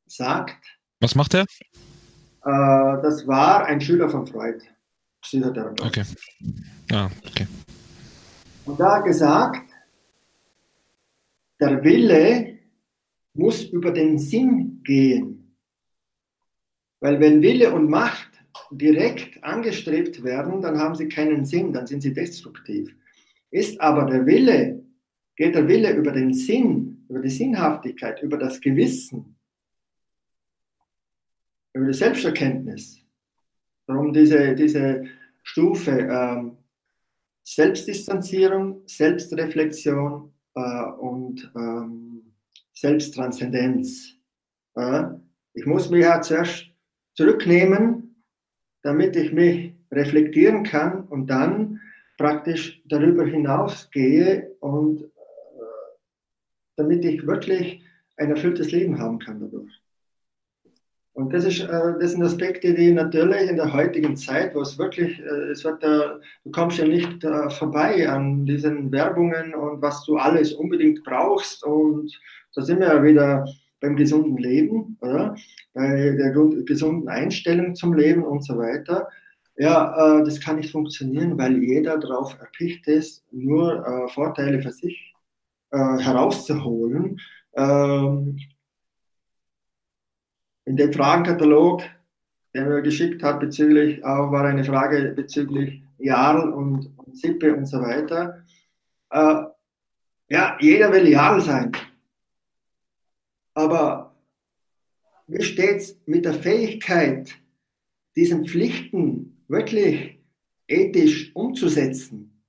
sagt. 0.07 0.65
Was 0.99 1.13
macht 1.13 1.35
er? 1.35 1.43
Äh, 1.43 3.01
das 3.01 3.27
war 3.27 3.65
ein 3.65 3.79
Schüler 3.79 4.09
von 4.09 4.25
Freud, 4.25 4.63
Psychotherapeut. 5.23 5.81
Okay. 5.81 6.03
Ah, 6.91 7.09
okay. 7.25 7.47
Und 8.65 8.79
da 8.79 8.99
gesagt, 8.99 9.69
der 11.59 11.83
Wille 11.83 12.59
muss 13.33 13.63
über 13.63 13.91
den 13.91 14.19
Sinn 14.19 14.81
gehen. 14.83 15.57
Weil 16.99 17.19
wenn 17.19 17.41
Wille 17.41 17.73
und 17.73 17.89
Macht 17.89 18.29
direkt 18.71 19.43
angestrebt 19.43 20.23
werden, 20.23 20.61
dann 20.61 20.77
haben 20.77 20.95
sie 20.95 21.07
keinen 21.07 21.45
Sinn, 21.45 21.73
dann 21.73 21.87
sind 21.87 22.01
sie 22.01 22.13
destruktiv. 22.13 22.95
Ist 23.51 23.79
aber 23.81 24.05
der 24.05 24.25
Wille, 24.25 24.83
geht 25.35 25.55
der 25.55 25.67
Wille 25.67 25.95
über 25.95 26.11
den 26.11 26.33
Sinn, 26.33 27.05
über 27.09 27.19
die 27.19 27.29
Sinnhaftigkeit, 27.29 28.21
über 28.21 28.37
das 28.37 28.61
Gewissen, 28.61 29.35
über 31.73 31.87
die 31.87 31.93
Selbsterkenntnis, 31.93 33.02
darum 33.87 34.13
diese, 34.13 34.55
diese 34.55 35.03
Stufe 35.43 35.91
ähm, 35.91 36.57
Selbstdistanzierung, 37.43 38.83
Selbstreflexion 38.87 40.33
äh, 40.55 40.83
und 40.99 41.51
ähm, 41.55 42.33
Selbsttranszendenz. 42.73 44.13
Äh, 44.75 45.03
ich 45.53 45.65
muss 45.65 45.89
mich 45.89 46.03
ja 46.03 46.21
zuerst 46.21 46.65
zurücknehmen 47.15 48.03
damit 48.83 49.15
ich 49.15 49.31
mich 49.31 49.73
reflektieren 49.91 50.63
kann 50.63 51.05
und 51.05 51.27
dann 51.27 51.81
praktisch 52.17 52.83
darüber 52.85 53.25
hinausgehe 53.25 54.55
und 54.59 55.01
äh, 55.01 55.07
damit 56.75 57.03
ich 57.05 57.25
wirklich 57.25 57.81
ein 58.17 58.29
erfülltes 58.29 58.71
Leben 58.71 58.99
haben 58.99 59.19
kann 59.19 59.39
dadurch. 59.39 59.71
Und 61.13 61.31
das, 61.31 61.45
ist, 61.45 61.61
äh, 61.61 61.93
das 61.99 62.11
sind 62.11 62.23
Aspekte, 62.23 62.73
die 62.73 62.91
natürlich 62.91 63.49
in 63.49 63.55
der 63.55 63.71
heutigen 63.71 64.17
Zeit, 64.17 64.55
wo 64.55 64.61
es 64.61 64.77
wirklich, 64.77 65.19
äh, 65.19 65.51
es 65.51 65.63
wird, 65.63 65.83
äh, 65.83 66.19
du 66.43 66.51
kommst 66.51 66.79
ja 66.79 66.87
nicht 66.87 67.23
äh, 67.23 67.49
vorbei 67.51 68.09
an 68.09 68.45
diesen 68.45 68.91
Werbungen 68.91 69.53
und 69.53 69.81
was 69.81 70.03
du 70.05 70.17
alles 70.17 70.53
unbedingt 70.53 71.03
brauchst. 71.03 71.63
Und 71.63 72.11
da 72.55 72.61
sind 72.63 72.79
wir 72.79 72.87
ja 72.87 73.03
wieder 73.03 73.45
beim 73.79 73.95
gesunden 73.95 74.37
Leben, 74.37 74.97
oder? 75.01 75.35
bei 75.73 76.11
der 76.11 76.31
gesunden 76.65 77.09
Einstellung 77.09 77.75
zum 77.75 77.93
Leben 77.93 78.23
und 78.23 78.45
so 78.45 78.57
weiter. 78.57 79.09
Ja, 79.55 80.19
äh, 80.19 80.23
das 80.23 80.39
kann 80.39 80.57
nicht 80.57 80.71
funktionieren, 80.71 81.37
weil 81.37 81.61
jeder 81.63 81.97
darauf 81.97 82.39
erpicht 82.39 82.87
ist, 82.87 83.23
nur 83.31 83.85
äh, 83.85 84.07
Vorteile 84.11 84.61
für 84.61 84.71
sich 84.71 85.13
äh, 85.71 85.77
herauszuholen. 85.77 87.19
Ähm, 87.55 88.39
in 90.65 90.77
dem 90.77 90.93
Fragenkatalog, 90.93 91.83
den 92.53 92.65
er 92.65 92.81
geschickt 92.81 93.23
hat, 93.23 93.39
bezüglich, 93.39 94.03
auch 94.03 94.31
war 94.31 94.45
eine 94.45 94.63
Frage 94.63 95.13
bezüglich 95.15 95.83
Jarl 95.97 96.49
und, 96.51 96.97
und 96.97 97.17
Sippe 97.17 97.55
und 97.55 97.65
so 97.65 97.81
weiter. 97.81 98.43
Äh, 99.09 99.43
ja, 100.29 100.57
jeder 100.59 100.91
will 100.91 101.07
Jarl 101.07 101.41
sein. 101.41 101.71
Aber 103.53 104.15
wie 105.27 105.43
steht 105.43 105.77
es 105.77 105.97
mit 106.05 106.25
der 106.25 106.33
Fähigkeit, 106.33 107.35
diesen 108.15 108.45
Pflichten 108.45 109.43
wirklich 109.47 110.19
ethisch 110.67 111.35
umzusetzen? 111.35 112.41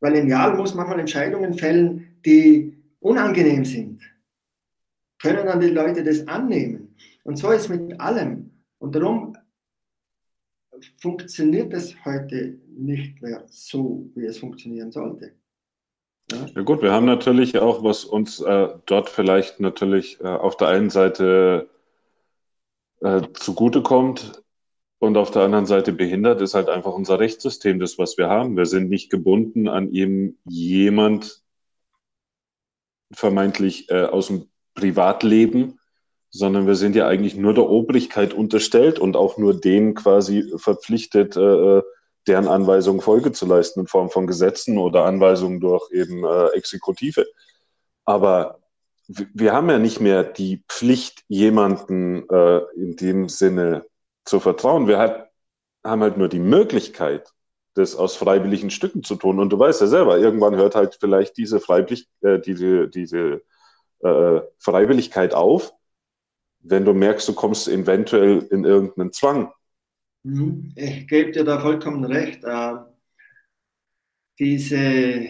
Weil 0.00 0.16
in 0.16 0.28
Jahr 0.28 0.56
muss 0.56 0.74
manchmal 0.74 1.00
Entscheidungen 1.00 1.54
fällen, 1.54 2.18
die 2.24 2.76
unangenehm 2.98 3.64
sind. 3.64 4.02
Können 5.22 5.46
dann 5.46 5.60
die 5.60 5.68
Leute 5.68 6.02
das 6.02 6.26
annehmen? 6.26 6.96
Und 7.22 7.36
so 7.36 7.50
ist 7.52 7.68
mit 7.68 8.00
allem. 8.00 8.50
Und 8.78 8.96
darum 8.96 9.36
funktioniert 11.00 11.72
es 11.72 11.94
heute 12.04 12.58
nicht 12.76 13.22
mehr 13.22 13.44
so, 13.48 14.10
wie 14.16 14.26
es 14.26 14.38
funktionieren 14.38 14.90
sollte. 14.90 15.32
Ja, 16.32 16.46
ja 16.54 16.62
gut, 16.62 16.82
wir 16.82 16.90
haben 16.90 17.06
natürlich 17.06 17.56
auch, 17.58 17.84
was 17.84 18.04
uns 18.04 18.40
äh, 18.40 18.68
dort 18.86 19.08
vielleicht 19.08 19.60
natürlich 19.60 20.20
äh, 20.20 20.26
auf 20.26 20.56
der 20.56 20.68
einen 20.68 20.90
Seite 20.90 21.70
äh, 23.00 23.22
zugutekommt 23.34 24.42
und 24.98 25.16
auf 25.16 25.30
der 25.30 25.42
anderen 25.42 25.66
Seite 25.66 25.92
behindert, 25.92 26.40
ist 26.40 26.54
halt 26.54 26.68
einfach 26.68 26.94
unser 26.94 27.20
Rechtssystem, 27.20 27.78
das, 27.78 27.96
was 27.98 28.18
wir 28.18 28.28
haben. 28.28 28.56
Wir 28.56 28.66
sind 28.66 28.88
nicht 28.88 29.10
gebunden 29.10 29.68
an 29.68 29.92
eben 29.92 30.38
jemand 30.44 31.42
vermeintlich 33.12 33.90
äh, 33.90 34.04
aus 34.04 34.28
dem 34.28 34.51
Privatleben, 34.74 35.78
sondern 36.30 36.66
wir 36.66 36.76
sind 36.76 36.96
ja 36.96 37.06
eigentlich 37.06 37.36
nur 37.36 37.54
der 37.54 37.68
Obrigkeit 37.68 38.32
unterstellt 38.32 38.98
und 38.98 39.16
auch 39.16 39.38
nur 39.38 39.60
denen 39.60 39.94
quasi 39.94 40.52
verpflichtet, 40.56 41.36
äh, 41.36 41.78
äh 41.78 41.82
deren 42.28 42.46
Anweisungen 42.46 43.00
Folge 43.00 43.32
zu 43.32 43.46
leisten 43.46 43.80
in 43.80 43.86
Form 43.88 44.08
von 44.08 44.28
Gesetzen 44.28 44.78
oder 44.78 45.06
Anweisungen 45.06 45.58
durch 45.58 45.90
eben 45.90 46.24
äh, 46.24 46.50
Exekutive. 46.50 47.26
Aber 48.04 48.60
wir 49.08 49.52
haben 49.52 49.68
ja 49.68 49.78
nicht 49.78 50.00
mehr 50.00 50.22
die 50.22 50.62
Pflicht, 50.68 51.24
jemanden 51.28 52.28
äh, 52.28 52.60
in 52.76 52.96
dem 52.96 53.28
Sinne 53.28 53.84
zu 54.24 54.40
vertrauen. 54.40 54.86
Wir 54.86 54.98
hat, 54.98 55.30
haben 55.84 56.02
halt 56.02 56.16
nur 56.16 56.28
die 56.28 56.38
Möglichkeit, 56.38 57.32
das 57.74 57.96
aus 57.96 58.16
freiwilligen 58.16 58.70
Stücken 58.70 59.02
zu 59.02 59.16
tun. 59.16 59.38
Und 59.38 59.50
du 59.50 59.58
weißt 59.58 59.80
ja 59.80 59.86
selber, 59.86 60.18
irgendwann 60.18 60.56
hört 60.56 60.74
halt 60.74 60.98
vielleicht 61.00 61.36
diese, 61.36 61.58
Freiwillig, 61.58 62.06
äh, 62.20 62.38
diese, 62.38 62.88
diese 62.88 63.42
äh, 64.02 64.40
Freiwilligkeit 64.58 65.34
auf, 65.34 65.72
wenn 66.60 66.84
du 66.84 66.92
merkst, 66.92 67.28
du 67.28 67.34
kommst 67.34 67.68
eventuell 67.68 68.46
in 68.50 68.64
irgendeinen 68.64 69.12
Zwang. 69.12 69.52
Mhm. 70.22 70.72
Ich 70.76 71.08
gebe 71.08 71.32
dir 71.32 71.44
da 71.44 71.60
vollkommen 71.60 72.04
recht. 72.04 72.44
Äh, 72.44 72.74
diese, 74.38 75.28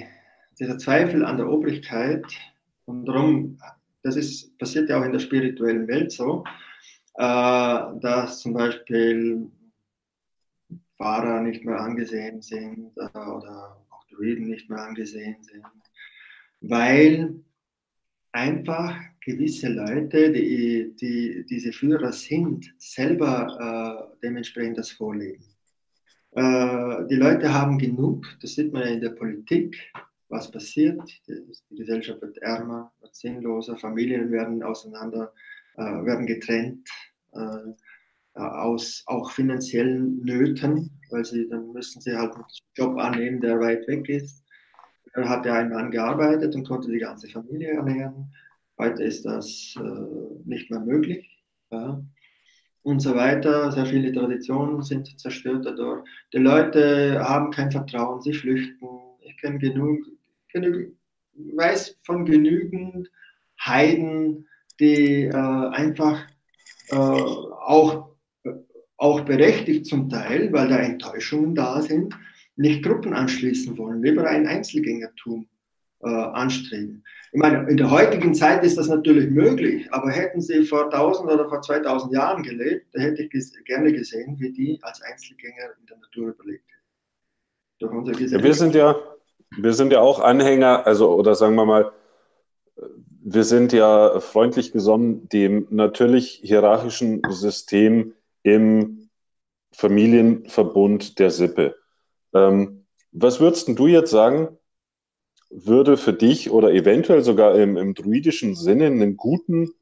dieser 0.58 0.78
Zweifel 0.78 1.24
an 1.24 1.36
der 1.36 1.48
Obrigkeit, 1.48 2.24
und 2.84 3.06
darum, 3.06 3.58
das 4.02 4.16
ist, 4.16 4.56
passiert 4.58 4.88
ja 4.88 5.00
auch 5.00 5.04
in 5.04 5.12
der 5.12 5.20
spirituellen 5.20 5.86
Welt 5.88 6.12
so, 6.12 6.44
äh, 7.14 8.00
dass 8.00 8.40
zum 8.40 8.54
Beispiel 8.54 9.50
Fahrer 10.96 11.40
nicht 11.40 11.64
mehr 11.64 11.80
angesehen 11.80 12.42
sind 12.42 12.96
äh, 12.96 13.18
oder 13.18 13.82
auch 13.90 14.04
Druiden 14.10 14.48
nicht 14.48 14.68
mehr 14.68 14.82
angesehen 14.82 15.42
sind, 15.42 15.66
weil 16.60 17.34
einfach 18.32 18.98
gewisse 19.24 19.68
Leute, 19.68 20.32
die, 20.32 20.94
die 21.00 21.46
diese 21.48 21.72
Führer 21.72 22.12
sind, 22.12 22.74
selber 22.78 24.10
äh, 24.12 24.18
dementsprechend 24.22 24.78
das 24.78 24.90
vorleben. 24.90 25.44
Äh, 26.32 27.06
die 27.08 27.16
Leute 27.16 27.52
haben 27.52 27.78
genug, 27.78 28.26
das 28.40 28.54
sieht 28.54 28.72
man 28.72 28.82
ja 28.82 28.88
in 28.88 29.00
der 29.00 29.10
Politik, 29.10 29.76
was 30.28 30.50
passiert. 30.50 31.00
Die, 31.28 31.76
Gesellschaft 31.76 32.22
wird 32.22 32.38
ärmer, 32.38 32.90
wird 33.00 33.14
sinnloser, 33.14 33.76
Familien 33.76 34.30
werden 34.32 34.62
auseinander, 34.62 35.32
äh, 35.76 35.82
werden 35.82 36.26
getrennt 36.26 36.88
äh, 37.32 37.72
aus 38.34 39.02
auch 39.06 39.30
finanziellen 39.30 40.24
Nöten, 40.24 40.90
weil 41.10 41.24
sie 41.24 41.48
dann 41.48 41.72
müssen 41.72 42.00
sie 42.00 42.16
halt 42.16 42.34
einen 42.34 42.44
Job 42.74 42.98
annehmen, 42.98 43.40
der 43.40 43.60
weit 43.60 43.86
weg 43.86 44.08
ist. 44.08 44.41
Er 45.14 45.28
ein 45.52 45.70
Mann 45.70 45.90
gearbeitet 45.90 46.54
und 46.54 46.66
konnte 46.66 46.90
die 46.90 46.98
ganze 46.98 47.28
Familie 47.28 47.72
ernähren. 47.72 48.32
Heute 48.78 49.02
ist 49.02 49.24
das 49.24 49.74
äh, 49.78 50.48
nicht 50.48 50.70
mehr 50.70 50.80
möglich. 50.80 51.38
Ja. 51.70 52.02
Und 52.82 53.00
so 53.00 53.14
weiter. 53.14 53.70
Sehr 53.72 53.86
viele 53.86 54.12
Traditionen 54.12 54.82
sind 54.82 55.20
zerstört 55.20 55.66
dadurch. 55.66 56.08
Die 56.32 56.38
Leute 56.38 57.22
haben 57.22 57.50
kein 57.50 57.70
Vertrauen, 57.70 58.22
sie 58.22 58.32
flüchten. 58.32 58.88
Ich 59.20 59.36
kenne 59.36 59.58
genug, 59.58 60.00
genug, 60.52 60.92
weiß 61.34 61.98
von 62.04 62.24
genügend 62.24 63.10
Heiden, 63.60 64.48
die 64.80 65.24
äh, 65.24 65.32
einfach 65.32 66.26
äh, 66.88 66.96
auch, 66.96 68.16
auch 68.96 69.20
berechtigt 69.20 69.86
zum 69.86 70.08
Teil, 70.08 70.52
weil 70.52 70.68
da 70.68 70.78
Enttäuschungen 70.78 71.54
da 71.54 71.82
sind, 71.82 72.14
nicht 72.56 72.84
Gruppen 72.84 73.12
anschließen 73.12 73.76
wollen, 73.78 74.02
lieber 74.02 74.26
ein 74.26 74.46
Einzelgängertum 74.46 75.48
äh, 76.00 76.08
anstreben. 76.08 77.04
Ich 77.32 77.40
meine, 77.40 77.68
in 77.70 77.76
der 77.76 77.90
heutigen 77.90 78.34
Zeit 78.34 78.62
ist 78.64 78.76
das 78.76 78.88
natürlich 78.88 79.30
möglich, 79.30 79.92
aber 79.92 80.10
hätten 80.10 80.40
sie 80.40 80.64
vor 80.64 80.92
1000 80.92 81.30
oder 81.30 81.48
vor 81.48 81.62
2000 81.62 82.12
Jahren 82.12 82.42
gelebt, 82.42 82.86
da 82.92 83.00
hätte 83.00 83.22
ich 83.22 83.30
ges 83.30 83.52
gerne 83.64 83.92
gesehen, 83.92 84.36
wie 84.38 84.52
die 84.52 84.78
als 84.82 85.00
Einzelgänger 85.02 85.70
in 85.80 85.86
der 85.86 85.98
Natur 85.98 86.28
überlebt 86.30 86.64
hätten. 87.80 88.32
Ja, 88.38 88.42
wir 88.42 88.54
sind 88.54 88.74
ja, 88.74 88.96
wir 89.56 89.72
sind 89.72 89.92
ja 89.92 90.00
auch 90.00 90.20
Anhänger, 90.20 90.86
also 90.86 91.14
oder 91.14 91.34
sagen 91.34 91.54
wir 91.54 91.64
mal, 91.64 91.92
wir 93.24 93.44
sind 93.44 93.72
ja 93.72 94.20
freundlich 94.20 94.72
gesonnen 94.72 95.28
dem 95.28 95.68
natürlich 95.70 96.40
hierarchischen 96.42 97.22
System 97.30 98.14
im 98.42 99.08
Familienverbund 99.72 101.18
der 101.18 101.30
Sippe. 101.30 101.76
Ähm, 102.34 102.86
was 103.12 103.40
würdest 103.40 103.68
du 103.68 103.86
jetzt 103.86 104.10
sagen, 104.10 104.56
würde 105.50 105.96
für 105.96 106.14
dich 106.14 106.50
oder 106.50 106.72
eventuell 106.72 107.22
sogar 107.22 107.54
im, 107.56 107.76
im 107.76 107.94
druidischen 107.94 108.54
Sinne 108.54 108.86
einen 108.86 109.16
guten 109.16 109.72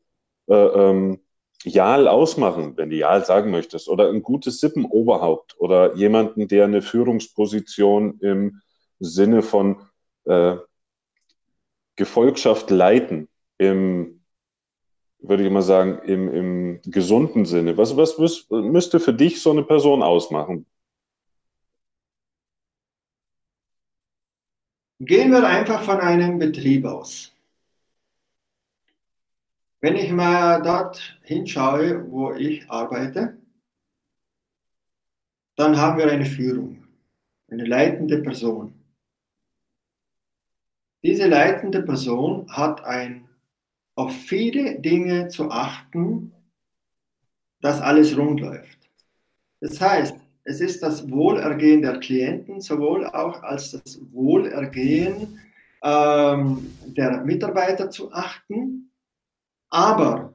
äh, 0.48 0.54
ähm, 0.54 1.20
Jal 1.64 2.08
ausmachen, 2.08 2.76
wenn 2.76 2.90
du 2.90 2.96
Jal 2.96 3.24
sagen 3.24 3.50
möchtest, 3.50 3.88
oder 3.88 4.08
ein 4.08 4.22
gutes 4.22 4.60
Sippenoberhaupt 4.60 5.56
oder 5.58 5.94
jemanden, 5.94 6.48
der 6.48 6.64
eine 6.64 6.82
Führungsposition 6.82 8.18
im 8.20 8.60
Sinne 8.98 9.42
von 9.42 9.76
äh, 10.24 10.56
Gefolgschaft 11.96 12.70
leiten, 12.70 13.28
im, 13.58 14.22
würde 15.18 15.44
ich 15.44 15.50
mal 15.50 15.62
sagen, 15.62 16.00
im, 16.06 16.34
im 16.34 16.80
gesunden 16.82 17.44
Sinne. 17.44 17.76
Was, 17.76 17.96
was 17.96 18.18
müsste 18.48 18.98
für 19.00 19.12
dich 19.12 19.42
so 19.42 19.50
eine 19.50 19.62
Person 19.62 20.02
ausmachen? 20.02 20.64
Gehen 25.02 25.30
wir 25.30 25.46
einfach 25.46 25.82
von 25.82 25.98
einem 25.98 26.38
Betrieb 26.38 26.84
aus. 26.84 27.34
Wenn 29.80 29.96
ich 29.96 30.12
mal 30.12 30.60
dort 30.60 31.18
hinschaue, 31.22 32.10
wo 32.10 32.34
ich 32.34 32.70
arbeite, 32.70 33.38
dann 35.56 35.78
haben 35.78 35.96
wir 35.96 36.10
eine 36.10 36.26
Führung, 36.26 36.86
eine 37.50 37.64
leitende 37.64 38.18
Person. 38.18 38.74
Diese 41.02 41.26
leitende 41.28 41.82
Person 41.82 42.46
hat 42.52 42.84
ein, 42.84 43.26
auf 43.94 44.14
viele 44.14 44.80
Dinge 44.80 45.28
zu 45.28 45.50
achten, 45.50 46.34
dass 47.62 47.80
alles 47.80 48.18
rund 48.18 48.40
läuft. 48.40 48.90
Das 49.60 49.80
heißt, 49.80 50.14
es 50.50 50.60
ist 50.60 50.82
das 50.82 51.08
Wohlergehen 51.08 51.80
der 51.82 52.00
Klienten 52.00 52.60
sowohl 52.60 53.06
auch 53.06 53.44
als 53.44 53.70
das 53.70 54.00
Wohlergehen 54.10 55.38
ähm, 55.82 56.72
der 56.86 57.22
Mitarbeiter 57.24 57.88
zu 57.88 58.12
achten, 58.12 58.90
aber 59.70 60.34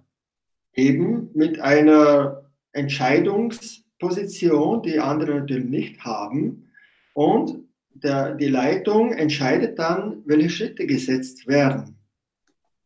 eben 0.74 1.30
mit 1.34 1.60
einer 1.60 2.50
Entscheidungsposition, 2.72 4.82
die 4.84 5.00
andere 5.00 5.40
natürlich 5.40 5.70
nicht 5.70 6.06
haben. 6.06 6.72
Und 7.14 7.66
der, 7.94 8.36
die 8.36 8.48
Leitung 8.48 9.12
entscheidet 9.12 9.78
dann, 9.78 10.22
welche 10.26 10.50
Schritte 10.50 10.88
gesetzt 10.88 11.46
werden. 11.46 11.98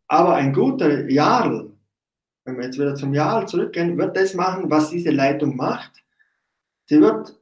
Aber 0.07 0.33
ein 0.33 0.51
guter 0.51 1.07
Jarl, 1.07 1.69
wenn 2.43 2.57
wir 2.57 2.65
jetzt 2.65 2.79
wieder 2.79 2.95
zum 2.95 3.13
Jarl 3.13 3.47
zurückgehen, 3.47 3.99
wird 3.99 4.17
das 4.17 4.33
machen, 4.33 4.71
was 4.71 4.89
diese 4.89 5.11
Leitung 5.11 5.55
macht 5.55 5.99
Sie 6.89 6.99
wird, 6.99 7.39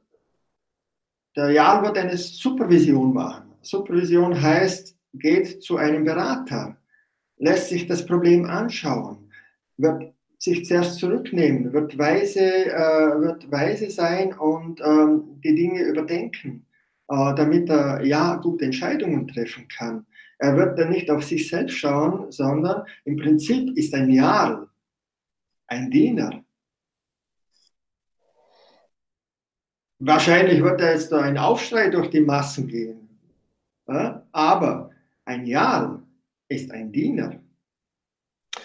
der 1.34 1.50
Jan 1.52 1.82
wird 1.82 1.96
eine 1.96 2.18
Supervision 2.18 3.14
machen. 3.14 3.54
Supervision 3.62 4.38
heißt, 4.38 4.94
geht 5.14 5.62
zu 5.62 5.78
einem 5.78 6.04
Berater, 6.04 6.76
lässt 7.38 7.70
sich 7.70 7.86
das 7.86 8.04
Problem 8.04 8.44
anschauen, 8.44 9.30
wird 9.78 10.12
sich 10.36 10.66
zuerst 10.66 10.98
zurücknehmen, 10.98 11.72
wird 11.72 11.96
weise, 11.96 12.66
äh, 12.66 13.20
wird 13.22 13.50
weise 13.50 13.90
sein 13.90 14.34
und 14.34 14.82
ähm, 14.82 15.40
die 15.42 15.54
Dinge 15.54 15.82
überdenken, 15.82 16.66
äh, 17.08 17.34
damit 17.34 17.70
er 17.70 18.04
ja 18.04 18.36
gute 18.36 18.66
Entscheidungen 18.66 19.26
treffen 19.28 19.66
kann. 19.68 20.04
Er 20.36 20.58
wird 20.58 20.78
dann 20.78 20.90
nicht 20.90 21.10
auf 21.10 21.24
sich 21.24 21.48
selbst 21.48 21.78
schauen, 21.78 22.30
sondern 22.30 22.82
im 23.06 23.16
Prinzip 23.16 23.74
ist 23.78 23.94
ein 23.94 24.10
Jarl 24.10 24.68
ein 25.68 25.90
Diener. 25.90 26.44
Wahrscheinlich 30.00 30.62
wird 30.62 30.80
da 30.80 30.92
jetzt 30.92 31.12
ein 31.12 31.38
Aufschrei 31.38 31.90
durch 31.90 32.10
die 32.10 32.20
Massen 32.20 32.68
gehen. 32.68 33.08
Aber 34.32 34.90
ein 35.24 35.46
Jarl 35.46 36.02
ist 36.48 36.70
ein 36.70 36.92
Diener. 36.92 37.40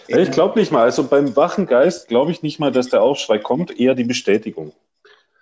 Ich 0.06 0.30
glaube 0.30 0.58
nicht 0.58 0.70
mal. 0.70 0.82
Also 0.82 1.04
beim 1.04 1.34
wachen 1.34 1.66
Geist 1.66 2.08
glaube 2.08 2.30
ich 2.30 2.42
nicht 2.42 2.60
mal, 2.60 2.70
dass 2.70 2.88
der 2.88 3.02
Aufschrei 3.02 3.38
kommt, 3.38 3.78
eher 3.78 3.94
die 3.94 4.04
Bestätigung. 4.04 4.72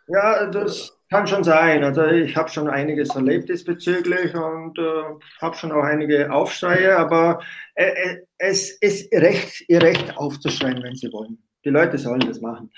Ja, 0.09 0.47
das 0.47 0.97
kann 1.11 1.27
schon 1.27 1.45
sein. 1.45 1.85
Also 1.85 2.07
ich 2.07 2.37
habe 2.37 2.49
schon 2.49 2.69
einiges 2.69 3.15
erlebt 3.15 3.49
diesbezüglich 3.49 4.35
und 4.35 4.79
äh, 4.79 5.03
habe 5.41 5.57
schon 5.57 5.73
auch 5.73 5.83
einige 5.83 6.33
Aufschreie, 6.33 6.97
aber 6.97 7.41
äh, 7.75 7.85
äh, 7.85 8.27
es 8.39 8.71
ist 8.71 9.13
recht, 9.13 9.65
ihr 9.69 9.83
Recht 9.83 10.17
aufzuschreien, 10.17 10.83
wenn 10.83 10.97
sie 10.97 11.13
wollen. 11.13 11.39
Die 11.65 11.71
Leute 11.71 11.99
sollen 11.99 12.21
das 12.21 12.41
machen. 12.41 12.71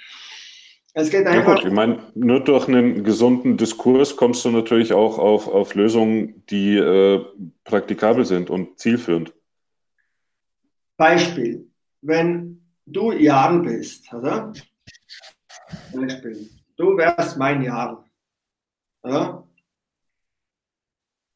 Es 0.96 1.10
geht 1.10 1.26
einfach. 1.26 1.48
Ja 1.48 1.54
gut, 1.56 1.64
ich 1.64 1.72
meine, 1.72 1.98
nur 2.14 2.38
durch 2.40 2.68
einen 2.68 3.02
gesunden 3.02 3.56
Diskurs 3.56 4.16
kommst 4.16 4.44
du 4.44 4.50
natürlich 4.50 4.92
auch 4.92 5.18
auf, 5.18 5.48
auf 5.48 5.74
Lösungen, 5.74 6.44
die 6.46 6.76
äh, 6.76 7.24
praktikabel 7.64 8.24
sind 8.24 8.48
und 8.48 8.78
zielführend. 8.78 9.34
Beispiel, 10.96 11.68
wenn 12.00 12.62
du 12.86 13.10
Jarl 13.10 13.60
bist, 13.60 14.12
oder? 14.12 14.52
Beispiel, 15.92 16.48
du 16.76 16.96
wärst 16.96 17.36
mein 17.38 17.62
Jarl. 17.62 18.04
Ja? 19.04 19.44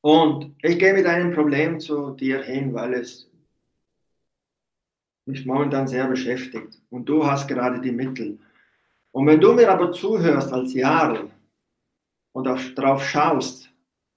Und 0.01 0.55
ich 0.63 0.79
gehe 0.79 0.95
mit 0.95 1.07
einem 1.07 1.35
Problem 1.35 1.81
zu 1.81 2.11
dir 2.11 2.43
hin, 2.45 2.73
weil 2.73 2.95
es 2.95 3.29
mich 5.27 5.45
momentan 5.45 5.89
sehr 5.89 6.07
beschäftigt. 6.07 6.81
Und 6.91 7.07
du 7.07 7.27
hast 7.27 7.49
gerade 7.49 7.81
die 7.81 7.91
Mittel. 7.91 8.39
Und 9.19 9.27
wenn 9.27 9.41
du 9.41 9.53
mir 9.53 9.69
aber 9.69 9.91
zuhörst 9.91 10.53
als 10.53 10.75
Jarl 10.75 11.29
und 12.31 12.47
darauf 12.79 13.03
schaust, 13.03 13.69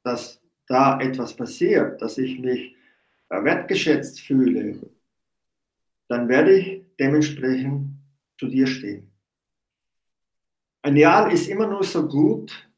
dass 0.03 0.40
da 0.68 1.02
etwas 1.02 1.36
passiert, 1.36 1.99
dass 2.03 2.19
ich 2.19 2.38
mich 2.38 2.76
äh, 3.30 3.44
wertgeschätzt 3.44 4.22
fühle, 4.22 4.80
dann 6.07 6.30
werde 6.30 6.56
ich 6.56 6.86
dementsprechend 6.99 7.98
zu 8.38 8.45
dir 8.45 8.68
stehen. 8.68 9.11
Ein 10.84 10.95
Jarl 10.95 11.34
ist 11.34 11.48
immer 11.48 11.65
nur 11.65 11.84
so 11.84 12.07
gut, 12.07 12.72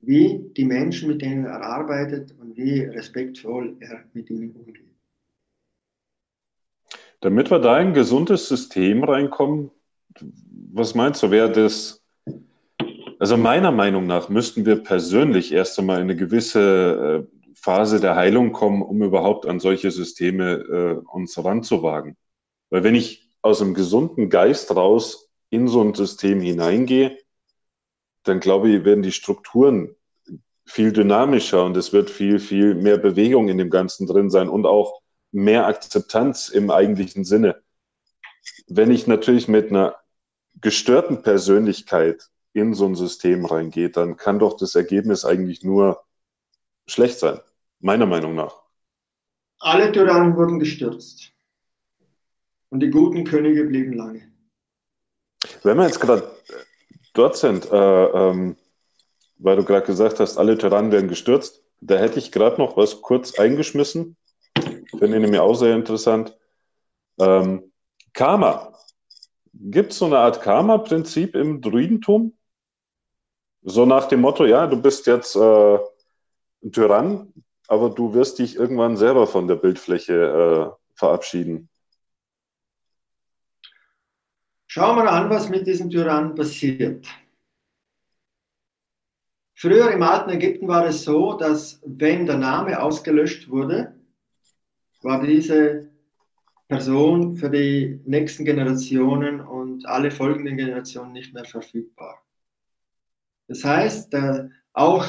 wie 0.00 0.50
die 0.54 0.66
Menschen, 0.66 1.08
mit 1.08 1.22
denen 1.22 1.46
er 1.46 1.62
arbeitet 1.62 2.32
und 2.38 2.58
wie 2.58 2.80
respektvoll 2.80 3.74
er 3.80 4.04
mit 4.12 4.28
ihnen 4.28 4.54
umgeht. 4.54 4.85
Damit 7.20 7.50
wir 7.50 7.58
da 7.58 7.78
in 7.80 7.88
ein 7.88 7.94
gesundes 7.94 8.48
System 8.48 9.04
reinkommen, 9.04 9.70
was 10.72 10.94
meinst 10.94 11.22
du, 11.22 11.30
wäre 11.30 11.50
das, 11.50 12.02
also 13.18 13.36
meiner 13.36 13.72
Meinung 13.72 14.06
nach 14.06 14.28
müssten 14.28 14.66
wir 14.66 14.76
persönlich 14.76 15.52
erst 15.52 15.78
einmal 15.78 15.96
in 15.96 16.04
eine 16.04 16.16
gewisse 16.16 17.26
äh, 17.26 17.36
Phase 17.54 18.00
der 18.00 18.16
Heilung 18.16 18.52
kommen, 18.52 18.82
um 18.82 19.02
überhaupt 19.02 19.46
an 19.46 19.60
solche 19.60 19.90
Systeme 19.90 20.52
äh, 20.52 21.10
uns 21.10 21.42
ranzuwagen. 21.42 22.16
Weil 22.70 22.84
wenn 22.84 22.94
ich 22.94 23.30
aus 23.42 23.62
einem 23.62 23.74
gesunden 23.74 24.28
Geist 24.28 24.74
raus 24.74 25.30
in 25.50 25.68
so 25.68 25.80
ein 25.80 25.94
System 25.94 26.40
hineingehe, 26.40 27.16
dann 28.24 28.40
glaube 28.40 28.70
ich, 28.70 28.84
werden 28.84 29.02
die 29.02 29.12
Strukturen 29.12 29.94
viel 30.64 30.92
dynamischer 30.92 31.64
und 31.64 31.76
es 31.76 31.92
wird 31.92 32.10
viel, 32.10 32.40
viel 32.40 32.74
mehr 32.74 32.98
Bewegung 32.98 33.48
in 33.48 33.56
dem 33.56 33.70
Ganzen 33.70 34.06
drin 34.06 34.30
sein 34.30 34.48
und 34.48 34.66
auch 34.66 35.00
mehr 35.36 35.66
Akzeptanz 35.66 36.48
im 36.48 36.70
eigentlichen 36.70 37.24
Sinne. 37.24 37.62
Wenn 38.66 38.90
ich 38.90 39.06
natürlich 39.06 39.48
mit 39.48 39.70
einer 39.70 39.96
gestörten 40.60 41.22
Persönlichkeit 41.22 42.30
in 42.54 42.72
so 42.74 42.86
ein 42.86 42.94
System 42.94 43.44
reingehe, 43.44 43.90
dann 43.90 44.16
kann 44.16 44.38
doch 44.38 44.56
das 44.56 44.74
Ergebnis 44.74 45.24
eigentlich 45.24 45.62
nur 45.62 46.02
schlecht 46.86 47.18
sein, 47.18 47.38
meiner 47.80 48.06
Meinung 48.06 48.34
nach. 48.34 48.62
Alle 49.58 49.92
Tyrannen 49.92 50.36
wurden 50.36 50.58
gestürzt 50.58 51.32
und 52.70 52.80
die 52.80 52.90
guten 52.90 53.24
Könige 53.24 53.64
blieben 53.64 53.92
lange. 53.92 54.32
Wenn 55.62 55.76
wir 55.76 55.84
jetzt 55.84 56.00
gerade 56.00 56.30
dort 57.12 57.36
sind, 57.36 57.70
äh, 57.70 57.76
ähm, 57.76 58.56
weil 59.38 59.56
du 59.56 59.64
gerade 59.64 59.86
gesagt 59.86 60.18
hast, 60.20 60.38
alle 60.38 60.56
Tyrannen 60.56 60.92
werden 60.92 61.08
gestürzt, 61.08 61.62
da 61.80 61.98
hätte 61.98 62.18
ich 62.18 62.32
gerade 62.32 62.58
noch 62.58 62.76
was 62.76 63.02
kurz 63.02 63.38
eingeschmissen. 63.38 64.16
Finde 64.90 65.16
ich 65.16 65.22
nämlich 65.22 65.40
auch 65.40 65.54
sehr 65.54 65.74
interessant. 65.74 66.36
Ähm, 67.18 67.72
Karma. 68.12 68.72
Gibt 69.52 69.92
es 69.92 69.98
so 69.98 70.06
eine 70.06 70.18
Art 70.18 70.42
Karma-Prinzip 70.42 71.34
im 71.34 71.62
Druidentum? 71.62 72.36
So 73.62 73.86
nach 73.86 74.06
dem 74.06 74.20
Motto, 74.20 74.44
ja, 74.44 74.66
du 74.66 74.80
bist 74.80 75.06
jetzt 75.06 75.34
äh, 75.34 75.78
ein 76.62 76.72
Tyrann, 76.72 77.32
aber 77.66 77.90
du 77.90 78.12
wirst 78.12 78.38
dich 78.38 78.56
irgendwann 78.56 78.96
selber 78.96 79.26
von 79.26 79.48
der 79.48 79.56
Bildfläche 79.56 80.12
äh, 80.14 80.94
verabschieden. 80.94 81.68
Schauen 84.66 84.96
wir 84.96 85.10
an, 85.10 85.30
was 85.30 85.48
mit 85.48 85.66
diesem 85.66 85.88
Tyrannen 85.88 86.34
passiert. 86.34 87.06
Früher 89.54 89.90
im 89.90 90.02
alten 90.02 90.30
Ägypten 90.30 90.68
war 90.68 90.84
es 90.86 91.02
so, 91.02 91.32
dass 91.32 91.80
wenn 91.86 92.26
der 92.26 92.36
Name 92.36 92.80
ausgelöscht 92.80 93.48
wurde, 93.48 93.95
war 95.02 95.24
diese 95.24 95.90
Person 96.68 97.36
für 97.36 97.50
die 97.50 98.00
nächsten 98.04 98.44
Generationen 98.44 99.40
und 99.40 99.86
alle 99.86 100.10
folgenden 100.10 100.56
Generationen 100.56 101.12
nicht 101.12 101.32
mehr 101.32 101.44
verfügbar. 101.44 102.22
Das 103.48 103.64
heißt, 103.64 104.12
äh, 104.14 104.48
auch 104.72 105.06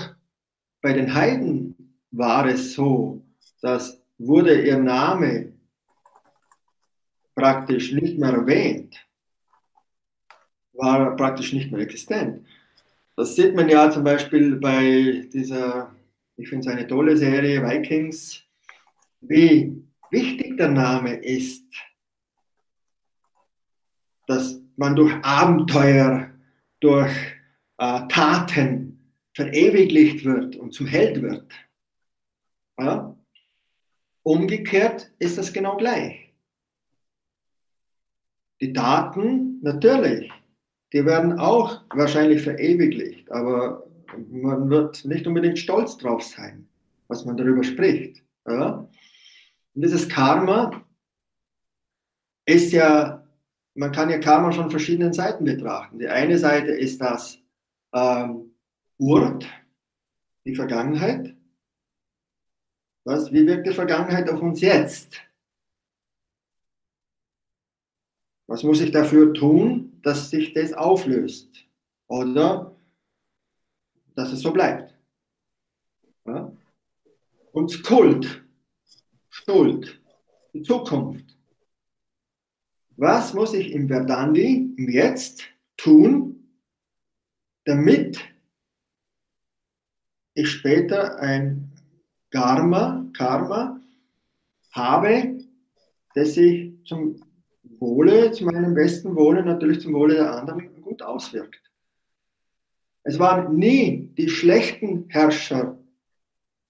bei 0.82 0.94
den 0.94 1.14
Heiden 1.14 1.98
war 2.12 2.46
es 2.48 2.74
so, 2.74 3.24
dass 3.62 4.02
wurde 4.20 4.62
ihr 4.62 4.78
Name 4.78 5.54
praktisch 7.36 7.92
nicht 7.92 8.18
mehr 8.18 8.32
erwähnt, 8.32 8.96
war 10.74 11.16
praktisch 11.16 11.54
nicht 11.54 11.72
mehr 11.72 11.82
existent. 11.82 12.46
Das 13.16 13.36
sieht 13.36 13.56
man 13.56 13.70
ja 13.70 13.90
zum 13.92 14.04
Beispiel 14.04 14.56
bei 14.56 15.28
dieser, 15.34 15.96
ich 16.36 16.50
finde 16.50 16.68
es 16.68 16.74
eine 16.76 16.88
tolle 16.88 17.18
Serie, 17.18 17.64
Vikings, 17.64 18.44
wie 19.22 19.84
wichtig 20.12 20.58
der 20.58 20.70
Name 20.70 21.16
ist, 21.16 21.66
dass 24.28 24.62
man 24.76 24.96
durch 24.96 25.14
Abenteuer, 25.24 26.30
durch 26.80 27.12
äh, 27.78 28.08
Taten 28.08 29.14
verewiglicht 29.34 30.26
wird 30.26 30.56
und 30.56 30.74
zum 30.74 30.88
Held 30.88 31.22
wird. 31.22 31.52
Ja? 32.80 33.16
Umgekehrt 34.24 35.12
ist 35.20 35.38
das 35.38 35.54
genau 35.54 35.78
gleich. 35.78 36.34
Die 38.60 38.74
Taten, 38.74 39.62
natürlich, 39.62 40.32
die 40.92 41.06
werden 41.06 41.40
auch 41.40 41.84
wahrscheinlich 41.90 42.42
verewigt, 42.42 43.32
aber 43.32 43.88
man 44.30 44.70
wird 44.70 45.06
nicht 45.06 45.28
unbedingt 45.28 45.60
stolz 45.60 45.98
drauf 45.98 46.24
sein, 46.24 46.68
was 47.08 47.26
man 47.26 47.38
darüber 47.38 47.64
spricht. 47.64 48.24
Ja? 48.48 48.90
Und 49.78 49.84
dieses 49.84 50.10
Karma 50.10 50.84
ist 52.48 52.72
ja, 52.72 53.24
man 53.76 53.92
kann 53.92 54.10
ja 54.10 54.18
Karma 54.18 54.52
von 54.52 54.72
verschiedenen 54.72 55.14
Seiten 55.14 55.46
betrachten. 55.46 56.00
Die 56.00 56.08
eine 56.08 56.40
Seite 56.40 56.72
ist 56.72 57.00
das 57.00 57.38
ähm, 57.94 58.56
Urt, 58.98 59.46
die 60.46 60.56
Vergangenheit. 60.56 61.36
Was, 63.04 63.32
wie 63.32 63.46
wirkt 63.46 63.68
die 63.68 63.72
Vergangenheit 63.72 64.28
auf 64.32 64.42
uns 64.42 64.62
jetzt? 64.62 65.22
Was 68.48 68.64
muss 68.64 68.82
ich 68.82 68.90
dafür 68.90 69.32
tun, 69.32 70.00
dass 70.02 70.32
sich 70.32 70.54
das 70.54 70.74
auflöst? 70.74 71.68
Oder 72.08 72.76
dass 74.16 74.32
es 74.32 74.40
so 74.40 74.52
bleibt? 74.52 74.98
Ja? 76.26 76.52
Und 77.52 77.70
Skuld, 77.70 78.47
Schuld, 79.44 80.02
die 80.54 80.64
Zukunft. 80.64 81.38
Was 82.96 83.34
muss 83.34 83.54
ich 83.54 83.72
im 83.72 83.88
Verdandi, 83.88 84.74
im 84.76 84.90
Jetzt 84.90 85.44
tun, 85.78 86.50
damit 87.64 88.20
ich 90.34 90.50
später 90.50 91.20
ein 91.20 91.72
Karma, 92.32 93.08
Karma 93.14 93.80
habe, 94.72 95.38
das 96.16 96.34
sich 96.34 96.74
zum 96.84 97.22
Wohle, 97.80 98.32
zu 98.32 98.46
meinem 98.46 98.74
besten 98.74 99.16
Wohle, 99.16 99.46
natürlich 99.46 99.82
zum 99.82 99.94
Wohle 99.94 100.16
der 100.16 100.34
anderen 100.34 100.82
gut 100.82 101.02
auswirkt. 101.04 101.62
Es 103.04 103.20
waren 103.20 103.56
nie 103.56 104.10
die 104.18 104.30
schlechten 104.30 105.08
Herrscher, 105.10 105.78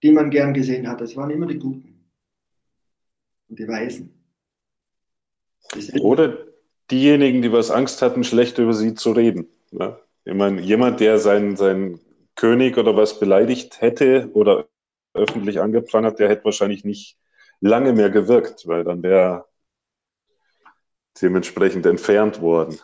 die 0.04 0.12
man 0.12 0.30
gern 0.30 0.54
gesehen 0.54 0.88
hat, 0.88 1.02
es 1.02 1.16
waren 1.16 1.30
immer 1.30 1.48
die 1.48 1.60
guten 1.60 1.87
und 3.50 3.60
die 3.60 3.68
Weisen. 3.68 4.14
Oder 6.02 6.38
diejenigen, 6.92 7.42
die 7.42 7.52
was 7.52 7.72
Angst 7.72 8.02
hatten, 8.02 8.24
schlecht 8.24 8.58
über 8.58 8.74
sie 8.74 8.94
zu 8.94 9.12
reden. 9.12 9.48
Ne? 9.72 9.98
Ich 10.26 10.34
meine, 10.34 10.62
jemand, 10.62 11.00
der 11.00 11.20
seinen, 11.20 11.56
seinen 11.56 12.00
König 12.36 12.78
oder 12.78 12.96
was 12.96 13.20
beleidigt 13.20 13.82
hätte 13.82 14.30
oder 14.34 14.68
öffentlich 15.14 15.60
angeprangert, 15.60 16.20
der 16.20 16.30
hätte 16.30 16.46
wahrscheinlich 16.46 16.84
nicht 16.84 17.18
lange 17.60 17.94
mehr 17.94 18.10
gewirkt, 18.10 18.68
weil 18.68 18.84
dann 18.84 19.04
wäre 19.04 19.46
dementsprechend 21.22 21.86
entfernt 21.86 22.42
worden. 22.42 22.80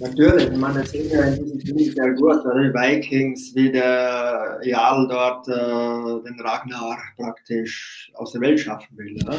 Natürlich, 0.00 0.50
man 0.56 0.74
das 0.74 0.90
sehen 0.90 1.10
ja 1.10 1.22
in 1.24 1.44
diesem 1.44 1.60
Film 1.60 1.78
sehr 1.78 2.12
gut, 2.14 2.44
die 2.44 2.72
Vikings, 2.72 3.54
wie 3.54 3.72
der 3.72 4.60
Jarl 4.62 5.08
dort 5.08 5.48
äh, 5.48 6.24
den 6.24 6.40
Ragnar 6.40 6.98
praktisch 7.16 8.12
aus 8.14 8.32
der 8.32 8.42
Welt 8.42 8.60
schaffen 8.60 8.96
will. 8.96 9.16
Oder? 9.24 9.38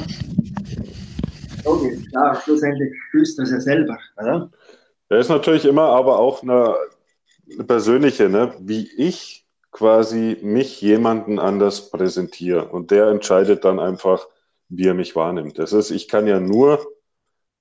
Logisch, 1.64 2.06
klar, 2.10 2.42
schlussendlich 2.44 2.92
du 3.12 3.44
es 3.44 3.52
ja 3.52 3.60
selber. 3.60 3.98
Oder? 4.18 4.50
Er 5.10 5.20
ist 5.20 5.30
natürlich 5.30 5.66
immer 5.66 5.84
aber 5.84 6.20
auch 6.20 6.44
eine, 6.44 6.76
eine 7.54 7.64
persönliche, 7.64 8.30
ne? 8.30 8.54
wie 8.60 8.90
ich 8.98 9.46
quasi 9.72 10.38
mich 10.42 10.82
jemanden 10.82 11.40
anders 11.40 11.90
präsentiere. 11.90 12.68
Und 12.68 12.92
der 12.92 13.08
entscheidet 13.08 13.64
dann 13.64 13.80
einfach, 13.80 14.28
wie 14.68 14.88
er 14.88 14.94
mich 14.94 15.16
wahrnimmt. 15.16 15.58
Das 15.58 15.74
ist, 15.74 15.92
ich 15.92 16.08
kann 16.08 16.28
ja 16.28 16.40
nur 16.40 16.86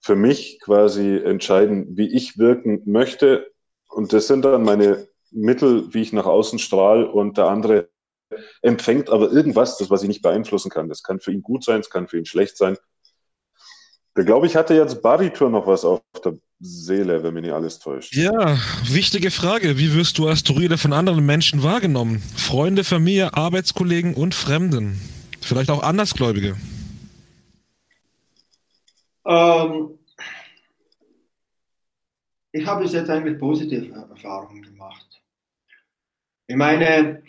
für 0.00 0.16
mich 0.16 0.58
quasi 0.60 1.16
entscheiden, 1.16 1.96
wie 1.96 2.08
ich 2.08 2.38
wirken 2.38 2.82
möchte. 2.84 3.50
Und 3.88 4.12
das 4.12 4.26
sind 4.26 4.44
dann 4.44 4.62
meine 4.62 5.08
Mittel, 5.30 5.92
wie 5.92 6.02
ich 6.02 6.12
nach 6.12 6.26
außen 6.26 6.58
strahle 6.58 7.10
und 7.10 7.36
der 7.36 7.46
andere 7.46 7.88
empfängt 8.62 9.10
aber 9.10 9.30
irgendwas, 9.30 9.78
das 9.78 9.90
was 9.90 10.02
ich 10.02 10.08
nicht 10.08 10.22
beeinflussen 10.22 10.70
kann. 10.70 10.88
Das 10.88 11.02
kann 11.02 11.20
für 11.20 11.32
ihn 11.32 11.42
gut 11.42 11.64
sein, 11.64 11.80
es 11.80 11.90
kann 11.90 12.08
für 12.08 12.18
ihn 12.18 12.26
schlecht 12.26 12.56
sein. 12.56 12.76
Da 14.14 14.22
glaube 14.22 14.46
ich, 14.46 14.56
hatte 14.56 14.74
jetzt 14.74 15.00
Baritur 15.02 15.48
noch 15.48 15.66
was 15.66 15.84
auf 15.84 16.00
der 16.24 16.36
Seele, 16.60 17.22
wenn 17.22 17.34
mich 17.34 17.44
nicht 17.44 17.52
alles 17.52 17.78
täuscht. 17.78 18.14
Ja, 18.16 18.58
wichtige 18.90 19.30
Frage. 19.30 19.78
Wie 19.78 19.94
wirst 19.94 20.18
du 20.18 20.28
Asteroide 20.28 20.76
von 20.76 20.92
anderen 20.92 21.24
Menschen 21.24 21.62
wahrgenommen? 21.62 22.20
Freunde, 22.36 22.82
Familie, 22.82 23.34
Arbeitskollegen 23.34 24.14
und 24.14 24.34
Fremden. 24.34 25.00
Vielleicht 25.40 25.70
auch 25.70 25.82
Andersgläubige. 25.82 26.56
Ähm, 29.26 29.98
ich 32.52 32.66
habe 32.66 32.82
bis 32.82 32.92
jetzt 32.92 33.10
eigentlich 33.10 33.38
positive 33.38 33.92
Erfahrungen 33.94 34.62
gemacht. 34.62 35.22
Ich 36.46 36.56
meine, 36.56 37.22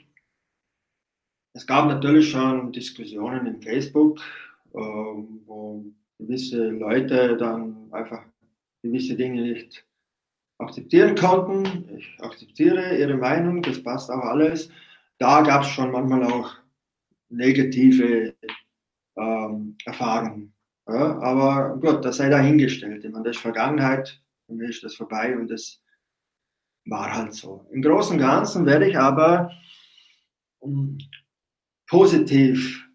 es 1.54 1.68
gab 1.68 1.88
natürlich 1.88 2.30
schon 2.30 2.72
Diskussionen 2.72 3.46
in 3.48 3.62
Facebook, 3.62 4.22
ähm, 4.74 5.42
wo 5.46 5.86
gewisse 6.18 6.70
Leute 6.70 7.38
dann 7.38 7.92
einfach 7.92 8.24
gewisse 8.82 9.16
Dinge 9.16 9.42
nicht 9.42 9.86
akzeptieren 10.58 11.16
konnten. 11.16 11.98
Ich 11.98 12.18
akzeptiere 12.22 12.98
ihre 12.98 13.18
Meinung, 13.18 13.62
das 13.62 13.84
passt 13.84 14.10
auch 14.10 14.24
alles. 14.24 14.70
Da 15.18 15.42
gab 15.42 15.64
es 15.64 15.70
schon 15.70 15.92
manchmal 15.92 16.24
auch 16.24 16.56
negative 17.30 18.36
ähm, 19.18 19.78
Erfahrungen. 19.86 20.54
Ja, 20.90 21.20
aber 21.20 21.78
gut, 21.78 22.04
das 22.04 22.18
sei 22.18 22.30
dahingestellt. 22.30 23.06
Ich 23.06 23.12
meine, 23.12 23.26
das 23.26 23.36
ist 23.36 23.42
Vergangenheit, 23.44 24.20
für 24.48 24.54
mich 24.54 24.70
ist 24.72 24.84
das 24.84 24.96
vorbei 24.96 25.38
und 25.38 25.48
das 25.48 25.84
war 26.86 27.14
halt 27.14 27.34
so. 27.34 27.68
Im 27.72 27.84
Großen 27.84 28.14
und 28.14 28.20
Ganzen 28.20 28.66
werde 28.66 28.90
ich 28.90 28.98
aber 28.98 29.52
um, 30.58 30.98
positiv 31.88 32.90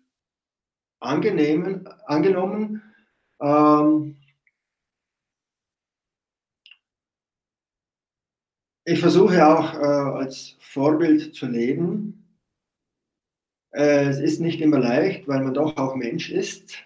angenehmen, 0.99 1.87
angenommen. 2.07 2.83
Ähm, 3.41 4.17
ich 8.85 8.99
versuche 8.99 9.47
auch 9.47 9.75
äh, 9.75 10.19
als 10.19 10.57
Vorbild 10.59 11.37
zu 11.37 11.47
leben. 11.47 12.37
Äh, 13.73 14.09
es 14.09 14.19
ist 14.19 14.41
nicht 14.41 14.61
immer 14.61 14.81
leicht, 14.81 15.29
weil 15.29 15.45
man 15.45 15.55
doch 15.55 15.77
auch 15.77 15.95
Mensch 15.95 16.31
ist. 16.31 16.85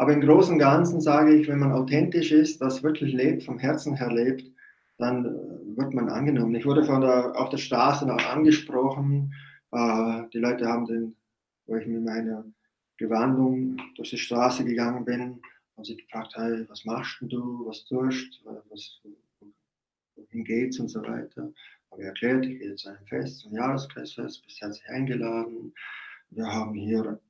Aber 0.00 0.14
im 0.14 0.22
Großen 0.22 0.54
und 0.54 0.60
Ganzen 0.60 1.02
sage 1.02 1.34
ich, 1.34 1.46
wenn 1.46 1.58
man 1.58 1.72
authentisch 1.72 2.32
ist, 2.32 2.62
das 2.62 2.82
wirklich 2.82 3.12
lebt, 3.12 3.42
vom 3.42 3.58
Herzen 3.58 3.94
her 3.98 4.10
lebt, 4.10 4.50
dann 4.96 5.26
äh, 5.26 5.76
wird 5.76 5.92
man 5.92 6.08
angenommen. 6.08 6.54
Ich 6.54 6.64
wurde 6.64 6.84
von 6.84 7.02
der, 7.02 7.38
auf 7.38 7.50
der 7.50 7.58
Straße 7.58 8.06
noch 8.06 8.24
angesprochen. 8.24 9.34
Äh, 9.72 10.22
die 10.32 10.38
Leute 10.38 10.66
haben 10.66 10.86
den, 10.86 11.16
wo 11.66 11.76
ich 11.76 11.86
mit 11.86 12.02
meiner 12.02 12.46
Gewandung 12.96 13.76
durch 13.94 14.08
die 14.08 14.16
Straße 14.16 14.64
gegangen 14.64 15.04
bin, 15.04 15.42
haben 15.76 15.84
sie 15.84 15.98
gefragt, 15.98 16.32
hey, 16.34 16.64
was 16.70 16.86
machst 16.86 17.18
du, 17.20 17.66
was 17.66 17.84
tust, 17.84 18.42
was, 18.70 19.02
wohin 20.16 20.44
geht's 20.44 20.80
und 20.80 20.88
so 20.88 21.02
weiter. 21.02 21.52
Habe 21.90 22.00
ich 22.00 22.06
erklärt, 22.08 22.46
ich 22.46 22.58
gehe 22.58 22.74
zu 22.74 22.88
einem 22.88 23.04
Fest, 23.04 23.40
zum 23.40 23.52
Jahreskreisfest, 23.52 24.46
bis 24.46 24.62
herzlich 24.62 24.88
eingeladen. 24.88 25.74
Wir 26.30 26.46
haben 26.46 26.72
hier 26.72 27.20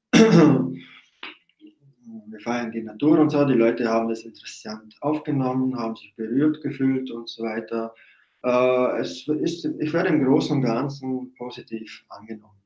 wir 2.27 2.41
feiern 2.41 2.73
die 2.73 2.82
Natur 2.82 3.19
und 3.19 3.31
so. 3.31 3.45
Die 3.45 3.55
Leute 3.55 3.89
haben 3.89 4.09
das 4.09 4.23
interessant 4.23 4.97
aufgenommen, 5.01 5.78
haben 5.78 5.97
sich 5.97 6.15
berührt 6.16 6.62
gefühlt 6.62 7.11
und 7.11 7.28
so 7.28 7.43
weiter. 7.43 7.95
Äh, 8.43 9.01
es 9.01 9.28
ist, 9.28 9.65
ich 9.65 9.93
werde 9.93 10.09
im 10.11 10.24
Großen 10.24 10.57
und 10.57 10.62
Ganzen 10.62 11.35
positiv 11.35 12.05
angenommen. 12.09 12.61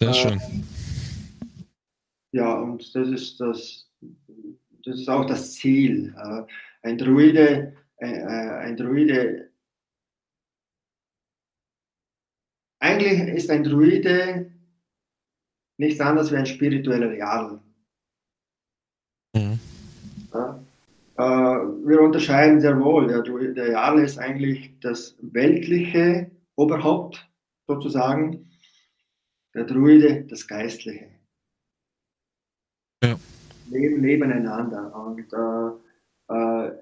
Sehr 0.00 0.10
äh, 0.10 0.14
schön. 0.14 0.40
Ja, 2.32 2.54
und 2.54 2.94
das 2.94 3.08
ist 3.08 3.40
das, 3.40 3.88
das 4.84 5.00
ist 5.00 5.08
auch 5.08 5.24
das 5.24 5.54
Ziel. 5.54 6.14
Äh, 6.16 6.42
ein 6.82 6.98
Druide, 6.98 7.76
äh, 7.96 8.10
äh, 8.10 8.50
ein 8.58 8.76
Druide, 8.76 9.50
eigentlich 12.80 13.20
ist 13.34 13.50
ein 13.50 13.64
Druide 13.64 14.53
nichts 15.76 16.00
anderes 16.00 16.32
wie 16.32 16.36
ein 16.36 16.46
spiritueller 16.46 17.10
Real. 17.10 17.60
Mhm. 19.34 19.58
Ja, 20.32 20.64
äh, 21.16 21.22
wir 21.22 22.00
unterscheiden 22.00 22.60
sehr 22.60 22.78
wohl. 22.80 23.08
Der, 23.08 23.22
der 23.22 23.70
Jarl 23.72 24.00
ist 24.00 24.18
eigentlich 24.18 24.78
das 24.80 25.16
weltliche 25.20 26.30
Oberhaupt 26.56 27.28
sozusagen, 27.66 28.50
der 29.54 29.64
Druide 29.64 30.24
das 30.24 30.46
Geistliche. 30.46 31.10
Ja. 33.02 33.18
Leben 33.70 34.00
nebeneinander. 34.00 34.94
Und 34.94 35.32
äh, 35.32 36.34
äh, 36.34 36.72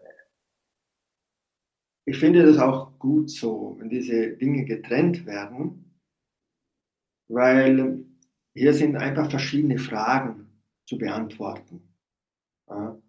ich 2.05 2.19
finde 2.19 2.45
das 2.45 2.59
auch 2.59 2.99
gut 2.99 3.31
so, 3.31 3.77
wenn 3.79 3.89
diese 3.89 4.37
Dinge 4.37 4.65
getrennt 4.65 5.25
werden, 5.27 5.99
weil 7.29 8.05
hier 8.55 8.75
sind 8.75 8.97
einfach 8.97 9.31
verschiedene 9.31 9.79
Fragen 9.79 10.63
zu 10.87 10.99
beantworten. 10.99 11.83
Ja, 12.69 13.01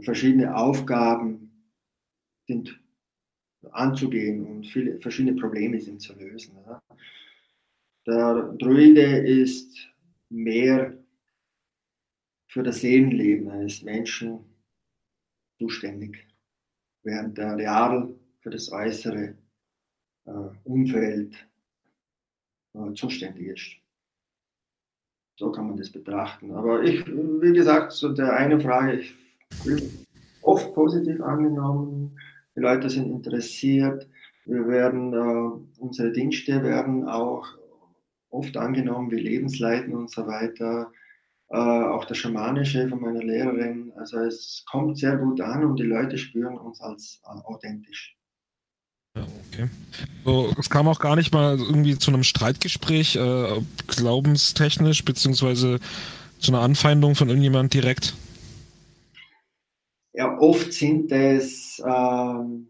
verschiedene 0.00 0.56
Aufgaben 0.56 1.72
sind 2.46 2.80
anzugehen 3.70 4.46
und 4.46 4.66
viele 4.66 4.98
verschiedene 5.00 5.38
Probleme 5.38 5.80
sind 5.80 6.00
zu 6.00 6.14
lösen. 6.14 6.56
Ja. 6.66 6.82
Der 8.06 8.54
Druide 8.58 9.18
ist 9.18 9.88
mehr 10.28 10.96
für 12.48 12.62
das 12.62 12.80
Seelenleben 12.80 13.50
eines 13.50 13.82
Menschen 13.82 14.40
zuständig, 15.58 16.26
während 17.02 17.36
der 17.36 17.56
Real 17.56 18.14
für 18.40 18.50
das 18.50 18.70
äußere 18.72 19.36
äh, 20.24 20.30
Umfeld 20.64 21.46
äh, 22.74 22.92
zuständig 22.94 23.48
ist. 23.48 23.87
So 25.38 25.52
kann 25.52 25.68
man 25.68 25.76
das 25.76 25.90
betrachten. 25.90 26.50
Aber 26.50 26.82
ich, 26.82 27.06
wie 27.06 27.52
gesagt, 27.52 27.92
zu 27.92 28.08
der 28.08 28.36
einen 28.36 28.60
Frage, 28.60 28.94
ich 28.94 29.14
bin 29.64 29.80
oft 30.42 30.74
positiv 30.74 31.20
angenommen. 31.20 32.18
Die 32.56 32.60
Leute 32.60 32.90
sind 32.90 33.08
interessiert. 33.08 34.08
Wir 34.46 34.66
werden, 34.66 35.12
äh, 35.12 35.80
unsere 35.80 36.10
Dienste 36.10 36.64
werden 36.64 37.08
auch 37.08 37.46
oft 38.30 38.56
angenommen 38.56 39.12
wie 39.12 39.20
Lebensleiten 39.20 39.94
und 39.94 40.10
so 40.10 40.26
weiter. 40.26 40.90
Äh, 41.50 41.56
auch 41.56 42.04
das 42.04 42.18
Schamanische 42.18 42.88
von 42.88 43.00
meiner 43.00 43.22
Lehrerin. 43.22 43.92
Also 43.94 44.18
es 44.18 44.64
kommt 44.68 44.98
sehr 44.98 45.18
gut 45.18 45.40
an 45.40 45.64
und 45.64 45.78
die 45.78 45.84
Leute 45.84 46.18
spüren 46.18 46.58
uns 46.58 46.80
als 46.80 47.22
äh, 47.24 47.40
authentisch. 47.44 48.17
Okay. 49.58 49.68
So, 50.24 50.54
es 50.58 50.70
kam 50.70 50.86
auch 50.86 51.00
gar 51.00 51.16
nicht 51.16 51.32
mal 51.32 51.58
irgendwie 51.58 51.98
zu 51.98 52.12
einem 52.12 52.22
Streitgespräch, 52.22 53.16
äh, 53.16 53.60
glaubenstechnisch, 53.88 55.04
beziehungsweise 55.04 55.80
zu 56.38 56.52
einer 56.52 56.62
Anfeindung 56.62 57.16
von 57.16 57.28
irgendjemand 57.28 57.74
direkt? 57.74 58.14
Ja, 60.12 60.38
oft 60.38 60.72
sind 60.72 61.10
es 61.10 61.82
ähm, 61.84 62.68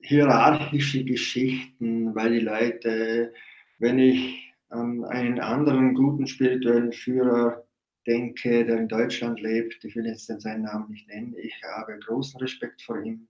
hierarchische 0.00 1.04
Geschichten, 1.04 2.14
weil 2.14 2.38
die 2.38 2.44
Leute, 2.44 3.32
wenn 3.78 3.98
ich 3.98 4.52
an 4.68 5.04
einen 5.04 5.40
anderen 5.40 5.94
guten 5.94 6.26
spirituellen 6.28 6.92
Führer 6.92 7.64
denke, 8.06 8.64
der 8.64 8.78
in 8.78 8.88
Deutschland 8.88 9.40
lebt, 9.40 9.84
ich 9.84 9.96
will 9.96 10.06
jetzt 10.06 10.26
seinen 10.26 10.62
Namen 10.62 10.90
nicht 10.90 11.08
nennen, 11.08 11.34
ich 11.36 11.54
habe 11.76 11.98
großen 11.98 12.40
Respekt 12.40 12.82
vor 12.82 13.02
ihm 13.02 13.28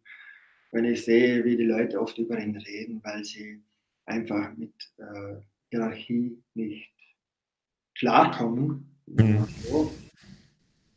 wenn 0.73 0.85
ich 0.87 1.05
sehe, 1.05 1.45
wie 1.45 1.57
die 1.57 1.65
Leute 1.65 2.01
oft 2.01 2.19
über 2.19 2.39
ihn 2.39 2.57
reden, 2.57 3.01
weil 3.05 3.25
sie 3.25 3.63
einfach 4.07 4.57
mit 4.57 4.73
äh, 4.99 5.41
Hierarchie 5.71 6.43
nicht 6.55 6.91
klarkommen. 7.97 8.91
Mhm. 9.07 9.47
So. 9.69 9.93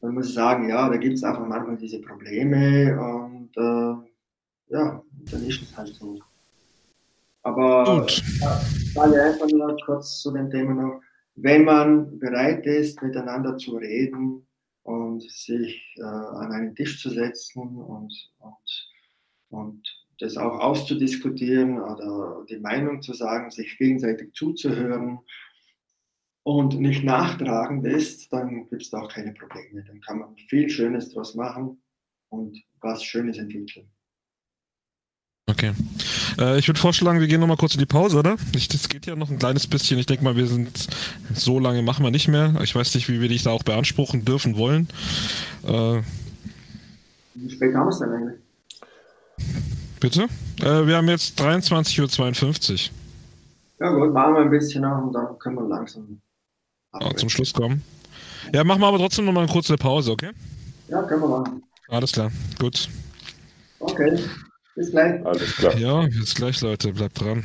Dann 0.01 0.13
muss 0.13 0.29
ich 0.29 0.33
sagen, 0.33 0.69
ja, 0.69 0.89
da 0.89 0.97
gibt 0.97 1.15
es 1.15 1.23
einfach 1.23 1.45
manchmal 1.45 1.77
diese 1.77 1.99
Probleme 1.99 2.99
und 2.99 3.49
äh, 3.57 4.73
ja, 4.73 5.03
dann 5.31 5.45
ist 5.45 5.61
es 5.61 5.77
halt 5.77 5.89
so. 5.89 6.19
Aber 7.43 8.01
Gut. 8.01 8.23
sage 8.93 9.23
einfach 9.23 9.47
nur 9.49 9.77
kurz 9.85 10.21
zu 10.21 10.31
dem 10.31 10.49
Thema 10.49 10.73
noch, 10.73 11.01
wenn 11.35 11.65
man 11.65 12.17
bereit 12.17 12.65
ist, 12.65 13.01
miteinander 13.01 13.57
zu 13.57 13.77
reden 13.77 14.47
und 14.83 15.21
sich 15.21 15.95
äh, 15.97 16.03
an 16.03 16.51
einen 16.51 16.75
Tisch 16.75 17.01
zu 17.01 17.09
setzen 17.09 17.77
und, 17.77 18.13
und, 18.39 18.89
und 19.49 19.83
das 20.19 20.37
auch 20.37 20.59
auszudiskutieren 20.59 21.81
oder 21.81 22.45
die 22.49 22.57
Meinung 22.57 23.01
zu 23.01 23.13
sagen, 23.13 23.51
sich 23.51 23.77
gegenseitig 23.77 24.33
zuzuhören 24.33 25.19
und 26.43 26.79
nicht 26.79 27.03
nachtragend 27.03 27.85
ist, 27.85 28.31
dann 28.31 28.69
gibt 28.69 28.83
es 28.83 28.91
da 28.91 29.01
auch 29.01 29.11
keine 29.11 29.33
Probleme. 29.33 29.83
Dann 29.83 29.99
kann 30.01 30.19
man 30.19 30.37
viel 30.37 30.69
Schönes 30.69 31.09
daraus 31.09 31.35
machen 31.35 31.81
und 32.29 32.61
was 32.81 33.03
Schönes 33.03 33.37
entwickeln. 33.37 33.89
Okay. 35.47 35.73
Äh, 36.39 36.57
ich 36.57 36.67
würde 36.67 36.79
vorschlagen, 36.79 37.19
wir 37.19 37.27
gehen 37.27 37.39
nochmal 37.39 37.57
kurz 37.57 37.75
in 37.75 37.79
die 37.79 37.85
Pause, 37.85 38.17
oder? 38.17 38.35
Ich, 38.55 38.67
das 38.67 38.89
geht 38.89 39.05
ja 39.05 39.15
noch 39.15 39.29
ein 39.29 39.37
kleines 39.37 39.67
bisschen. 39.67 39.99
Ich 39.99 40.05
denke 40.05 40.23
mal, 40.23 40.35
wir 40.35 40.47
sind 40.47 40.87
so 41.33 41.59
lange 41.59 41.81
machen 41.81 42.03
wir 42.03 42.11
nicht 42.11 42.27
mehr. 42.27 42.59
Ich 42.63 42.75
weiß 42.75 42.95
nicht, 42.95 43.09
wie 43.09 43.21
wir 43.21 43.29
dich 43.29 43.43
da 43.43 43.51
auch 43.51 43.63
beanspruchen 43.63 44.25
dürfen 44.25 44.57
wollen. 44.57 44.87
Äh, 45.63 46.01
wie 47.35 47.49
spät 47.49 47.75
haben 47.75 47.85
wir 47.85 47.89
es 47.89 47.99
denn 47.99 48.09
eigentlich? 48.09 48.44
Bitte? 49.99 50.27
Äh, 50.61 50.87
wir 50.87 50.97
haben 50.97 51.07
jetzt 51.09 51.39
23.52 51.41 52.73
Uhr. 52.73 52.79
Ja 53.79 53.89
gut, 53.91 54.13
machen 54.13 54.35
wir 54.35 54.41
ein 54.41 54.49
bisschen 54.49 54.81
noch 54.81 55.03
und 55.03 55.13
dann 55.13 55.37
können 55.39 55.55
wir 55.55 55.67
langsam 55.67 56.21
ja, 56.99 57.15
zum 57.15 57.29
Schluss 57.29 57.53
kommen. 57.53 57.83
Ja, 58.53 58.63
machen 58.63 58.81
wir 58.81 58.87
aber 58.87 58.97
trotzdem 58.97 59.25
nochmal 59.25 59.43
eine 59.43 59.51
kurze 59.51 59.75
Pause, 59.75 60.11
okay? 60.11 60.31
Ja, 60.87 61.01
können 61.03 61.21
wir 61.21 61.27
machen. 61.27 61.63
Alles 61.89 62.11
klar, 62.11 62.31
gut. 62.59 62.89
Okay. 63.79 64.19
Bis 64.75 64.91
gleich. 64.91 65.25
Alles 65.25 65.55
klar. 65.55 65.77
Ja, 65.77 66.01
bis 66.01 66.35
gleich, 66.35 66.59
Leute. 66.61 66.91
Bleibt 66.91 67.19
dran. 67.19 67.43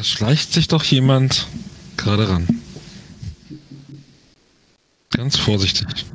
Da 0.00 0.04
schleicht 0.04 0.54
sich 0.54 0.66
doch 0.66 0.82
jemand 0.82 1.46
gerade 1.98 2.26
ran. 2.26 2.48
Ganz 5.10 5.36
vorsichtig. 5.36 6.06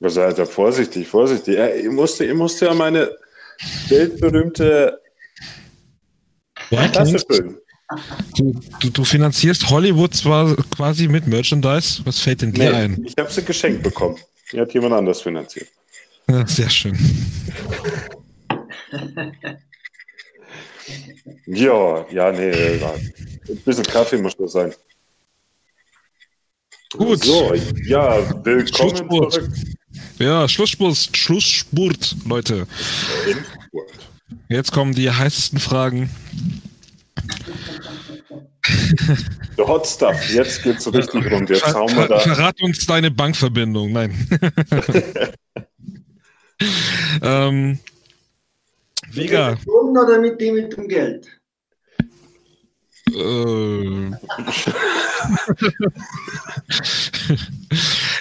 Was 0.00 0.14
seid 0.14 0.38
ihr 0.38 0.46
vorsichtig, 0.46 1.06
vorsichtig. 1.06 1.58
ich, 1.58 1.90
musste, 1.90 2.24
ich 2.24 2.32
musste 2.32 2.64
ja 2.64 2.72
meine 2.72 3.14
weltberühmte 3.90 4.98
Tasse 6.70 7.18
füllen. 7.18 7.58
Du, 8.34 8.58
du, 8.80 8.90
du, 8.92 9.04
finanzierst 9.04 9.68
Hollywood 9.68 10.14
zwar 10.14 10.56
quasi 10.74 11.06
mit 11.06 11.26
Merchandise. 11.26 12.00
Was 12.06 12.18
fällt 12.18 12.40
denn 12.40 12.54
dir 12.54 12.70
nee, 12.70 12.76
ein? 12.76 13.04
Ich 13.04 13.14
habe 13.18 13.30
sie 13.30 13.44
geschenkt 13.44 13.82
bekommen. 13.82 14.16
Die 14.52 14.58
hat 14.58 14.72
jemand 14.72 14.94
anders 14.94 15.20
finanziert. 15.20 15.68
Ja, 16.30 16.46
sehr 16.46 16.70
schön. 16.70 16.96
Ja, 21.46 22.06
ja, 22.10 22.32
nee, 22.32 22.80
ein 23.48 23.56
bisschen 23.64 23.84
Kaffee 23.84 24.18
muss 24.18 24.36
das 24.36 24.52
sein. 24.52 24.72
Gut. 26.92 27.24
So, 27.24 27.54
ja, 27.86 28.44
willkommen 28.44 28.96
zurück. 28.96 29.50
Ja, 30.18 30.48
Schlussspurt, 30.48 31.10
Schlussspurt, 31.14 32.16
Leute. 32.26 32.66
Jetzt 34.48 34.72
kommen 34.72 34.94
die 34.94 35.10
heißesten 35.10 35.58
Fragen. 35.58 36.10
Der 39.56 39.66
Hot 39.66 39.86
Stuff, 39.86 40.30
jetzt 40.30 40.62
geht's 40.62 40.92
richtig 40.92 41.30
rund. 41.30 41.50
Jetzt 41.50 41.74
hauen 41.74 41.94
wir 41.96 42.08
da. 42.08 42.18
Verrat 42.20 42.60
uns 42.62 42.86
deine 42.86 43.10
Bankverbindung. 43.10 43.92
Nein. 43.92 44.28
ähm, 47.22 47.78
Vega. 49.10 49.50
Mit 49.50 49.66
dem 49.66 49.96
oder 49.96 50.20
mit 50.20 50.40
dem 50.40 50.54
mit 50.54 50.76
dem 50.76 50.88
Geld? 50.88 51.26
Äh. 53.14 54.10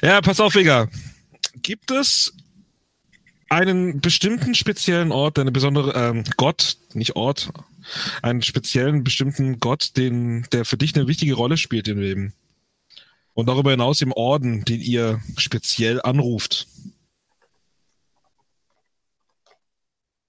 ja, 0.06 0.22
pass 0.22 0.40
auf, 0.40 0.56
Vega. 0.56 0.88
Gibt 1.62 1.92
es 1.92 2.34
einen 3.50 4.02
bestimmten 4.02 4.56
speziellen 4.56 5.12
Ort, 5.12 5.40
eine 5.40 5.52
besondere 5.52 5.94
ähm, 5.94 6.24
Gott, 6.38 6.78
nicht 6.94 7.16
Ort, 7.16 7.52
einen 8.22 8.42
speziellen 8.42 9.04
bestimmten 9.04 9.60
Gott, 9.60 9.98
den, 9.98 10.46
der 10.52 10.66
für 10.66 10.78
dich 10.78 10.96
eine 10.96 11.08
wichtige 11.08 11.34
Rolle 11.34 11.58
spielt 11.58 11.88
im 11.88 12.00
Leben? 12.00 12.34
Und 13.34 13.48
darüber 13.48 13.72
hinaus 13.72 14.02
im 14.02 14.12
Orden, 14.14 14.66
den 14.66 14.82
ihr 14.82 15.22
speziell 15.38 16.02
anruft? 16.02 16.68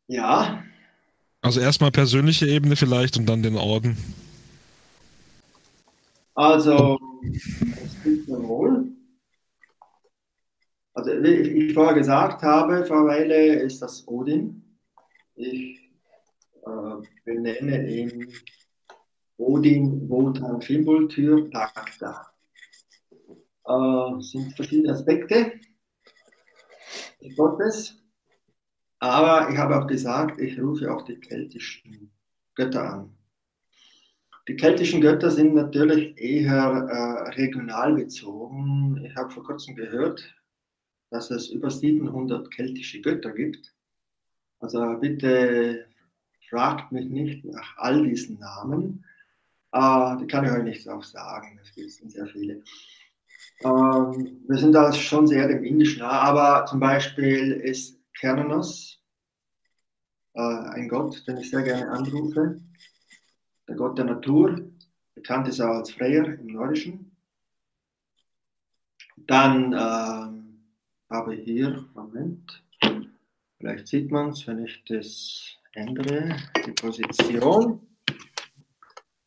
Ja. 0.08 0.64
Also 1.42 1.60
erstmal 1.60 1.92
persönliche 1.92 2.46
Ebene 2.46 2.76
vielleicht 2.76 3.16
und 3.16 3.26
dann 3.26 3.42
den 3.42 3.56
Orden. 3.56 3.96
Also, 6.34 6.98
es 7.32 8.02
gibt 8.02 8.28
wohl. 8.28 8.92
Also, 10.94 11.10
wie 11.10 11.66
ich 11.66 11.74
vorher 11.74 11.94
gesagt 11.94 12.42
habe, 12.42 12.84
Frau 12.86 13.04
Weile 13.06 13.60
ist 13.60 13.82
das 13.82 14.06
Odin. 14.08 14.64
Ich 15.36 15.78
äh, 16.66 17.06
benenne 17.24 17.88
ihn 17.88 18.32
Odin 19.36 20.08
Wotan 20.08 20.60
Fimbultür 20.60 21.48
Dagda. 21.50 22.32
Äh, 23.64 24.20
sind 24.20 24.54
verschiedene 24.56 24.92
Aspekte 24.92 25.52
des 27.22 27.36
Gottes. 27.36 27.98
Aber 29.00 29.50
ich 29.50 29.58
habe 29.58 29.78
auch 29.78 29.86
gesagt, 29.86 30.40
ich 30.40 30.60
rufe 30.60 30.92
auch 30.92 31.02
die 31.02 31.18
keltischen 31.20 32.10
Götter 32.54 32.92
an. 32.92 33.18
Die 34.48 34.56
keltischen 34.56 35.00
Götter 35.00 35.30
sind 35.30 35.54
natürlich 35.54 36.18
eher 36.18 36.56
äh, 36.56 37.28
regional 37.32 37.94
bezogen. 37.94 39.04
Ich 39.04 39.14
habe 39.14 39.30
vor 39.30 39.44
kurzem 39.44 39.76
gehört, 39.76 40.34
dass 41.10 41.30
es 41.30 41.50
über 41.50 41.70
700 41.70 42.50
keltische 42.50 43.00
Götter 43.00 43.32
gibt. 43.32 43.74
Also 44.58 44.96
bitte 45.00 45.86
fragt 46.48 46.90
mich 46.92 47.08
nicht 47.08 47.44
nach 47.44 47.76
all 47.76 48.02
diesen 48.02 48.38
Namen. 48.38 49.04
Äh, 49.72 50.16
die 50.16 50.26
kann 50.26 50.46
ich 50.46 50.50
euch 50.50 50.64
nicht 50.64 50.88
auch 50.88 51.04
sagen, 51.04 51.60
es 51.62 51.96
sind 51.96 52.10
sehr 52.10 52.26
viele. 52.26 52.62
Ähm, 53.60 54.40
wir 54.48 54.56
sind 54.56 54.72
da 54.72 54.92
schon 54.92 55.26
sehr 55.26 55.46
dem 55.46 55.62
Indischen 55.62 56.00
nah, 56.00 56.22
aber 56.22 56.66
zum 56.66 56.80
Beispiel 56.80 57.52
ist 57.52 57.97
Kernos 58.18 59.00
äh, 60.34 60.40
ein 60.40 60.88
Gott, 60.88 61.26
den 61.26 61.38
ich 61.38 61.50
sehr 61.50 61.62
gerne 61.62 61.90
anrufe 61.90 62.60
der 63.68 63.76
Gott 63.76 63.98
der 63.98 64.06
Natur, 64.06 64.70
bekannt 65.14 65.46
ist 65.48 65.60
auch 65.60 65.76
als 65.76 65.90
Freyr 65.90 66.38
im 66.38 66.46
Nordischen. 66.46 67.14
Dann 69.16 69.74
ähm, 69.74 70.64
habe 71.10 71.34
ich 71.34 71.44
hier, 71.44 71.84
Moment, 71.94 72.64
vielleicht 73.58 73.88
sieht 73.88 74.10
man 74.10 74.30
es, 74.30 74.46
wenn 74.46 74.64
ich 74.64 74.82
das 74.88 75.58
ändere, 75.72 76.34
die 76.64 76.72
Position. 76.72 77.80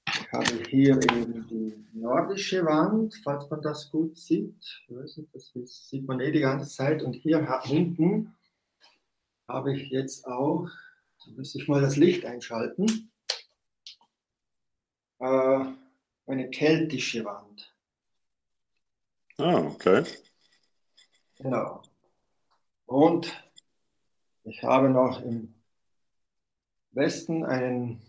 Ich 0.08 0.32
habe 0.32 0.64
hier 0.70 0.96
eben 0.96 1.48
die 1.48 1.86
nordische 1.94 2.66
Wand, 2.66 3.14
falls 3.24 3.50
man 3.50 3.62
das 3.62 3.92
gut 3.92 4.18
sieht. 4.18 4.56
Das 4.90 5.90
sieht 5.90 6.08
man 6.08 6.20
eh 6.20 6.32
die 6.32 6.40
ganze 6.40 6.70
Zeit. 6.70 7.04
Und 7.04 7.14
hier 7.14 7.62
hinten 7.64 8.34
habe 9.52 9.76
ich 9.76 9.90
jetzt 9.90 10.26
auch, 10.26 10.68
da 11.26 11.32
müsste 11.32 11.60
ich 11.60 11.68
mal 11.68 11.82
das 11.82 11.98
Licht 11.98 12.26
einschalten 12.26 13.12
äh, 15.22 15.66
eine 16.26 16.50
keltische 16.50 17.24
Wand. 17.26 17.74
Ah, 19.38 19.60
okay. 19.60 20.04
Genau. 21.38 21.82
Und 22.86 23.32
ich 24.44 24.64
habe 24.64 24.90
noch 24.90 25.22
im 25.22 25.56
Westen 26.92 27.46
einen, 27.46 28.02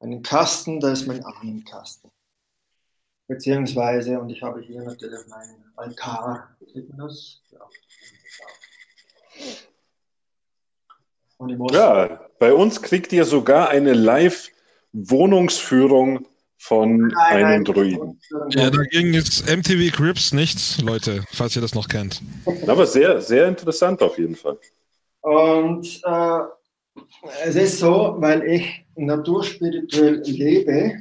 einen 0.00 0.22
Kasten, 0.22 0.80
da 0.80 0.92
ist 0.92 1.06
mein 1.06 1.24
Ahnenkasten. 1.24 2.10
Beziehungsweise, 3.26 4.20
und 4.20 4.28
ich 4.28 4.42
habe 4.42 4.60
hier 4.60 4.82
natürlich 4.82 5.26
mein 5.28 5.72
Altar. 5.76 6.56
Sieht 6.72 6.88
man 6.90 6.98
das? 6.98 7.40
Ja. 7.50 7.68
Ja, 11.70 12.20
bei 12.38 12.52
uns 12.52 12.82
kriegt 12.82 13.12
ihr 13.12 13.24
sogar 13.24 13.68
eine 13.70 13.92
Live- 13.92 14.50
Wohnungsführung 14.94 16.26
von 16.56 17.08
nein, 17.08 17.44
einem 17.44 17.64
Druiden. 17.64 18.20
Ja, 18.50 18.70
dagegen 18.70 19.12
ist 19.12 19.44
MTV 19.50 19.94
Crips 19.94 20.32
nichts, 20.32 20.80
Leute, 20.80 21.24
falls 21.32 21.56
ihr 21.56 21.62
das 21.62 21.74
noch 21.74 21.88
kennt. 21.88 22.22
Aber 22.66 22.86
sehr, 22.86 23.20
sehr 23.20 23.48
interessant 23.48 24.00
auf 24.02 24.18
jeden 24.18 24.36
Fall. 24.36 24.58
Und 25.20 26.00
äh, 26.04 26.38
es 27.44 27.56
ist 27.56 27.78
so, 27.80 28.14
weil 28.18 28.44
ich 28.44 28.86
naturspirituell 28.94 30.22
lebe, 30.24 30.94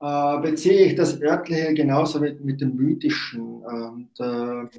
äh, 0.00 0.40
beziehe 0.42 0.86
ich 0.86 0.94
das 0.94 1.20
Örtliche 1.20 1.72
genauso 1.74 2.20
mit, 2.20 2.44
mit 2.44 2.60
dem 2.60 2.76
Mythischen. 2.76 3.62
Und 3.62 4.10
äh, 4.20 4.78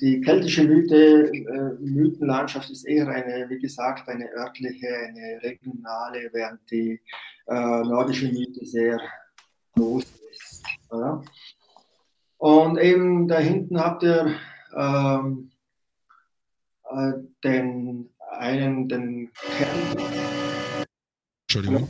die 0.00 0.20
keltische 0.20 0.64
Mythe, 0.64 1.32
äh, 1.32 1.74
Mythenlandschaft 1.80 2.70
ist 2.70 2.84
eher 2.84 3.08
eine, 3.08 3.48
wie 3.48 3.58
gesagt, 3.58 4.08
eine 4.08 4.30
örtliche, 4.32 4.86
eine 4.86 5.42
regionale, 5.42 6.30
während 6.32 6.60
die 6.70 7.00
äh, 7.46 7.82
nordische 7.82 8.26
Mythe 8.26 8.64
sehr 8.64 9.00
groß 9.74 10.04
ist. 10.30 10.62
Ja? 10.92 11.22
Und 12.38 12.78
eben 12.78 13.28
da 13.28 13.38
hinten 13.38 13.80
habt 13.80 14.02
ihr 14.02 14.34
ähm, 14.76 15.50
äh, 16.90 17.12
den 17.44 18.10
einen, 18.30 18.88
den 18.88 19.30
Kern. 19.32 20.86
Entschuldigung. 21.42 21.88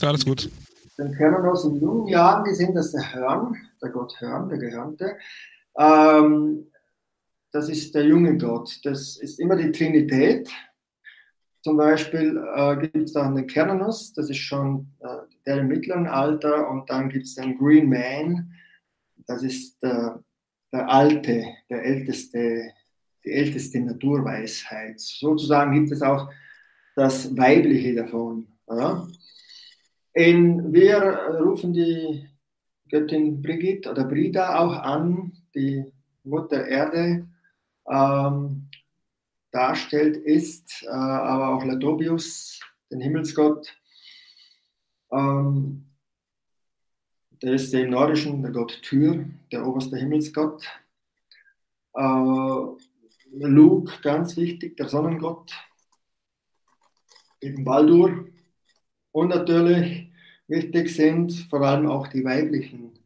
Ja, 0.00 0.08
alles 0.08 0.24
gut. 0.24 0.50
Den 0.98 1.14
Kern 1.14 1.46
aus 1.46 1.62
den 1.62 1.80
jungen 1.80 2.08
Jahren, 2.08 2.44
die 2.44 2.54
sind 2.54 2.74
das 2.74 2.92
der 2.92 3.14
Hörn, 3.14 3.56
der 3.80 3.90
Gott 3.90 4.20
Hörn, 4.20 4.48
der 4.48 4.58
Gehörnte. 4.58 5.16
Ähm, 5.78 6.66
das 7.52 7.68
ist 7.68 7.94
der 7.94 8.04
junge 8.04 8.36
Gott. 8.36 8.80
Das 8.84 9.16
ist 9.16 9.38
immer 9.38 9.56
die 9.56 9.72
Trinität. 9.72 10.48
Zum 11.62 11.76
Beispiel 11.76 12.42
äh, 12.54 12.76
gibt 12.76 12.96
es 12.96 13.12
dann 13.12 13.34
den 13.34 13.46
Kernos, 13.46 14.12
das 14.12 14.30
ist 14.30 14.38
schon 14.38 14.88
äh, 15.00 15.06
der 15.44 15.58
im 15.58 15.68
mittleren 15.68 16.06
Alter, 16.06 16.70
und 16.70 16.88
dann 16.88 17.08
gibt 17.08 17.26
es 17.26 17.34
den 17.34 17.58
Green 17.58 17.88
Man, 17.88 18.52
das 19.26 19.42
ist 19.42 19.82
der, 19.82 20.22
der 20.72 20.88
Alte, 20.88 21.44
der 21.68 21.84
älteste, 21.84 22.70
die 23.24 23.32
älteste 23.32 23.80
Naturweisheit. 23.80 25.00
Sozusagen 25.00 25.74
gibt 25.74 25.92
es 25.92 26.00
auch 26.00 26.30
das 26.94 27.36
Weibliche 27.36 27.94
davon. 27.94 28.46
Ja? 28.68 29.06
In, 30.14 30.72
wir 30.72 31.00
rufen 31.40 31.72
die 31.72 32.28
Göttin 32.88 33.42
Brigitte 33.42 33.90
oder 33.90 34.04
Brida 34.04 34.58
auch 34.58 34.74
an, 34.74 35.37
die 35.58 35.92
Mutter 36.22 36.66
Erde 36.66 37.26
ähm, 37.90 38.68
darstellt, 39.50 40.16
ist 40.16 40.84
äh, 40.84 40.88
aber 40.88 41.48
auch 41.48 41.64
Latobius, 41.64 42.60
den 42.90 43.00
Himmelsgott. 43.00 43.76
Ähm, 45.10 45.84
der 47.42 47.54
ist 47.54 47.72
im 47.74 47.90
Nordischen 47.90 48.42
der 48.42 48.52
Gott 48.52 48.80
Tyr, 48.82 49.24
der 49.50 49.66
oberste 49.66 49.96
Himmelsgott. 49.96 50.64
Äh, 51.94 52.64
Luke, 53.30 53.92
ganz 54.02 54.36
wichtig, 54.36 54.76
der 54.76 54.88
Sonnengott. 54.88 55.52
Eben 57.40 57.64
Baldur. 57.64 58.26
Und 59.12 59.28
natürlich 59.28 60.10
wichtig 60.46 60.94
sind 60.94 61.32
vor 61.50 61.62
allem 61.62 61.86
auch 61.86 62.08
die 62.08 62.24
weiblichen 62.24 62.97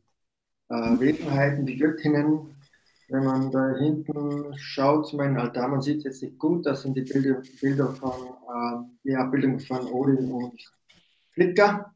äh, 0.73 1.01
Wesenheiten, 1.01 1.66
die 1.66 1.77
Göttinnen. 1.77 2.57
Wenn 3.09 3.24
man 3.24 3.51
da 3.51 3.77
hinten 3.77 4.57
schaut 4.57 5.07
zu 5.07 5.16
meinem 5.16 5.36
Altar, 5.36 5.69
man 5.69 5.82
sieht 5.82 5.99
es 5.99 6.05
jetzt 6.05 6.23
nicht 6.23 6.39
gut, 6.39 6.65
das 6.65 6.82
sind 6.82 6.97
die 6.97 7.03
Bilder, 7.03 7.43
Bilder 7.61 7.89
von, 7.94 8.11
äh, 8.11 8.89
die 9.05 9.15
Abbildung 9.15 9.61
von 9.61 9.86
Odin 9.86 10.32
und 10.32 10.59
Fricka. 11.35 11.94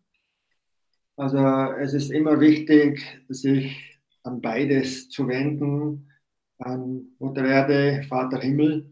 Also 1.17 1.39
es 1.81 1.95
ist 1.95 2.11
immer 2.11 2.39
wichtig, 2.41 3.01
sich 3.31 3.99
an 4.25 4.43
beides 4.43 5.09
zu 5.09 5.27
wenden, 5.27 6.11
an 6.59 7.07
Mutter 7.19 7.47
Erde, 7.47 8.03
Vater 8.07 8.41
Himmel. 8.41 8.91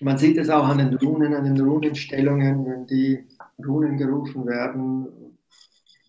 Man 0.00 0.16
sieht 0.16 0.38
es 0.38 0.48
auch 0.48 0.68
an 0.68 0.78
den 0.78 0.94
Runen, 0.94 1.34
an 1.34 1.44
den 1.44 1.60
Runenstellungen, 1.60 2.64
wenn 2.64 2.86
die 2.86 3.26
Runen 3.66 3.96
gerufen 3.96 4.46
werden, 4.46 5.08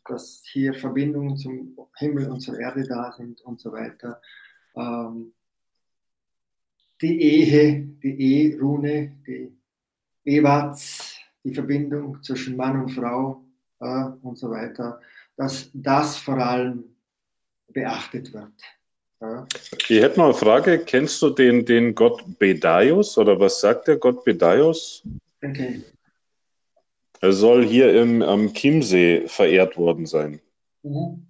dass 0.07 0.43
hier 0.45 0.73
Verbindungen 0.73 1.37
zum 1.37 1.77
Himmel 1.97 2.29
und 2.29 2.39
zur 2.39 2.59
Erde 2.59 2.83
da 2.83 3.11
sind 3.11 3.41
und 3.41 3.59
so 3.59 3.71
weiter. 3.71 4.21
Ähm, 4.75 5.33
die 7.01 7.21
Ehe, 7.21 7.81
die 8.03 8.53
E-Rune, 8.53 9.17
die 9.25 9.51
Ewatz, 10.23 11.15
die 11.43 11.53
Verbindung 11.53 12.21
zwischen 12.21 12.55
Mann 12.55 12.81
und 12.81 12.89
Frau 12.89 13.43
äh, 13.79 14.05
und 14.21 14.37
so 14.37 14.49
weiter, 14.51 14.99
dass 15.35 15.69
das 15.73 16.17
vor 16.17 16.37
allem 16.37 16.83
beachtet 17.67 18.33
wird. 18.33 18.51
Ja. 19.19 19.47
Ich 19.87 20.01
hätte 20.01 20.19
noch 20.19 20.25
eine 20.25 20.33
Frage. 20.33 20.79
Kennst 20.79 21.21
du 21.21 21.29
den, 21.29 21.65
den 21.65 21.93
Gott 21.95 22.23
Bedaios 22.39 23.17
oder 23.17 23.39
was 23.39 23.61
sagt 23.61 23.87
der 23.87 23.97
Gott 23.97 24.23
Bedaios? 24.23 25.03
Okay. 25.43 25.81
Er 27.21 27.33
soll 27.33 27.63
hier 27.65 27.93
im, 28.01 28.21
am 28.23 28.53
Chiemsee 28.53 29.27
verehrt 29.27 29.77
worden 29.77 30.07
sein. 30.07 30.41
Mhm. 30.81 31.27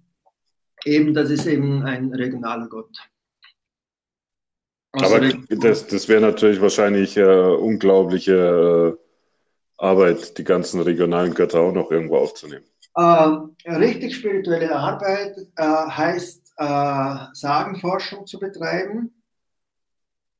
Eben, 0.84 1.14
das 1.14 1.30
ist 1.30 1.46
eben 1.46 1.82
ein 1.82 2.12
regionaler 2.12 2.66
Gott. 2.68 2.96
Aber 4.92 5.20
das, 5.20 5.86
das 5.86 6.08
wäre 6.08 6.20
natürlich 6.20 6.60
wahrscheinlich 6.60 7.16
äh, 7.16 7.22
unglaubliche 7.22 8.98
äh, 8.98 9.82
Arbeit, 9.82 10.36
die 10.38 10.44
ganzen 10.44 10.80
regionalen 10.80 11.34
Götter 11.34 11.60
auch 11.60 11.72
noch 11.72 11.90
irgendwo 11.90 12.16
aufzunehmen. 12.16 12.64
Äh, 12.94 13.70
richtig 13.70 14.16
spirituelle 14.16 14.74
Arbeit 14.74 15.36
äh, 15.56 15.62
heißt, 15.62 16.54
äh, 16.56 17.16
Sagenforschung 17.32 18.26
zu 18.26 18.38
betreiben, 18.38 19.22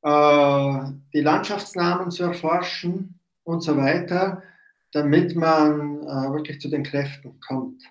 äh, 0.03 0.91
die 1.13 1.21
Landschaftsnamen 1.21 2.11
zu 2.11 2.23
erforschen 2.23 3.19
und 3.43 3.61
so 3.61 3.75
weiter, 3.75 4.43
damit 4.93 5.35
man 5.35 6.01
wirklich 6.33 6.61
zu 6.61 6.69
den 6.69 6.83
Kräften 6.83 7.39
kommt. 7.39 7.83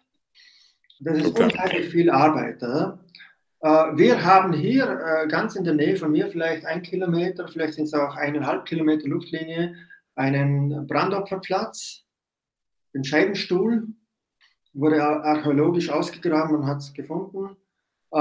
Das 1.01 1.19
ist 1.19 1.31
okay. 1.31 1.45
unheimlich 1.45 1.89
viel 1.89 2.11
Arbeit. 2.11 2.63
Äh, 3.63 3.97
wir 3.97 4.25
haben 4.25 4.53
hier 4.53 4.85
äh, 4.85 5.29
ganz 5.29 5.55
in 5.55 5.63
der 5.63 5.75
Nähe 5.75 5.97
von 5.97 6.11
mir, 6.11 6.27
vielleicht 6.29 6.67
ein 6.67 6.83
Kilometer, 6.83 7.47
vielleicht 7.47 7.75
sind 7.75 7.85
es 7.85 7.95
auch 7.95 8.17
eineinhalb 8.17 8.65
Kilometer 8.65 9.09
Luftlinie, 9.09 9.77
einen 10.17 10.87
Brandopferplatz, 10.89 12.03
den 12.93 13.05
Scheibenstuhl, 13.05 13.87
wurde 14.73 15.01
archäologisch 15.01 15.91
ausgegraben, 15.91 16.59
man 16.59 16.67
hat 16.67 16.79
es 16.79 16.93
gefunden 16.93 17.57
äh, 18.11 18.19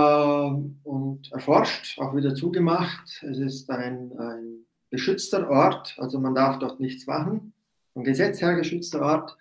und 0.84 1.32
erforscht, 1.32 1.98
auch 1.99 2.16
wieder 2.16 2.36
zugemacht. 2.36 3.24
Es 3.24 3.40
ist 3.40 3.70
ein, 3.72 4.12
ein 4.20 4.66
geschützter 4.91 5.49
Ort, 5.49 5.95
also 5.98 6.20
man 6.20 6.36
darf 6.36 6.60
dort 6.60 6.80
nichts 6.80 7.08
machen, 7.08 7.53
ein 7.95 8.03
Gesetz 8.03 8.41
her 8.41 8.55
geschützter 8.55 9.01
Ort. 9.01 9.38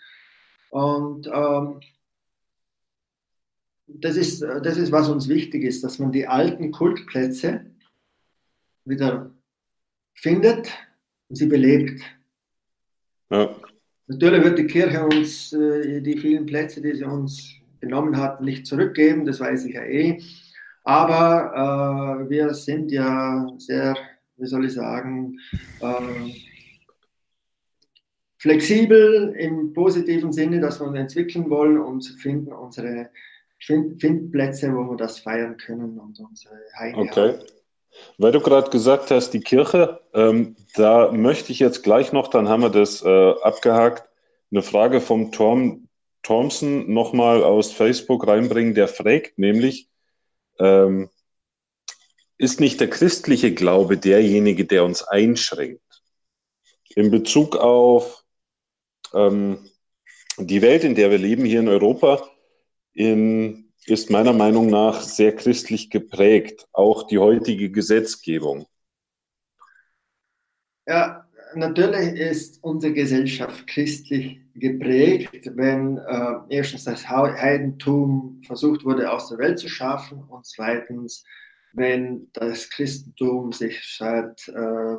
Und 0.71 1.27
ähm, 1.27 1.81
das 3.87 4.17
ist, 4.17 4.43
das 4.43 4.77
ist, 4.77 4.93
was 4.93 5.09
uns 5.09 5.29
wichtig 5.29 5.65
ist, 5.65 5.83
dass 5.83 5.99
man 5.99 6.13
die 6.13 6.27
alten 6.27 6.71
Kultplätze 6.71 7.67
wieder 8.85 9.31
findet 10.15 10.71
und 11.29 11.37
sie 11.37 11.47
belebt. 11.47 12.01
Ja. 13.31 13.55
Natürlich 14.07 14.45
wird 14.45 14.59
die 14.59 14.67
Kirche 14.67 15.05
uns 15.05 15.53
äh, 15.53 16.01
die 16.01 16.19
vielen 16.19 16.47
Plätze, 16.47 16.81
die 16.81 16.95
sie 16.95 17.05
uns 17.05 17.55
genommen 17.81 18.17
hat, 18.17 18.41
nicht 18.41 18.67
zurückgeben, 18.67 19.25
das 19.25 19.41
weiß 19.41 19.65
ich 19.67 19.75
ja 19.75 19.85
eh. 19.85 20.21
Aber 20.83 22.25
äh, 22.27 22.31
wir 22.31 22.55
sind 22.55 22.91
ja 22.91 23.49
sehr, 23.59 23.97
wie 24.37 24.47
soll 24.47 24.65
ich 24.65 24.75
sagen, 24.75 25.39
äh, 25.81 26.50
flexibel 28.41 29.35
im 29.37 29.73
positiven 29.75 30.33
Sinne, 30.33 30.61
dass 30.61 30.81
wir 30.81 30.87
uns 30.87 30.99
entwickeln 30.99 31.51
wollen 31.51 31.79
und 31.79 32.05
finden 32.21 32.53
unsere 32.53 33.11
find, 33.61 34.01
find 34.01 34.33
Plätze, 34.33 34.75
wo 34.75 34.91
wir 34.91 34.97
das 34.97 35.19
feiern 35.19 35.57
können 35.59 35.99
und 35.99 36.19
unsere 36.19 36.55
Heide 36.79 36.99
Okay. 36.99 37.35
Weil 38.19 38.33
du 38.33 38.41
gerade 38.41 38.71
gesagt 38.71 39.11
hast, 39.11 39.31
die 39.31 39.41
Kirche, 39.41 40.01
ähm, 40.15 40.57
da 40.75 41.11
möchte 41.13 41.53
ich 41.53 41.59
jetzt 41.59 41.83
gleich 41.83 42.13
noch, 42.13 42.29
dann 42.29 42.49
haben 42.49 42.63
wir 42.63 42.71
das 42.71 43.03
äh, 43.03 43.31
abgehakt, 43.43 44.09
eine 44.51 44.63
Frage 44.63 45.01
vom 45.01 45.33
Tom 45.33 45.89
Thompson 46.23 46.93
nochmal 46.93 47.43
aus 47.43 47.73
Facebook 47.73 48.27
reinbringen, 48.27 48.75
der 48.75 48.89
fragt 48.89 49.39
nämlich, 49.39 49.89
ähm, 50.59 51.11
ist 52.39 52.61
nicht 52.61 52.81
der 52.81 52.89
christliche 52.89 53.53
Glaube 53.53 53.99
derjenige, 53.99 54.65
der 54.65 54.85
uns 54.85 55.03
einschränkt? 55.03 55.83
In 56.95 57.11
Bezug 57.11 57.57
auf 57.57 58.20
ähm, 59.15 59.59
die 60.39 60.63
Welt, 60.63 60.85
in 60.85 60.95
der 60.95 61.11
wir 61.11 61.19
leben 61.19 61.45
hier 61.45 61.61
in 61.61 61.69
Europa, 61.69 62.23
in, 62.93 63.73
ist 63.87 64.11
meiner 64.11 64.33
Meinung 64.33 64.69
nach 64.69 65.01
sehr 65.01 65.35
christlich 65.35 65.91
geprägt, 65.91 66.67
auch 66.73 67.07
die 67.07 67.19
heutige 67.19 67.71
Gesetzgebung. 67.71 68.67
Ja, 70.87 71.29
natürlich 71.55 72.19
ist 72.19 72.63
unsere 72.63 72.93
Gesellschaft 72.93 73.67
christlich 73.67 74.41
geprägt, 74.55 75.51
wenn 75.57 75.99
äh, 75.99 76.35
erstens 76.49 76.85
das 76.85 77.09
Heidentum 77.09 78.41
versucht 78.47 78.85
wurde 78.85 79.11
aus 79.11 79.29
der 79.29 79.39
Welt 79.39 79.59
zu 79.59 79.69
schaffen 79.69 80.25
und 80.25 80.47
zweitens, 80.47 81.25
wenn 81.73 82.29
das 82.33 82.69
Christentum 82.71 83.53
sich 83.53 83.81
seit 83.97 84.49
äh, 84.49 84.97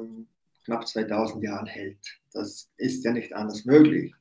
knapp 0.66 0.88
2000 0.88 1.44
Jahren 1.44 1.68
hält. 1.68 2.00
Das 2.34 2.70
ist 2.78 3.04
ja 3.04 3.12
nicht 3.12 3.34
anders 3.34 3.66
möglich. 3.66 4.14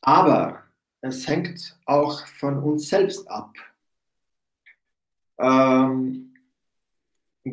Aber 0.00 0.64
es 1.00 1.26
hängt 1.28 1.78
auch 1.86 2.26
von 2.26 2.58
uns 2.58 2.88
selbst 2.88 3.28
ab. 3.28 3.54
Ähm, 5.38 6.34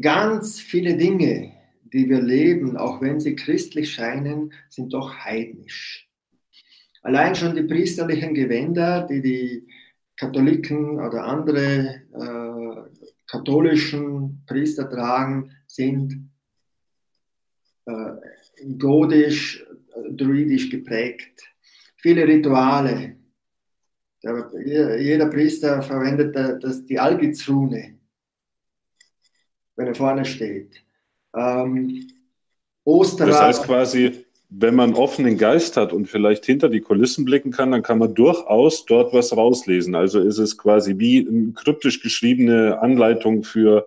ganz 0.01 0.59
viele 0.59 0.97
Dinge, 0.97 1.53
die 1.93 2.09
wir 2.09 2.21
leben, 2.21 2.77
auch 2.77 3.01
wenn 3.01 3.19
sie 3.19 3.35
christlich 3.35 3.91
scheinen, 3.91 4.53
sind 4.69 4.93
doch 4.93 5.15
heidnisch. 5.15 6.09
Allein 7.01 7.35
schon 7.35 7.55
die 7.55 7.63
priesterlichen 7.63 8.33
Gewänder, 8.33 9.07
die 9.07 9.21
die 9.21 9.67
Katholiken 10.17 10.99
oder 10.99 11.23
andere 11.23 12.01
äh, 12.13 13.01
katholischen 13.27 14.43
Priester 14.45 14.89
tragen, 14.89 15.55
sind 15.67 16.26
godisch, 18.77 19.65
äh, 19.95 20.13
druidisch 20.13 20.69
geprägt. 20.69 21.43
Viele 21.97 22.27
Rituale, 22.27 23.17
jeder 24.21 25.27
Priester 25.27 25.81
verwendet 25.81 26.35
das, 26.35 26.85
die 26.85 26.99
Algizrune, 26.99 27.99
wenn 29.75 29.87
er 29.87 29.95
vorne 29.95 30.25
steht. 30.25 30.83
Ähm, 31.35 32.09
Osterrat. 32.83 33.33
Das 33.33 33.41
heißt 33.41 33.63
quasi, 33.63 34.25
wenn 34.49 34.75
man 34.75 34.93
offenen 34.93 35.37
Geist 35.37 35.77
hat 35.77 35.91
und 35.93 36.07
vielleicht 36.07 36.45
hinter 36.45 36.69
die 36.69 36.81
Kulissen 36.81 37.25
blicken 37.25 37.51
kann, 37.51 37.71
dann 37.71 37.83
kann 37.83 37.99
man 37.99 38.13
durchaus 38.15 38.85
dort 38.85 39.13
was 39.13 39.35
rauslesen. 39.35 39.93
Also 39.93 40.21
ist 40.21 40.37
es 40.37 40.57
quasi 40.57 40.97
wie 40.97 41.27
eine 41.27 41.51
kryptisch 41.51 42.01
geschriebene 42.01 42.79
Anleitung 42.79 43.43
für 43.43 43.85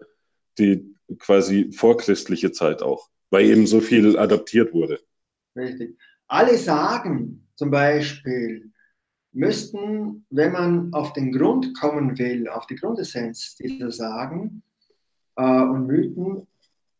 die 0.58 0.94
quasi 1.18 1.72
vorchristliche 1.72 2.52
Zeit 2.52 2.82
auch, 2.82 3.08
weil 3.30 3.46
eben 3.46 3.66
so 3.66 3.80
viel 3.80 4.18
adaptiert 4.18 4.72
wurde. 4.72 5.00
Richtig. 5.56 5.96
Alle 6.26 6.56
sagen 6.58 7.48
zum 7.54 7.70
Beispiel, 7.70 8.70
müssten, 9.32 10.26
wenn 10.30 10.52
man 10.52 10.92
auf 10.92 11.12
den 11.12 11.32
Grund 11.32 11.78
kommen 11.78 12.18
will, 12.18 12.48
auf 12.48 12.66
die 12.66 12.76
Grundessenz 12.76 13.56
dieser 13.56 13.90
Sagen 13.90 14.62
äh, 15.36 15.42
und 15.42 15.86
Mythen, 15.86 16.46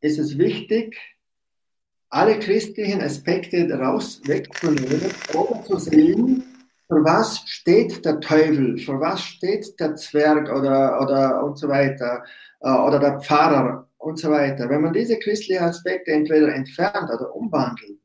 ist 0.00 0.18
es 0.18 0.38
wichtig, 0.38 0.96
alle 2.08 2.38
christlichen 2.38 3.00
Aspekte 3.00 3.66
daraus 3.68 4.20
wegzunehmen 4.26 5.12
oder 5.34 5.62
zu 5.64 5.78
sehen, 5.78 6.44
für 6.88 7.04
was 7.04 7.42
steht 7.46 8.04
der 8.04 8.18
Teufel, 8.20 8.78
für 8.78 8.98
was 8.98 9.22
steht 9.22 9.78
der 9.78 9.94
Zwerg 9.94 10.50
oder, 10.50 11.00
oder 11.00 11.44
und 11.44 11.56
so 11.56 11.68
weiter, 11.68 12.24
äh, 12.60 12.70
oder 12.70 12.98
der 12.98 13.20
Pfarrer 13.20 13.89
und 14.00 14.18
so 14.18 14.30
weiter. 14.30 14.68
Wenn 14.68 14.82
man 14.82 14.92
diese 14.92 15.18
christlichen 15.18 15.62
Aspekte 15.62 16.10
entweder 16.10 16.54
entfernt 16.54 17.10
oder 17.14 17.34
umwandelt, 17.34 18.00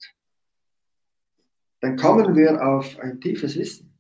dann 1.80 1.96
kommen 1.96 2.36
wir 2.36 2.62
auf 2.66 3.00
ein 3.00 3.20
tiefes 3.22 3.58
Wissen. 3.58 3.94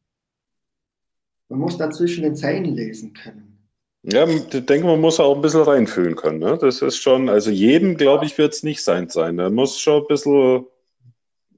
Man 1.49 1.59
muss 1.59 1.77
da 1.77 1.89
zwischen 1.89 2.23
den 2.23 2.35
Zeilen 2.35 2.65
lesen 2.65 3.13
können. 3.13 3.69
Ja, 4.03 4.27
ich 4.27 4.65
denke, 4.65 4.85
man 4.85 5.01
muss 5.01 5.19
auch 5.19 5.35
ein 5.35 5.41
bisschen 5.41 5.61
reinfühlen 5.61 6.15
können. 6.15 6.39
Ne? 6.39 6.57
Das 6.59 6.81
ist 6.81 6.97
schon, 6.97 7.29
also 7.29 7.49
jedem, 7.49 7.97
glaube 7.97 8.25
ich, 8.25 8.37
wird 8.37 8.53
es 8.53 8.61
nicht 8.61 8.83
sein 8.83 9.09
sein. 9.09 9.37
Da 9.37 9.49
muss 9.49 9.79
schon 9.79 10.01
ein 10.01 10.07
bisschen 10.07 10.65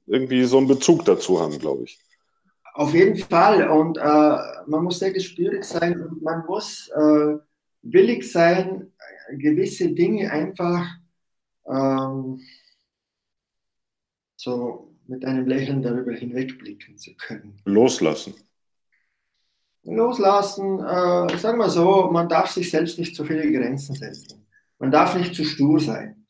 irgendwie 0.05 0.43
so 0.43 0.57
einen 0.57 0.67
Bezug 0.67 1.03
dazu 1.03 1.41
haben, 1.41 1.57
glaube 1.59 1.83
ich. 1.83 1.99
Auf 2.73 2.93
jeden 2.93 3.17
Fall. 3.17 3.67
Und 3.69 3.97
äh, 3.97 4.37
man 4.67 4.83
muss 4.83 4.99
sehr 4.99 5.11
gespürig 5.11 5.63
sein 5.63 5.99
und 6.01 6.21
man 6.21 6.45
muss 6.45 6.89
äh, 6.89 7.37
willig 7.91 8.31
sein, 8.31 8.91
gewisse 9.31 9.91
Dinge 9.93 10.31
einfach 10.31 10.87
ähm, 11.67 12.41
so 14.35 14.95
mit 15.07 15.25
einem 15.25 15.47
Lächeln 15.47 15.81
darüber 15.81 16.13
hinwegblicken 16.13 16.97
zu 16.97 17.15
können. 17.15 17.61
Loslassen. 17.65 18.35
Loslassen, 19.83 20.79
äh, 20.79 21.37
sagen 21.37 21.59
wir 21.59 21.69
so, 21.69 22.09
man 22.11 22.27
darf 22.27 22.51
sich 22.51 22.69
selbst 22.69 22.99
nicht 22.99 23.15
zu 23.15 23.23
viele 23.23 23.51
Grenzen 23.51 23.95
setzen. 23.95 24.45
Man 24.79 24.91
darf 24.91 25.15
nicht 25.15 25.33
zu 25.33 25.45
stur 25.45 25.79
sein. 25.79 26.25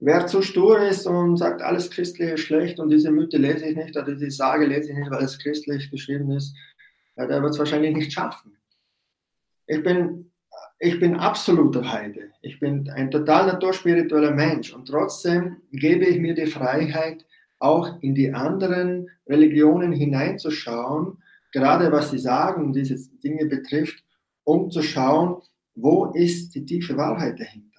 Wer 0.00 0.26
zu 0.26 0.42
stur 0.42 0.80
ist 0.80 1.06
und 1.06 1.36
sagt, 1.36 1.62
alles 1.62 1.90
Christliche 1.90 2.32
ist 2.32 2.40
schlecht 2.40 2.80
und 2.80 2.90
diese 2.90 3.10
Mythe 3.10 3.38
lese 3.38 3.66
ich 3.66 3.76
nicht 3.76 3.96
oder 3.96 4.14
diese 4.14 4.30
Sage 4.30 4.66
lese 4.66 4.90
ich 4.90 4.98
nicht, 4.98 5.10
weil 5.10 5.24
es 5.24 5.38
christlich 5.38 5.90
geschrieben 5.90 6.30
ist, 6.32 6.54
ja, 7.16 7.26
der 7.26 7.42
wird 7.42 7.52
es 7.52 7.58
wahrscheinlich 7.58 7.94
nicht 7.94 8.12
schaffen. 8.12 8.56
Ich 9.66 9.82
bin, 9.82 10.30
ich 10.78 10.98
bin 11.00 11.16
absoluter 11.16 11.92
Heide. 11.92 12.30
Ich 12.42 12.60
bin 12.60 12.88
ein 12.90 13.10
total 13.10 13.46
naturspiritueller 13.46 14.32
Mensch 14.32 14.72
und 14.72 14.86
trotzdem 14.86 15.56
gebe 15.72 16.04
ich 16.04 16.18
mir 16.18 16.34
die 16.34 16.46
Freiheit, 16.46 17.24
auch 17.58 18.02
in 18.02 18.14
die 18.14 18.32
anderen 18.32 19.08
Religionen 19.26 19.92
hineinzuschauen, 19.92 21.18
gerade 21.52 21.90
was 21.90 22.10
sie 22.10 22.18
sagen, 22.18 22.72
diese 22.72 22.96
Dinge 23.22 23.46
betrifft, 23.46 24.02
um 24.42 24.70
zu 24.70 24.82
schauen, 24.82 25.40
wo 25.74 26.12
ist 26.12 26.54
die 26.54 26.66
tiefe 26.66 26.96
Wahrheit 26.96 27.40
dahinter. 27.40 27.70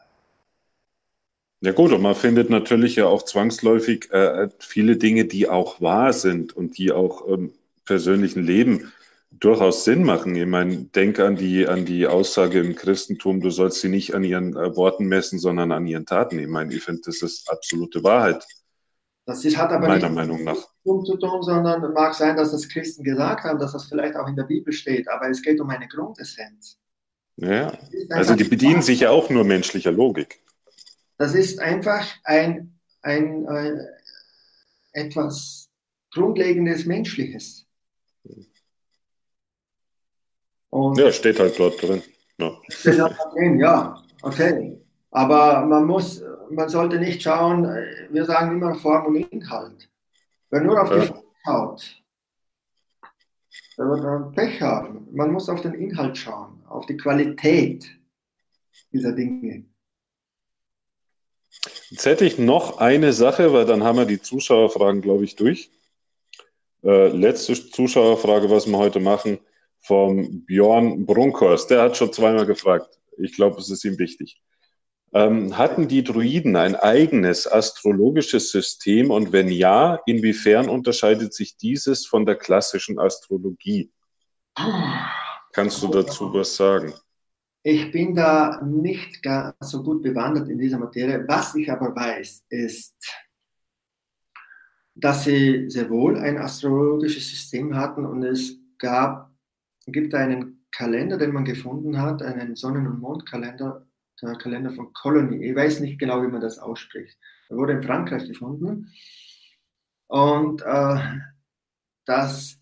Ja 1.61 1.72
gut, 1.72 1.91
und 1.91 2.01
man 2.01 2.15
findet 2.15 2.49
natürlich 2.49 2.95
ja 2.95 3.05
auch 3.05 3.23
zwangsläufig 3.23 4.11
äh, 4.11 4.49
viele 4.59 4.97
Dinge, 4.97 5.26
die 5.26 5.47
auch 5.47 5.81
wahr 5.81 6.13
sind 6.13 6.55
und 6.55 6.77
die 6.77 6.91
auch 6.91 7.27
im 7.27 7.53
persönlichen 7.85 8.43
Leben 8.43 8.91
durchaus 9.40 9.84
Sinn 9.84 10.03
machen. 10.03 10.36
Ich 10.36 10.45
meine, 10.45 10.86
denke 10.86 11.26
an 11.26 11.36
die, 11.36 11.68
an 11.68 11.86
die 11.86 12.07
Aussage 12.07 12.60
im 12.60 12.76
Christentum, 12.76 13.41
du 13.41 13.49
sollst 13.49 13.82
sie 13.82 13.90
nicht 13.90 14.14
an 14.14 14.24
ihren 14.24 14.56
äh, 14.56 14.76
Worten 14.76 15.06
messen, 15.06 15.40
sondern 15.40 15.72
an 15.72 15.88
ihren 15.88 16.06
Taten. 16.06 16.40
Ich 16.40 16.48
meine, 16.48 16.74
ich 16.74 16.84
finde, 16.84 17.02
das 17.06 17.22
ist 17.22 17.49
absolute 17.49 18.03
Wahrheit. 18.03 18.45
Das 19.26 19.44
hat 19.44 19.72
aber 19.72 19.88
meiner 19.88 20.07
nicht 20.10 20.16
Meinung 20.16 20.44
nach. 20.44 20.68
zu 20.84 21.18
tun, 21.18 21.41
sondern 21.41 21.94
mag 21.94 22.14
sein, 22.14 22.38
dass 22.38 22.52
das 22.52 22.70
Christen 22.70 23.03
gesagt 23.03 23.44
haben, 23.44 23.57
dass 23.60 23.74
das 23.74 23.86
vielleicht 23.86 24.16
auch 24.16 24.28
in 24.28 24.36
der 24.36 24.44
Bibel 24.44 24.72
steht, 24.72 25.07
aber 25.10 25.30
es 25.30 25.41
geht 25.41 25.60
um 25.60 25.70
eine 25.70 25.88
Grundessenz. 25.88 26.78
Ja, 27.38 27.78
also 28.12 28.36
die 28.36 28.44
bedienen 28.44 28.82
sich 28.82 29.02
ja 29.02 29.10
auch 29.10 29.30
nur 29.30 29.44
menschlicher 29.44 29.91
Logik. 29.91 30.41
Das 31.18 31.34
ist 31.34 31.60
einfach 31.60 32.06
ein, 32.24 32.80
ein, 33.02 33.48
ein 33.48 33.80
äh, 33.80 33.86
etwas 34.94 35.70
Grundlegendes 36.14 36.86
Menschliches. 36.86 37.65
Und 40.76 40.97
ja, 40.97 41.10
steht 41.10 41.39
halt 41.39 41.57
dort 41.57 41.81
drin. 41.81 42.03
Ja. 42.38 42.52
Steht 42.68 42.99
halt 42.99 43.15
drin, 43.34 43.60
ja, 43.60 44.03
okay. 44.23 44.77
Aber 45.10 45.65
man 45.65 45.85
muss, 45.85 46.22
man 46.49 46.68
sollte 46.68 46.99
nicht 46.99 47.22
schauen, 47.22 47.64
wir 48.10 48.26
sagen 48.26 48.57
immer 48.57 48.76
Form 48.76 49.06
und 49.06 49.15
Inhalt. 49.15 49.89
Wer 50.49 50.61
nur 50.61 50.81
auf 50.81 50.89
ja. 50.89 50.99
die 50.99 51.07
Form 51.07 51.23
schaut, 51.45 52.03
der 53.77 53.85
wird 53.85 54.03
dann 54.03 54.34
Pech 54.34 54.61
haben. 54.61 55.07
Man 55.14 55.31
muss 55.31 55.47
auf 55.47 55.61
den 55.61 55.76
Inhalt 55.76 56.18
schauen, 56.18 56.61
auf 56.68 56.85
die 56.88 56.97
Qualität 56.97 57.89
dieser 58.91 59.14
Dinge. 59.14 59.64
Jetzt 61.89 62.06
hätte 62.06 62.26
ich 62.26 62.38
noch 62.38 62.80
eine 62.80 63.14
Sache, 63.14 63.53
weil 63.53 63.65
dann 63.65 63.81
haben 63.81 63.99
wir 63.99 64.06
die 64.06 64.22
Zuschauerfragen, 64.22 64.99
glaube 64.99 65.23
ich, 65.23 65.38
durch. 65.38 65.72
Äh, 66.84 67.07
letzte 67.07 67.53
Zuschauerfrage, 67.53 68.49
was 68.49 68.68
wir 68.68 68.77
heute 68.77 68.99
machen, 68.99 69.39
vom 69.86 70.45
Björn 70.45 71.06
Brunkhorst. 71.06 71.70
Der 71.70 71.84
hat 71.84 71.98
schon 71.98 72.12
zweimal 72.12 72.45
gefragt. 72.45 72.99
Ich 73.18 73.36
glaube, 73.36 73.60
es 73.60 73.70
ist 73.70 73.86
ihm 73.86 73.98
wichtig. 73.99 74.41
Ähm, 75.14 75.57
hatten 75.57 75.88
die 75.88 76.03
Druiden 76.03 76.56
ein 76.56 76.76
eigenes 76.76 77.49
astrologisches 77.49 78.52
System 78.52 79.12
und 79.12 79.32
wenn 79.32 79.48
ja, 79.48 79.99
inwiefern 80.06 80.68
unterscheidet 80.68 81.34
sich 81.34 81.56
dieses 81.56 82.06
von 82.06 82.26
der 82.26 82.36
klassischen 82.36 82.99
Astrologie? 82.99 83.91
Kannst 85.53 85.82
du 85.82 85.88
dazu 85.88 86.34
was 86.34 86.56
sagen? 86.56 86.94
Ich 87.64 87.91
bin 87.91 88.14
da 88.14 88.62
nicht 88.62 89.24
ganz 89.24 89.56
so 89.60 89.82
gut 89.82 90.03
bewandert 90.03 90.49
in 90.49 90.57
dieser 90.57 90.78
Materie. 90.78 91.26
Was 91.28 91.56
ich 91.56 91.72
aber 91.72 91.95
weiß, 91.95 92.45
ist, 92.49 92.95
dass 94.95 95.24
sie 95.24 95.70
sehr 95.70 95.90
wohl 95.90 96.18
ein 96.18 96.38
astrologisches 96.38 97.30
System 97.30 97.76
hatten 97.76 98.06
und 98.06 98.24
es 98.24 98.57
gab, 98.78 99.35
gibt 99.91 100.14
einen 100.14 100.66
Kalender, 100.72 101.18
den 101.18 101.34
man 101.34 101.45
gefunden 101.45 102.02
hat, 102.02 102.22
einen 102.22 102.56
Sonnen- 102.56 102.88
und 102.88 102.99
Mondkalender, 102.99 103.86
der 104.22 104.36
Kalender 104.36 104.72
von 104.72 104.94
Colony. 104.94 105.49
Ich 105.49 105.56
weiß 105.56 105.80
nicht 105.80 105.99
genau, 105.99 106.22
wie 106.24 106.28
man 106.28 106.41
das 106.41 106.60
ausspricht. 106.60 107.18
Er 107.49 107.57
wurde 107.57 107.74
in 107.74 107.84
Frankreich 107.84 108.28
gefunden 108.28 108.91
und 110.07 110.62
äh, 110.62 110.99
das 112.06 112.60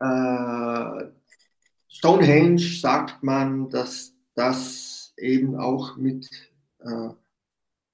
äh, 0.00 1.04
Stonehenge 1.88 2.58
sagt 2.58 3.22
man, 3.22 3.70
dass 3.70 4.14
das 4.34 5.14
eben 5.16 5.56
auch 5.56 5.96
mit, 5.96 6.28
äh, 6.80 7.10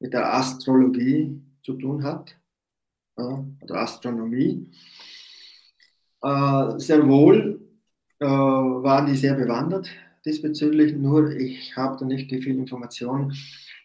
mit 0.01 0.13
der 0.13 0.35
Astrologie 0.35 1.41
zu 1.63 1.75
tun 1.75 2.03
hat, 2.03 2.37
äh, 3.17 3.23
oder 3.23 3.77
Astronomie. 3.77 4.71
Äh, 6.23 6.79
sehr 6.79 7.07
wohl 7.07 7.64
äh, 8.21 8.27
waren 8.27 9.07
die 9.07 9.17
sehr 9.17 9.35
bewandert 9.35 9.91
diesbezüglich, 10.25 10.95
nur 10.95 11.31
ich 11.33 11.77
habe 11.77 11.97
da 11.99 12.07
nicht 12.07 12.31
viel 12.31 12.59
Information. 12.59 13.35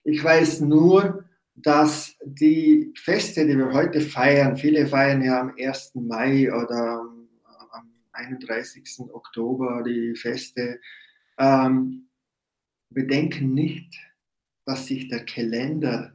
Ich 0.03 0.23
weiß 0.23 0.61
nur, 0.61 1.25
dass 1.55 2.15
die 2.23 2.93
Feste, 2.95 3.45
die 3.45 3.57
wir 3.57 3.73
heute 3.73 3.99
feiern, 3.99 4.55
viele 4.55 4.87
feiern 4.87 5.21
ja 5.21 5.41
am 5.41 5.53
1. 5.57 5.95
Mai 5.95 6.51
oder 6.53 7.05
31. 8.13 8.83
Oktober 9.11 9.83
die 9.83 10.15
Feste. 10.15 10.79
Ähm, 11.37 12.07
bedenken 12.89 13.53
nicht, 13.53 13.95
dass 14.65 14.87
sich 14.87 15.09
der 15.09 15.25
Kalender 15.25 16.13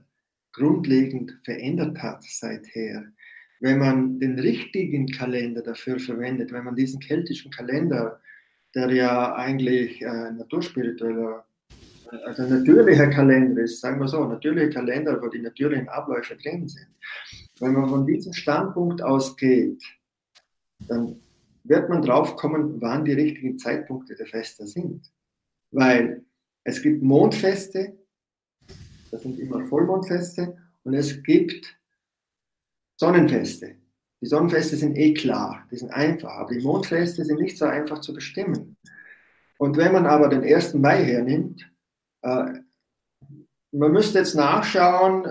grundlegend 0.53 1.39
verändert 1.45 2.03
hat 2.03 2.25
seither. 2.25 3.05
Wenn 3.61 3.79
man 3.79 4.19
den 4.19 4.39
richtigen 4.39 5.07
Kalender 5.07 5.63
dafür 5.63 5.99
verwendet, 5.99 6.53
wenn 6.53 6.65
man 6.65 6.77
diesen 6.77 7.01
keltischen 7.01 7.51
Kalender, 7.51 8.21
der 8.75 8.91
ja 8.93 9.35
eigentlich 9.35 10.03
äh, 10.03 10.31
naturspiritueller, 10.33 11.45
also 12.25 12.43
natürlicher 12.43 13.09
Kalender 13.09 13.63
ist, 13.63 13.81
sagen 13.81 14.01
wir 14.01 14.09
so, 14.09 14.25
natürlicher 14.25 14.71
Kalender, 14.71 15.21
wo 15.23 15.29
die 15.29 15.41
natürlichen 15.41 15.89
Abläufe 15.89 16.37
drin 16.37 16.69
sind. 16.69 16.89
Wenn 17.61 17.73
man 17.73 17.89
von 17.89 18.07
diesem 18.07 18.33
Standpunkt 18.33 19.03
ausgeht, 19.03 19.83
dann 20.89 21.17
wird 21.65 21.89
man 21.89 22.03
drauf 22.03 22.37
kommen, 22.37 22.81
wann 22.81 23.05
die 23.05 23.13
richtigen 23.13 23.59
Zeitpunkte 23.59 24.15
der 24.15 24.27
Feste 24.27 24.67
sind. 24.67 25.11
Weil 25.71 26.23
es 26.65 26.83
gibt 26.83 27.03
Mondfeste, 27.03 27.97
das 29.11 29.23
sind 29.23 29.39
immer 29.39 29.65
Vollmondfeste, 29.67 30.57
und 30.83 30.95
es 30.95 31.23
gibt 31.23 31.77
Sonnenfeste. 33.05 33.77
Die 34.23 34.27
Sonnenfeste 34.27 34.77
sind 34.77 34.97
eh 34.97 35.13
klar, 35.13 35.67
die 35.71 35.77
sind 35.77 35.91
einfach, 35.91 36.31
aber 36.31 36.55
die 36.55 36.65
Mondfeste 36.65 37.23
sind 37.23 37.39
nicht 37.39 37.59
so 37.59 37.67
einfach 37.67 38.01
zu 38.01 38.15
bestimmen. 38.15 38.79
Und 39.59 39.77
wenn 39.77 39.93
man 39.93 40.07
aber 40.07 40.29
den 40.29 40.43
1. 40.43 40.73
Mai 40.73 41.05
hernimmt, 41.05 41.71
äh, 42.23 42.61
man 43.73 43.93
müsste 43.93 44.21
jetzt 44.21 44.35
nachschauen, 44.35 45.27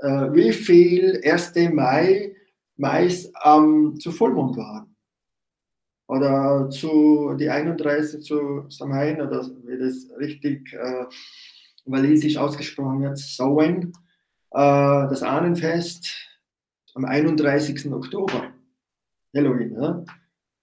äh, 0.00 0.32
wie 0.32 0.52
viel 0.52 1.20
1. 1.24 1.54
Mai 1.72 2.36
Mais 2.76 3.32
ähm, 3.44 3.98
zu 3.98 4.12
Vollmond 4.12 4.56
waren 4.56 4.94
oder 6.06 6.70
zu 6.70 7.34
die 7.34 7.50
31 7.50 8.22
zu 8.22 8.66
Samhain 8.68 9.20
oder 9.20 9.44
wie 9.64 9.76
das 9.76 10.08
richtig 10.20 10.72
äh, 10.72 11.06
walisisch 11.84 12.36
ausgesprochen 12.36 13.02
wird, 13.02 13.18
Samhain, 13.18 13.92
äh, 14.52 15.08
das 15.10 15.24
Ahnenfest 15.24 16.28
am 16.94 17.04
31. 17.04 17.92
Oktober, 17.92 18.52
Halloween. 19.34 19.74
Ja? 19.74 20.04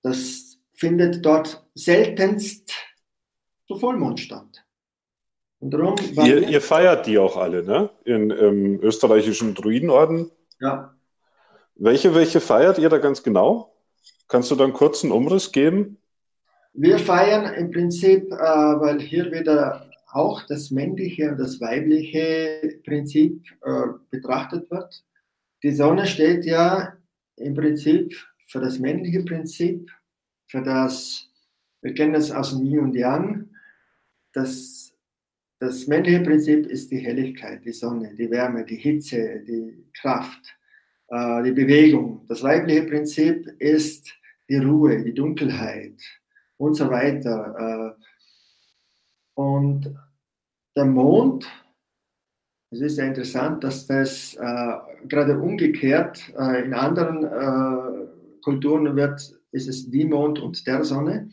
Das 0.01 0.57
findet 0.73 1.25
dort 1.25 1.65
seltenst 1.73 2.73
zu 3.67 3.77
Vollmond 3.77 4.19
statt. 4.19 4.65
Darum, 5.61 5.95
ihr, 6.17 6.47
ihr, 6.47 6.61
feiert 6.61 7.07
die 7.07 7.17
auch 7.17 7.37
alle, 7.37 7.63
ne? 7.63 7.89
In, 8.03 8.29
Im 8.29 8.81
österreichischen 8.81 9.55
Druidenorden. 9.55 10.29
Ja. 10.59 10.93
Welche, 11.75 12.13
welche 12.13 12.39
feiert 12.39 12.77
ihr 12.77 12.89
da 12.89 12.99
ganz 12.99 13.23
genau? 13.23 13.73
Kannst 14.27 14.51
du 14.51 14.55
dann 14.55 14.73
kurz 14.73 15.03
einen 15.03 15.11
Umriss 15.11 15.51
geben? 15.51 15.97
Wir 16.73 16.99
feiern 16.99 17.53
im 17.53 17.71
Prinzip, 17.71 18.31
äh, 18.31 18.35
weil 18.35 18.99
hier 18.99 19.31
wieder 19.31 19.89
auch 20.11 20.43
das 20.47 20.71
männliche 20.71 21.31
und 21.31 21.39
das 21.39 21.59
weibliche 21.59 22.79
Prinzip 22.85 23.41
äh, 23.63 23.87
betrachtet 24.11 24.69
wird. 24.69 25.03
Die 25.65 25.71
Sonne 25.71 26.05
steht 26.05 26.45
ja 26.45 26.95
im 27.37 27.55
Prinzip 27.55 28.15
für 28.49 28.59
das 28.59 28.77
männliche 28.77 29.23
Prinzip, 29.23 29.89
für 30.45 30.61
das, 30.61 31.27
wir 31.81 31.91
kennen 31.95 32.13
das 32.13 32.29
aus 32.29 32.51
dem 32.51 32.67
Yin 32.67 32.81
und 32.81 32.95
Yang, 32.95 33.49
das 34.31 34.93
das 35.57 35.87
männliche 35.87 36.19
Prinzip 36.19 36.67
ist 36.67 36.91
die 36.91 36.99
Helligkeit, 36.99 37.65
die 37.65 37.71
Sonne, 37.71 38.13
die 38.13 38.29
Wärme, 38.29 38.63
die 38.63 38.75
Hitze, 38.75 39.39
die 39.39 39.83
Kraft, 39.99 40.55
äh, 41.07 41.41
die 41.41 41.53
Bewegung. 41.53 42.23
Das 42.27 42.43
weibliche 42.43 42.83
Prinzip 42.83 43.47
ist 43.57 44.13
die 44.47 44.57
Ruhe, 44.57 45.03
die 45.03 45.15
Dunkelheit 45.15 45.99
und 46.57 46.75
so 46.75 46.91
weiter. 46.91 47.95
Äh, 47.97 48.03
und 49.33 49.95
der 50.75 50.85
Mond, 50.85 51.47
es 52.75 52.81
ist 52.81 52.97
ja 52.97 53.05
interessant, 53.05 53.63
dass 53.63 53.87
das 53.87 54.35
äh, 54.35 55.07
gerade 55.07 55.39
umgekehrt 55.39 56.29
in 56.63 56.73
anderen 56.73 58.11
Kulturen 58.43 58.95
wird, 58.95 59.33
ist 59.51 59.67
es 59.67 59.89
die 59.89 60.05
Mond 60.05 60.39
und 60.39 60.65
der 60.67 60.83
Sonne. 60.83 61.31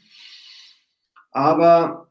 Aber 1.31 2.10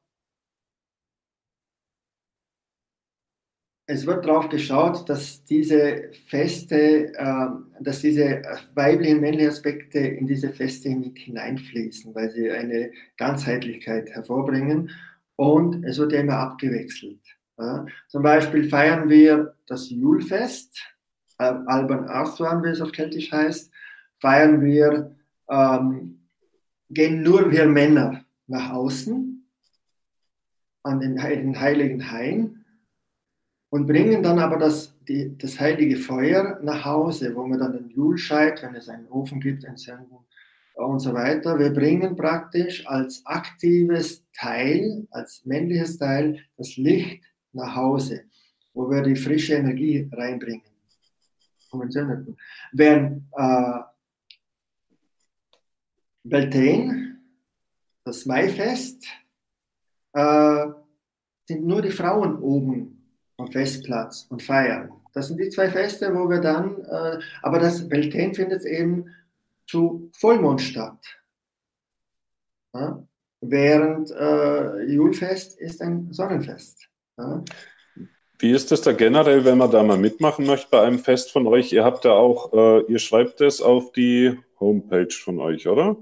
es 3.91 4.05
wird 4.05 4.25
darauf 4.25 4.49
geschaut, 4.49 5.09
dass 5.09 5.43
diese 5.43 6.11
Feste, 6.27 7.13
äh, 7.13 7.47
dass 7.81 7.99
diese 8.01 8.41
weiblichen, 8.73 9.19
männlichen 9.19 9.49
Aspekte 9.49 9.99
in 9.99 10.27
diese 10.27 10.49
Feste 10.49 10.89
mit 10.89 11.17
hineinfließen, 11.17 12.15
weil 12.15 12.31
sie 12.31 12.49
eine 12.49 12.91
Ganzheitlichkeit 13.17 14.09
hervorbringen. 14.11 14.91
Und 15.35 15.83
es 15.83 15.97
wird 15.97 16.13
ja 16.13 16.21
immer 16.21 16.37
abgewechselt. 16.37 17.19
Ja. 17.57 17.85
Zum 18.07 18.23
Beispiel 18.23 18.69
feiern 18.69 19.09
wir 19.09 19.55
das 19.67 19.89
Julfest, 19.89 20.81
äh, 21.37 21.53
Alban 21.65 22.05
Arthur, 22.05 22.63
wie 22.63 22.69
es 22.69 22.81
auf 22.81 22.91
Keltisch 22.91 23.31
heißt, 23.31 23.71
feiern 24.19 24.61
wir, 24.61 25.15
ähm, 25.49 26.19
gehen 26.89 27.23
nur 27.23 27.51
wir 27.51 27.67
Männer 27.67 28.25
nach 28.47 28.71
außen 28.71 29.47
an 30.83 30.99
den, 30.99 31.15
den 31.15 31.59
heiligen 31.59 32.11
Hain 32.11 32.65
und 33.69 33.87
bringen 33.87 34.21
dann 34.21 34.39
aber 34.39 34.57
das, 34.57 34.93
die, 35.07 35.37
das 35.37 35.59
heilige 35.59 35.97
Feuer 35.97 36.59
nach 36.61 36.83
Hause, 36.85 37.35
wo 37.35 37.45
wir 37.45 37.57
dann 37.57 37.73
den 37.73 37.89
Julscheit, 37.89 38.61
wenn 38.63 38.75
es 38.75 38.89
einen 38.89 39.07
Ofen 39.07 39.39
gibt, 39.39 39.63
entzünden 39.63 40.17
und 40.75 40.99
so 40.99 41.13
weiter. 41.13 41.57
Wir 41.59 41.71
bringen 41.71 42.15
praktisch 42.15 42.85
als 42.87 43.25
aktives 43.25 44.23
Teil, 44.33 45.07
als 45.11 45.45
männliches 45.45 45.97
Teil, 45.97 46.39
das 46.57 46.75
Licht 46.77 47.23
nach 47.53 47.75
Hause, 47.75 48.25
wo 48.73 48.89
wir 48.89 49.01
die 49.01 49.15
frische 49.15 49.55
Energie 49.55 50.09
reinbringen. 50.11 50.63
Während 52.73 53.23
äh, 53.37 53.79
Beltane, 56.23 57.17
das 58.03 58.25
Maifest, 58.25 59.05
äh, 60.13 60.67
sind 61.47 61.65
nur 61.65 61.81
die 61.81 61.91
Frauen 61.91 62.37
oben 62.39 63.07
am 63.37 63.51
Festplatz 63.51 64.27
und 64.29 64.43
feiern. 64.43 64.91
Das 65.13 65.27
sind 65.27 65.39
die 65.39 65.49
zwei 65.49 65.69
Feste, 65.69 66.13
wo 66.13 66.29
wir 66.29 66.39
dann, 66.39 66.83
äh, 66.83 67.19
aber 67.41 67.59
das 67.59 67.87
Beltane 67.87 68.33
findet 68.33 68.65
eben 68.65 69.05
zu 69.67 70.09
Vollmond 70.13 70.61
statt. 70.61 70.99
Ja? 72.73 73.03
Während 73.41 74.11
äh, 74.11 74.83
Julfest 74.83 75.59
ist 75.59 75.81
ein 75.81 76.13
Sonnenfest. 76.13 76.90
Ja? 77.21 77.43
Wie 78.39 78.51
ist 78.51 78.71
das 78.71 78.81
da 78.81 78.91
generell, 78.91 79.45
wenn 79.45 79.59
man 79.59 79.69
da 79.69 79.83
mal 79.83 79.99
mitmachen 79.99 80.47
möchte 80.47 80.67
bei 80.71 80.81
einem 80.81 80.97
Fest 80.97 81.31
von 81.31 81.45
euch? 81.45 81.71
Ihr 81.71 81.83
habt 81.83 82.05
da 82.05 82.13
auch, 82.13 82.51
äh, 82.53 82.91
ihr 82.91 82.97
schreibt 82.97 83.39
es 83.39 83.61
auf 83.61 83.91
die 83.91 84.35
Homepage 84.59 85.11
von 85.11 85.39
euch, 85.39 85.67
oder? 85.67 85.95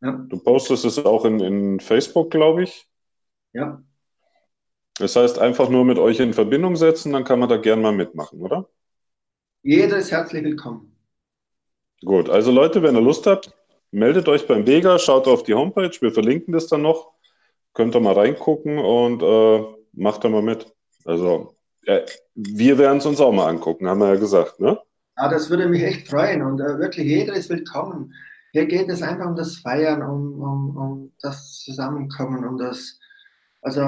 Ja. 0.00 0.12
Du 0.12 0.38
postest 0.38 0.86
es 0.86 1.04
auch 1.04 1.26
in, 1.26 1.40
in 1.40 1.80
Facebook, 1.80 2.30
glaube 2.30 2.62
ich. 2.62 2.88
Ja. 3.52 3.82
Das 4.98 5.14
heißt, 5.14 5.38
einfach 5.38 5.68
nur 5.68 5.84
mit 5.84 5.98
euch 5.98 6.20
in 6.20 6.32
Verbindung 6.32 6.74
setzen, 6.76 7.12
dann 7.12 7.24
kann 7.24 7.38
man 7.38 7.50
da 7.50 7.58
gern 7.58 7.82
mal 7.82 7.92
mitmachen, 7.92 8.40
oder? 8.40 8.68
Jeder 9.62 9.98
ist 9.98 10.10
herzlich 10.10 10.44
willkommen. 10.44 10.96
Gut, 12.02 12.30
also 12.30 12.50
Leute, 12.50 12.82
wenn 12.82 12.96
ihr 12.96 13.02
Lust 13.02 13.26
habt, 13.26 13.52
meldet 13.90 14.28
euch 14.28 14.46
beim 14.46 14.66
Vega, 14.66 14.98
schaut 14.98 15.28
auf 15.28 15.42
die 15.42 15.54
Homepage, 15.54 15.92
wir 16.00 16.12
verlinken 16.12 16.52
das 16.52 16.68
dann 16.68 16.82
noch. 16.82 17.12
Könnt 17.74 17.94
ihr 17.94 18.00
mal 18.00 18.14
reingucken 18.14 18.78
und 18.78 19.22
äh, 19.22 19.77
macht 19.98 20.24
da 20.24 20.28
mal 20.28 20.42
mit. 20.42 20.72
Also, 21.04 21.54
ja, 21.84 22.00
wir 22.34 22.78
werden 22.78 22.98
es 22.98 23.06
uns 23.06 23.20
auch 23.20 23.32
mal 23.32 23.48
angucken, 23.48 23.88
haben 23.88 24.00
wir 24.00 24.14
ja 24.14 24.20
gesagt, 24.20 24.60
ne? 24.60 24.78
Ja, 25.16 25.28
das 25.28 25.50
würde 25.50 25.68
mich 25.68 25.82
echt 25.82 26.08
freuen 26.08 26.42
und 26.42 26.60
äh, 26.60 26.78
wirklich 26.78 27.06
jeder 27.06 27.34
ist 27.34 27.50
willkommen. 27.50 28.14
Hier 28.52 28.66
geht 28.66 28.88
es 28.88 29.02
einfach 29.02 29.26
um 29.26 29.36
das 29.36 29.56
Feiern, 29.56 30.02
um, 30.02 30.40
um, 30.40 30.76
um 30.76 31.12
das 31.20 31.60
Zusammenkommen, 31.64 32.46
um 32.46 32.56
das 32.56 32.98
also 33.60 33.80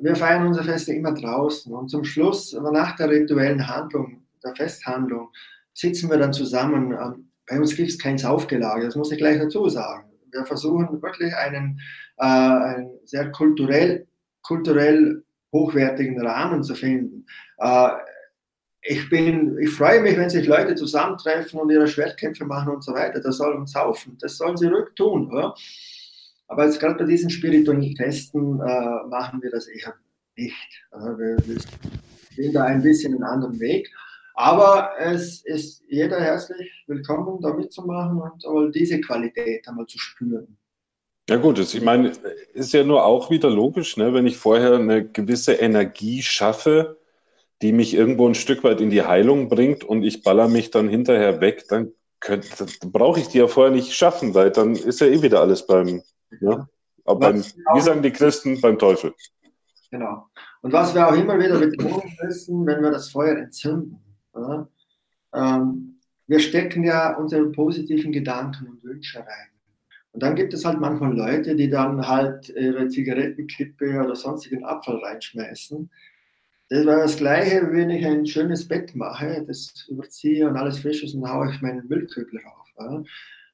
wir 0.00 0.16
feiern 0.16 0.46
unsere 0.46 0.64
Feste 0.64 0.92
immer 0.92 1.12
draußen 1.12 1.72
und 1.74 1.88
zum 1.88 2.04
Schluss, 2.04 2.52
nach 2.52 2.96
der 2.96 3.10
rituellen 3.10 3.66
Handlung, 3.66 4.22
der 4.44 4.54
Festhandlung, 4.54 5.30
sitzen 5.74 6.08
wir 6.10 6.18
dann 6.18 6.32
zusammen. 6.32 6.96
Bei 7.48 7.58
uns 7.58 7.74
gibt 7.74 7.90
es 7.90 7.98
kein 7.98 8.18
Saufgelage, 8.18 8.86
das 8.86 8.96
muss 8.96 9.10
ich 9.10 9.18
gleich 9.18 9.38
dazu 9.38 9.68
sagen. 9.68 10.10
Wir 10.30 10.44
versuchen 10.46 11.02
wirklich 11.02 11.34
einen, 11.34 11.80
äh, 12.18 12.24
einen 12.24 12.90
sehr 13.04 13.30
kulturell, 13.32 14.06
kulturell 14.42 15.24
hochwertigen 15.56 16.20
Rahmen 16.20 16.62
zu 16.62 16.74
finden. 16.74 17.26
Äh, 17.58 17.88
ich, 18.82 19.08
bin, 19.08 19.58
ich 19.58 19.70
freue 19.70 20.00
mich, 20.00 20.16
wenn 20.16 20.30
sich 20.30 20.46
Leute 20.46 20.74
zusammentreffen 20.74 21.58
und 21.58 21.70
ihre 21.70 21.88
Schwertkämpfe 21.88 22.44
machen 22.44 22.72
und 22.72 22.84
so 22.84 22.92
weiter. 22.92 23.20
Das 23.20 23.38
soll 23.38 23.54
uns 23.54 23.72
saufen. 23.72 24.16
Das 24.20 24.36
sollen 24.36 24.56
sie 24.56 24.68
rück 24.68 24.94
tun. 24.94 25.30
Oder? 25.30 25.54
Aber 26.48 26.66
jetzt 26.66 26.78
gerade 26.78 26.94
bei 26.96 27.04
diesen 27.04 27.30
spirituellen 27.30 27.94
Testen 27.94 28.60
äh, 28.60 29.06
machen 29.08 29.42
wir 29.42 29.50
das 29.50 29.66
eher 29.66 29.94
nicht. 30.36 30.84
Also 30.90 31.18
wir, 31.18 31.36
wir 31.38 31.58
gehen 32.36 32.52
da 32.52 32.64
ein 32.64 32.82
bisschen 32.82 33.14
einen 33.14 33.24
anderen 33.24 33.58
Weg. 33.58 33.90
Aber 34.34 34.90
es 34.98 35.42
ist 35.46 35.82
jeder 35.88 36.20
herzlich 36.20 36.70
willkommen, 36.86 37.40
da 37.40 37.54
mitzumachen 37.54 38.20
und 38.44 38.74
diese 38.74 39.00
Qualität 39.00 39.66
einmal 39.66 39.86
zu 39.86 39.98
spüren. 39.98 40.58
Ja 41.28 41.36
gut, 41.36 41.58
ich 41.58 41.82
meine, 41.82 42.12
ist 42.54 42.72
ja 42.72 42.84
nur 42.84 43.04
auch 43.04 43.30
wieder 43.30 43.50
logisch, 43.50 43.96
ne? 43.96 44.14
wenn 44.14 44.26
ich 44.26 44.36
vorher 44.36 44.74
eine 44.74 45.04
gewisse 45.04 45.54
Energie 45.54 46.22
schaffe, 46.22 46.98
die 47.62 47.72
mich 47.72 47.94
irgendwo 47.94 48.28
ein 48.28 48.36
Stück 48.36 48.62
weit 48.62 48.80
in 48.80 48.90
die 48.90 49.02
Heilung 49.02 49.48
bringt 49.48 49.82
und 49.82 50.04
ich 50.04 50.22
baller 50.22 50.46
mich 50.46 50.70
dann 50.70 50.88
hinterher 50.88 51.40
weg, 51.40 51.64
dann, 51.68 51.92
dann 52.20 52.68
brauche 52.92 53.18
ich 53.18 53.28
die 53.28 53.38
ja 53.38 53.48
vorher 53.48 53.72
nicht 53.72 53.92
schaffen, 53.92 54.34
weil 54.34 54.50
dann 54.50 54.76
ist 54.76 55.00
ja 55.00 55.08
eh 55.08 55.20
wieder 55.20 55.40
alles 55.40 55.66
beim, 55.66 56.02
ja? 56.40 56.68
Aber 57.04 57.20
beim, 57.20 57.42
wie 57.42 57.80
sagen 57.80 58.02
die 58.02 58.12
Christen, 58.12 58.60
beim 58.60 58.78
Teufel. 58.78 59.14
Genau. 59.90 60.26
Und 60.62 60.72
was 60.72 60.94
wir 60.94 61.08
auch 61.08 61.14
immer 61.14 61.38
wieder 61.38 61.58
betonen 61.58 62.16
müssen, 62.22 62.66
wenn 62.66 62.82
wir 62.82 62.90
das 62.90 63.10
Feuer 63.10 63.36
entzünden, 63.36 64.00
ähm, 65.32 66.00
wir 66.26 66.40
stecken 66.40 66.84
ja 66.84 67.16
unsere 67.16 67.46
positiven 67.52 68.12
Gedanken 68.12 68.68
und 68.68 68.82
Wünsche 68.82 69.20
rein. 69.20 69.55
Und 70.16 70.22
dann 70.22 70.34
gibt 70.34 70.54
es 70.54 70.64
halt 70.64 70.80
manchmal 70.80 71.14
Leute, 71.14 71.54
die 71.54 71.68
dann 71.68 72.08
halt 72.08 72.48
ihre 72.48 72.88
Zigarettenkippe 72.88 74.02
oder 74.02 74.16
sonstigen 74.16 74.64
Abfall 74.64 74.96
reinschmeißen. 74.96 75.90
Das 76.70 76.86
war 76.86 76.96
das 76.96 77.18
Gleiche, 77.18 77.68
wenn 77.70 77.90
ich 77.90 78.06
ein 78.06 78.24
schönes 78.24 78.66
Bett 78.66 78.96
mache, 78.96 79.44
das 79.46 79.86
überziehe 79.90 80.48
und 80.48 80.56
alles 80.56 80.78
frisch 80.78 81.04
ist 81.04 81.12
und 81.12 81.30
haue 81.30 81.50
ich 81.52 81.60
meinen 81.60 81.86
Müllkübel 81.86 82.40
rauf. 82.40 82.66
Ja? 82.78 83.02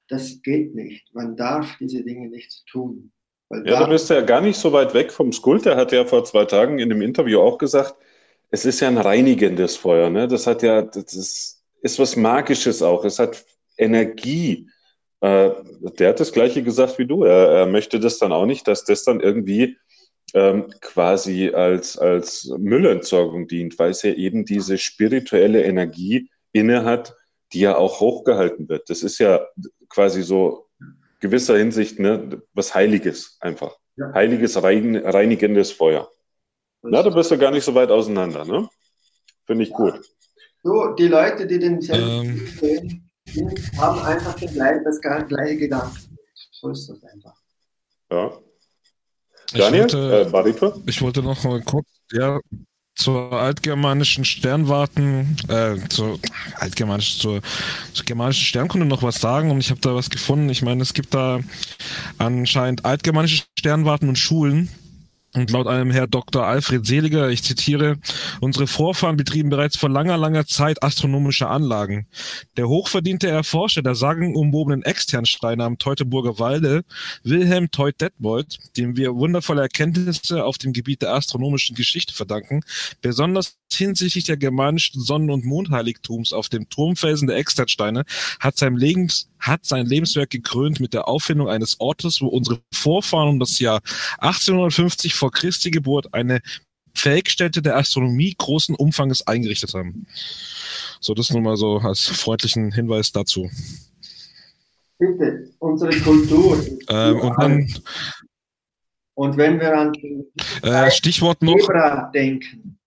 Das 0.07 0.41
geht 0.43 0.77
nicht. 0.77 1.13
Man 1.13 1.35
darf 1.35 1.79
diese 1.81 2.05
Dinge 2.05 2.29
nicht 2.29 2.65
tun. 2.71 3.11
ja, 3.51 3.81
da 3.81 3.87
bist 3.87 4.09
du 4.09 4.15
ja 4.15 4.21
gar 4.21 4.41
nicht 4.41 4.57
so 4.57 4.73
weit 4.73 4.95
weg 4.95 5.11
vom 5.11 5.33
Skult. 5.33 5.65
Der 5.65 5.75
hat 5.75 5.91
ja 5.91 6.05
vor 6.05 6.25
zwei 6.25 6.45
Tagen 6.45 6.79
in 6.79 6.93
einem 6.93 7.03
Interview 7.03 7.41
auch 7.41 7.59
gesagt, 7.59 7.97
es 8.53 8.65
ist 8.65 8.79
ja 8.79 8.87
ein 8.87 8.99
reinigendes 8.99 9.75
Feuer. 9.75 10.11
Ne? 10.11 10.29
Das 10.29 10.47
hat 10.47 10.63
ja, 10.63 10.83
das 10.83 11.13
ist, 11.13 11.65
ist 11.81 11.99
was 11.99 12.15
Magisches 12.15 12.83
auch. 12.83 13.05
Es 13.05 13.19
hat 13.19 13.45
Energie. 13.77 14.69
Äh, 15.23 15.53
der 15.99 16.11
hat 16.11 16.21
das 16.21 16.33
Gleiche 16.33 16.63
gesagt 16.63 16.99
wie 16.99 17.07
du. 17.07 17.23
Er, 17.23 17.49
er, 17.49 17.67
möchte 17.67 18.01
das 18.01 18.19
dann 18.19 18.33
auch 18.33 18.45
nicht, 18.45 18.67
dass 18.67 18.85
das 18.85 19.05
dann 19.05 19.21
irgendwie 19.21 19.79
ähm, 20.35 20.69
quasi 20.81 21.51
als, 21.51 21.97
als 21.97 22.53
Müllentsorgung 22.59 23.47
dient, 23.47 23.79
weil 23.79 23.93
es 23.93 24.03
ja 24.03 24.13
eben 24.13 24.45
diese 24.45 24.79
spirituelle 24.79 25.63
Energie 25.63 26.29
inne 26.53 26.85
hat, 26.85 27.15
die 27.53 27.61
ja 27.61 27.77
auch 27.77 28.01
hochgehalten 28.01 28.69
wird. 28.69 28.91
Das 28.91 29.05
ist 29.05 29.19
ja 29.19 29.47
quasi 29.89 30.23
so 30.23 30.67
gewisser 31.21 31.57
Hinsicht 31.57 32.01
ne, 32.01 32.43
was 32.53 32.75
Heiliges 32.75 33.37
einfach. 33.41 33.77
Ja. 33.97 34.13
Heiliges, 34.15 34.61
reinigendes 34.61 35.71
Feuer. 35.71 36.11
Na, 36.83 37.01
da 37.01 37.11
bist 37.11 37.31
du 37.31 37.39
gar 37.39 37.53
nicht 37.53 37.65
so 37.65 37.77
weit 37.77 37.91
auseinander, 37.91 38.45
ne? 38.45 38.69
Finde 39.47 39.63
ich 39.63 39.71
ja. 39.71 39.77
gut. 39.77 40.01
So, 40.65 40.95
die 40.99 41.07
Leute, 41.07 41.47
die 41.47 41.61
den 41.61 41.75
ähm. 41.93 42.47
sehen, 42.59 43.12
haben 43.79 43.99
einfach 44.01 44.35
den, 44.35 44.55
das 44.85 45.01
gleiche 45.01 45.57
Gedanken. 45.57 45.97
So 46.53 46.71
ist 46.71 46.89
das 46.89 47.03
einfach. 47.05 47.35
Ja. 48.11 48.33
Daniel, 49.55 49.87
ich 49.87 49.93
wollte, 49.93 50.63
äh, 50.63 50.81
ich 50.87 51.03
wollte 51.03 51.23
noch 51.23 51.43
mal 51.45 51.61
kurz, 51.63 51.87
ja, 52.13 52.41
zur 52.95 53.33
altgermanischen 53.33 54.25
Sternwarten, 54.25 55.37
äh, 55.49 55.77
zur 55.89 56.19
altgermanischen, 56.57 57.21
zur, 57.21 57.41
zur 57.93 58.05
germanischen 58.05 58.45
Sternkunde 58.45 58.87
noch 58.87 59.03
was 59.03 59.21
sagen 59.21 59.51
und 59.51 59.61
ich 59.61 59.71
habe 59.71 59.81
da 59.81 59.95
was 59.95 60.11
gefunden. 60.11 60.49
Ich 60.51 60.63
meine, 60.63 60.83
es 60.83 60.93
gibt 60.93 61.15
da 61.15 61.41
anscheinend 62.19 62.85
altgermanische 62.85 63.45
Sternwarten 63.59 64.09
und 64.09 64.19
Schulen 64.19 64.69
Und 65.35 65.51
laut 65.51 65.67
einem 65.67 65.91
Herr 65.91 66.07
Dr. 66.07 66.47
Alfred 66.47 66.85
Seliger, 66.85 67.31
ich 67.31 67.43
zitiere, 67.43 67.97
unsere 68.41 68.67
Vorfahren 68.67 69.17
betrieben 69.17 69.49
bereits 69.49 69.79
vor 69.79 69.89
langer, 69.89 70.19
langer 70.19 70.47
Zeit 70.47 70.83
astronomische 70.83 71.49
Anlagen. 71.49 72.07
Der 72.59 72.69
hochverdiente 72.69 73.29
Erforscher 73.29 73.83
der 73.83 73.95
sagenumwobenen 73.95 74.83
Externsteine 74.83 75.65
am 75.65 75.79
Teutoburger 75.79 76.39
Walde, 76.39 76.85
Wilhelm 77.25 77.71
Teut-Detmold, 77.71 78.59
dem 78.77 78.97
wir 78.99 79.15
wundervolle 79.15 79.63
Erkenntnisse 79.63 80.45
auf 80.45 80.59
dem 80.59 80.75
Gebiet 80.75 81.01
der 81.01 81.15
astronomischen 81.15 81.77
Geschichte 81.77 82.13
verdanken, 82.13 82.61
besonders 83.01 83.57
hinsichtlich 83.75 84.25
der 84.25 84.37
germanischen 84.37 85.01
Sonnen- 85.01 85.31
und 85.31 85.45
Mondheiligtums 85.45 86.33
auf 86.33 86.49
dem 86.49 86.69
Turmfelsen 86.69 87.29
der 87.29 87.37
Externsteine, 87.37 88.05
hat 88.41 88.57
sein, 88.57 88.77
Lebens, 88.77 89.29
hat 89.39 89.65
sein 89.65 89.87
Lebenswerk 89.87 90.31
gekrönt 90.31 90.81
mit 90.81 90.95
der 90.95 91.09
Auffindung 91.09 91.49
eines 91.49 91.81
Ortes, 91.81 92.21
wo 92.21 92.29
unsere 92.29 92.61
Vorfahren 92.73 93.29
um 93.29 93.41
das 93.41 93.59
Jahr 93.59 93.81
1850 94.19 95.15
vor 95.15 95.31
Christi 95.31 95.71
Geburt 95.71 96.13
eine 96.15 96.41
Feldstätte 96.95 97.63
der 97.63 97.77
Astronomie 97.77 98.35
großen 98.37 98.75
Umfanges 98.75 99.27
eingerichtet 99.27 99.75
haben. 99.75 100.07
So, 101.01 101.15
das 101.15 101.31
nur 101.31 101.43
mal 101.43 101.57
so 101.57 101.79
als 101.79 102.07
freundlichen 102.07 102.73
Hinweis 102.73 103.13
dazu. 103.13 103.51
Bitte, 104.99 105.51
unsere 105.59 105.99
Kultur. 106.01 106.65
Ähm, 106.89 107.21
und 107.21 107.35
dann. 107.39 107.75
Und 109.15 109.37
wenn 109.37 109.59
wir 109.61 109.77
an 109.77 109.93
äh, 110.63 110.91
Stichwort 110.91 111.43
noch. 111.43 111.59
Denken. 112.15 112.79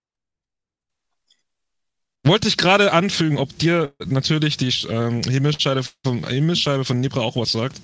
Wollte 2.26 2.48
ich 2.48 2.58
gerade 2.58 2.92
anfügen, 2.92 3.38
ob 3.38 3.56
dir 3.60 3.94
natürlich 4.04 4.58
die 4.58 4.74
ähm, 4.90 5.22
Himmelsscheibe, 5.22 5.82
von, 6.04 6.28
Himmelsscheibe 6.28 6.84
von 6.84 7.00
Nebra 7.00 7.22
auch 7.22 7.36
was 7.36 7.52
sagt? 7.52 7.80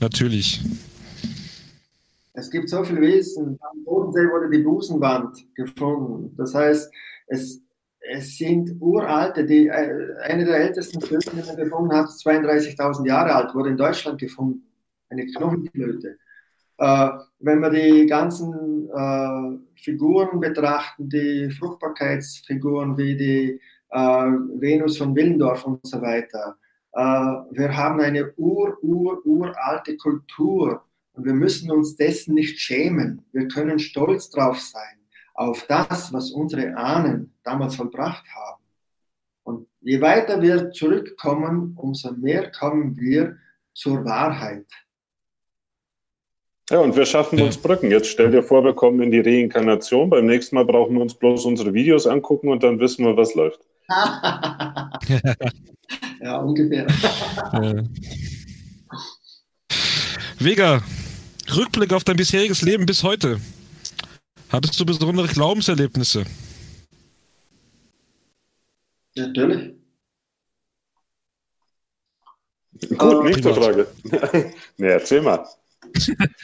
Natürlich. 0.00 0.60
Es 2.32 2.50
gibt 2.50 2.68
so 2.68 2.82
viel 2.82 3.00
Wissen. 3.00 3.56
Am 3.60 3.84
Bodensee 3.84 4.28
wurde 4.32 4.50
die 4.50 4.64
Busenwand 4.64 5.46
gefunden. 5.54 6.34
Das 6.36 6.54
heißt, 6.54 6.90
es, 7.28 7.60
es 8.00 8.36
sind 8.36 8.80
uralte, 8.80 9.46
die, 9.46 9.68
äh, 9.68 10.16
eine 10.22 10.44
der 10.44 10.56
ältesten 10.56 11.00
Flöten, 11.00 11.40
die 11.40 11.46
man 11.46 11.56
gefunden 11.56 11.94
hat, 11.94 12.08
32.000 12.08 13.06
Jahre 13.06 13.32
alt, 13.32 13.54
wurde 13.54 13.70
in 13.70 13.76
Deutschland 13.76 14.18
gefunden. 14.18 14.64
Eine 15.08 15.24
Knochenflöte. 15.26 16.18
Äh, 16.78 17.10
wenn 17.40 17.60
wir 17.60 17.70
die 17.70 18.06
ganzen 18.06 18.88
äh, 18.88 19.58
Figuren 19.74 20.40
betrachten, 20.40 21.08
die 21.08 21.50
Fruchtbarkeitsfiguren 21.50 22.96
wie 22.96 23.16
die 23.16 23.60
äh, 23.90 23.98
Venus 23.98 24.98
von 24.98 25.14
Willendorf 25.14 25.64
und 25.64 25.84
so 25.86 26.00
weiter, 26.00 26.56
äh, 26.92 27.00
wir 27.00 27.76
haben 27.76 28.00
eine 28.00 28.32
ur, 28.36 28.78
ur, 28.82 29.26
uralte 29.26 29.96
Kultur 29.96 30.84
und 31.12 31.24
wir 31.24 31.34
müssen 31.34 31.70
uns 31.70 31.96
dessen 31.96 32.34
nicht 32.34 32.60
schämen. 32.60 33.24
Wir 33.32 33.48
können 33.48 33.80
stolz 33.80 34.30
drauf 34.30 34.60
sein, 34.60 34.98
auf 35.34 35.66
das, 35.66 36.12
was 36.12 36.30
unsere 36.30 36.76
Ahnen 36.76 37.34
damals 37.42 37.74
vollbracht 37.74 38.24
haben. 38.34 38.62
Und 39.42 39.68
je 39.80 40.00
weiter 40.00 40.40
wir 40.40 40.70
zurückkommen, 40.70 41.74
umso 41.76 42.12
mehr 42.12 42.52
kommen 42.52 42.96
wir 42.96 43.36
zur 43.74 44.04
Wahrheit. 44.04 44.66
Ja, 46.70 46.80
und 46.80 46.94
wir 46.96 47.06
schaffen 47.06 47.40
uns 47.40 47.56
Brücken. 47.56 47.90
Jetzt 47.90 48.08
stell 48.08 48.30
dir 48.30 48.42
vor, 48.42 48.62
wir 48.62 48.74
kommen 48.74 49.00
in 49.00 49.10
die 49.10 49.20
Reinkarnation. 49.20 50.10
Beim 50.10 50.26
nächsten 50.26 50.54
Mal 50.54 50.66
brauchen 50.66 50.96
wir 50.96 51.02
uns 51.02 51.14
bloß 51.14 51.46
unsere 51.46 51.72
Videos 51.72 52.06
angucken 52.06 52.50
und 52.50 52.62
dann 52.62 52.78
wissen 52.78 53.06
wir, 53.06 53.16
was 53.16 53.34
läuft. 53.34 53.60
ja, 56.20 56.36
ungefähr. 56.36 56.86
Vega, 60.38 60.82
Rückblick 61.56 61.94
auf 61.94 62.04
dein 62.04 62.16
bisheriges 62.16 62.60
Leben 62.60 62.84
bis 62.84 63.02
heute. 63.02 63.40
Hattest 64.50 64.78
du 64.78 64.84
besondere 64.84 65.26
Glaubenserlebnisse? 65.26 66.24
Natürlich. 69.16 69.74
Gut, 72.96 73.24
nächste 73.24 73.54
Frage. 73.54 73.88
nee, 74.76 74.86
erzähl 74.86 75.22
mal. 75.22 75.44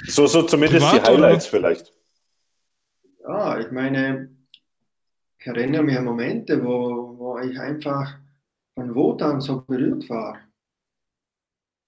So, 0.07 0.27
so 0.27 0.43
zumindest 0.43 0.87
Privat, 0.87 1.07
die 1.07 1.13
Highlights 1.13 1.47
oder? 1.47 1.51
vielleicht. 1.51 1.93
Ja, 3.27 3.59
ich 3.59 3.71
meine, 3.71 4.31
ich 5.39 5.47
erinnere 5.47 5.83
mich 5.83 5.97
an 5.97 6.05
Momente, 6.05 6.63
wo, 6.63 7.19
wo 7.19 7.39
ich 7.39 7.59
einfach 7.59 8.19
von 8.75 8.95
Wotan 8.95 9.41
so 9.41 9.63
berührt 9.63 10.09
war. 10.09 10.39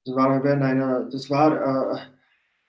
Das 0.04 0.14
war, 0.14 0.42
wenn 0.42 0.62
einer, 0.62 1.08
das 1.10 1.28
war, 1.28 1.96
äh, 1.96 2.00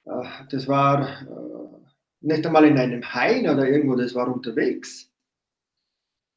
äh, 0.10 0.28
das 0.50 0.68
war 0.68 1.22
äh, 1.22 1.78
nicht 2.22 2.46
einmal 2.46 2.66
in 2.66 2.78
einem 2.78 3.04
Hain 3.14 3.48
oder 3.48 3.68
irgendwo, 3.68 3.96
das 3.96 4.16
war 4.16 4.28
unterwegs. 4.28 5.12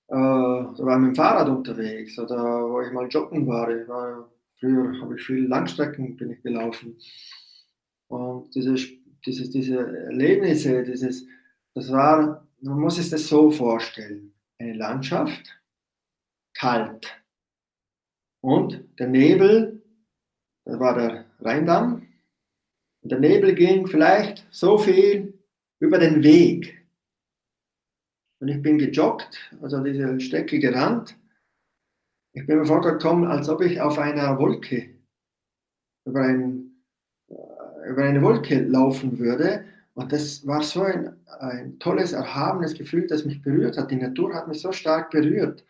Äh, 0.09 0.14
da 0.14 0.78
war 0.78 0.97
ich 0.97 1.01
mit 1.01 1.10
dem 1.12 1.14
Fahrrad 1.14 1.48
unterwegs 1.48 2.18
oder 2.18 2.68
wo 2.68 2.81
ich 2.81 2.93
mal 2.93 3.09
joggen 3.09 3.47
war. 3.47 3.70
Ich 3.70 3.89
war 3.89 4.28
früher 4.59 5.01
habe 5.01 5.16
ich 5.16 5.24
viel 5.24 5.47
Langstrecken 5.47 6.16
bin 6.16 6.32
ich 6.32 6.43
gelaufen. 6.43 6.98
Und 8.11 8.53
diese, 8.57 8.74
diese, 9.24 9.49
diese 9.49 9.78
Erlebnisse, 10.07 10.82
dieses, 10.82 11.27
das 11.74 11.93
war, 11.93 12.45
man 12.61 12.81
muss 12.81 12.97
sich 12.97 13.09
das 13.09 13.28
so 13.28 13.51
vorstellen. 13.53 14.35
Eine 14.59 14.74
Landschaft, 14.74 15.61
kalt. 16.55 17.07
Und 18.43 18.85
der 18.99 19.07
Nebel, 19.07 19.81
das 20.65 20.81
war 20.81 20.95
der 20.99 21.24
Rheindamm. 21.41 22.09
Und 23.03 23.12
der 23.12 23.20
Nebel 23.20 23.55
ging 23.55 23.87
vielleicht 23.87 24.45
so 24.51 24.77
viel 24.77 25.39
über 25.78 25.99
den 25.99 26.24
Weg. 26.24 26.85
Und 28.41 28.49
ich 28.49 28.61
bin 28.61 28.78
gejoggt, 28.78 29.39
also 29.62 29.82
diese 29.85 30.19
Strecke 30.19 30.59
gerannt. 30.59 31.16
Ich 32.32 32.45
bin 32.45 32.59
mir 32.59 32.66
vorgekommen, 32.66 33.31
als 33.31 33.49
ob 33.49 33.61
ich 33.61 33.81
auf 33.81 33.99
einer 33.99 34.37
Wolke 34.39 34.99
über 36.05 36.23
ein 36.23 36.60
über 37.89 38.05
eine 38.05 38.23
Wolke 38.23 38.61
laufen 38.62 39.19
würde. 39.19 39.65
Und 39.94 40.12
das 40.12 40.47
war 40.47 40.62
so 40.62 40.82
ein, 40.82 41.16
ein 41.40 41.78
tolles, 41.78 42.12
erhabenes 42.12 42.74
Gefühl, 42.74 43.07
das 43.07 43.24
mich 43.24 43.43
berührt 43.43 43.77
hat. 43.77 43.90
Die 43.90 43.97
Natur 43.97 44.35
hat 44.35 44.48
mich 44.48 44.61
so 44.61 44.73
stark 44.73 45.11
berührt. 45.11 45.65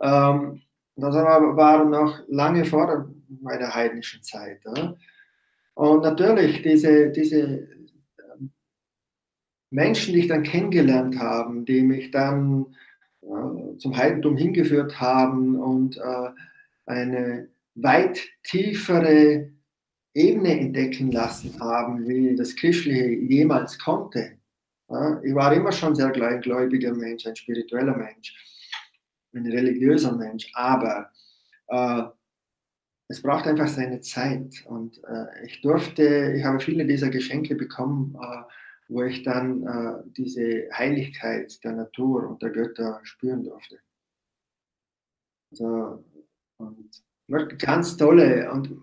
Ähm, 0.00 0.62
das 0.96 1.14
war, 1.14 1.56
war 1.56 1.84
noch 1.84 2.20
lange 2.28 2.64
vor 2.64 3.08
meiner 3.40 3.74
heidnischen 3.74 4.22
Zeit. 4.22 4.60
Ja. 4.64 4.94
Und 5.74 6.02
natürlich 6.02 6.62
diese, 6.62 7.10
diese 7.10 7.38
ähm, 7.38 8.50
Menschen, 9.70 10.14
die 10.14 10.20
ich 10.20 10.28
dann 10.28 10.42
kennengelernt 10.42 11.18
habe, 11.18 11.62
die 11.62 11.82
mich 11.82 12.10
dann 12.10 12.66
äh, 13.22 13.76
zum 13.78 13.96
Heidentum 13.96 14.36
hingeführt 14.36 15.00
haben 15.00 15.58
und 15.58 15.96
äh, 15.96 16.30
eine 16.86 17.48
weit 17.76 18.20
tiefere 18.42 19.50
Ebene 20.14 20.58
entdecken 20.60 21.12
lassen 21.12 21.58
haben, 21.60 22.06
wie 22.06 22.34
das 22.34 22.56
Christliche 22.56 23.08
jemals 23.08 23.78
konnte. 23.78 24.38
Ich 25.22 25.34
war 25.34 25.52
immer 25.52 25.70
schon 25.70 25.94
sehr 25.94 26.10
gläubiger 26.10 26.92
Mensch, 26.92 27.24
ein 27.26 27.36
spiritueller 27.36 27.96
Mensch, 27.96 28.34
ein 29.32 29.46
religiöser 29.46 30.16
Mensch, 30.16 30.50
aber 30.54 31.12
äh, 31.68 32.02
es 33.06 33.22
braucht 33.22 33.46
einfach 33.46 33.68
seine 33.68 34.00
Zeit 34.00 34.64
und 34.66 35.02
äh, 35.04 35.44
ich 35.44 35.60
durfte, 35.62 36.34
ich 36.36 36.44
habe 36.44 36.60
viele 36.60 36.86
dieser 36.86 37.10
Geschenke 37.10 37.54
bekommen, 37.54 38.16
äh, 38.20 38.42
wo 38.88 39.02
ich 39.02 39.22
dann 39.22 39.64
äh, 39.64 40.02
diese 40.16 40.68
Heiligkeit 40.72 41.62
der 41.64 41.72
Natur 41.72 42.28
und 42.28 42.42
der 42.42 42.50
Götter 42.50 43.00
spüren 43.04 43.44
durfte. 43.44 43.78
Also, 45.52 46.04
und 46.58 47.02
ganz 47.58 47.96
tolle 47.96 48.50
und 48.52 48.76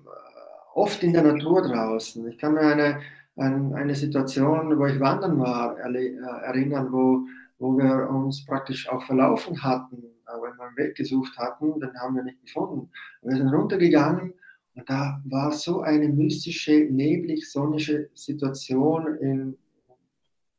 oft 0.78 1.02
in 1.04 1.14
der 1.14 1.24
Natur 1.24 1.64
draußen. 1.64 2.28
Ich 2.30 2.38
kann 2.38 2.54
mir 2.54 2.62
eine, 2.62 3.00
eine, 3.36 3.76
eine 3.76 3.96
Situation, 3.96 4.78
wo 4.78 4.86
ich 4.86 5.00
wandern 5.00 5.40
war, 5.40 5.78
äh, 5.80 6.16
erinnern, 6.46 6.92
wo, 6.92 7.26
wo 7.58 7.78
wir 7.78 8.10
uns 8.10 8.46
praktisch 8.46 8.88
auch 8.88 9.04
verlaufen 9.04 9.64
hatten, 9.64 10.04
wenn 10.28 10.58
wir 10.58 10.66
einen 10.66 10.78
Weg 10.78 10.96
gesucht 10.96 11.36
hatten, 11.38 11.80
dann 11.80 11.98
haben 12.00 12.16
wir 12.16 12.24
nicht 12.24 12.42
gefunden. 12.42 12.90
Wir 13.22 13.38
sind 13.38 13.48
runtergegangen 13.48 14.34
und 14.76 14.90
da 14.90 15.22
war 15.26 15.52
so 15.52 15.82
eine 15.82 16.10
mystische, 16.10 16.88
neblig 16.92 17.50
sonnige 17.50 18.10
Situation 18.14 19.18
im 19.18 19.58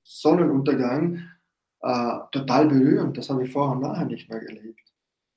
Sonnenuntergang, 0.03 1.23
äh, 1.82 2.19
total 2.32 2.66
berührend. 2.66 3.16
Das 3.16 3.31
habe 3.31 3.45
ich 3.45 3.53
vorher 3.53 3.77
und 3.77 3.82
nachher 3.82 4.07
nicht 4.07 4.28
mehr 4.28 4.40
gelebt. 4.40 4.93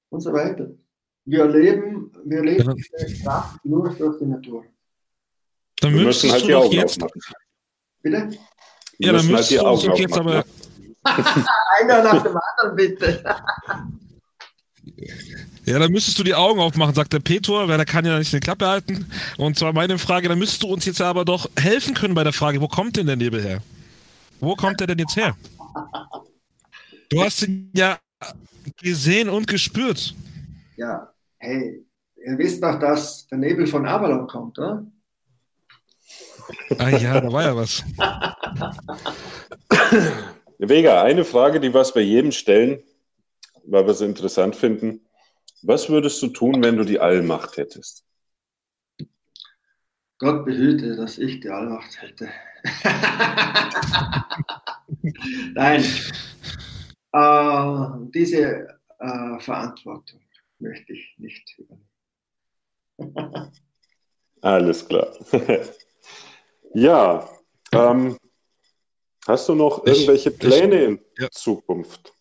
Und 0.10 0.22
so 0.22 0.34
weiter. 0.34 0.72
Wir 1.26 1.45
leben, 1.45 2.11
wir 2.26 2.43
leben 2.43 2.76
diese 2.76 3.23
Kraft 3.23 3.64
nur 3.64 3.89
durch 3.89 4.18
die 4.19 4.26
Natur. 4.26 4.65
Dann 5.80 5.93
wir 5.93 6.03
müssen 6.03 6.31
halt 6.31 6.45
die 6.45 6.56
Augen 6.56 6.72
jetzt. 6.72 7.02
Aufmachen. 7.02 7.22
Bitte? 8.02 8.30
Wir 8.98 9.07
ja, 9.07 9.14
dann 9.14 9.27
müsstest 9.27 9.52
halt 9.52 9.52
die 9.52 9.60
Augen 9.60 9.95
du 9.95 10.02
jetzt 10.02 10.18
aber. 10.18 10.45
Einer 11.80 12.03
nach 12.03 12.23
dem 12.23 12.38
anderen, 12.38 12.76
bitte. 12.76 13.23
Ja, 15.65 15.77
dann 15.77 15.91
müsstest 15.91 16.18
du 16.18 16.23
die 16.23 16.34
Augen 16.34 16.60
aufmachen, 16.60 16.95
sagt 16.95 17.14
der 17.14 17.19
Petor, 17.19 17.68
weil 17.68 17.80
er 17.80 17.85
kann 17.85 18.03
ja 18.03 18.18
nicht 18.18 18.34
eine 18.34 18.39
Klappe 18.39 18.68
halten. 18.68 19.06
Und 19.38 19.57
zwar 19.57 19.73
meine 19.73 19.99
Frage, 19.99 20.27
dann 20.27 20.39
müsstest 20.39 20.64
du 20.64 20.68
uns 20.68 20.85
jetzt 20.85 21.02
aber 21.02 21.23
doch 21.23 21.49
helfen 21.56 21.93
können 21.93 22.15
bei 22.15 22.23
der 22.23 22.34
Frage, 22.34 22.61
wo 22.61 22.68
kommt 22.68 22.98
denn 22.98 23.06
der 23.06 23.15
Nebel 23.15 23.41
her? 23.41 23.61
Wo 24.39 24.56
kommt 24.56 24.80
der 24.80 24.88
denn 24.88 24.98
jetzt 24.98 25.15
her? 25.15 25.38
Du 27.10 27.22
hast 27.23 27.43
ihn 27.43 27.72
ja 27.76 27.99
gesehen 28.81 29.30
und 29.30 29.45
gespürt. 29.45 30.15
Ja, 30.77 31.11
hey, 31.42 31.86
ihr 32.24 32.38
wisst 32.38 32.64
doch, 32.64 32.80
dass 32.80 33.28
der 33.28 33.40
Nebel 33.40 33.68
von 33.68 33.86
Avalon 33.86 34.28
kommt, 34.28 34.58
oder? 34.60 34.86
Ah 36.78 36.90
ja, 36.90 37.20
da 37.20 37.30
war 37.32 37.44
ja 37.44 37.56
was. 37.56 37.84
Vega, 40.60 41.02
eine 41.02 41.26
Frage, 41.26 41.60
die 41.60 41.74
wir 41.74 41.84
bei 41.94 42.02
jedem 42.02 42.32
stellen, 42.32 42.84
weil 43.66 43.86
wir 43.86 43.92
es 43.92 44.02
interessant 44.02 44.56
finden. 44.56 45.02
Was 45.64 45.90
würdest 45.90 46.22
du 46.22 46.28
tun, 46.28 46.64
wenn 46.64 46.78
du 46.78 46.84
die 46.84 47.00
Allmacht 47.00 47.58
hättest? 47.58 48.06
Gott 50.20 50.46
behüte, 50.46 50.96
dass 50.96 51.18
ich 51.18 51.40
die 51.40 51.50
Allmacht 51.50 52.00
hätte. 52.02 52.30
Nein, 55.56 55.84
äh, 57.14 57.88
diese 58.14 58.68
äh, 59.00 59.40
Verantwortung 59.40 60.22
möchte 60.62 60.94
ich 60.94 61.16
nicht 61.18 61.58
übernehmen. 61.58 61.88
Alles 64.42 64.88
klar. 64.88 65.14
ja, 66.74 67.30
ähm, 67.72 68.18
hast 69.28 69.50
du 69.50 69.56
noch 69.56 69.86
irgendwelche 69.86 70.30
ich, 70.30 70.40
Pläne 70.40 70.76
ich, 70.76 70.88
in 70.90 71.00
ja. 71.18 71.30
Zukunft? 71.32 72.14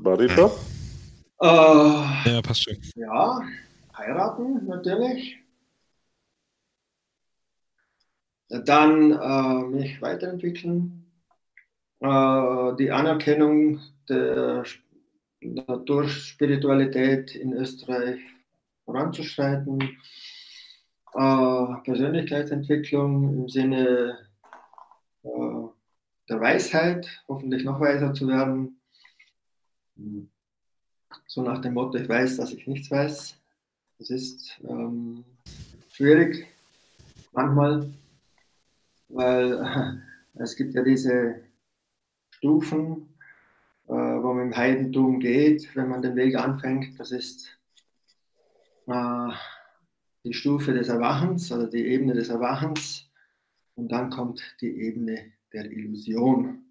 Barita? 0.00 0.50
Äh, 1.40 1.46
ja, 1.46 2.42
passt 2.42 2.64
schon. 2.64 2.76
Ja, 2.94 3.40
heiraten 3.96 4.66
natürlich. 4.66 5.38
Dann 8.48 9.12
äh, 9.12 9.66
mich 9.68 10.02
weiterentwickeln. 10.02 11.10
Äh, 12.00 12.76
die 12.76 12.90
Anerkennung 12.90 13.80
der 14.08 14.64
Naturspiritualität 15.44 17.34
in 17.34 17.52
Österreich 17.52 18.20
voranzuschreiten. 18.84 19.80
Äh, 21.14 21.66
Persönlichkeitsentwicklung 21.84 23.34
im 23.34 23.48
Sinne 23.48 24.18
äh, 25.22 25.28
der 26.28 26.40
Weisheit, 26.40 27.22
hoffentlich 27.28 27.64
noch 27.64 27.80
weiser 27.80 28.14
zu 28.14 28.28
werden. 28.28 28.80
So 31.26 31.42
nach 31.42 31.60
dem 31.60 31.74
Motto, 31.74 31.98
ich 31.98 32.08
weiß, 32.08 32.38
dass 32.38 32.52
ich 32.52 32.66
nichts 32.66 32.90
weiß. 32.90 33.36
Das 33.98 34.10
ist 34.10 34.58
ähm, 34.64 35.24
schwierig 35.92 36.46
manchmal, 37.32 37.90
weil 39.08 39.52
äh, 40.34 40.42
es 40.42 40.56
gibt 40.56 40.74
ja 40.74 40.82
diese 40.82 41.42
Stufen, 42.30 43.11
äh, 43.88 43.92
wo 43.92 44.32
man 44.34 44.46
im 44.46 44.56
Heidentum 44.56 45.20
geht, 45.20 45.74
wenn 45.74 45.88
man 45.88 46.02
den 46.02 46.16
Weg 46.16 46.36
anfängt. 46.36 46.98
Das 46.98 47.10
ist 47.10 47.58
äh, 48.86 49.28
die 50.24 50.34
Stufe 50.34 50.72
des 50.72 50.88
Erwachens 50.88 51.50
oder 51.52 51.66
die 51.66 51.86
Ebene 51.86 52.14
des 52.14 52.28
Erwachens. 52.28 53.10
Und 53.74 53.90
dann 53.90 54.10
kommt 54.10 54.56
die 54.60 54.80
Ebene 54.82 55.32
der 55.52 55.70
Illusion. 55.70 56.64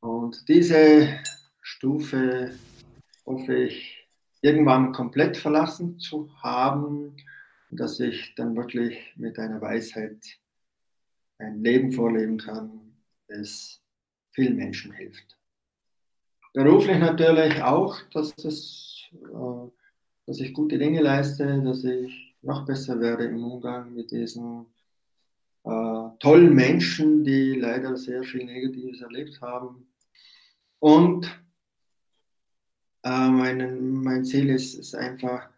Und 0.00 0.48
diese 0.48 1.20
Stufe 1.60 2.54
hoffe 3.26 3.54
ich 3.54 4.06
irgendwann 4.42 4.92
komplett 4.92 5.36
verlassen 5.36 5.98
zu 5.98 6.30
haben, 6.42 7.16
dass 7.70 7.98
ich 8.00 8.34
dann 8.36 8.54
wirklich 8.56 9.14
mit 9.16 9.38
einer 9.38 9.60
Weisheit 9.60 10.38
ein 11.38 11.62
Leben 11.62 11.92
vorleben 11.92 12.38
kann, 12.38 12.94
das 13.28 13.80
vielen 14.32 14.56
Menschen 14.56 14.92
hilft. 14.92 15.38
Beruflich 16.54 16.98
natürlich 17.00 17.60
auch, 17.62 17.96
dass, 18.12 18.32
das, 18.36 19.02
äh, 19.12 19.68
dass 20.24 20.38
ich 20.38 20.54
gute 20.54 20.78
Dinge 20.78 21.02
leiste, 21.02 21.60
dass 21.62 21.82
ich 21.82 22.36
noch 22.42 22.64
besser 22.64 23.00
werde 23.00 23.24
im 23.24 23.42
Umgang 23.42 23.92
mit 23.92 24.12
diesen 24.12 24.66
äh, 25.64 26.08
tollen 26.20 26.54
Menschen, 26.54 27.24
die 27.24 27.54
leider 27.54 27.96
sehr 27.96 28.22
viel 28.22 28.44
Negatives 28.44 29.00
erlebt 29.00 29.40
haben. 29.40 29.88
Und 30.78 31.26
äh, 33.02 33.28
mein, 33.28 33.94
mein 33.94 34.24
Ziel 34.24 34.48
ist, 34.50 34.74
ist 34.74 34.94
einfach, 34.94 35.48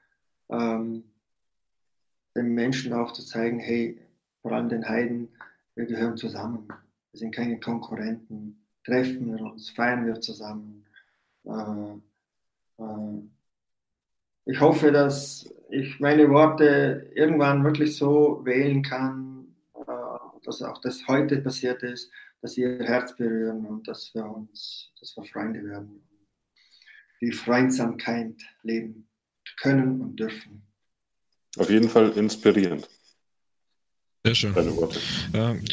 ähm, 0.49 1.05
den 2.35 2.55
Menschen 2.55 2.95
auch 2.95 3.13
zu 3.13 3.23
zeigen, 3.23 3.59
hey, 3.59 4.01
vor 4.41 4.53
allem 4.53 4.71
den 4.71 4.89
Heiden, 4.89 5.29
wir 5.75 5.85
gehören 5.85 6.17
zusammen. 6.17 6.67
Wir 7.13 7.19
sind 7.19 7.35
keine 7.35 7.61
Konkurrenten. 7.61 8.63
Treffen 8.83 9.37
wir 9.37 9.45
uns, 9.45 9.69
feiern 9.69 10.07
wir 10.07 10.19
zusammen. 10.23 10.86
Äh, 11.47 12.83
äh, 12.83 13.23
ich 14.47 14.61
hoffe, 14.61 14.93
dass 14.93 15.53
ich 15.71 15.99
meine 16.01 16.31
Worte 16.31 17.11
irgendwann 17.15 17.65
wirklich 17.65 17.97
so 17.97 18.45
wählen 18.45 18.83
kann, 18.83 19.57
äh, 19.75 20.43
dass 20.45 20.63
auch 20.63 20.81
das 20.81 21.07
heute 21.09 21.39
passiert 21.39 21.83
ist, 21.83 22.11
dass 22.43 22.53
sie 22.53 22.63
ihr 22.63 22.79
Herz 22.81 23.17
berühren 23.17 23.67
und 23.67 23.89
dass 23.89 24.15
wir 24.15 24.25
uns, 24.25 24.93
dass 25.01 25.17
wir 25.17 25.25
Freunde 25.25 25.65
werden 25.65 26.07
die 27.21 27.33
Freundsamkeit 27.33 28.35
leben 28.63 29.09
können 29.61 30.01
und 30.01 30.17
dürfen. 30.17 30.63
Auf 31.57 31.71
jeden 31.71 31.89
Fall 31.89 32.11
inspirierend. 32.13 32.89
Sehr 34.25 34.35
schön. 34.35 34.55
Deine 34.55 34.77
Worte. 34.77 35.01
Ähm, 35.33 35.65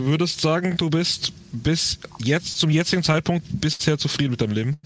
du 0.00 0.06
würdest 0.06 0.40
sagen, 0.40 0.76
du 0.76 0.88
bist 0.88 1.32
bis 1.52 1.98
jetzt, 2.24 2.58
zum 2.58 2.70
jetzigen 2.70 3.02
Zeitpunkt, 3.02 3.46
bisher 3.60 3.98
zufrieden 3.98 4.30
mit 4.30 4.40
deinem 4.40 4.52
Leben? 4.52 4.78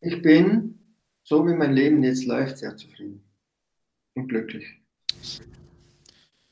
Ich 0.00 0.22
bin, 0.22 0.78
so 1.22 1.46
wie 1.46 1.54
mein 1.54 1.74
Leben 1.74 2.02
jetzt 2.02 2.24
läuft, 2.24 2.58
sehr 2.58 2.76
zufrieden 2.76 3.22
und 4.14 4.28
glücklich. 4.28 4.64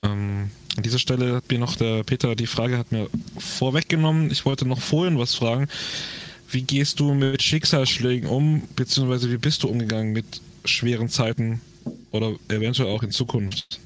Ähm, 0.03 0.51
an 0.77 0.83
dieser 0.83 0.99
Stelle 0.99 1.37
hat 1.37 1.51
mir 1.51 1.59
noch 1.59 1.77
der 1.77 2.05
Peter 2.05 2.37
die 2.37 2.47
Frage 2.47 2.77
hat 2.77 2.93
mir 2.93 3.09
vorweggenommen. 3.39 4.31
Ich 4.31 4.45
wollte 4.45 4.67
noch 4.67 4.81
vorhin 4.81 5.19
was 5.19 5.35
fragen. 5.35 5.69
Wie 6.51 6.63
gehst 6.63 7.01
du 7.01 7.15
mit 7.15 7.43
Schicksalsschlägen 7.43 8.29
um, 8.29 8.63
beziehungsweise 8.77 9.33
wie 9.33 9.39
bist 9.39 9.63
du 9.63 9.69
umgegangen 9.69 10.13
mit 10.13 10.43
schweren 10.67 11.09
Zeiten 11.09 11.63
oder 12.11 12.35
eventuell 12.49 12.91
auch 12.91 13.03
in 13.03 13.11
Zukunft? 13.11 13.81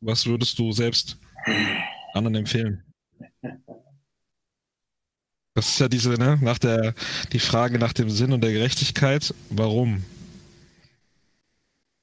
Was 0.00 0.26
würdest 0.26 0.58
du 0.58 0.72
selbst 0.72 1.18
anderen 2.14 2.36
empfehlen? 2.36 2.82
Das 5.54 5.68
ist 5.68 5.78
ja 5.78 5.88
diese, 5.88 6.10
ne, 6.10 6.38
nach 6.40 6.58
der, 6.58 6.94
die 7.32 7.38
Frage 7.38 7.78
nach 7.78 7.92
dem 7.92 8.10
Sinn 8.10 8.32
und 8.32 8.42
der 8.42 8.52
Gerechtigkeit. 8.52 9.32
Warum? 9.50 10.02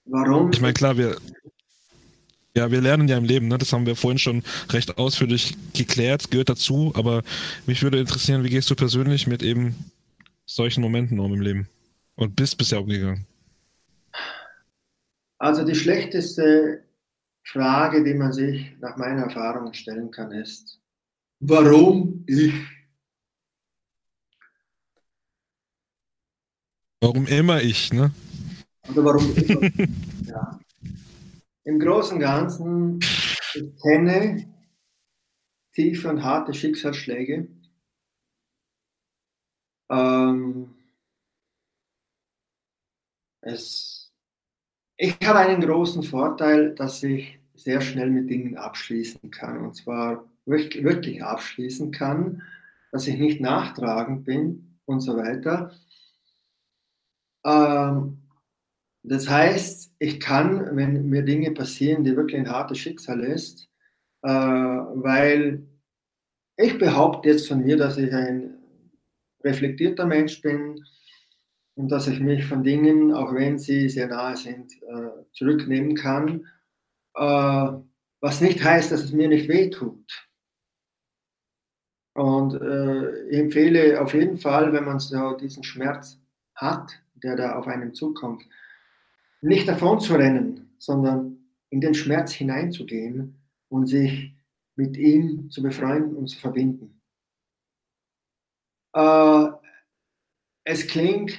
Warum? 0.05 0.51
Ich 0.51 0.61
meine, 0.61 0.73
klar, 0.73 0.97
wir, 0.97 1.17
ja, 2.55 2.71
wir 2.71 2.81
lernen 2.81 3.07
ja 3.07 3.17
im 3.17 3.25
Leben, 3.25 3.47
ne? 3.47 3.57
das 3.57 3.73
haben 3.73 3.85
wir 3.85 3.95
vorhin 3.95 4.19
schon 4.19 4.43
recht 4.69 4.97
ausführlich 4.97 5.55
geklärt, 5.73 6.31
gehört 6.31 6.49
dazu, 6.49 6.91
aber 6.95 7.23
mich 7.65 7.83
würde 7.83 7.99
interessieren, 7.99 8.43
wie 8.43 8.49
gehst 8.49 8.69
du 8.69 8.75
persönlich 8.75 9.27
mit 9.27 9.43
eben 9.43 9.75
solchen 10.45 10.81
Momenten 10.81 11.19
um 11.19 11.33
im 11.33 11.41
Leben 11.41 11.67
und 12.15 12.35
bist 12.35 12.57
bisher 12.57 12.81
umgegangen? 12.81 13.25
Also 15.37 15.63
die 15.63 15.75
schlechteste 15.75 16.83
Frage, 17.43 18.03
die 18.03 18.13
man 18.13 18.33
sich 18.33 18.77
nach 18.79 18.97
meiner 18.97 19.23
Erfahrung 19.23 19.73
stellen 19.73 20.11
kann, 20.11 20.31
ist, 20.31 20.79
warum 21.39 22.23
ich? 22.27 22.53
Warum 26.99 27.25
immer 27.25 27.61
ich, 27.61 27.91
ne? 27.91 28.11
Oder 28.89 29.05
warum 29.05 29.35
immer? 29.35 29.69
ja 30.27 30.59
im 31.63 31.79
Großen 31.79 32.15
und 32.15 32.21
Ganzen, 32.21 32.99
ich 33.53 33.81
kenne 33.81 34.47
tiefe 35.73 36.09
und 36.09 36.23
harte 36.23 36.53
Schicksalsschläge. 36.53 37.47
Ähm, 39.89 40.75
es, 43.41 44.00
ich 45.03 45.17
habe 45.25 45.39
einen 45.39 45.61
großen 45.61 46.03
Vorteil, 46.03 46.75
dass 46.75 47.01
ich 47.01 47.39
sehr 47.55 47.81
schnell 47.81 48.11
mit 48.11 48.29
Dingen 48.29 48.55
abschließen 48.55 49.31
kann. 49.31 49.65
Und 49.65 49.75
zwar 49.75 50.29
wirklich, 50.45 51.23
abschließen 51.23 51.91
kann, 51.91 52.43
dass 52.91 53.07
ich 53.07 53.17
nicht 53.17 53.41
nachtragend 53.41 54.25
bin 54.25 54.77
und 54.85 54.99
so 54.99 55.17
weiter. 55.17 55.71
Ähm, 57.43 58.19
das 59.01 59.27
heißt, 59.27 59.91
ich 59.97 60.19
kann, 60.19 60.75
wenn 60.75 61.09
mir 61.09 61.23
Dinge 61.23 61.49
passieren, 61.49 62.03
die 62.03 62.15
wirklich 62.15 62.39
ein 62.39 62.51
hartes 62.51 62.77
Schicksal 62.77 63.21
ist, 63.21 63.69
äh, 64.21 64.29
weil 64.29 65.65
ich 66.57 66.77
behaupte 66.77 67.29
jetzt 67.29 67.47
von 67.47 67.63
mir, 67.63 67.75
dass 67.75 67.97
ich 67.97 68.13
ein 68.13 68.53
reflektierter 69.43 70.05
Mensch 70.05 70.43
bin 70.43 70.85
und 71.75 71.89
dass 71.89 72.07
ich 72.07 72.19
mich 72.19 72.45
von 72.45 72.63
Dingen, 72.63 73.13
auch 73.13 73.33
wenn 73.33 73.57
sie 73.57 73.89
sehr 73.89 74.07
nahe 74.07 74.35
sind, 74.35 74.73
äh, 74.83 75.09
zurücknehmen 75.33 75.95
kann. 75.95 76.47
Äh, 77.15 77.71
was 78.19 78.41
nicht 78.41 78.63
heißt, 78.63 78.91
dass 78.91 79.03
es 79.03 79.11
mir 79.11 79.27
nicht 79.27 79.47
wehtut. 79.47 80.29
Und 82.13 82.53
äh, 82.61 83.29
ich 83.29 83.39
empfehle 83.39 84.01
auf 84.01 84.13
jeden 84.13 84.37
Fall, 84.37 84.73
wenn 84.73 84.85
man 84.85 84.99
so 84.99 85.35
diesen 85.37 85.63
Schmerz 85.63 86.19
hat, 86.55 86.91
der 87.15 87.35
da 87.35 87.55
auf 87.55 87.67
einen 87.67 87.93
zukommt, 87.93 88.43
nicht 89.41 89.67
davon 89.67 89.99
zu 89.99 90.13
rennen, 90.13 90.75
sondern 90.77 91.37
in 91.69 91.81
den 91.81 91.93
Schmerz 91.93 92.33
hineinzugehen 92.33 93.41
und 93.69 93.87
sich 93.87 94.35
mit 94.75 94.97
ihm 94.97 95.49
zu 95.49 95.63
befreunden 95.63 96.15
und 96.15 96.27
zu 96.27 96.37
verbinden. 96.39 97.01
Äh, 98.93 99.47
es 100.71 100.87
klingt 100.87 101.37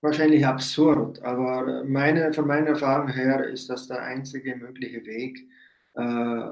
wahrscheinlich 0.00 0.46
absurd, 0.46 1.20
aber 1.22 1.82
meine, 1.84 2.32
von 2.32 2.46
meiner 2.46 2.68
Erfahrung 2.68 3.08
her 3.08 3.48
ist 3.48 3.68
das 3.68 3.88
der 3.88 4.02
einzige 4.02 4.54
mögliche 4.54 5.04
Weg, 5.04 5.40
äh, 5.94 6.48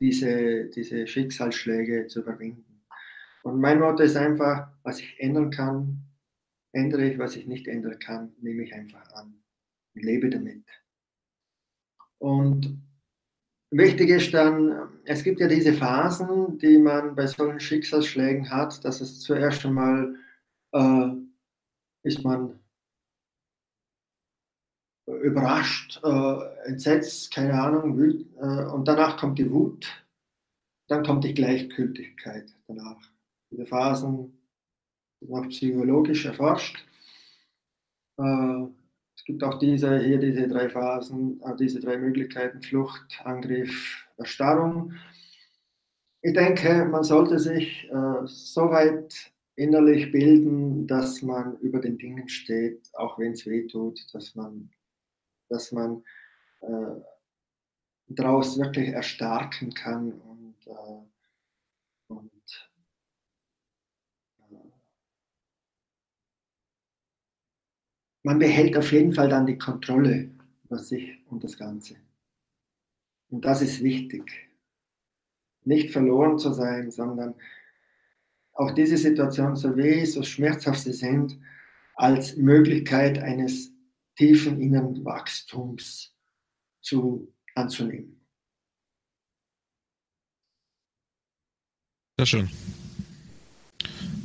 diese, 0.00 0.66
diese 0.70 1.06
Schicksalsschläge 1.06 2.06
zu 2.06 2.20
überwinden. 2.20 2.86
Und 3.42 3.60
mein 3.60 3.80
Motto 3.80 4.02
ist 4.02 4.16
einfach, 4.16 4.68
was 4.82 5.00
ich 5.00 5.20
ändern 5.20 5.50
kann, 5.50 6.02
ändere 6.72 7.04
ich, 7.04 7.18
was 7.18 7.36
ich 7.36 7.46
nicht 7.46 7.68
ändern 7.68 7.98
kann, 7.98 8.32
nehme 8.40 8.62
ich 8.62 8.72
einfach 8.72 9.12
an 9.12 9.34
und 9.94 10.04
lebe 10.04 10.30
damit. 10.30 10.64
Und 12.18 12.80
wichtig 13.70 14.08
ist 14.08 14.32
dann, 14.32 14.88
es 15.04 15.22
gibt 15.22 15.38
ja 15.40 15.48
diese 15.48 15.74
Phasen, 15.74 16.56
die 16.58 16.78
man 16.78 17.14
bei 17.14 17.26
solchen 17.26 17.60
Schicksalsschlägen 17.60 18.48
hat, 18.50 18.82
dass 18.86 19.02
es 19.02 19.20
zuerst 19.20 19.66
einmal 19.66 20.16
äh, 20.76 21.10
ist 22.02 22.22
man 22.24 22.58
überrascht, 25.06 26.00
äh, 26.04 26.68
entsetzt, 26.68 27.32
keine 27.32 27.54
Ahnung, 27.54 27.96
wüt, 27.96 28.26
äh, 28.36 28.64
und 28.66 28.86
danach 28.86 29.16
kommt 29.16 29.38
die 29.38 29.50
Wut, 29.50 29.86
dann 30.88 31.04
kommt 31.04 31.24
die 31.24 31.34
Gleichgültigkeit 31.34 32.52
danach. 32.66 33.00
Diese 33.50 33.66
Phasen 33.66 34.36
sind 35.20 35.32
auch 35.32 35.48
psychologisch 35.48 36.26
erforscht. 36.26 36.84
Äh, 38.18 38.66
es 39.16 39.24
gibt 39.24 39.42
auch 39.44 39.58
diese, 39.58 39.98
hier 40.00 40.18
diese 40.18 40.48
drei 40.48 40.68
Phasen, 40.68 41.40
äh, 41.42 41.56
diese 41.56 41.80
drei 41.80 41.96
Möglichkeiten, 41.96 42.62
Flucht, 42.62 43.20
Angriff, 43.24 44.06
Erstarrung. 44.16 44.94
Ich 46.22 46.32
denke, 46.32 46.84
man 46.84 47.04
sollte 47.04 47.38
sich 47.38 47.88
äh, 47.90 48.26
so 48.26 48.70
weit 48.70 49.32
innerlich 49.56 50.12
bilden, 50.12 50.86
dass 50.86 51.22
man 51.22 51.58
über 51.58 51.80
den 51.80 51.98
Dingen 51.98 52.28
steht, 52.28 52.88
auch 52.94 53.18
wenn 53.18 53.32
es 53.32 53.46
weh 53.46 53.66
tut, 53.66 54.06
dass 54.14 54.34
man 54.34 54.70
dass 55.48 55.72
man 55.72 56.04
äh, 56.60 57.00
daraus 58.08 58.58
wirklich 58.58 58.88
erstarken 58.88 59.72
kann 59.74 60.12
und, 60.12 60.56
äh, 60.66 61.02
und 62.08 62.70
äh, 64.38 64.54
man 68.22 68.38
behält 68.38 68.76
auf 68.76 68.92
jeden 68.92 69.14
Fall 69.14 69.28
dann 69.28 69.46
die 69.46 69.58
Kontrolle 69.58 70.30
über 70.64 70.78
sich 70.78 71.24
und 71.26 71.44
das 71.44 71.56
Ganze. 71.56 71.96
Und 73.28 73.44
das 73.44 73.62
ist 73.62 73.82
wichtig. 73.82 74.50
Nicht 75.64 75.90
verloren 75.90 76.38
zu 76.38 76.52
sein, 76.52 76.92
sondern 76.92 77.34
auch 78.56 78.72
diese 78.72 78.96
Situation, 78.96 79.54
so 79.56 79.76
weh, 79.76 80.04
so 80.04 80.22
schmerzhaft 80.22 80.80
sie 80.80 80.92
sind, 80.92 81.38
als 81.94 82.36
Möglichkeit 82.36 83.18
eines 83.18 83.72
tiefen 84.16 84.60
inneren 84.60 85.04
Wachstums 85.04 86.14
zu, 86.80 87.32
anzunehmen. 87.54 88.20
Sehr 92.18 92.26
schön. 92.26 92.50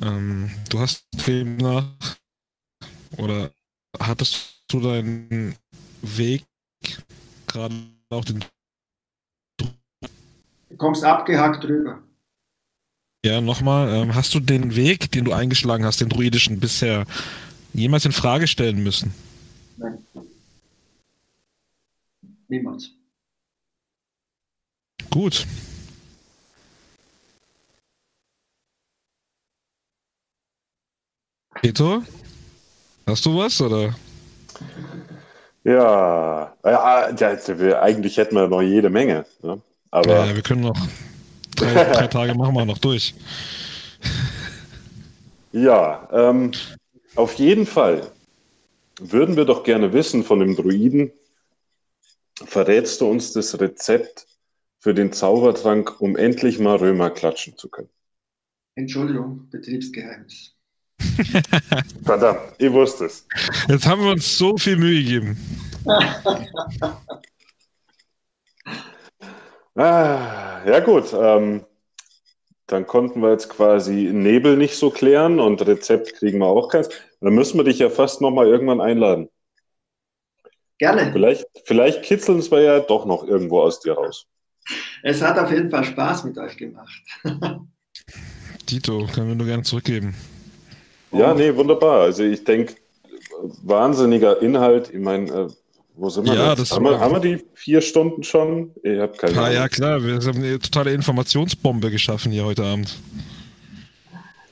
Ähm, 0.02 0.49
du 0.70 0.80
hast 0.80 1.06
nach 1.28 2.18
oder 3.18 3.51
hattest 4.00 4.64
du 4.69 4.80
deinen 4.80 5.56
Weg 6.01 6.45
gerade 7.48 7.76
auch 8.10 8.24
den 8.24 8.43
Du 9.58 9.68
kommst 10.77 11.03
abgehackt 11.03 11.64
drüber. 11.64 12.01
Ja, 13.24 13.40
nochmal, 13.40 13.93
ähm, 13.93 14.16
hast 14.16 14.33
du 14.33 14.40
den 14.40 14.75
Weg, 14.75 15.11
den 15.11 15.25
du 15.25 15.32
eingeschlagen 15.32 15.85
hast, 15.85 16.01
den 16.01 16.09
druidischen, 16.09 16.59
bisher 16.59 17.06
jemals 17.72 18.03
in 18.06 18.14
Frage 18.14 18.48
stellen 18.48 18.82
müssen? 18.82 19.14
Nein. 19.77 20.00
Niemals. 22.48 22.90
Gut. 25.11 25.45
Peter, 31.61 32.01
hast 33.06 33.24
du 33.24 33.38
was 33.38 33.61
oder? 33.61 33.93
Ja, 35.64 36.56
ja, 36.64 37.09
ja 37.11 37.82
eigentlich 37.83 38.17
hätten 38.17 38.35
wir 38.35 38.48
noch 38.48 38.64
jede 38.64 38.90
Menge. 38.90 39.27
Ne? 39.43 39.61
Aber 39.91 40.25
ja, 40.25 40.35
wir 40.35 40.41
können 40.41 40.61
noch 40.61 40.88
drei, 41.61 41.83
drei 41.93 42.07
Tage 42.07 42.35
machen 42.35 42.56
wir 42.56 42.65
noch 42.65 42.77
durch. 42.77 43.14
Ja, 45.51 46.07
ähm, 46.11 46.51
auf 47.15 47.33
jeden 47.35 47.65
Fall 47.65 48.09
würden 48.99 49.35
wir 49.35 49.45
doch 49.45 49.64
gerne 49.64 49.93
wissen 49.93 50.23
von 50.23 50.40
dem 50.40 50.56
Druiden, 50.56 51.11
verrätst 52.45 53.01
du 53.01 53.07
uns 53.07 53.33
das 53.33 53.59
Rezept 53.59 54.27
für 54.80 54.93
den 54.93 55.11
Zaubertrank, 55.11 55.99
um 55.99 56.15
endlich 56.15 56.59
mal 56.59 56.77
Römer 56.77 57.09
klatschen 57.09 57.57
zu 57.57 57.69
können? 57.69 57.90
Entschuldigung, 58.75 59.49
Betriebsgeheimnis. 59.49 60.56
Verdammt, 62.03 62.41
ich 62.57 62.72
wusste 62.72 63.06
es. 63.06 63.27
Jetzt 63.67 63.85
haben 63.85 64.03
wir 64.03 64.11
uns 64.11 64.38
so 64.38 64.57
viel 64.57 64.77
Mühe 64.77 65.03
gegeben. 65.03 65.38
ah, 69.75 70.61
ja 70.66 70.80
gut, 70.80 71.14
ähm, 71.14 71.66
dann 72.67 72.88
konnten 72.88 73.22
wir 73.22 73.32
jetzt 73.32 73.50
quasi 73.50 74.11
Nebel 74.14 74.56
nicht 74.56 74.75
so 74.75 74.90
klären 74.90 75.40
und 75.40 75.66
Rezept 75.66 76.14
kriegen 76.16 76.40
wir 76.40 76.48
auch 76.48 76.69
keins. 76.69 76.90
Dann 77.19 77.33
müssen 77.33 77.58
wir 77.58 77.64
dich 77.64 77.80
ja 77.80 77.90
fast 77.90 78.22
nochmal 78.22 78.48
irgendwann 78.48 78.82
einladen. 78.82 79.30
Gerne. 80.77 81.11
Vielleicht, 81.11 81.45
vielleicht 81.66 82.01
kitzeln 82.03 82.40
es 82.40 82.50
wir 82.50 82.61
ja 82.61 82.80
doch 82.80 83.06
noch 83.06 83.27
irgendwo 83.27 83.61
aus 83.61 83.82
dir 83.82 83.93
raus. 83.93 84.25
Es 85.03 85.22
hat 85.22 85.38
auf 85.38 85.51
jeden 85.51 85.69
Fall 85.69 85.83
Spaß 85.83 86.24
mit 86.24 86.38
euch 86.38 86.58
gemacht. 86.58 87.03
Tito, 88.66 89.06
können 89.14 89.27
wir 89.27 89.35
nur 89.35 89.48
gerne 89.48 89.64
zurückgeben. 89.64 90.16
Ja, 91.11 91.33
nee, 91.33 91.53
wunderbar. 91.56 92.01
Also 92.01 92.24
ich 92.24 92.43
denke, 92.43 92.75
wahnsinniger 93.64 94.41
Inhalt. 94.41 94.90
Ich 94.93 95.00
meine, 95.00 95.30
äh, 95.30 95.48
wo 95.95 96.10
sind 96.10 96.26
wir? 96.26 96.34
Ja, 96.34 96.56
das 96.56 96.72
haben, 96.72 96.86
wir, 96.86 97.00
haben 97.00 97.14
wir 97.14 97.20
die 97.20 97.44
vier 97.53 97.82
Stunden 97.82 98.24
schon? 98.24 98.72
Ich 98.84 99.00
habe 99.00 99.16
keine 99.18 99.38
ah, 99.38 99.44
Ahnung. 99.44 99.53
Ja, 99.56 99.70
klar, 99.70 100.03
wir 100.03 100.16
haben 100.16 100.38
eine 100.38 100.60
totale 100.60 100.94
Informationsbombe 100.94 101.92
geschaffen 101.92 102.32
hier 102.32 102.45
heute 102.45 102.64
Abend. 102.64 102.98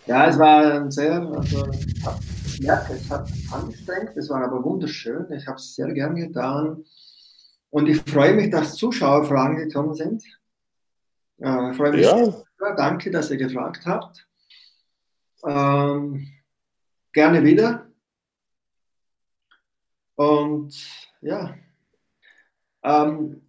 Ja, 0.06 0.28
es 0.28 0.40
war 0.40 0.74
ein 0.74 0.92
sehr, 0.92 1.22
also 1.22 1.70
ich 1.72 2.04
habe 2.04 2.20
gemerkt, 2.58 2.90
es 2.90 3.10
hat 3.10 3.30
angestrengt, 3.52 4.18
es 4.18 4.30
war 4.30 4.44
aber 4.44 4.64
wunderschön. 4.64 5.32
Ich 5.32 5.46
habe 5.48 5.58
es 5.58 5.76
sehr 5.76 5.92
gern 5.94 6.16
getan. 6.16 6.84
Und 7.70 7.88
ich 7.88 8.02
freue 8.02 8.34
mich, 8.34 8.50
dass 8.50 8.76
Zuschauerfragen 8.76 9.58
gekommen 9.58 9.94
sind. 9.94 10.24
Äh, 11.40 11.72
ich 11.72 11.78
freue 11.78 11.92
mich 11.92 12.02
ja. 12.02 12.16
sehr. 12.16 12.44
Danke, 12.76 13.12
dass 13.12 13.30
ihr 13.30 13.38
gefragt 13.38 13.86
habt. 13.86 14.28
Ähm, 15.46 16.28
gerne 17.14 17.44
wieder. 17.44 17.88
Und 20.16 20.76
ja. 21.22 21.56
Ähm, 22.84 23.42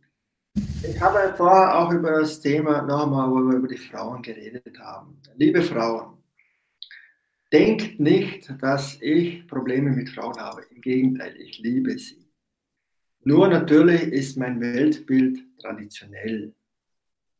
ich 0.55 1.00
habe 1.00 1.34
vorher 1.36 1.78
auch 1.78 1.92
über 1.92 2.20
das 2.20 2.40
Thema 2.40 2.82
nochmal, 2.82 3.31
wo 3.31 3.36
wir 3.49 3.58
über 3.58 3.68
die 3.68 3.76
Frauen 3.76 4.23
geredet 4.23 4.78
haben. 4.78 5.20
Liebe 5.36 5.62
Frauen, 5.62 6.18
denkt 7.52 8.00
nicht, 8.00 8.52
dass 8.60 9.00
ich 9.00 9.47
Probleme 9.47 9.90
mit 9.90 10.10
Frauen 10.10 10.36
habe. 10.39 10.62
Im 10.70 10.81
Gegenteil, 10.81 11.36
ich 11.36 11.58
liebe 11.58 11.99
sie. 11.99 12.26
Nur 13.23 13.49
natürlich 13.49 14.02
ist 14.02 14.36
mein 14.39 14.60
Weltbild 14.60 15.39
traditionell. 15.58 16.55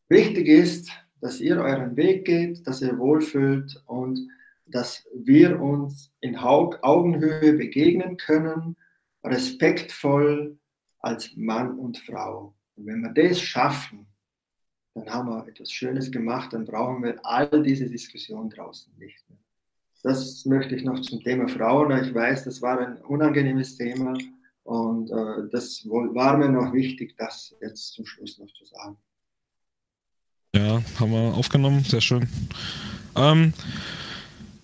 Wichtig 0.09 0.49
ist, 0.49 0.91
dass 1.21 1.41
ihr 1.41 1.59
euren 1.59 1.97
Weg 1.97 2.27
geht, 2.27 2.67
dass 2.67 2.83
ihr 2.83 2.99
wohlfühlt 2.99 3.83
und 3.87 4.21
dass 4.67 5.07
wir 5.15 5.61
uns 5.61 6.13
in 6.21 6.37
Augenhöhe 6.37 7.55
begegnen 7.55 8.17
können 8.17 8.77
respektvoll 9.25 10.59
als 11.01 11.37
Mann 11.37 11.79
und 11.79 11.99
Frau. 11.99 12.55
Und 12.77 12.87
wenn 12.87 13.01
wir 13.03 13.11
das 13.11 13.41
schaffen, 13.41 14.07
dann 14.95 15.09
haben 15.09 15.29
wir 15.29 15.47
etwas 15.47 15.71
Schönes 15.71 16.11
gemacht, 16.11 16.53
dann 16.53 16.65
brauchen 16.65 17.03
wir 17.03 17.25
all 17.25 17.63
diese 17.63 17.89
Diskussion 17.89 18.51
draußen 18.51 18.93
nicht 18.99 19.29
mehr. 19.29 19.39
Das 20.03 20.45
möchte 20.47 20.75
ich 20.75 20.85
noch 20.85 21.01
zum 21.01 21.23
Thema 21.23 21.47
Frauen. 21.47 21.93
Ich 22.05 22.15
weiß, 22.15 22.45
das 22.45 22.63
war 22.63 22.79
ein 22.79 22.97
unangenehmes 23.03 23.77
Thema 23.77 24.17
Und 24.63 25.11
äh, 25.11 25.49
das 25.51 25.85
war 25.87 26.37
mir 26.37 26.49
noch 26.49 26.73
wichtig, 26.73 27.15
das 27.19 27.55
jetzt 27.61 27.93
zum 27.93 28.07
Schluss 28.07 28.39
noch 28.39 28.53
zu 28.53 28.65
sagen. 28.65 28.97
Ja, 30.55 30.83
haben 30.99 31.13
wir 31.13 31.35
aufgenommen, 31.35 31.85
sehr 31.85 32.01
schön. 32.01 32.29
Ähm, 33.17 33.53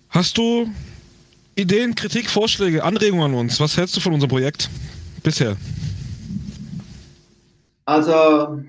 hast 0.09 0.37
du 0.37 0.69
Ideen, 1.57 1.95
Kritik, 1.95 2.29
Vorschläge, 2.29 2.83
Anregungen 2.83 3.31
an 3.31 3.33
uns? 3.33 3.59
Was 3.59 3.77
hältst 3.77 3.95
du 3.97 3.99
von 3.99 4.13
unserem 4.13 4.29
Projekt 4.29 4.69
bisher? 5.23 5.57
Also, 7.83 8.63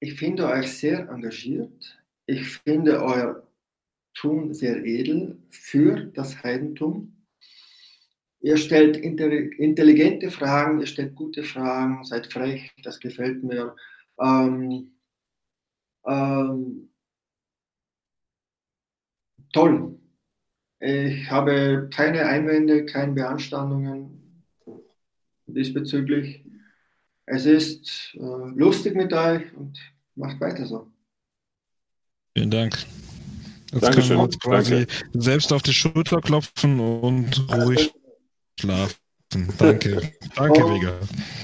ich 0.00 0.14
finde 0.14 0.48
euch 0.48 0.72
sehr 0.72 1.08
engagiert. 1.08 2.02
Ich 2.26 2.58
finde 2.58 3.00
euer 3.00 3.46
Tun 4.14 4.54
sehr 4.54 4.84
edel 4.84 5.38
für 5.50 6.06
das 6.06 6.42
Heidentum. 6.42 7.24
Ihr 8.40 8.56
stellt 8.56 8.96
intelligente 8.96 10.32
Fragen, 10.32 10.80
ihr 10.80 10.86
stellt 10.86 11.14
gute 11.14 11.44
Fragen, 11.44 12.02
seid 12.02 12.32
frech, 12.32 12.72
das 12.82 12.98
gefällt 12.98 13.44
mir. 13.44 13.76
Ähm, 14.18 14.96
ähm, 16.06 16.90
toll. 19.52 20.00
Ich 20.84 21.30
habe 21.30 21.88
keine 21.90 22.26
Einwände, 22.26 22.84
keine 22.84 23.12
Beanstandungen 23.12 24.42
diesbezüglich. 25.46 26.44
Es 27.24 27.46
ist 27.46 28.14
äh, 28.14 28.18
lustig 28.54 28.94
mit 28.94 29.12
euch 29.14 29.42
und 29.56 29.78
macht 30.14 30.38
weiter 30.42 30.66
so. 30.66 30.88
Vielen 32.36 32.50
Dank. 32.50 32.76
Jetzt 33.72 33.82
Dankeschön. 33.82 34.08
können 34.08 34.18
wir 34.18 34.24
uns 34.24 34.38
quasi 34.38 34.86
Danke. 34.86 34.92
selbst 35.14 35.52
auf 35.54 35.62
die 35.62 35.72
Schulter 35.72 36.20
klopfen 36.20 36.78
und 36.78 37.46
ruhig 37.50 37.94
schlafen. 38.60 38.96
Danke. 39.58 40.12
Danke, 40.36 40.64
Oh. 40.64 40.70
Vega. 40.74 40.92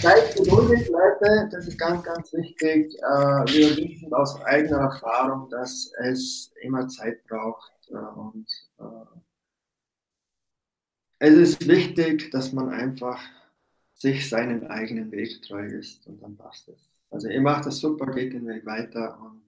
Seid 0.03 0.37
geduldig, 0.37 0.87
Leute, 0.91 1.49
das 1.51 1.67
ist 1.67 1.79
ganz, 1.79 2.05
ganz 2.05 2.31
wichtig. 2.35 2.95
Äh, 2.99 3.01
wir 3.01 3.77
wissen 3.77 4.13
aus 4.13 4.39
eigener 4.43 4.81
Erfahrung, 4.81 5.49
dass 5.49 5.91
es 6.05 6.53
immer 6.61 6.87
Zeit 6.89 7.25
braucht. 7.27 7.73
Äh, 7.89 7.95
und 7.95 8.47
äh, 8.79 8.85
es 11.21 11.35
ist 11.35 11.69
wichtig, 11.69 12.31
dass 12.31 12.53
man 12.53 12.71
einfach 12.71 13.21
sich 13.95 14.29
seinen 14.29 14.67
eigenen 14.69 15.13
Weg 15.13 15.43
treu 15.43 15.65
ist 15.67 16.07
und 16.07 16.23
dann 16.23 16.37
passt 16.37 16.69
es. 16.69 16.91
Also 17.11 17.29
ihr 17.29 17.43
macht 17.43 17.67
das 17.67 17.79
super, 17.79 18.07
geht 18.07 18.33
den 18.33 18.49
Weg 18.49 18.65
weiter 18.65 19.19
und 19.23 19.43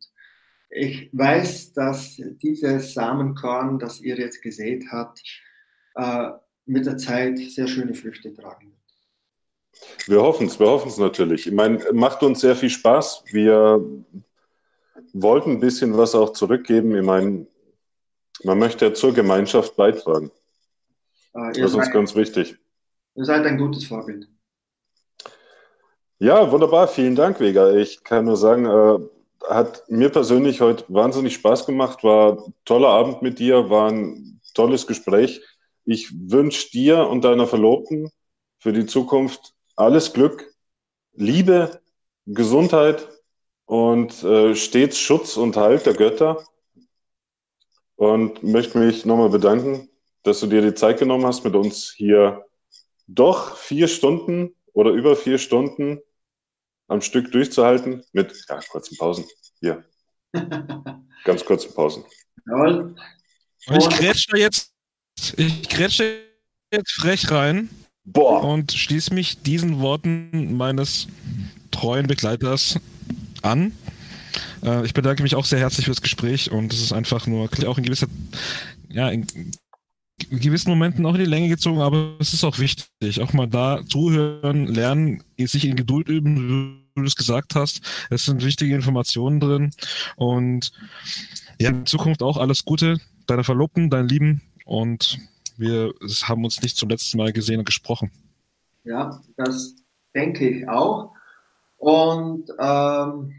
ich 0.69 1.11
weiß, 1.13 1.73
dass 1.73 2.17
dieses 2.43 2.95
Samenkorn, 2.95 3.79
das 3.79 4.01
ihr 4.01 4.17
jetzt 4.17 4.43
gesät 4.43 4.85
habt, 4.91 5.23
äh, 5.95 6.31
mit 6.65 6.87
der 6.87 6.97
Zeit 6.97 7.39
sehr 7.39 7.67
schöne 7.67 7.95
Früchte 7.95 8.35
tragen 8.35 8.71
wird. 8.71 10.09
Wir 10.09 10.23
hoffen 10.23 10.47
es, 10.47 10.59
wir 10.59 10.67
hoffen 10.67 10.89
es 10.89 10.99
natürlich. 10.99 11.47
Ich 11.47 11.53
meine, 11.53 11.79
macht 11.93 12.23
uns 12.23 12.41
sehr 12.41 12.57
viel 12.57 12.71
Spaß. 12.71 13.25
Wir 13.33 13.85
wollten 15.13 15.53
ein 15.53 15.61
bisschen 15.61 15.97
was 15.97 16.15
auch 16.15 16.33
zurückgeben. 16.33 16.97
Ich 16.97 17.05
meine, 17.05 17.47
man 18.45 18.59
möchte 18.59 18.87
ja 18.87 18.95
zur 18.95 19.15
Gemeinschaft 19.15 19.77
beitragen. 19.77 20.31
Äh, 21.35 21.53
Das 21.53 21.71
ist 21.71 21.75
uns 21.75 21.91
ganz 21.91 22.15
wichtig. 22.15 22.57
ihr 23.15 23.25
seid 23.25 23.45
ein 23.47 23.59
gutes 23.59 23.85
Vorbild. 23.87 24.29
Ja, 26.19 26.51
wunderbar. 26.53 26.87
Vielen 26.89 27.17
Dank, 27.17 27.41
Vega. 27.41 27.73
Ich 27.75 28.05
kann 28.05 28.27
nur 28.27 28.37
sagen, 28.37 28.67
äh, 28.67 28.99
hat 29.49 29.85
mir 29.91 30.09
persönlich 30.09 30.61
heute 30.61 30.85
wahnsinnig 30.89 31.35
Spaß 31.35 31.67
gemacht. 31.67 32.05
War 32.05 32.45
toller 32.65 32.89
Abend 32.89 33.23
mit 33.23 33.39
dir, 33.39 33.71
war 33.71 33.91
ein 33.91 34.41
tolles 34.55 34.87
Gespräch. 34.87 35.41
Ich 35.85 36.13
wünsche 36.31 36.71
dir 36.71 37.09
und 37.09 37.25
deiner 37.25 37.49
Verlobten 37.49 38.11
für 38.59 38.73
die 38.73 38.87
Zukunft 38.87 39.55
alles 39.75 40.13
Glück, 40.13 40.55
Liebe, 41.15 41.81
Gesundheit 42.27 43.09
und 43.65 44.23
äh, 44.23 44.55
stets 44.55 44.99
Schutz 44.99 45.37
und 45.37 45.57
Halt 45.57 45.87
der 45.87 45.95
Götter. 45.95 46.45
Und 47.97 48.43
möchte 48.43 48.79
mich 48.79 49.05
nochmal 49.05 49.29
bedanken, 49.29 49.89
dass 50.23 50.41
du 50.41 50.47
dir 50.47 50.63
die 50.63 50.75
Zeit 50.75 50.99
genommen 50.99 51.27
hast, 51.27 51.45
mit 51.45 51.55
uns 51.55 51.93
hier 51.97 52.45
doch 53.07 53.57
vier 53.57 53.89
Stunden 53.89 54.55
oder 54.73 54.91
über 54.91 55.17
vier 55.17 55.39
Stunden 55.39 56.01
am 56.89 57.01
Stück 57.01 57.33
durchzuhalten 57.33 58.05
mit 58.13 58.33
ja, 58.49 58.61
kurzen 58.71 58.97
Pausen. 58.97 59.25
Hier, 59.61 59.85
ganz 61.25 61.45
kurzen 61.45 61.75
Pausen. 61.75 62.05
Jawohl. 62.47 62.95
Und 63.67 63.77
ich 63.77 63.89
grätsch 63.89 64.27
da 64.31 64.37
jetzt, 64.37 64.73
ich 65.37 65.69
grätsch 65.69 66.01
da 66.01 66.05
jetzt 66.73 66.93
frech 66.93 67.31
rein 67.31 67.71
Boah, 68.05 68.43
und 68.43 68.73
schließe 68.73 69.15
mich 69.15 69.43
diesen 69.43 69.81
Worten 69.81 70.57
meines 70.57 71.07
treuen 71.71 72.07
Begleiters 72.07 72.79
an. 73.43 73.73
Äh, 74.65 74.85
ich 74.85 74.95
bedanke 74.95 75.23
mich 75.23 75.35
auch 75.35 75.45
sehr 75.45 75.61
herzlich 75.61 75.87
fürs 75.87 76.03
Gespräch 76.03 76.51
und 76.51 76.73
es 76.73 76.81
ist 76.81 76.93
einfach 76.93 77.27
nur 77.27 77.49
auch 77.67 77.79
in 77.79 77.85
gewisser, 77.85 78.09
ja, 78.89 79.09
in 79.09 79.27
gewissen 80.29 80.71
Momenten 80.71 81.07
auch 81.07 81.15
in 81.15 81.21
die 81.21 81.27
Länge 81.27 81.49
gezogen, 81.49 81.81
aber 81.81 82.17
es 82.19 82.33
ist 82.33 82.45
auch 82.45 82.59
wichtig, 82.59 83.21
auch 83.21 83.33
mal 83.33 83.47
da 83.47 83.81
zuhören, 83.87 84.67
lernen, 84.67 85.23
sich 85.39 85.65
in 85.65 85.77
Geduld 85.77 86.09
üben, 86.09 86.85
wie 86.95 87.01
du 87.01 87.07
es 87.07 87.17
gesagt 87.17 87.55
hast. 87.55 87.81
Es 88.11 88.25
sind 88.25 88.45
wichtige 88.45 88.75
Informationen 88.75 89.41
drin 89.41 89.71
und 90.17 90.73
ja, 91.61 91.71
in 91.71 91.87
Zukunft 91.87 92.23
auch 92.23 92.37
alles 92.37 92.65
Gute, 92.65 92.99
deiner 93.27 93.45
Verlobten, 93.45 93.91
deinen 93.91 94.09
Lieben 94.09 94.43
und 94.65 95.19
wir 95.57 95.93
haben 96.25 96.45
uns 96.45 96.63
nicht 96.63 96.77
zum 96.77 96.89
letzten 96.89 97.19
Mal 97.19 97.33
gesehen 97.33 97.59
und 97.59 97.65
gesprochen. 97.65 98.11
Ja, 98.85 99.21
das 99.37 99.77
denke 100.15 100.49
ich 100.49 100.69
auch. 100.69 101.15
Und 101.77 102.51
ähm, 102.59 103.35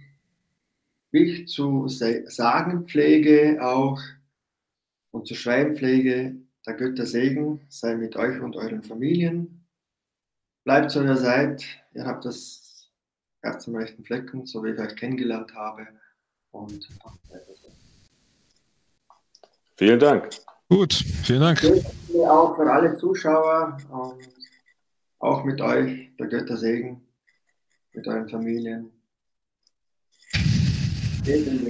ich 1.12 1.48
zu 1.48 1.88
sagen 1.88 2.86
pflege 2.88 3.60
auch 3.62 4.02
und 5.12 5.28
zu 5.28 5.36
schreiben 5.36 5.76
pflege, 5.76 6.36
der 6.66 6.74
Götter 6.76 7.06
Segen 7.06 7.62
sei 7.70 7.96
mit 7.96 8.16
euch 8.16 8.40
und 8.40 8.56
euren 8.56 8.84
Familien. 8.84 9.66
Bleibt 10.64 10.92
so, 10.92 11.04
wie 11.04 11.08
ihr 11.08 11.18
seid. 11.18 11.66
Ihr 11.94 12.06
habt 12.06 12.26
das 12.26 12.90
Herz 13.42 13.68
am 13.68 13.76
rechten 13.76 14.04
Flecken, 14.04 14.46
so 14.46 14.64
wie 14.64 14.72
ich 14.72 14.80
euch 14.80 14.96
kennengelernt 14.96 15.54
habe. 15.54 15.88
Und 16.52 16.88
vielen 19.76 20.00
Dank. 20.00 20.30
Gut, 20.70 20.94
vielen 20.94 21.42
Dank. 21.42 21.62
Danke 21.62 21.84
auch 22.30 22.56
für 22.56 22.72
alle 22.72 22.96
Zuschauer 22.98 23.78
und 23.90 24.30
auch 25.20 25.44
mit 25.44 25.62
euch, 25.62 26.10
der 26.18 26.28
Götter 26.28 26.58
Segen, 26.58 27.06
mit 27.94 28.08
euren 28.08 28.28
Familien. 28.30 28.92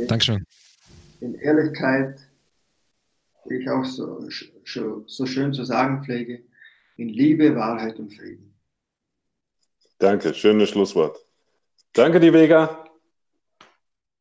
Dankeschön. 0.07 0.43
in 1.19 1.35
Ehrlichkeit, 1.35 2.19
wie 3.45 3.57
ich 3.57 3.69
auch 3.69 3.85
so, 3.85 4.27
so 4.65 5.25
schön 5.25 5.53
zu 5.53 5.63
sagen 5.63 6.03
pflege, 6.03 6.43
in 6.97 7.09
Liebe, 7.09 7.55
Wahrheit 7.55 7.99
und 7.99 8.13
Frieden. 8.13 8.53
Danke, 9.99 10.33
schönes 10.33 10.69
Schlusswort. 10.69 11.17
Danke, 11.93 12.19
die 12.19 12.33
Vega. 12.33 12.85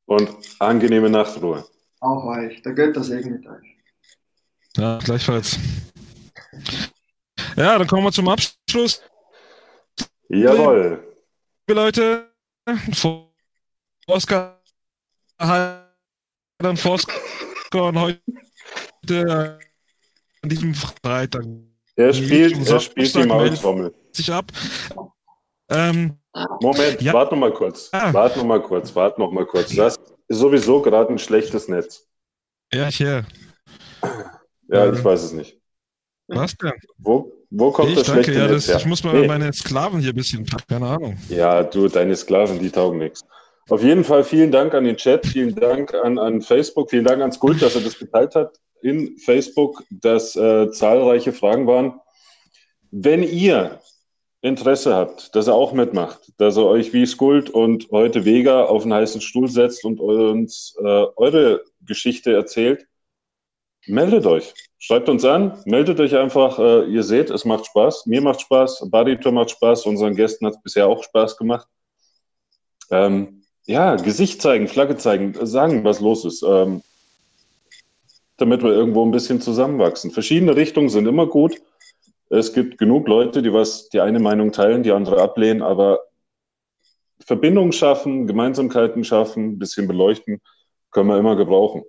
Und 0.07 0.31
angenehme 0.59 1.09
Nachtruhe. 1.11 1.65
Auch 2.01 2.25
euch, 2.25 2.61
der 2.63 2.73
Götter 2.73 3.03
Segen 3.03 3.33
mit 3.33 3.47
euch. 3.47 3.77
Ja, 4.77 4.99
gleichfalls. 4.99 5.59
Ja, 7.57 7.79
dann 7.79 7.87
kommen 7.87 8.05
wir 8.05 8.13
zum 8.13 8.29
Abschluss. 8.29 9.03
Jawohl. 10.29 11.15
Liebe 11.67 11.81
Leute, 11.81 12.33
Oscar 14.07 14.63
dann 16.63 16.77
Forskorn 16.77 17.99
heute 17.99 19.59
an 20.43 20.49
diesem 20.49 20.75
Freitag 20.75 21.45
Er 21.97 22.13
spielt, 22.13 22.53
er 22.53 22.65
Samstag 22.65 22.83
spielt 22.83 23.15
die 23.15 23.27
Maultrommel. 23.27 23.95
sich 24.13 24.33
ab. 24.33 24.51
Ähm, 25.71 26.19
Moment, 26.61 27.01
Ja. 27.03 27.13
warte 27.13 27.35
noch 27.35 27.41
mal 27.41 27.53
kurz. 27.53 27.89
Ah. 27.93 28.13
Warte 28.13 28.39
noch 28.39 28.47
mal 28.47 28.63
kurz, 28.63 28.95
warte 28.95 29.21
noch 29.21 29.31
mal 29.31 29.47
kurz. 29.47 29.75
Das 29.75 29.97
ist 30.29 30.39
sowieso 30.39 30.81
gerade 30.83 31.11
ein 31.13 31.19
schlechtes 31.19 31.69
Netz. 31.69 32.07
ja, 32.73 32.87
hier. 32.87 33.25
Ja, 34.69 34.87
Ja. 34.87 34.93
ich 34.93 35.05
weiß 35.05 35.23
es 35.23 35.33
nicht. 35.33 35.59
Was 36.29 36.57
denn? 36.57 36.73
Wo, 36.99 37.31
wo 37.51 37.71
kommt 37.71 37.91
Ich 37.91 37.97
das 37.97 38.07
danke, 38.07 38.25
schlechte 38.25 38.41
ja, 38.41 38.47
Netz 38.47 38.67
das, 38.67 38.69
her? 38.69 38.77
ich 38.79 38.87
muss 38.87 39.05
mal 39.05 39.21
Nee. 39.21 39.27
meine 39.27 39.53
Sklaven 39.53 40.01
hier 40.01 40.11
ein 40.11 40.17
bisschen, 40.17 40.47
keine 40.69 40.87
Ahnung. 40.87 41.19
Ja, 41.29 41.63
du, 41.63 41.89
deine 41.89 42.17
Sklaven, 42.17 42.59
die 42.59 42.71
taugen 42.71 42.99
nichts. 42.99 43.23
Auf 43.69 43.83
jeden 43.83 44.03
Fall 44.05 44.25
vielen 44.25 44.51
Dank 44.51 44.73
an 44.75 44.85
den 44.85 44.97
Chat, 44.97 45.27
vielen 45.27 45.55
Dank 45.55 45.93
an, 45.95 46.19
an 46.19 46.41
Facebook, 46.41 46.89
vielen 46.91 47.05
Dank 47.05 47.21
ans 47.21 47.39
Kult, 47.39 47.61
dass 47.61 47.75
er 47.75 47.83
das 47.83 47.99
geteilt 47.99 48.35
hat 48.35 48.59
in 48.83 49.19
Facebook, 49.19 49.85
dass 49.91 50.37
äh, 50.37 50.71
zahlreiche 50.71 51.33
Fragen 51.33 51.67
waren. 51.67 52.01
Wenn 52.91 53.23
ihr 53.23 53.81
Interesse 54.43 54.95
habt, 54.95 55.35
dass 55.37 55.47
er 55.47 55.55
auch 55.55 55.73
mitmacht, 55.73 56.33
dass 56.37 56.57
er 56.57 56.67
euch 56.67 56.93
wie 56.93 57.07
Skuld 57.07 57.49
und 57.49 57.91
heute 57.93 58.25
Vega 58.25 58.65
auf 58.65 58.83
einen 58.83 58.93
heißen 58.93 59.21
Stuhl 59.21 59.49
setzt 59.49 59.85
und 59.85 60.01
uns 60.01 60.77
äh, 60.81 61.07
eure 61.17 61.63
Geschichte 61.81 62.33
erzählt, 62.35 62.87
meldet 63.87 64.27
euch. 64.27 64.53
Schreibt 64.79 65.09
uns 65.09 65.25
an, 65.25 65.63
meldet 65.65 66.01
euch 66.01 66.17
einfach. 66.17 66.59
Äh, 66.59 66.87
ihr 66.87 67.05
seht, 67.05 67.31
es 67.31 67.45
macht 67.45 67.67
Spaß. 67.67 68.07
Mir 68.07 68.21
macht 68.21 68.41
Spaß, 68.41 68.89
Baritor 68.91 69.31
macht 69.31 69.51
Spaß, 69.51 69.87
unseren 69.87 70.17
Gästen 70.17 70.47
hat 70.47 70.55
es 70.55 70.63
bisher 70.63 70.89
auch 70.89 71.05
Spaß 71.05 71.37
gemacht. 71.37 71.69
Ähm, 72.91 73.45
ja, 73.65 73.95
Gesicht 73.95 74.43
zeigen, 74.43 74.67
Flagge 74.67 74.97
zeigen, 74.97 75.35
sagen, 75.47 75.85
was 75.85 76.01
los 76.01 76.25
ist, 76.25 76.43
ähm, 76.43 76.83
damit 78.37 78.63
wir 78.63 78.71
irgendwo 78.71 79.05
ein 79.05 79.11
bisschen 79.11 79.41
zusammenwachsen. 79.41 80.11
Verschiedene 80.11 80.57
Richtungen 80.57 80.89
sind 80.89 81.07
immer 81.07 81.27
gut. 81.27 81.61
Es 82.31 82.53
gibt 82.53 82.79
genug 82.79 83.09
Leute, 83.09 83.43
die 83.43 83.53
was 83.53 83.89
die 83.91 84.01
eine 84.01 84.19
Meinung 84.19 84.53
teilen, 84.53 84.83
die 84.83 84.93
andere 84.93 85.21
ablehnen, 85.21 85.63
aber 85.63 86.01
Verbindungen 87.25 87.73
schaffen, 87.73 88.27
Gemeinsamkeiten 88.27 89.05
schaffen, 89.05 89.53
ein 89.53 89.59
bisschen 89.59 89.87
beleuchten, 89.87 90.41
können 90.91 91.09
wir 91.09 91.19
immer 91.19 91.37
gebrauchen. 91.37 91.83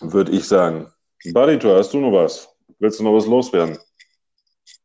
Würde 0.00 0.32
ich 0.32 0.44
sagen. 0.44 0.90
Barito, 1.32 1.74
hast 1.76 1.92
du 1.94 2.00
noch 2.00 2.12
was? 2.12 2.48
Willst 2.78 2.98
du 2.98 3.04
noch 3.04 3.14
was 3.14 3.26
loswerden? 3.26 3.78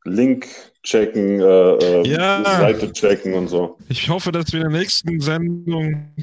Link 0.06 0.48
checken, 0.84 1.40
äh, 1.40 1.74
äh, 1.76 2.08
ja. 2.08 2.44
Seite 2.44 2.92
checken 2.94 3.34
und 3.34 3.48
so. 3.48 3.78
Ich 3.90 4.08
hoffe, 4.10 4.32
dass 4.32 4.52
wir 4.54 4.62
in 4.62 4.72
der 4.72 4.80
nächsten 4.80 5.20
Sendung 5.20 6.14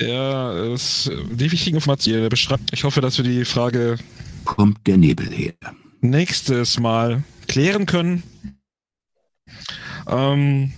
ja, 0.00 0.52
es, 0.72 1.10
die 1.30 1.50
wichtigen 1.50 1.76
Informationen 1.76 2.28
beschreibt. 2.28 2.72
Ich 2.72 2.84
hoffe, 2.84 3.00
dass 3.00 3.16
wir 3.18 3.24
die 3.24 3.44
Frage 3.44 3.96
kommt 4.44 4.86
der 4.86 4.96
Nebel 4.96 5.26
her. 5.30 5.54
Nächstes 6.00 6.78
Mal 6.78 7.22
klären 7.48 7.86
können. 7.86 8.22
Ähm, 10.06 10.72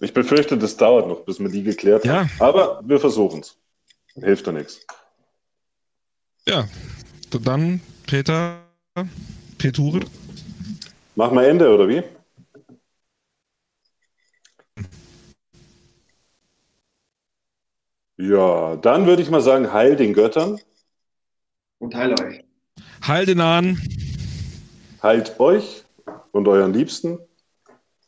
ich 0.00 0.12
befürchte, 0.14 0.56
das 0.56 0.76
dauert 0.76 1.08
noch, 1.08 1.24
bis 1.24 1.38
wir 1.38 1.48
die 1.48 1.62
geklärt 1.62 2.04
ja. 2.04 2.20
haben. 2.20 2.30
Aber 2.38 2.80
wir 2.84 2.98
versuchen 2.98 3.40
es. 3.40 3.56
Hilft 4.14 4.46
doch 4.46 4.52
nichts. 4.52 4.80
Ja, 6.46 6.68
dann 7.30 7.80
Peter, 8.06 8.58
Petur. 9.58 10.00
Machen 11.14 11.36
wir 11.36 11.46
Ende, 11.46 11.72
oder 11.72 11.88
wie? 11.88 12.02
Ja, 18.22 18.76
dann 18.76 19.06
würde 19.06 19.20
ich 19.20 19.30
mal 19.30 19.40
sagen, 19.40 19.72
heil 19.72 19.96
den 19.96 20.12
Göttern. 20.12 20.60
Und 21.78 21.92
heil 21.96 22.12
euch. 22.20 22.44
Heil 23.04 23.26
den 23.26 23.40
Ahnen. 23.40 23.80
Heilt 25.02 25.40
euch 25.40 25.82
und 26.30 26.46
euren 26.46 26.72
Liebsten. 26.72 27.18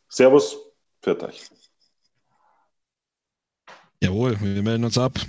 Servus, 0.07 0.55
pfiat 1.01 1.21
euch. 1.23 1.49
Jawohl, 4.01 4.39
wir 4.39 4.63
melden 4.63 4.85
uns 4.85 4.97
ab. 4.97 5.19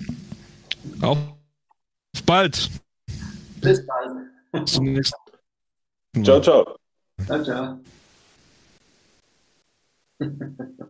Auf 1.02 1.18
bald. 2.24 2.70
Bis 3.60 3.84
bald. 3.84 4.68
Zum 4.68 4.92
nächsten 4.92 5.16
Mal. 6.14 6.22
Ciao, 6.22 6.40
ciao. 6.40 6.76
Ciao, 7.26 7.42
ciao. 7.42 7.80